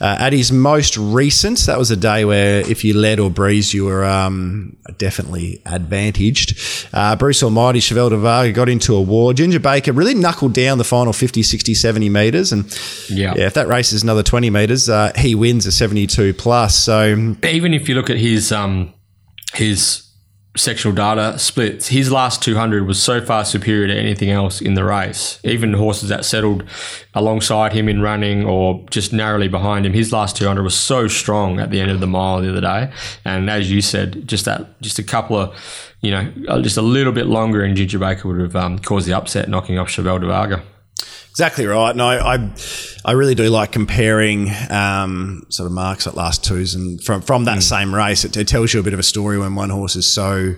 uh, 0.00 0.16
at 0.18 0.32
his 0.32 0.50
most 0.52 0.96
recent. 0.96 1.60
That 1.60 1.78
was 1.78 1.90
a 1.90 1.96
day 1.96 2.24
where 2.24 2.60
if 2.68 2.84
you 2.84 2.94
led 2.94 3.20
or 3.20 3.30
breezed, 3.30 3.72
you 3.72 3.84
were 3.84 4.04
um, 4.04 4.76
definitely 4.98 5.62
advantaged. 5.64 6.58
Uh, 6.92 7.14
Bruce 7.14 7.42
Almighty, 7.42 7.78
Chevelle 7.78 8.10
de 8.10 8.16
Varga 8.16 8.52
got 8.52 8.68
into 8.68 8.96
a 8.96 9.00
war. 9.00 9.32
Ginger 9.32 9.59
Baker 9.60 9.92
really 9.92 10.14
knuckled 10.14 10.52
down 10.54 10.78
the 10.78 10.84
final 10.84 11.12
50, 11.12 11.42
60, 11.42 11.74
70 11.74 12.08
metres. 12.08 12.52
And 12.52 12.64
Yeah. 13.08 13.34
yeah, 13.36 13.46
if 13.46 13.54
that 13.54 13.68
race 13.68 13.92
is 13.92 14.02
another 14.02 14.22
20 14.22 14.50
metres, 14.50 14.88
uh, 14.88 15.12
he 15.16 15.34
wins 15.34 15.66
a 15.66 15.72
72 15.72 16.34
plus. 16.34 16.76
So 16.76 17.36
even 17.44 17.72
if 17.74 17.88
you 17.88 17.94
look 17.94 18.10
at 18.10 18.16
his 18.18 18.50
um 18.52 18.92
his 19.54 20.02
sectional 20.56 20.94
data 20.94 21.38
splits, 21.38 21.88
his 21.88 22.10
last 22.10 22.42
200 22.42 22.86
was 22.86 23.00
so 23.00 23.24
far 23.24 23.44
superior 23.44 23.86
to 23.86 23.94
anything 23.94 24.30
else 24.30 24.60
in 24.60 24.74
the 24.74 24.84
race. 24.84 25.38
Even 25.44 25.74
horses 25.74 26.08
that 26.08 26.24
settled 26.24 26.64
alongside 27.14 27.72
him 27.72 27.88
in 27.88 28.02
running 28.02 28.44
or 28.44 28.84
just 28.90 29.12
narrowly 29.12 29.46
behind 29.46 29.86
him, 29.86 29.92
his 29.92 30.12
last 30.12 30.36
200 30.36 30.62
was 30.62 30.76
so 30.76 31.06
strong 31.06 31.60
at 31.60 31.70
the 31.70 31.80
end 31.80 31.90
of 31.90 32.00
the 32.00 32.06
mile 32.06 32.40
the 32.40 32.50
other 32.50 32.60
day. 32.60 32.92
And 33.24 33.48
as 33.48 33.70
you 33.70 33.80
said, 33.80 34.26
just 34.26 34.44
that, 34.44 34.80
just 34.80 34.98
a 34.98 35.04
couple 35.04 35.36
of, 35.36 35.56
you 36.00 36.10
know, 36.10 36.32
uh, 36.48 36.60
just 36.60 36.76
a 36.76 36.82
little 36.82 37.12
bit 37.12 37.26
longer, 37.26 37.62
and 37.62 37.76
Ginger 37.76 37.98
Baker 37.98 38.26
would 38.28 38.40
have 38.40 38.56
um, 38.56 38.78
caused 38.80 39.06
the 39.06 39.12
upset, 39.12 39.48
knocking 39.48 39.78
off 39.78 39.88
Chevelle 39.88 40.20
de 40.20 40.26
Varga. 40.26 40.62
Exactly 41.40 41.64
right. 41.64 41.96
No, 41.96 42.06
I, 42.06 42.50
I 43.02 43.12
really 43.12 43.34
do 43.34 43.48
like 43.48 43.72
comparing 43.72 44.50
um, 44.68 45.46
sort 45.48 45.68
of 45.68 45.72
marks 45.72 46.06
at 46.06 46.14
last 46.14 46.44
twos, 46.44 46.74
and 46.74 47.02
from 47.02 47.22
from 47.22 47.44
that 47.46 47.62
same 47.62 47.94
race, 47.94 48.26
it, 48.26 48.36
it 48.36 48.46
tells 48.46 48.74
you 48.74 48.80
a 48.80 48.82
bit 48.82 48.92
of 48.92 48.98
a 48.98 49.02
story 49.02 49.38
when 49.38 49.54
one 49.54 49.70
horse 49.70 49.96
is 49.96 50.06
so. 50.06 50.54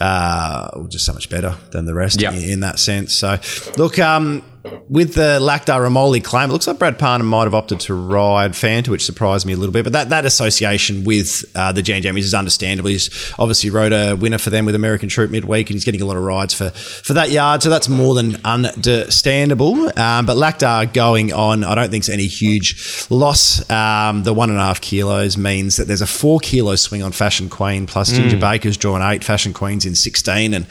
Uh, 0.00 0.86
just 0.88 1.04
so 1.04 1.12
much 1.12 1.28
better 1.28 1.56
than 1.72 1.84
the 1.84 1.92
rest 1.94 2.20
Yeah. 2.22 2.32
in, 2.32 2.50
in 2.50 2.60
that 2.60 2.78
sense. 2.78 3.12
So, 3.12 3.38
look, 3.76 3.98
um, 3.98 4.40
with 4.88 5.14
the 5.14 5.38
Laqdar 5.40 5.80
Ramoly 5.80 6.22
claim, 6.22 6.50
it 6.50 6.52
looks 6.52 6.66
like 6.66 6.78
Brad 6.78 6.98
Parnham 6.98 7.26
might 7.26 7.44
have 7.44 7.54
opted 7.54 7.80
to 7.80 7.94
ride 7.94 8.52
Fanta, 8.52 8.88
which 8.88 9.04
surprised 9.04 9.46
me 9.46 9.52
a 9.52 9.56
little 9.56 9.72
bit. 9.72 9.84
But 9.84 9.92
that, 9.92 10.08
that 10.10 10.26
association 10.26 11.04
with 11.04 11.44
uh, 11.54 11.72
the 11.72 11.82
Jan 11.82 12.02
Jammies 12.02 12.20
is 12.20 12.34
understandable. 12.34 12.90
He's 12.90 13.32
obviously 13.38 13.70
rode 13.70 13.92
a 13.92 14.14
winner 14.16 14.38
for 14.38 14.50
them 14.50 14.66
with 14.66 14.74
American 14.74 15.08
Troop 15.08 15.30
midweek, 15.30 15.70
and 15.70 15.74
he's 15.74 15.84
getting 15.84 16.02
a 16.02 16.04
lot 16.04 16.16
of 16.16 16.24
rides 16.24 16.52
for, 16.52 16.70
for 16.70 17.14
that 17.14 17.30
yard. 17.30 17.62
So 17.62 17.70
that's 17.70 17.88
more 17.88 18.14
than 18.14 18.36
understandable. 18.44 19.86
Um, 19.98 20.26
but 20.26 20.36
Laqdar 20.36 20.92
going 20.92 21.32
on, 21.32 21.64
I 21.64 21.74
don't 21.74 21.90
think 21.90 22.02
it's 22.02 22.08
any 22.08 22.26
huge 22.26 23.06
loss. 23.08 23.68
Um, 23.70 24.24
the 24.24 24.34
one 24.34 24.50
and 24.50 24.58
a 24.58 24.62
half 24.62 24.80
kilos 24.80 25.36
means 25.36 25.76
that 25.76 25.86
there's 25.86 26.02
a 26.02 26.06
four 26.06 26.38
kilo 26.40 26.76
swing 26.76 27.02
on 27.02 27.12
Fashion 27.12 27.48
Queen, 27.48 27.86
plus 27.86 28.12
Ginger 28.12 28.36
Baker's 28.36 28.76
drawn 28.76 29.00
eight, 29.00 29.24
Fashion 29.24 29.52
Queen's 29.52 29.86
in 29.86 29.94
16. 29.94 30.52
And 30.52 30.66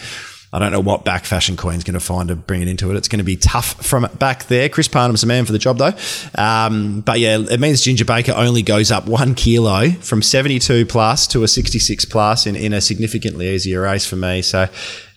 I 0.52 0.58
don't 0.58 0.72
know 0.72 0.80
what 0.80 1.06
back 1.06 1.26
Fashion 1.26 1.56
Queen's 1.56 1.84
going 1.84 1.94
to 1.94 2.00
find 2.00 2.30
to 2.30 2.36
bring 2.36 2.64
it 2.64 2.68
into 2.68 2.90
it. 2.90 2.98
It's 2.98 3.08
going 3.08 3.20
to 3.20 3.24
be 3.24 3.36
tough 3.36 3.86
from 3.86 4.10
back 4.18 4.48
there. 4.48 4.68
Chris 4.68 4.88
Parnham's 4.88 5.22
the 5.22 5.28
man 5.28 5.46
for 5.46 5.52
the 5.52 5.60
job, 5.60 5.78
though. 5.78 5.94
Um, 6.36 7.02
but 7.02 7.20
yeah, 7.20 7.38
it 7.38 7.60
means 7.60 7.82
Ginger 7.82 8.06
Baker 8.06 8.34
only 8.36 8.64
goes 8.64 8.92
up 8.92 9.06
one 9.06 9.36
kilo 9.36 9.92
from 9.92 10.24
72 10.24 10.88
plus 10.88 11.28
to 11.28 11.44
a 11.44 11.48
66 11.48 12.06
plus 12.06 12.48
in, 12.48 12.56
in 12.56 12.74
a 12.74 12.82
significantly 12.82 13.50
easier 13.50 13.82
race 13.82 14.08
for 14.08 14.16
me. 14.16 14.42
So, 14.42 14.68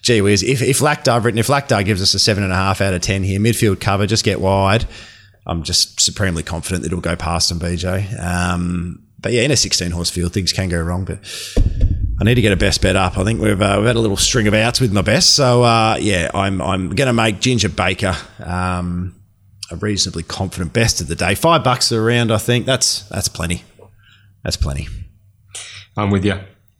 gee 0.02 0.20
whiz, 0.20 0.42
if, 0.42 0.60
if 0.60 0.80
Laqdar, 0.80 1.24
written, 1.24 1.38
if 1.38 1.46
Laqdar 1.46 1.82
gives 1.82 2.02
us 2.02 2.12
a 2.12 2.18
seven 2.18 2.44
and 2.44 2.52
a 2.52 2.56
half 2.56 2.82
out 2.82 2.92
of 2.92 3.00
10 3.00 3.22
here, 3.22 3.40
midfield 3.40 3.80
cover, 3.80 4.06
just 4.06 4.24
get 4.24 4.38
wide. 4.38 4.86
I'm 5.46 5.62
just 5.62 5.98
supremely 5.98 6.42
confident 6.42 6.82
that 6.82 6.88
it'll 6.88 7.00
go 7.00 7.16
past 7.16 7.50
him, 7.50 7.58
BJ. 7.58 8.22
Um, 8.22 9.02
but 9.18 9.32
yeah, 9.32 9.42
in 9.42 9.50
a 9.50 9.56
16 9.56 9.92
horse 9.92 10.10
field, 10.10 10.34
things 10.34 10.52
can 10.52 10.68
go 10.68 10.80
wrong. 10.80 11.04
But 11.04 11.20
I 12.22 12.24
need 12.24 12.36
to 12.36 12.40
get 12.40 12.52
a 12.52 12.56
best 12.56 12.80
bet 12.80 12.94
up. 12.94 13.18
I 13.18 13.24
think 13.24 13.40
we've 13.40 13.60
uh, 13.60 13.74
we've 13.78 13.86
had 13.88 13.96
a 13.96 13.98
little 13.98 14.16
string 14.16 14.46
of 14.46 14.54
outs 14.54 14.80
with 14.80 14.92
my 14.92 15.02
best. 15.02 15.34
So 15.34 15.64
uh, 15.64 15.96
yeah, 15.98 16.30
I'm 16.32 16.62
I'm 16.62 16.90
going 16.90 17.08
to 17.08 17.12
make 17.12 17.40
Ginger 17.40 17.68
Baker 17.68 18.14
um, 18.38 19.20
a 19.72 19.76
reasonably 19.76 20.22
confident 20.22 20.72
best 20.72 21.00
of 21.00 21.08
the 21.08 21.16
day. 21.16 21.34
Five 21.34 21.64
bucks 21.64 21.90
around, 21.90 22.30
I 22.30 22.38
think 22.38 22.64
that's 22.64 23.02
that's 23.08 23.26
plenty. 23.26 23.64
That's 24.44 24.56
plenty. 24.56 24.86
I'm 25.96 26.10
with 26.10 26.24
you. 26.24 26.38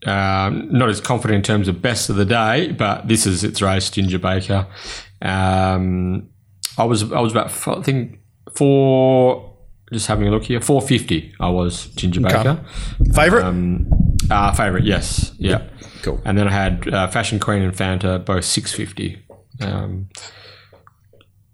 Um, 0.09 0.69
not 0.71 0.87
as 0.87 1.01
confident 1.01 1.35
in 1.35 1.43
terms 1.43 1.67
of 1.67 1.81
best 1.81 2.09
of 2.09 2.15
the 2.15 2.23
day, 2.23 2.71
but 2.71 3.09
this 3.09 3.25
is 3.25 3.43
its 3.43 3.61
race, 3.61 3.89
Ginger 3.89 4.19
Baker. 4.19 4.65
Um, 5.21 6.29
I 6.77 6.85
was 6.85 7.11
I 7.11 7.19
was 7.19 7.33
about 7.33 7.51
I 7.67 7.81
think 7.81 8.19
four. 8.55 9.49
Just 9.91 10.07
having 10.07 10.25
a 10.25 10.31
look 10.31 10.45
here, 10.45 10.61
four 10.61 10.81
fifty. 10.81 11.35
I 11.41 11.49
was 11.49 11.87
Ginger 11.87 12.21
Baker. 12.21 12.63
Favorite? 13.13 13.43
Um, 13.43 14.02
uh, 14.31 14.51
favorite, 14.53 14.83
yes, 14.83 15.33
yeah, 15.37 15.67
Cool. 16.03 16.21
And 16.25 16.37
then 16.37 16.47
I 16.47 16.51
had 16.51 16.93
uh, 16.93 17.07
Fashion 17.07 17.39
Queen 17.39 17.61
and 17.61 17.73
Fanta 17.73 18.23
both 18.23 18.43
six 18.45 18.73
fifty. 18.73 19.23
Um, 19.61 20.09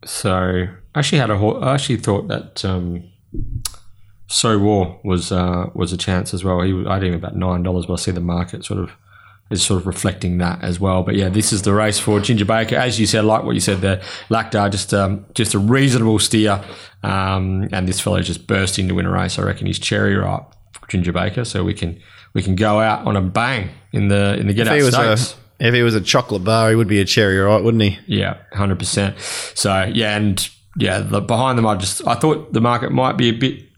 so 0.05 0.67
I 0.95 0.99
actually 0.99 1.19
had 1.19 1.29
a. 1.29 1.37
ho- 1.37 1.59
I 1.59 1.73
actually 1.73 1.97
thought 1.97 2.27
that 2.29 2.63
um, 2.65 3.03
So 4.27 4.57
War 4.57 4.99
was 5.03 5.31
uh, 5.31 5.69
was 5.73 5.93
a 5.93 5.97
chance 5.97 6.33
as 6.33 6.43
well. 6.43 6.61
He 6.61 6.73
was, 6.73 6.87
I 6.87 6.95
had 6.95 7.03
him 7.03 7.13
about 7.13 7.35
nine 7.35 7.63
dollars, 7.63 7.85
but 7.85 7.93
I 7.93 7.97
see 7.97 8.11
the 8.11 8.21
market 8.21 8.65
sort 8.65 8.79
of 8.79 8.91
is 9.51 9.63
sort 9.63 9.81
of 9.81 9.87
reflecting 9.87 10.37
that 10.37 10.63
as 10.63 10.79
well. 10.79 11.03
But 11.03 11.15
yeah, 11.15 11.29
this 11.29 11.51
is 11.51 11.63
the 11.63 11.73
race 11.73 11.99
for 11.99 12.19
Ginger 12.19 12.45
Baker. 12.45 12.75
As 12.75 12.99
you 12.99 13.05
said, 13.07 13.25
like 13.25 13.43
what 13.43 13.55
you 13.55 13.59
said 13.59 13.81
there, 13.81 13.97
Laqdar 14.29 14.71
just 14.71 14.93
um, 14.93 15.25
just 15.33 15.53
a 15.53 15.59
reasonable 15.59 16.19
steer, 16.19 16.63
um, 17.03 17.67
and 17.71 17.87
this 17.87 17.99
fellow 17.99 18.21
just 18.21 18.47
bursting 18.47 18.87
to 18.87 18.95
win 18.95 19.05
a 19.05 19.11
race. 19.11 19.37
I 19.37 19.43
reckon 19.43 19.67
he's 19.67 19.79
cherry 19.79 20.15
ripe 20.15 20.43
Ginger 20.87 21.11
Baker, 21.13 21.45
so 21.45 21.63
we 21.63 21.73
can 21.73 21.99
we 22.33 22.41
can 22.41 22.55
go 22.55 22.79
out 22.79 23.05
on 23.05 23.15
a 23.15 23.21
bang 23.21 23.69
in 23.91 24.07
the 24.07 24.37
in 24.37 24.47
the 24.47 24.53
get 24.53 24.67
out 24.67 24.81
stakes. 24.81 25.33
a 25.33 25.67
if 25.67 25.73
he 25.73 25.83
was 25.83 25.93
a 25.95 26.01
chocolate 26.01 26.43
bar, 26.43 26.69
he 26.69 26.75
would 26.75 26.87
be 26.87 27.01
a 27.01 27.05
cherry, 27.05 27.37
right? 27.37 27.61
Wouldn't 27.61 27.83
he? 27.83 27.99
Yeah, 28.07 28.37
hundred 28.53 28.79
percent. 28.79 29.19
So 29.55 29.91
yeah, 29.93 30.15
and 30.15 30.49
yeah, 30.77 30.99
the, 30.99 31.21
behind 31.21 31.57
them, 31.57 31.67
I 31.67 31.75
just 31.75 32.05
I 32.07 32.15
thought 32.15 32.53
the 32.53 32.61
market 32.61 32.91
might 32.91 33.17
be 33.17 33.29
a 33.29 33.33
bit 33.33 33.68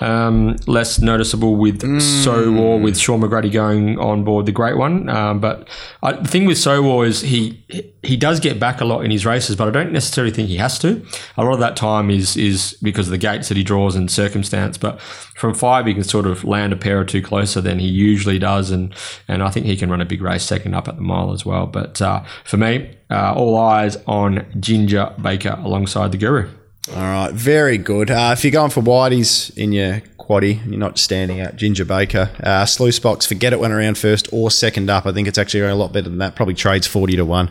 um, 0.00 0.56
less 0.66 1.00
noticeable 1.00 1.56
with 1.56 1.80
So 2.00 2.52
War 2.52 2.78
with 2.78 2.98
Sean 2.98 3.20
McGruddy 3.20 3.52
going 3.52 3.98
on 3.98 4.24
board 4.24 4.46
the 4.46 4.52
Great 4.52 4.76
One. 4.76 5.08
Um, 5.08 5.40
but 5.40 5.68
I, 6.02 6.12
the 6.12 6.28
thing 6.28 6.46
with 6.46 6.58
So 6.58 6.82
War 6.82 7.06
is 7.06 7.22
he 7.22 7.64
he 8.02 8.16
does 8.16 8.40
get 8.40 8.60
back 8.60 8.80
a 8.80 8.84
lot 8.84 9.04
in 9.04 9.10
his 9.10 9.26
races, 9.26 9.56
but 9.56 9.68
I 9.68 9.70
don't 9.70 9.92
necessarily 9.92 10.32
think 10.32 10.48
he 10.48 10.56
has 10.56 10.78
to. 10.80 11.04
A 11.36 11.44
lot 11.44 11.52
of 11.52 11.60
that 11.60 11.76
time 11.76 12.10
is 12.10 12.36
is 12.36 12.76
because 12.82 13.08
of 13.08 13.10
the 13.12 13.18
gates 13.18 13.48
that 13.48 13.56
he 13.56 13.64
draws 13.64 13.96
and 13.96 14.10
circumstance. 14.10 14.78
But 14.78 15.00
from 15.00 15.54
five, 15.54 15.86
he 15.86 15.94
can 15.94 16.04
sort 16.04 16.26
of 16.26 16.44
land 16.44 16.72
a 16.72 16.76
pair 16.76 17.00
or 17.00 17.04
two 17.04 17.22
closer 17.22 17.60
than 17.60 17.78
he 17.78 17.88
usually 17.88 18.38
does, 18.38 18.70
and 18.70 18.94
and 19.26 19.42
I 19.42 19.50
think 19.50 19.66
he 19.66 19.76
can 19.76 19.90
run 19.90 20.00
a 20.00 20.06
big 20.06 20.22
race 20.22 20.44
second 20.44 20.74
up 20.74 20.88
at 20.88 20.96
the 20.96 21.02
mile 21.02 21.32
as 21.32 21.44
well. 21.44 21.66
But 21.66 22.00
uh, 22.00 22.24
for 22.44 22.56
me, 22.56 22.96
uh, 23.10 23.34
all 23.34 23.56
eyes 23.56 23.96
on 24.06 24.46
Ginger 24.60 25.14
Baker 25.20 25.58
alongside 25.62 26.12
the 26.12 26.18
Guru. 26.18 26.48
All 26.94 27.02
right, 27.02 27.32
very 27.32 27.78
good. 27.78 28.10
Uh, 28.10 28.30
if 28.36 28.42
you're 28.44 28.50
going 28.50 28.70
for 28.70 28.80
whiteys 28.82 29.56
in 29.56 29.72
your 29.72 30.00
quaddy, 30.18 30.64
you're 30.66 30.78
not 30.80 30.98
standing 30.98 31.40
out. 31.40 31.54
Ginger 31.56 31.84
Baker, 31.84 32.30
uh, 32.42 32.64
Sluice 32.64 32.98
Box, 32.98 33.26
forget 33.26 33.52
it 33.52 33.60
went 33.60 33.72
around 33.74 33.98
first 33.98 34.28
or 34.32 34.50
second 34.50 34.88
up. 34.90 35.04
I 35.06 35.12
think 35.12 35.28
it's 35.28 35.38
actually 35.38 35.60
going 35.60 35.72
a 35.72 35.76
lot 35.76 35.92
better 35.92 36.08
than 36.08 36.18
that. 36.18 36.34
Probably 36.34 36.54
trades 36.54 36.86
forty 36.86 37.14
to 37.16 37.24
one. 37.24 37.50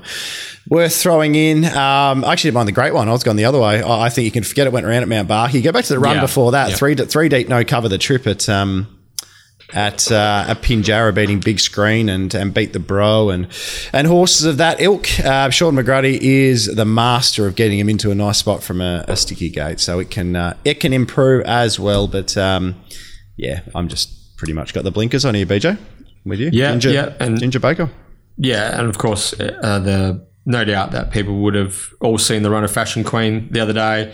Worth 0.70 0.96
throwing 0.96 1.36
in. 1.36 1.64
Um, 1.66 2.26
I 2.26 2.34
actually 2.34 2.50
didn't 2.50 2.56
mind 2.56 2.68
the 2.68 2.74
great 2.74 2.94
one. 2.94 3.08
I 3.08 3.12
was 3.12 3.24
going 3.24 3.38
the 3.38 3.46
other 3.46 3.60
way. 3.60 3.82
I, 3.82 4.06
I 4.06 4.10
think 4.10 4.26
you 4.26 4.32
can 4.32 4.44
forget 4.44 4.68
it 4.68 4.74
went 4.74 4.86
around 4.86 5.04
at 5.04 5.08
Mount 5.08 5.28
Barker. 5.28 5.62
Go 5.62 5.72
back 5.72 5.86
to 5.86 5.94
the 5.94 6.00
run 6.00 6.16
Yeah. 6.16 6.22
before 6.22 6.52
that. 6.52 6.72
Yeah. 6.72 6.76
Three 6.76 6.96
three 6.96 7.30
deep, 7.30 7.48
no 7.48 7.64
cover 7.64 7.88
the 7.88 7.98
trip 8.00 8.26
at. 8.28 8.50
Um, 8.50 8.88
at 9.74 10.12
uh, 10.12 10.46
at 10.48 10.62
Pinjarra 10.62 11.14
beating 11.14 11.40
Big 11.40 11.60
Screen 11.60 12.08
and 12.10 12.34
and 12.34 12.54
beat 12.54 12.74
the 12.74 12.80
Bro 12.80 13.30
and 13.32 13.48
and 13.94 14.08
horses 14.08 14.46
of 14.46 14.58
that 14.58 14.80
ilk. 14.82 15.08
Uh, 15.20 15.50
Sean 15.50 15.76
McGruddy 15.76 16.18
is 16.22 16.68
the 16.76 16.86
master 16.86 17.46
of 17.48 17.56
getting 17.56 17.78
him 17.80 17.90
into 17.90 18.12
a 18.12 18.16
nice 18.16 18.38
spot 18.38 18.64
from 18.64 18.80
a, 18.82 19.04
a 19.08 19.16
sticky 19.18 19.50
gate, 19.50 19.80
so 19.80 20.00
it 20.00 20.10
can 20.10 20.36
uh, 20.36 20.56
it 20.64 20.80
can 20.80 20.94
improve 20.94 21.44
as 21.46 21.80
well. 21.80 22.08
But 22.08 22.38
um, 22.38 22.76
yeah, 23.36 23.62
I'm 23.76 23.88
just 23.90 24.38
pretty 24.38 24.54
much 24.54 24.74
got 24.74 24.84
the 24.84 24.92
blinkers 24.92 25.26
on 25.26 25.34
here, 25.36 25.46
BJ. 25.46 25.78
With 26.26 26.40
you, 26.40 26.50
Yeah, 26.52 26.72
Ginger, 26.72 26.92
yeah, 26.92 27.14
and- 27.20 27.40
Ginger 27.40 27.60
Baker. 27.60 27.90
Yeah, 28.38 28.78
and 28.80 28.88
of 28.90 28.98
course, 28.98 29.34
uh, 29.40 29.80
the 29.80 30.28
no 30.46 30.64
doubt 30.64 30.92
that 30.92 31.12
people 31.12 31.40
would 31.42 31.56
have 31.56 31.90
all 32.02 32.18
seen 32.18 32.44
the 32.44 32.50
run 32.52 32.64
of 32.64 32.72
Fashion 32.72 33.04
Queen 33.04 33.48
the 33.52 33.60
other 33.60 33.74
day. 33.74 34.14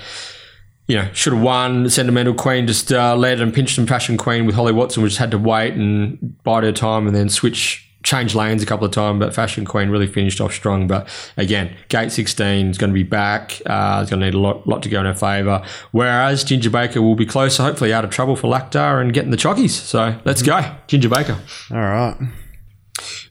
You 0.88 0.98
know, 0.98 1.10
should 1.14 1.34
have 1.34 1.42
won. 1.42 1.90
Sentimental 1.90 2.34
Queen 2.34 2.68
just 2.68 2.92
uh, 2.92 3.16
led 3.16 3.40
and 3.40 3.54
pinched 3.54 3.76
some 3.76 3.88
Fashion 3.88 4.18
Queen 4.18 4.46
with 4.46 4.56
Holly 4.56 4.74
Watson, 4.74 5.02
which 5.02 5.18
had 5.18 5.32
to 5.32 5.38
wait 5.38 5.74
and 5.76 6.42
bide 6.44 6.64
her 6.64 6.74
time 6.74 7.08
and 7.08 7.16
then 7.16 7.30
switch, 7.30 7.90
change 8.04 8.36
lanes 8.36 8.62
a 8.62 8.66
couple 8.66 8.86
of 8.86 8.92
times. 8.92 9.20
But 9.20 9.34
Fashion 9.34 9.64
Queen 9.64 9.90
really 9.90 10.08
finished 10.08 10.42
off 10.42 10.54
strong. 10.54 10.88
But 10.88 11.08
again, 11.38 11.74
Gate 11.88 12.12
16 12.12 12.72
is 12.72 12.78
going 12.78 12.90
to 12.90 12.94
be 12.94 13.04
back. 13.04 13.62
Uh, 13.66 14.00
it's 14.02 14.10
going 14.10 14.20
to 14.20 14.26
need 14.26 14.34
a 14.34 14.40
lot, 14.40 14.68
lot 14.68 14.84
to 14.84 14.90
go 14.90 15.00
in 15.00 15.06
her 15.06 15.14
favour. 15.14 15.64
Whereas 15.92 16.44
Ginger 16.44 16.70
Baker 16.70 17.02
will 17.02 17.16
be 17.16 17.26
closer, 17.26 17.64
hopefully 17.64 17.94
out 17.94 18.04
of 18.04 18.12
trouble 18.12 18.36
for 18.36 18.52
Laqdar 18.52 19.00
and 19.00 19.14
getting 19.14 19.32
the 19.32 19.38
chockies. 19.38 19.70
So 19.70 20.20
let's 20.26 20.42
go, 20.42 20.60
Ginger 20.88 21.10
Baker. 21.10 21.40
All 21.72 21.78
right. 21.78 22.18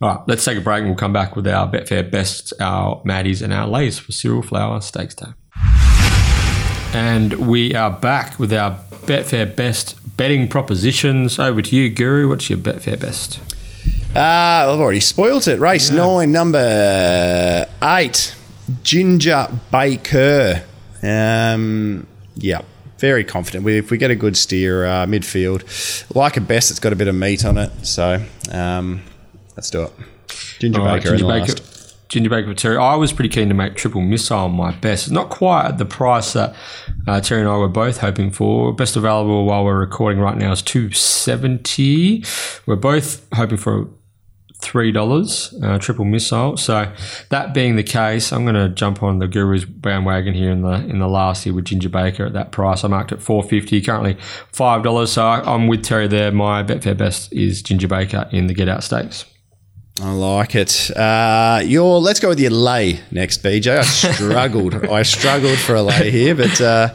All 0.00 0.08
right, 0.08 0.20
let's 0.26 0.44
take 0.44 0.58
a 0.58 0.60
break 0.60 0.78
and 0.78 0.88
we'll 0.88 0.96
come 0.96 1.12
back 1.12 1.36
with 1.36 1.46
our 1.46 1.70
Betfair 1.70 2.10
best, 2.10 2.52
our 2.60 3.02
Maddies, 3.04 3.42
and 3.42 3.52
our 3.52 3.68
Lays 3.68 3.98
for 3.98 4.10
Cyril 4.10 4.42
Flower 4.42 4.80
Stakes 4.80 5.14
Day. 5.14 5.28
And 6.94 7.48
we 7.48 7.74
are 7.74 7.90
back 7.90 8.38
with 8.38 8.52
our 8.52 8.78
Betfair 9.06 9.56
best 9.56 9.96
betting 10.16 10.46
propositions. 10.46 11.38
Over 11.38 11.62
to 11.62 11.74
you, 11.74 11.88
Guru. 11.88 12.28
What's 12.28 12.50
your 12.50 12.58
Betfair 12.58 13.00
best? 13.00 13.40
Uh, 14.14 14.70
I've 14.70 14.78
already 14.78 15.00
spoilt 15.00 15.48
it. 15.48 15.58
Race 15.58 15.90
nine, 15.90 16.32
number 16.32 17.66
eight, 17.82 18.36
Ginger 18.82 19.48
Baker. 19.70 20.64
Um, 21.02 22.06
yeah, 22.34 22.60
very 22.98 23.24
confident. 23.24 23.64
We, 23.64 23.78
if 23.78 23.90
we 23.90 23.96
get 23.96 24.10
a 24.10 24.16
good 24.16 24.36
steer 24.36 24.84
uh, 24.84 25.06
midfield, 25.06 26.14
like 26.14 26.36
a 26.36 26.42
best, 26.42 26.70
it's 26.70 26.78
got 26.78 26.92
a 26.92 26.96
bit 26.96 27.08
of 27.08 27.14
meat 27.14 27.44
on 27.46 27.56
it. 27.56 27.70
So 27.86 28.22
um, 28.50 29.02
let's 29.56 29.70
do 29.70 29.84
it. 29.84 29.92
Ginger 30.58 30.80
All 30.80 30.86
right, 30.86 31.02
Baker 31.02 31.14
in 31.14 31.20
the 31.20 31.26
last. 31.26 31.71
Ginger 32.12 32.28
Baker 32.28 32.48
for 32.48 32.54
Terry. 32.54 32.76
I 32.76 32.94
was 32.94 33.10
pretty 33.10 33.30
keen 33.30 33.48
to 33.48 33.54
make 33.54 33.74
triple 33.74 34.02
missile 34.02 34.50
my 34.50 34.70
best. 34.70 35.10
Not 35.10 35.30
quite 35.30 35.64
at 35.64 35.78
the 35.78 35.86
price 35.86 36.34
that 36.34 36.54
uh, 37.06 37.22
Terry 37.22 37.40
and 37.40 37.48
I 37.48 37.56
were 37.56 37.68
both 37.68 37.98
hoping 37.98 38.30
for. 38.30 38.74
Best 38.74 38.96
available 38.96 39.46
while 39.46 39.64
we're 39.64 39.80
recording 39.80 40.20
right 40.20 40.36
now 40.36 40.52
is 40.52 40.60
two 40.60 40.92
seventy. 40.92 42.22
We're 42.66 42.76
both 42.76 43.26
hoping 43.32 43.56
for 43.56 43.88
three 44.56 44.92
dollars 44.92 45.54
uh, 45.62 45.78
triple 45.78 46.04
missile. 46.04 46.58
So 46.58 46.92
that 47.30 47.54
being 47.54 47.76
the 47.76 47.82
case, 47.82 48.30
I'm 48.30 48.44
going 48.44 48.56
to 48.56 48.68
jump 48.68 49.02
on 49.02 49.18
the 49.18 49.26
Guru's 49.26 49.64
bandwagon 49.64 50.34
here 50.34 50.50
in 50.50 50.60
the 50.60 50.74
in 50.74 50.98
the 50.98 51.08
last 51.08 51.46
year 51.46 51.54
with 51.54 51.64
Ginger 51.64 51.88
Baker 51.88 52.26
at 52.26 52.34
that 52.34 52.52
price. 52.52 52.84
I 52.84 52.88
marked 52.88 53.12
at 53.12 53.22
four 53.22 53.42
fifty. 53.42 53.80
Currently 53.80 54.18
five 54.52 54.82
dollars. 54.82 55.12
So 55.12 55.26
I'm 55.26 55.66
with 55.66 55.82
Terry 55.82 56.08
there. 56.08 56.30
My 56.30 56.62
Betfair 56.62 56.94
best 56.94 57.32
is 57.32 57.62
Ginger 57.62 57.88
Baker 57.88 58.28
in 58.30 58.48
the 58.48 58.54
Get 58.54 58.68
Out 58.68 58.84
Stakes. 58.84 59.24
I 60.00 60.12
like 60.12 60.54
it. 60.54 60.90
Uh, 60.96 61.60
your 61.64 62.00
let's 62.00 62.18
go 62.18 62.28
with 62.30 62.40
your 62.40 62.50
lay 62.50 63.00
next, 63.10 63.42
BJ. 63.42 63.78
I 63.78 63.82
struggled. 63.82 64.74
I 64.90 65.02
struggled 65.02 65.58
for 65.58 65.74
a 65.74 65.82
lay 65.82 66.10
here, 66.10 66.34
but 66.34 66.60
uh, 66.60 66.94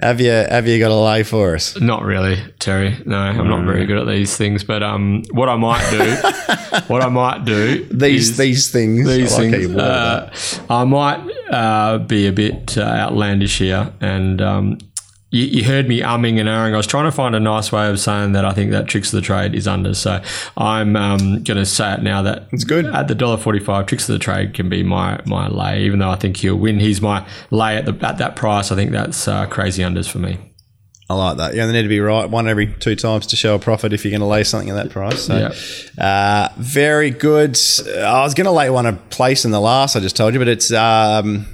have 0.00 0.20
you 0.20 0.30
have 0.30 0.66
you 0.68 0.78
got 0.78 0.92
a 0.92 0.94
lay 0.94 1.24
for 1.24 1.56
us? 1.56 1.78
Not 1.80 2.04
really, 2.04 2.36
Terry. 2.60 2.96
No, 3.04 3.16
I'm 3.18 3.48
not 3.48 3.64
very 3.64 3.86
good 3.86 3.98
at 3.98 4.06
these 4.06 4.36
things. 4.36 4.62
But 4.62 4.84
um, 4.84 5.24
what 5.32 5.48
I 5.48 5.56
might 5.56 5.84
do, 5.90 6.78
what 6.86 7.02
I 7.02 7.08
might 7.08 7.44
do, 7.44 7.84
These 7.86 8.36
these 8.36 8.70
things. 8.70 9.06
these 9.08 9.34
I 9.34 9.42
like 9.42 9.50
things. 9.50 9.62
you 9.62 9.68
worded 9.70 9.80
that. 9.80 10.60
Uh, 10.70 10.74
I 10.74 10.84
might 10.84 11.30
uh, 11.50 11.98
be 11.98 12.28
a 12.28 12.32
bit 12.32 12.78
uh, 12.78 12.82
outlandish 12.82 13.58
here, 13.58 13.92
and 14.00 14.40
um, 14.40 14.78
you, 15.30 15.44
you 15.44 15.64
heard 15.64 15.88
me 15.88 16.00
umming 16.00 16.38
and 16.40 16.48
ahhing. 16.48 16.72
I 16.72 16.76
was 16.76 16.86
trying 16.86 17.04
to 17.04 17.12
find 17.12 17.34
a 17.34 17.40
nice 17.40 17.70
way 17.70 17.88
of 17.90 18.00
saying 18.00 18.32
that 18.32 18.44
I 18.44 18.52
think 18.52 18.70
that 18.70 18.86
tricks 18.88 19.12
of 19.12 19.16
the 19.16 19.22
trade 19.22 19.54
is 19.54 19.68
under. 19.68 19.94
So 19.94 20.22
I'm 20.56 20.96
um, 20.96 21.42
going 21.42 21.58
to 21.58 21.66
say 21.66 21.92
it 21.94 22.02
now 22.02 22.22
that 22.22 22.48
It's 22.52 22.64
good. 22.64 22.86
at 22.86 23.08
the 23.08 23.14
dollar 23.14 23.36
forty 23.36 23.58
five. 23.60 23.86
Tricks 23.86 24.08
of 24.08 24.14
the 24.14 24.18
trade 24.18 24.54
can 24.54 24.68
be 24.68 24.82
my 24.82 25.20
my 25.26 25.48
lay, 25.48 25.82
even 25.84 25.98
though 25.98 26.10
I 26.10 26.16
think 26.16 26.38
he'll 26.38 26.56
win. 26.56 26.80
He's 26.80 27.00
my 27.02 27.26
lay 27.50 27.76
at 27.76 27.84
the 27.84 27.92
at 28.06 28.18
that 28.18 28.36
price. 28.36 28.72
I 28.72 28.74
think 28.74 28.92
that's 28.92 29.28
uh, 29.28 29.46
crazy 29.46 29.82
unders 29.82 30.08
for 30.08 30.18
me. 30.18 30.38
I 31.10 31.14
like 31.14 31.38
that. 31.38 31.54
You 31.54 31.62
only 31.62 31.72
need 31.72 31.84
to 31.84 31.88
be 31.88 32.00
right 32.00 32.28
one 32.28 32.46
every 32.46 32.66
two 32.66 32.94
times 32.94 33.26
to 33.28 33.36
show 33.36 33.54
a 33.54 33.58
profit 33.58 33.94
if 33.94 34.04
you're 34.04 34.10
going 34.10 34.20
to 34.20 34.26
lay 34.26 34.44
something 34.44 34.68
at 34.68 34.74
that 34.74 34.90
price. 34.90 35.22
So, 35.24 35.50
uh, 35.98 36.50
very 36.58 37.08
good. 37.08 37.56
I 37.96 38.20
was 38.20 38.34
going 38.34 38.44
to 38.44 38.50
lay 38.50 38.68
one 38.68 38.84
a 38.84 38.92
place 38.92 39.46
in 39.46 39.50
the 39.50 39.60
last. 39.60 39.96
I 39.96 40.00
just 40.00 40.16
told 40.16 40.34
you, 40.34 40.38
but 40.38 40.48
it's 40.48 40.70
um, 40.70 41.46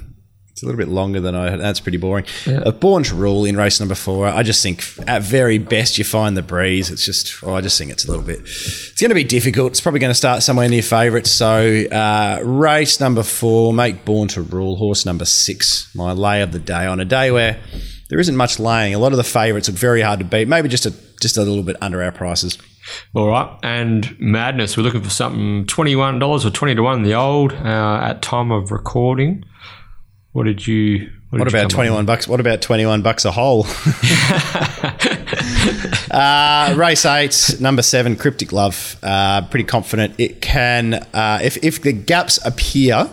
it's 0.55 0.63
a 0.63 0.65
little 0.67 0.79
bit 0.79 0.87
longer 0.87 1.19
than 1.19 1.35
I. 1.35 1.57
That's 1.57 1.81
pretty 1.81 1.97
boring. 1.97 2.23
A 2.47 2.71
Born 2.71 3.03
to 3.03 3.15
Rule 3.15 3.43
in 3.43 3.57
race 3.57 3.81
number 3.81 3.93
four. 3.93 4.25
I 4.25 4.41
just 4.41 4.63
think 4.63 4.85
at 5.05 5.21
very 5.21 5.57
best 5.57 5.97
you 5.97 6.05
find 6.05 6.37
the 6.37 6.41
breeze. 6.41 6.89
It's 6.89 7.03
just. 7.03 7.43
Oh, 7.43 7.55
I 7.55 7.59
just 7.59 7.77
think 7.77 7.91
it's 7.91 8.05
a 8.05 8.07
little 8.07 8.23
bit. 8.23 8.39
It's 8.39 9.01
going 9.01 9.09
to 9.09 9.15
be 9.15 9.25
difficult. 9.25 9.73
It's 9.73 9.81
probably 9.81 9.99
going 9.99 10.11
to 10.11 10.15
start 10.15 10.43
somewhere 10.43 10.69
near 10.69 10.81
favourites. 10.81 11.29
So 11.29 11.83
uh, 11.91 12.39
race 12.41 13.01
number 13.01 13.21
four. 13.21 13.73
Make 13.73 14.05
Born 14.05 14.29
to 14.29 14.43
Rule. 14.43 14.77
Horse 14.77 15.05
number 15.05 15.25
six. 15.25 15.93
My 15.93 16.13
lay 16.13 16.41
of 16.41 16.53
the 16.53 16.59
day 16.59 16.85
on 16.85 17.01
a 17.01 17.05
day 17.05 17.31
where 17.31 17.59
there 18.07 18.19
isn't 18.19 18.37
much 18.37 18.57
laying. 18.57 18.93
A 18.93 18.97
lot 18.97 19.11
of 19.11 19.17
the 19.17 19.25
favourites 19.25 19.67
look 19.67 19.77
very 19.77 19.99
hard 19.99 20.19
to 20.19 20.25
beat. 20.25 20.47
Maybe 20.47 20.69
just 20.69 20.85
a 20.85 20.93
just 21.19 21.35
a 21.35 21.41
little 21.41 21.63
bit 21.63 21.75
under 21.81 22.01
our 22.01 22.13
prices. 22.13 22.57
All 23.13 23.27
right, 23.27 23.59
and 23.61 24.15
madness. 24.21 24.77
We're 24.77 24.83
looking 24.83 25.03
for 25.03 25.09
something 25.09 25.65
twenty 25.65 25.97
one 25.97 26.17
dollars 26.17 26.45
or 26.45 26.49
twenty 26.49 26.75
to 26.75 26.81
one. 26.81 27.03
The 27.03 27.15
old 27.15 27.51
uh, 27.51 27.99
at 28.01 28.21
time 28.21 28.51
of 28.51 28.71
recording. 28.71 29.43
What 30.35 30.43
did 30.43 30.67
you? 30.67 31.09
What, 31.29 31.39
what 31.39 31.47
about 31.47 31.69
twenty 31.69 31.89
one 31.89 32.05
bucks? 32.05 32.27
What 32.27 32.41
about 32.41 32.61
twenty 32.61 32.85
one 32.85 33.01
bucks 33.01 33.23
a 33.23 33.31
hole? 33.31 33.61
uh, 36.11 36.73
race 36.75 37.05
eight, 37.05 37.55
number 37.61 37.81
seven, 37.81 38.17
Cryptic 38.17 38.51
Love. 38.51 38.97
Uh, 39.01 39.43
pretty 39.43 39.63
confident 39.63 40.15
it 40.17 40.41
can. 40.41 40.95
Uh, 41.13 41.39
if 41.41 41.55
if 41.63 41.81
the 41.81 41.93
gaps 41.93 42.37
appear, 42.45 43.09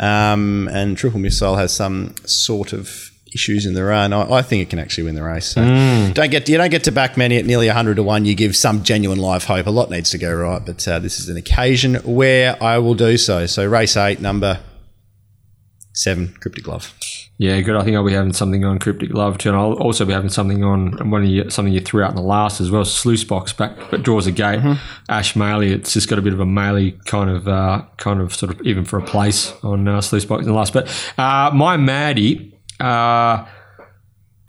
um, 0.00 0.70
and 0.72 0.96
Triple 0.96 1.20
Missile 1.20 1.56
has 1.56 1.70
some 1.70 2.14
sort 2.24 2.72
of 2.72 3.10
issues 3.34 3.66
in 3.66 3.74
the 3.74 3.84
run, 3.84 4.14
I, 4.14 4.36
I, 4.36 4.40
think 4.40 4.62
it 4.62 4.70
can 4.70 4.78
actually 4.78 5.04
win 5.04 5.16
the 5.16 5.22
race. 5.22 5.48
So 5.48 5.60
mm. 5.60 6.14
don't 6.14 6.30
get 6.30 6.48
you 6.48 6.56
don't 6.56 6.70
get 6.70 6.84
to 6.84 6.92
back 6.92 7.18
many 7.18 7.36
at 7.36 7.44
nearly 7.44 7.68
hundred 7.68 7.96
to 7.96 8.02
one. 8.02 8.24
You 8.24 8.34
give 8.34 8.56
some 8.56 8.84
genuine 8.84 9.18
life 9.18 9.44
hope. 9.44 9.66
A 9.66 9.70
lot 9.70 9.90
needs 9.90 10.08
to 10.12 10.18
go 10.18 10.34
right, 10.34 10.64
but 10.64 10.88
uh, 10.88 10.98
this 10.98 11.20
is 11.20 11.28
an 11.28 11.36
occasion 11.36 11.96
where 11.96 12.56
I 12.62 12.78
will 12.78 12.94
do 12.94 13.18
so. 13.18 13.44
So 13.44 13.66
race 13.66 13.98
eight, 13.98 14.22
number 14.22 14.60
seven, 15.98 16.28
Cryptic 16.40 16.66
Love. 16.66 16.94
Yeah, 17.38 17.60
good. 17.60 17.76
I 17.76 17.84
think 17.84 17.96
I'll 17.96 18.04
be 18.04 18.12
having 18.12 18.32
something 18.32 18.64
on 18.64 18.78
Cryptic 18.78 19.10
Love 19.10 19.38
too, 19.38 19.50
and 19.50 19.58
I'll 19.58 19.74
also 19.74 20.04
be 20.04 20.12
having 20.12 20.28
something 20.28 20.64
on 20.64 21.10
one 21.10 21.22
of 21.22 21.28
you, 21.28 21.48
something 21.50 21.72
you 21.72 21.80
threw 21.80 22.02
out 22.02 22.10
in 22.10 22.16
the 22.16 22.22
last 22.22 22.60
as 22.60 22.70
well. 22.70 22.84
Sluice 22.84 23.24
box 23.24 23.52
back, 23.52 23.76
but 23.90 24.02
draws 24.02 24.26
a 24.26 24.32
gate. 24.32 24.60
Mm-hmm. 24.60 24.72
Ash 25.08 25.34
Maley, 25.34 25.70
it's 25.70 25.92
just 25.92 26.08
got 26.08 26.18
a 26.18 26.22
bit 26.22 26.32
of 26.32 26.40
a 26.40 26.44
Maley 26.44 27.04
kind 27.04 27.30
of, 27.30 27.46
uh, 27.46 27.84
kind 27.96 28.20
of 28.20 28.34
sort 28.34 28.52
of 28.52 28.60
even 28.62 28.84
for 28.84 28.98
a 28.98 29.02
place 29.02 29.52
on 29.62 29.86
uh, 29.86 30.00
Sluice 30.00 30.24
box 30.24 30.42
in 30.42 30.48
the 30.48 30.54
last. 30.54 30.72
But 30.72 30.88
uh, 31.16 31.50
my 31.54 31.76
Maddie, 31.76 32.58
uh, 32.80 33.46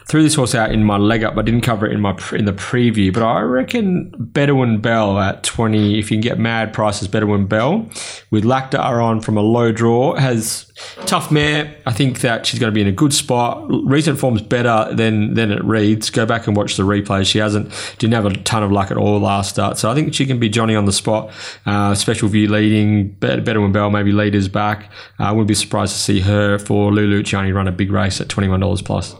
threw 0.09 0.23
this 0.23 0.33
horse 0.33 0.55
out 0.55 0.71
in 0.71 0.83
my 0.83 0.97
leg 0.97 1.23
up. 1.23 1.37
I 1.37 1.43
didn't 1.43 1.61
cover 1.61 1.85
it 1.85 1.93
in 1.93 2.01
my 2.01 2.17
in 2.33 2.45
the 2.45 2.51
preview, 2.51 3.13
but 3.13 3.23
I 3.23 3.41
reckon 3.41 4.11
Bedouin 4.17 4.81
Bell 4.81 5.19
at 5.19 5.43
twenty. 5.43 5.99
If 5.99 6.09
you 6.09 6.17
can 6.17 6.21
get 6.21 6.39
mad 6.39 6.73
prices, 6.73 7.07
Bedouin 7.07 7.45
Bell 7.45 7.87
with 8.31 8.43
Laqdar 8.43 9.03
on 9.03 9.21
from 9.21 9.37
a 9.37 9.41
low 9.41 9.71
draw 9.71 10.15
has 10.15 10.65
tough 11.05 11.31
mare. 11.31 11.75
I 11.85 11.93
think 11.93 12.21
that 12.21 12.45
she's 12.45 12.59
going 12.59 12.71
to 12.71 12.75
be 12.75 12.81
in 12.81 12.87
a 12.87 12.91
good 12.91 13.13
spot. 13.13 13.67
Recent 13.69 14.19
form's 14.19 14.41
better 14.41 14.93
than 14.93 15.35
than 15.35 15.51
it 15.51 15.63
reads. 15.63 16.09
Go 16.09 16.25
back 16.25 16.47
and 16.47 16.57
watch 16.57 16.75
the 16.75 16.83
replay. 16.83 17.23
She 17.25 17.37
hasn't 17.37 17.71
didn't 17.99 18.15
have 18.15 18.25
a 18.25 18.33
ton 18.33 18.63
of 18.63 18.71
luck 18.71 18.89
at 18.89 18.97
all 18.97 19.19
last 19.19 19.51
start, 19.51 19.77
so 19.77 19.91
I 19.91 19.93
think 19.93 20.15
she 20.15 20.25
can 20.25 20.39
be 20.39 20.49
Johnny 20.49 20.75
on 20.75 20.85
the 20.85 20.91
spot. 20.91 21.31
Uh, 21.67 21.93
special 21.93 22.29
view 22.29 22.47
leading 22.47 23.09
Bedouin 23.09 23.71
Bell 23.71 23.91
maybe 23.91 24.11
leaders 24.11 24.47
back. 24.47 24.91
Uh, 25.19 25.25
I 25.25 25.31
wouldn't 25.33 25.47
be 25.47 25.53
surprised 25.53 25.93
to 25.93 25.99
see 25.99 26.21
her 26.21 26.57
for 26.57 26.91
Lulu 26.91 27.21
Ciani 27.21 27.53
run 27.53 27.67
a 27.67 27.71
big 27.71 27.91
race 27.91 28.19
at 28.19 28.27
twenty 28.27 28.49
one 28.49 28.59
dollars 28.59 28.81
plus. 28.81 29.15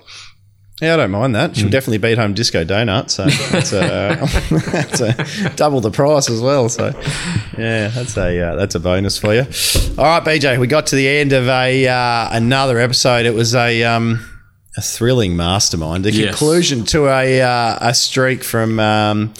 Yeah, 0.82 0.94
I 0.94 0.98
don't 0.98 1.12
mind 1.12 1.36
that. 1.36 1.58
She'll 1.58 1.68
mm. 1.68 1.72
definitely 1.72 1.98
beat 1.98 2.18
home 2.18 2.34
Disco 2.34 2.64
Donut, 2.64 3.10
so 3.10 3.26
that's 3.26 3.74
a, 3.74 4.18
that's 4.72 5.02
a 5.02 5.56
double 5.56 5.82
the 5.82 5.92
price 5.92 6.30
as 6.30 6.40
well. 6.40 6.70
So, 6.70 6.88
yeah, 7.58 7.90
that's 7.90 8.16
a 8.16 8.40
uh, 8.40 8.56
that's 8.56 8.76
a 8.76 8.80
bonus 8.80 9.18
for 9.18 9.34
you. 9.34 9.42
All 9.98 10.06
right, 10.06 10.24
BJ, 10.24 10.58
we 10.58 10.68
got 10.68 10.88
to 10.88 10.96
the 10.96 11.08
end 11.08 11.34
of 11.34 11.50
a 11.50 11.86
uh, 11.86 12.30
another 12.32 12.80
episode. 12.80 13.26
It 13.26 13.34
was 13.34 13.56
a 13.56 13.84
um, 13.84 14.26
a 14.78 14.82
thrilling 14.82 15.36
mastermind, 15.36 16.06
a 16.06 16.12
yes. 16.12 16.30
conclusion 16.30 16.86
to 16.86 17.08
a 17.08 17.42
uh, 17.42 17.78
a 17.82 17.94
streak 17.94 18.44
from. 18.44 18.80
Um, 18.80 19.34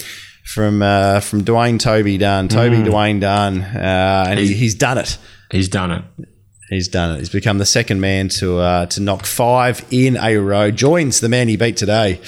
from 0.44 0.82
uh, 0.82 1.20
from 1.20 1.44
Dwayne 1.44 1.78
Toby 1.78 2.18
Dunn, 2.18 2.48
Toby 2.48 2.78
mm. 2.78 2.84
Dwayne 2.84 3.20
Dunn, 3.20 3.60
uh, 3.62 4.24
and 4.30 4.40
he, 4.40 4.52
he's 4.52 4.74
done 4.74 4.98
it. 4.98 5.16
He's 5.52 5.68
done 5.68 5.92
it. 5.92 6.04
He's 6.70 6.86
done 6.86 7.16
it. 7.16 7.18
He's 7.18 7.28
become 7.28 7.58
the 7.58 7.66
second 7.66 8.00
man 8.00 8.28
to 8.28 8.58
uh, 8.58 8.86
to 8.86 9.00
knock 9.00 9.26
five 9.26 9.84
in 9.90 10.16
a 10.16 10.36
row. 10.36 10.70
Joins 10.70 11.18
the 11.18 11.28
man 11.28 11.48
he 11.48 11.56
beat 11.56 11.76
today, 11.76 12.20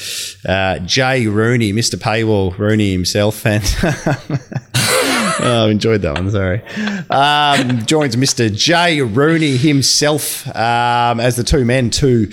uh, 0.45 0.81
Jay 0.81 1.29
Rooney, 1.29 1.73
Mr. 1.73 1.95
Paywall 1.95 2.59
Rooney 2.59 2.91
himself, 2.91 3.47
and 3.47 3.63
oh, 4.75 5.67
I 5.67 5.71
enjoyed 5.71 6.03
that 6.03 6.15
one. 6.15 6.29
Sorry. 6.33 6.61
Um, 7.09 7.87
joins 7.87 8.17
Mr. 8.17 8.53
Jay 8.53 9.01
Rooney 9.01 9.57
himself 9.57 10.45
um, 10.57 11.21
as 11.21 11.37
the 11.37 11.45
two 11.45 11.65
men 11.65 11.91
to 11.91 12.29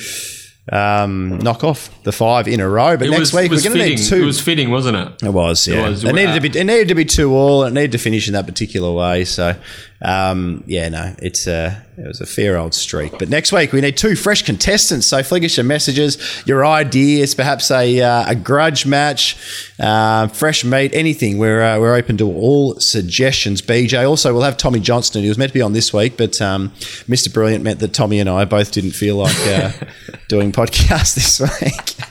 um, 0.72 1.38
knock 1.40 1.64
off 1.64 1.92
the 2.04 2.12
five 2.12 2.48
in 2.48 2.60
a 2.60 2.68
row. 2.68 2.98
But 2.98 3.08
it 3.08 3.12
next 3.12 3.20
was, 3.20 3.34
week 3.34 3.52
we're 3.52 3.62
going 3.62 3.78
to 3.78 3.86
need 3.86 3.98
two. 3.98 4.24
It 4.24 4.26
was 4.26 4.42
fitting, 4.42 4.72
wasn't 4.72 4.98
it? 4.98 5.28
It 5.28 5.34
was. 5.34 5.68
Yeah. 5.68 5.86
It, 5.86 5.90
was, 5.90 6.04
it 6.04 6.14
needed 6.14 6.34
to 6.34 6.42
be. 6.42 6.60
It 6.60 6.64
needed 6.64 6.88
to 6.88 6.96
be 6.96 7.06
two 7.06 7.34
all. 7.34 7.64
It 7.66 7.74
needed 7.74 7.92
to 7.94 7.98
finish 7.98 8.28
in 8.28 8.34
that 8.34 8.46
particular 8.46 8.92
way. 8.92 9.26
So, 9.26 9.56
um, 10.02 10.64
yeah, 10.66 10.88
no, 10.88 11.14
it's 11.22 11.46
a 11.46 11.84
it 11.98 12.08
was 12.08 12.22
a 12.22 12.26
fair 12.26 12.58
old 12.58 12.74
streak. 12.74 13.20
But 13.20 13.28
next 13.28 13.52
week 13.52 13.74
we 13.74 13.82
need 13.82 13.98
two 13.98 14.16
fresh 14.16 14.44
contestants. 14.44 15.08
So 15.08 15.22
flick 15.24 15.44
us 15.44 15.58
your 15.58 15.66
messages, 15.66 16.18
your 16.46 16.66
ideas, 16.66 17.36
perhaps 17.36 17.70
a 17.70 18.02
uh, 18.02 18.32
a 18.32 18.36
grudge 18.36 18.86
match, 18.86 19.36
uh, 19.78 20.28
fresh 20.28 20.64
meat, 20.64 20.94
anything. 20.94 21.38
We're 21.38 21.62
uh, 21.62 21.80
we're 21.80 21.96
open 21.96 22.16
to 22.18 22.32
all 22.32 22.80
suggestions. 22.80 23.62
BJ. 23.62 24.08
Also, 24.08 24.34
we'll 24.34 24.44
have 24.44 24.56
Tommy 24.56 24.80
Johnston. 24.80 25.22
He 25.24 25.28
was 25.28 25.38
meant 25.38 25.50
to 25.50 25.54
be 25.54 25.62
on 25.62 25.74
this 25.74 25.94
week, 25.94 26.16
but 26.16 26.42
um, 26.42 26.70
Mr. 27.10 27.34
Brilliant 27.34 27.64
meant 27.64 27.80
that 27.80 27.94
Tommy 27.94 28.20
and 28.20 28.30
I 28.30 28.46
both 28.46 28.72
didn't 28.72 28.92
feel 28.92 29.18
like 29.18 29.38
uh, 29.48 29.72
doing 30.30 30.52
podcast 30.52 31.16
this 31.16 31.40
week. 31.40 31.96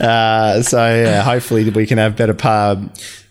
Uh, 0.00 0.60
so 0.62 1.22
hopefully 1.22 1.70
we 1.70 1.86
can 1.86 1.96
have 1.96 2.14
better 2.16 2.34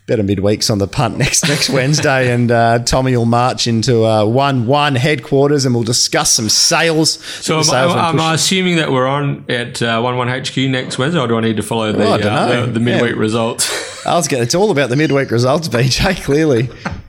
better 0.06 0.22
midweeks 0.22 0.70
on 0.70 0.78
the 0.78 0.86
punt 0.86 1.18
next 1.18 1.48
next 1.48 1.68
Wednesday, 1.68 2.32
and 2.32 2.50
uh, 2.50 2.78
Tommy 2.80 3.16
will 3.16 3.26
march 3.26 3.66
into 3.66 4.04
uh, 4.04 4.24
one 4.24 4.66
one 4.66 4.94
headquarters, 4.94 5.64
and 5.64 5.74
we'll 5.74 5.84
discuss 5.84 6.32
some 6.32 6.48
sales. 6.48 7.18
So, 7.44 7.58
am, 7.58 7.64
sales 7.64 7.92
I, 7.92 8.08
am 8.10 8.20
I 8.20 8.34
assuming 8.34 8.76
that 8.76 8.90
we're 8.90 9.06
on 9.06 9.44
at 9.48 9.82
uh, 9.82 10.00
one 10.00 10.16
one 10.16 10.28
HQ 10.28 10.56
next 10.56 10.98
Wednesday, 10.98 11.20
or 11.20 11.28
do 11.28 11.36
I 11.36 11.40
need 11.40 11.56
to 11.56 11.62
follow 11.62 11.92
the, 11.92 12.04
oh, 12.04 12.18
the, 12.66 12.72
the, 12.72 12.80
midweek 12.80 13.14
yeah. 13.14 13.20
results? 13.20 14.06
I 14.06 14.14
was 14.14 14.28
getting, 14.28 14.44
it's 14.44 14.54
all 14.54 14.70
about 14.70 14.88
the 14.88 14.96
midweek 14.96 15.30
results, 15.30 15.68
BJ. 15.76 16.22
Clearly, 16.22 16.68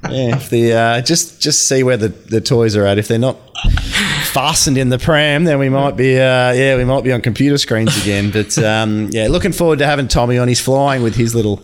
yeah. 0.09 0.35
If 0.35 0.49
the 0.49 0.73
uh, 0.73 1.01
just 1.01 1.41
just 1.41 1.67
see 1.67 1.83
where 1.83 1.97
the, 1.97 2.09
the 2.09 2.41
toys 2.41 2.75
are 2.75 2.85
at. 2.85 2.97
If 2.97 3.07
they're 3.07 3.19
not 3.19 3.37
fastened 4.27 4.77
in 4.77 4.89
the 4.89 4.99
pram, 4.99 5.43
then 5.43 5.59
we 5.59 5.69
might 5.69 5.95
be 5.95 6.17
uh, 6.17 6.51
yeah 6.51 6.75
we 6.77 6.85
might 6.85 7.03
be 7.03 7.11
on 7.11 7.21
computer 7.21 7.57
screens 7.57 7.99
again. 8.01 8.31
But 8.37 8.57
um, 8.59 9.09
yeah, 9.11 9.27
looking 9.29 9.51
forward 9.51 9.79
to 9.79 9.85
having 9.85 10.07
Tommy 10.07 10.37
on. 10.37 10.47
He's 10.47 10.61
flying 10.61 11.01
with 11.01 11.15
his 11.15 11.33
little 11.33 11.63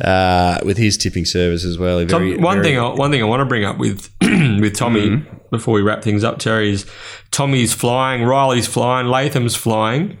uh, 0.00 0.58
with 0.64 0.78
his 0.78 0.96
tipping 0.96 1.24
service 1.24 1.64
as 1.64 1.76
well. 1.76 2.04
Very, 2.04 2.36
one 2.36 2.62
very 2.62 2.68
thing 2.68 2.78
I, 2.78 2.94
one 2.94 3.10
thing 3.10 3.22
I 3.22 3.26
want 3.26 3.40
to 3.40 3.44
bring 3.44 3.64
up 3.64 3.78
with 3.78 4.10
with 4.22 4.74
Tommy 4.74 5.08
mm-hmm. 5.08 5.36
before 5.50 5.74
we 5.74 5.82
wrap 5.82 6.02
things 6.02 6.24
up, 6.24 6.38
Terry 6.38 6.70
is 6.70 6.86
Tommy's 7.30 7.74
flying, 7.74 8.22
Riley's 8.22 8.66
flying, 8.66 9.08
Latham's 9.08 9.56
flying. 9.56 10.18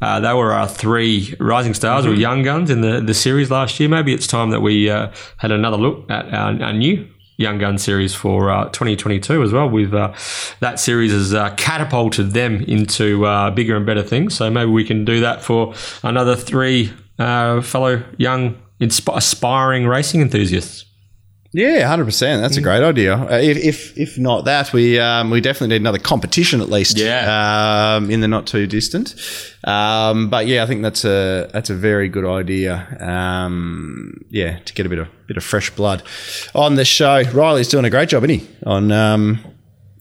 Uh, 0.00 0.20
they 0.20 0.32
were 0.32 0.52
our 0.52 0.68
three 0.68 1.34
rising 1.40 1.74
stars 1.74 2.04
mm-hmm. 2.04 2.14
or 2.14 2.16
young 2.16 2.42
guns 2.42 2.70
in 2.70 2.80
the, 2.80 3.00
the 3.00 3.14
series 3.14 3.50
last 3.50 3.78
year. 3.80 3.88
Maybe 3.88 4.12
it's 4.12 4.26
time 4.26 4.50
that 4.50 4.60
we 4.60 4.90
uh, 4.90 5.10
had 5.38 5.50
another 5.50 5.78
look 5.78 6.10
at 6.10 6.26
our, 6.32 6.62
our 6.62 6.72
new 6.72 7.08
Young 7.36 7.58
Gun 7.58 7.78
series 7.78 8.14
for 8.14 8.50
uh, 8.50 8.64
2022 8.66 9.42
as 9.42 9.52
well. 9.52 9.68
With 9.68 9.92
uh, 9.92 10.12
that 10.60 10.78
series 10.78 11.12
has 11.12 11.34
uh, 11.34 11.54
catapulted 11.56 12.32
them 12.32 12.62
into 12.62 13.26
uh, 13.26 13.50
bigger 13.50 13.76
and 13.76 13.84
better 13.84 14.02
things. 14.02 14.34
So 14.34 14.50
maybe 14.50 14.70
we 14.70 14.84
can 14.84 15.04
do 15.04 15.20
that 15.20 15.42
for 15.42 15.74
another 16.02 16.36
three 16.36 16.92
uh, 17.18 17.60
fellow 17.60 18.02
young 18.16 18.56
insp- 18.80 19.16
aspiring 19.16 19.86
racing 19.86 20.20
enthusiasts. 20.20 20.84
Yeah, 21.54 21.86
hundred 21.86 22.06
percent. 22.06 22.42
That's 22.42 22.56
a 22.56 22.60
mm. 22.60 22.64
great 22.64 22.82
idea. 22.82 23.14
Uh, 23.14 23.38
if, 23.40 23.56
if 23.58 23.96
if 23.96 24.18
not 24.18 24.44
that, 24.46 24.72
we 24.72 24.98
um, 24.98 25.30
we 25.30 25.40
definitely 25.40 25.68
need 25.68 25.82
another 25.82 26.00
competition 26.00 26.60
at 26.60 26.68
least. 26.68 26.98
Yeah. 26.98 27.94
Um, 27.94 28.10
in 28.10 28.20
the 28.20 28.26
not 28.26 28.48
too 28.48 28.66
distant. 28.66 29.14
Um, 29.62 30.30
but 30.30 30.48
yeah, 30.48 30.64
I 30.64 30.66
think 30.66 30.82
that's 30.82 31.04
a 31.04 31.48
that's 31.52 31.70
a 31.70 31.74
very 31.74 32.08
good 32.08 32.26
idea. 32.26 32.98
Um, 32.98 34.24
yeah, 34.30 34.58
to 34.58 34.74
get 34.74 34.84
a 34.84 34.88
bit 34.88 34.98
of 34.98 35.08
bit 35.28 35.36
of 35.36 35.44
fresh 35.44 35.70
blood 35.70 36.02
on 36.56 36.74
the 36.74 36.84
show. 36.84 37.22
Riley's 37.32 37.68
doing 37.68 37.84
a 37.84 37.90
great 37.90 38.08
job, 38.08 38.24
isn't 38.24 38.40
he? 38.40 38.48
On 38.66 38.90
um, 38.90 39.38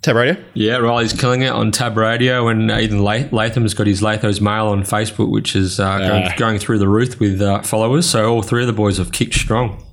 Tab 0.01 0.15
Radio. 0.15 0.43
Yeah, 0.55 0.77
Riley's 0.77 1.13
killing 1.13 1.43
it 1.43 1.51
on 1.51 1.71
Tab 1.71 1.95
Radio, 1.97 2.47
and 2.47 2.71
Ethan 2.71 3.03
Latham's 3.03 3.75
got 3.75 3.85
his 3.85 4.01
Latho's 4.01 4.41
mail 4.41 4.69
on 4.69 4.81
Facebook, 4.81 5.30
which 5.30 5.55
is 5.55 5.80
uh, 5.80 5.99
going, 5.99 6.23
uh. 6.23 6.35
going, 6.35 6.57
through 6.57 6.80
the 6.80 6.88
roof 6.88 7.19
with 7.19 7.39
uh, 7.43 7.61
followers. 7.61 8.09
So 8.09 8.34
all 8.34 8.41
three 8.41 8.61
of 8.61 8.67
the 8.67 8.73
boys 8.73 8.97
have 8.97 9.11
kicked 9.11 9.35
strong. 9.35 9.85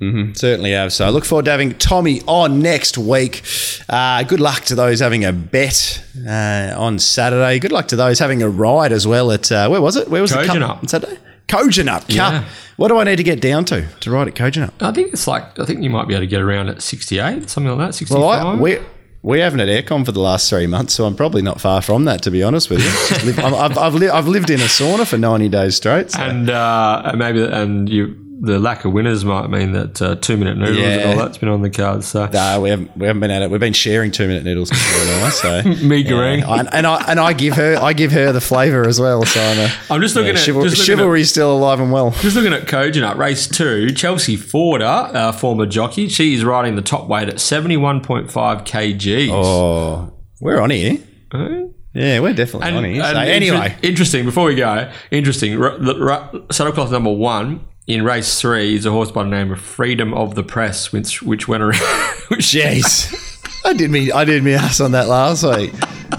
Mm-hmm, 0.00 0.34
certainly 0.34 0.72
have. 0.72 0.92
So 0.92 1.06
I 1.06 1.08
look 1.08 1.24
forward 1.24 1.46
to 1.46 1.50
having 1.50 1.72
Tommy 1.78 2.20
on 2.26 2.60
next 2.60 2.98
week. 2.98 3.42
Uh, 3.88 4.22
good 4.24 4.40
luck 4.40 4.64
to 4.64 4.74
those 4.74 5.00
having 5.00 5.24
a 5.24 5.32
bet 5.32 6.04
uh, 6.26 6.74
on 6.76 6.98
Saturday. 6.98 7.58
Good 7.58 7.72
luck 7.72 7.88
to 7.88 7.96
those 7.96 8.18
having 8.18 8.42
a 8.42 8.48
ride 8.48 8.92
as 8.92 9.06
well 9.06 9.32
at, 9.32 9.50
uh, 9.50 9.68
where 9.68 9.80
was 9.80 9.96
it? 9.96 10.08
Where 10.08 10.20
was 10.20 10.32
it? 10.32 10.48
Kojonup. 10.48 10.80
On 10.80 10.88
Saturday? 10.88 11.18
Kojonup. 11.48 12.04
Yeah. 12.08 12.44
What 12.76 12.88
do 12.88 12.98
I 12.98 13.04
need 13.04 13.16
to 13.16 13.22
get 13.22 13.40
down 13.40 13.64
to 13.66 13.86
to 14.00 14.10
ride 14.10 14.28
at 14.28 14.34
Kojonup? 14.34 14.72
I 14.80 14.92
think 14.92 15.14
it's 15.14 15.26
like, 15.26 15.58
I 15.58 15.64
think 15.64 15.82
you 15.82 15.88
might 15.88 16.06
be 16.08 16.14
able 16.14 16.24
to 16.24 16.26
get 16.26 16.42
around 16.42 16.68
at 16.68 16.82
68, 16.82 17.48
something 17.48 17.70
like 17.70 17.88
that, 17.88 17.94
65. 17.94 18.20
Well, 18.20 18.28
I, 18.28 18.54
we, 18.56 18.78
we 19.22 19.40
haven't 19.40 19.60
had 19.60 19.68
aircon 19.68 20.04
for 20.04 20.12
the 20.12 20.20
last 20.20 20.50
three 20.50 20.66
months, 20.66 20.92
so 20.92 21.06
I'm 21.06 21.16
probably 21.16 21.40
not 21.40 21.58
far 21.58 21.80
from 21.80 22.04
that, 22.04 22.22
to 22.22 22.30
be 22.30 22.42
honest 22.42 22.68
with 22.68 22.80
you. 22.80 23.32
I've, 23.42 23.54
I've, 23.54 23.78
I've, 23.78 23.94
li- 23.94 24.08
I've, 24.10 24.28
lived 24.28 24.50
in 24.50 24.60
a 24.60 24.64
sauna 24.64 25.06
for 25.06 25.16
90 25.16 25.48
days 25.48 25.76
straight. 25.76 26.10
So. 26.10 26.20
And 26.20 26.50
uh, 26.50 27.12
maybe, 27.16 27.42
and 27.42 27.88
you 27.88 28.25
the 28.38 28.58
lack 28.58 28.84
of 28.84 28.92
winners 28.92 29.24
might 29.24 29.48
mean 29.48 29.72
that 29.72 30.02
uh, 30.02 30.14
two 30.16 30.36
minute 30.36 30.58
noodles 30.58 30.78
yeah. 30.78 30.98
and 30.98 31.10
all 31.10 31.24
that's 31.24 31.38
been 31.38 31.48
on 31.48 31.62
the 31.62 31.70
cards. 31.70 32.06
So 32.06 32.26
no, 32.26 32.60
we 32.60 32.70
haven't 32.70 32.94
we 32.96 33.06
haven't 33.06 33.20
been 33.20 33.30
at 33.30 33.42
it. 33.42 33.50
We've 33.50 33.60
been 33.60 33.72
sharing 33.72 34.10
two 34.10 34.26
minute 34.26 34.44
noodles 34.44 34.68
before 34.70 35.30
So 35.30 35.62
me 35.86 35.98
yeah. 35.98 36.66
and 36.72 36.86
I 36.86 37.04
and 37.10 37.18
I 37.18 37.32
give 37.32 37.54
her 37.54 37.76
I 37.76 37.94
give 37.94 38.12
her 38.12 38.32
the 38.32 38.40
flavour 38.40 38.86
as 38.86 39.00
well. 39.00 39.24
So 39.24 39.40
I'm, 39.40 39.58
a, 39.58 39.72
I'm 39.90 40.00
just 40.02 40.14
looking 40.16 40.34
yeah, 40.34 40.40
at 40.40 40.46
chival- 40.46 40.68
just 40.68 40.84
chivalry's 40.84 41.30
still 41.30 41.56
alive 41.56 41.80
and 41.80 41.90
well. 41.90 42.10
Just 42.10 42.36
looking 42.36 42.52
at 42.52 42.66
Kojonup 42.66 43.16
race 43.16 43.46
two. 43.48 43.90
Chelsea 43.92 44.36
Forder, 44.36 44.84
uh, 44.84 45.32
former 45.32 45.64
jockey, 45.66 46.08
she 46.08 46.34
is 46.34 46.44
riding 46.44 46.76
the 46.76 46.82
top 46.82 47.08
weight 47.08 47.28
at 47.28 47.40
seventy 47.40 47.78
one 47.78 48.02
point 48.02 48.30
five 48.30 48.64
kg. 48.64 49.30
Oh, 49.32 50.12
we're 50.40 50.60
on 50.60 50.70
here. 50.70 50.98
Uh, 51.32 51.68
yeah, 51.94 52.20
we're 52.20 52.34
definitely 52.34 52.68
and, 52.68 52.76
on 52.76 52.84
here. 52.84 53.02
So 53.02 53.18
anyway, 53.18 53.66
inter- 53.76 53.88
interesting. 53.88 54.24
Before 54.26 54.44
we 54.44 54.54
go, 54.56 54.92
interesting. 55.10 55.60
R- 55.60 55.70
r- 55.70 56.30
saddlecloth 56.50 56.90
number 56.90 57.10
one 57.10 57.64
in 57.86 58.04
race 58.04 58.40
three 58.40 58.74
is 58.74 58.84
a 58.84 58.90
horse 58.90 59.10
by 59.10 59.22
the 59.22 59.30
name 59.30 59.52
of 59.52 59.60
Freedom 59.60 60.12
of 60.14 60.34
the 60.34 60.42
Press, 60.42 60.92
which 60.92 61.22
which 61.22 61.46
went 61.46 61.62
around. 61.62 61.74
Jeez, 62.32 63.62
I 63.64 63.72
did 63.72 63.90
me 63.90 64.10
I 64.12 64.24
did 64.24 64.42
me 64.42 64.54
ass 64.54 64.80
on 64.80 64.92
that 64.92 65.08
last 65.08 65.44
week. 65.44 65.72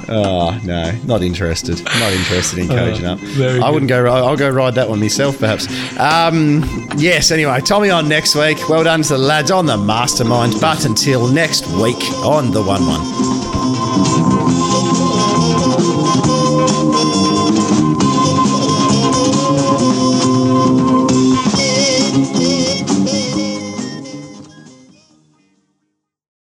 Oh 0.10 0.60
no, 0.64 0.92
not 1.06 1.22
interested. 1.22 1.84
Not 1.84 2.14
interested 2.14 2.60
in 2.60 2.68
coaching 2.68 3.06
uh, 3.06 3.14
up. 3.14 3.64
I 3.64 3.70
wouldn't 3.70 3.90
go. 3.90 4.06
I'll 4.06 4.38
go 4.38 4.50
ride 4.50 4.76
that 4.76 4.90
one 4.90 5.00
myself, 5.00 5.40
perhaps. 5.40 5.68
Um, 5.98 6.64
yes. 6.98 7.32
Anyway, 7.32 7.60
Tommy 7.62 7.90
on 7.90 8.08
next 8.08 8.36
week. 8.36 8.58
Well 8.70 8.84
done 8.84 9.02
to 9.04 9.14
the 9.14 9.18
lads 9.18 9.52
on 9.52 9.66
the 9.66 9.78
mastermind. 9.78 10.54
But 10.60 10.86
until 10.86 11.28
next 11.28 11.68
week 11.68 12.02
on 12.24 12.52
the 12.52 12.64
one 12.64 12.82
one. 12.86 14.37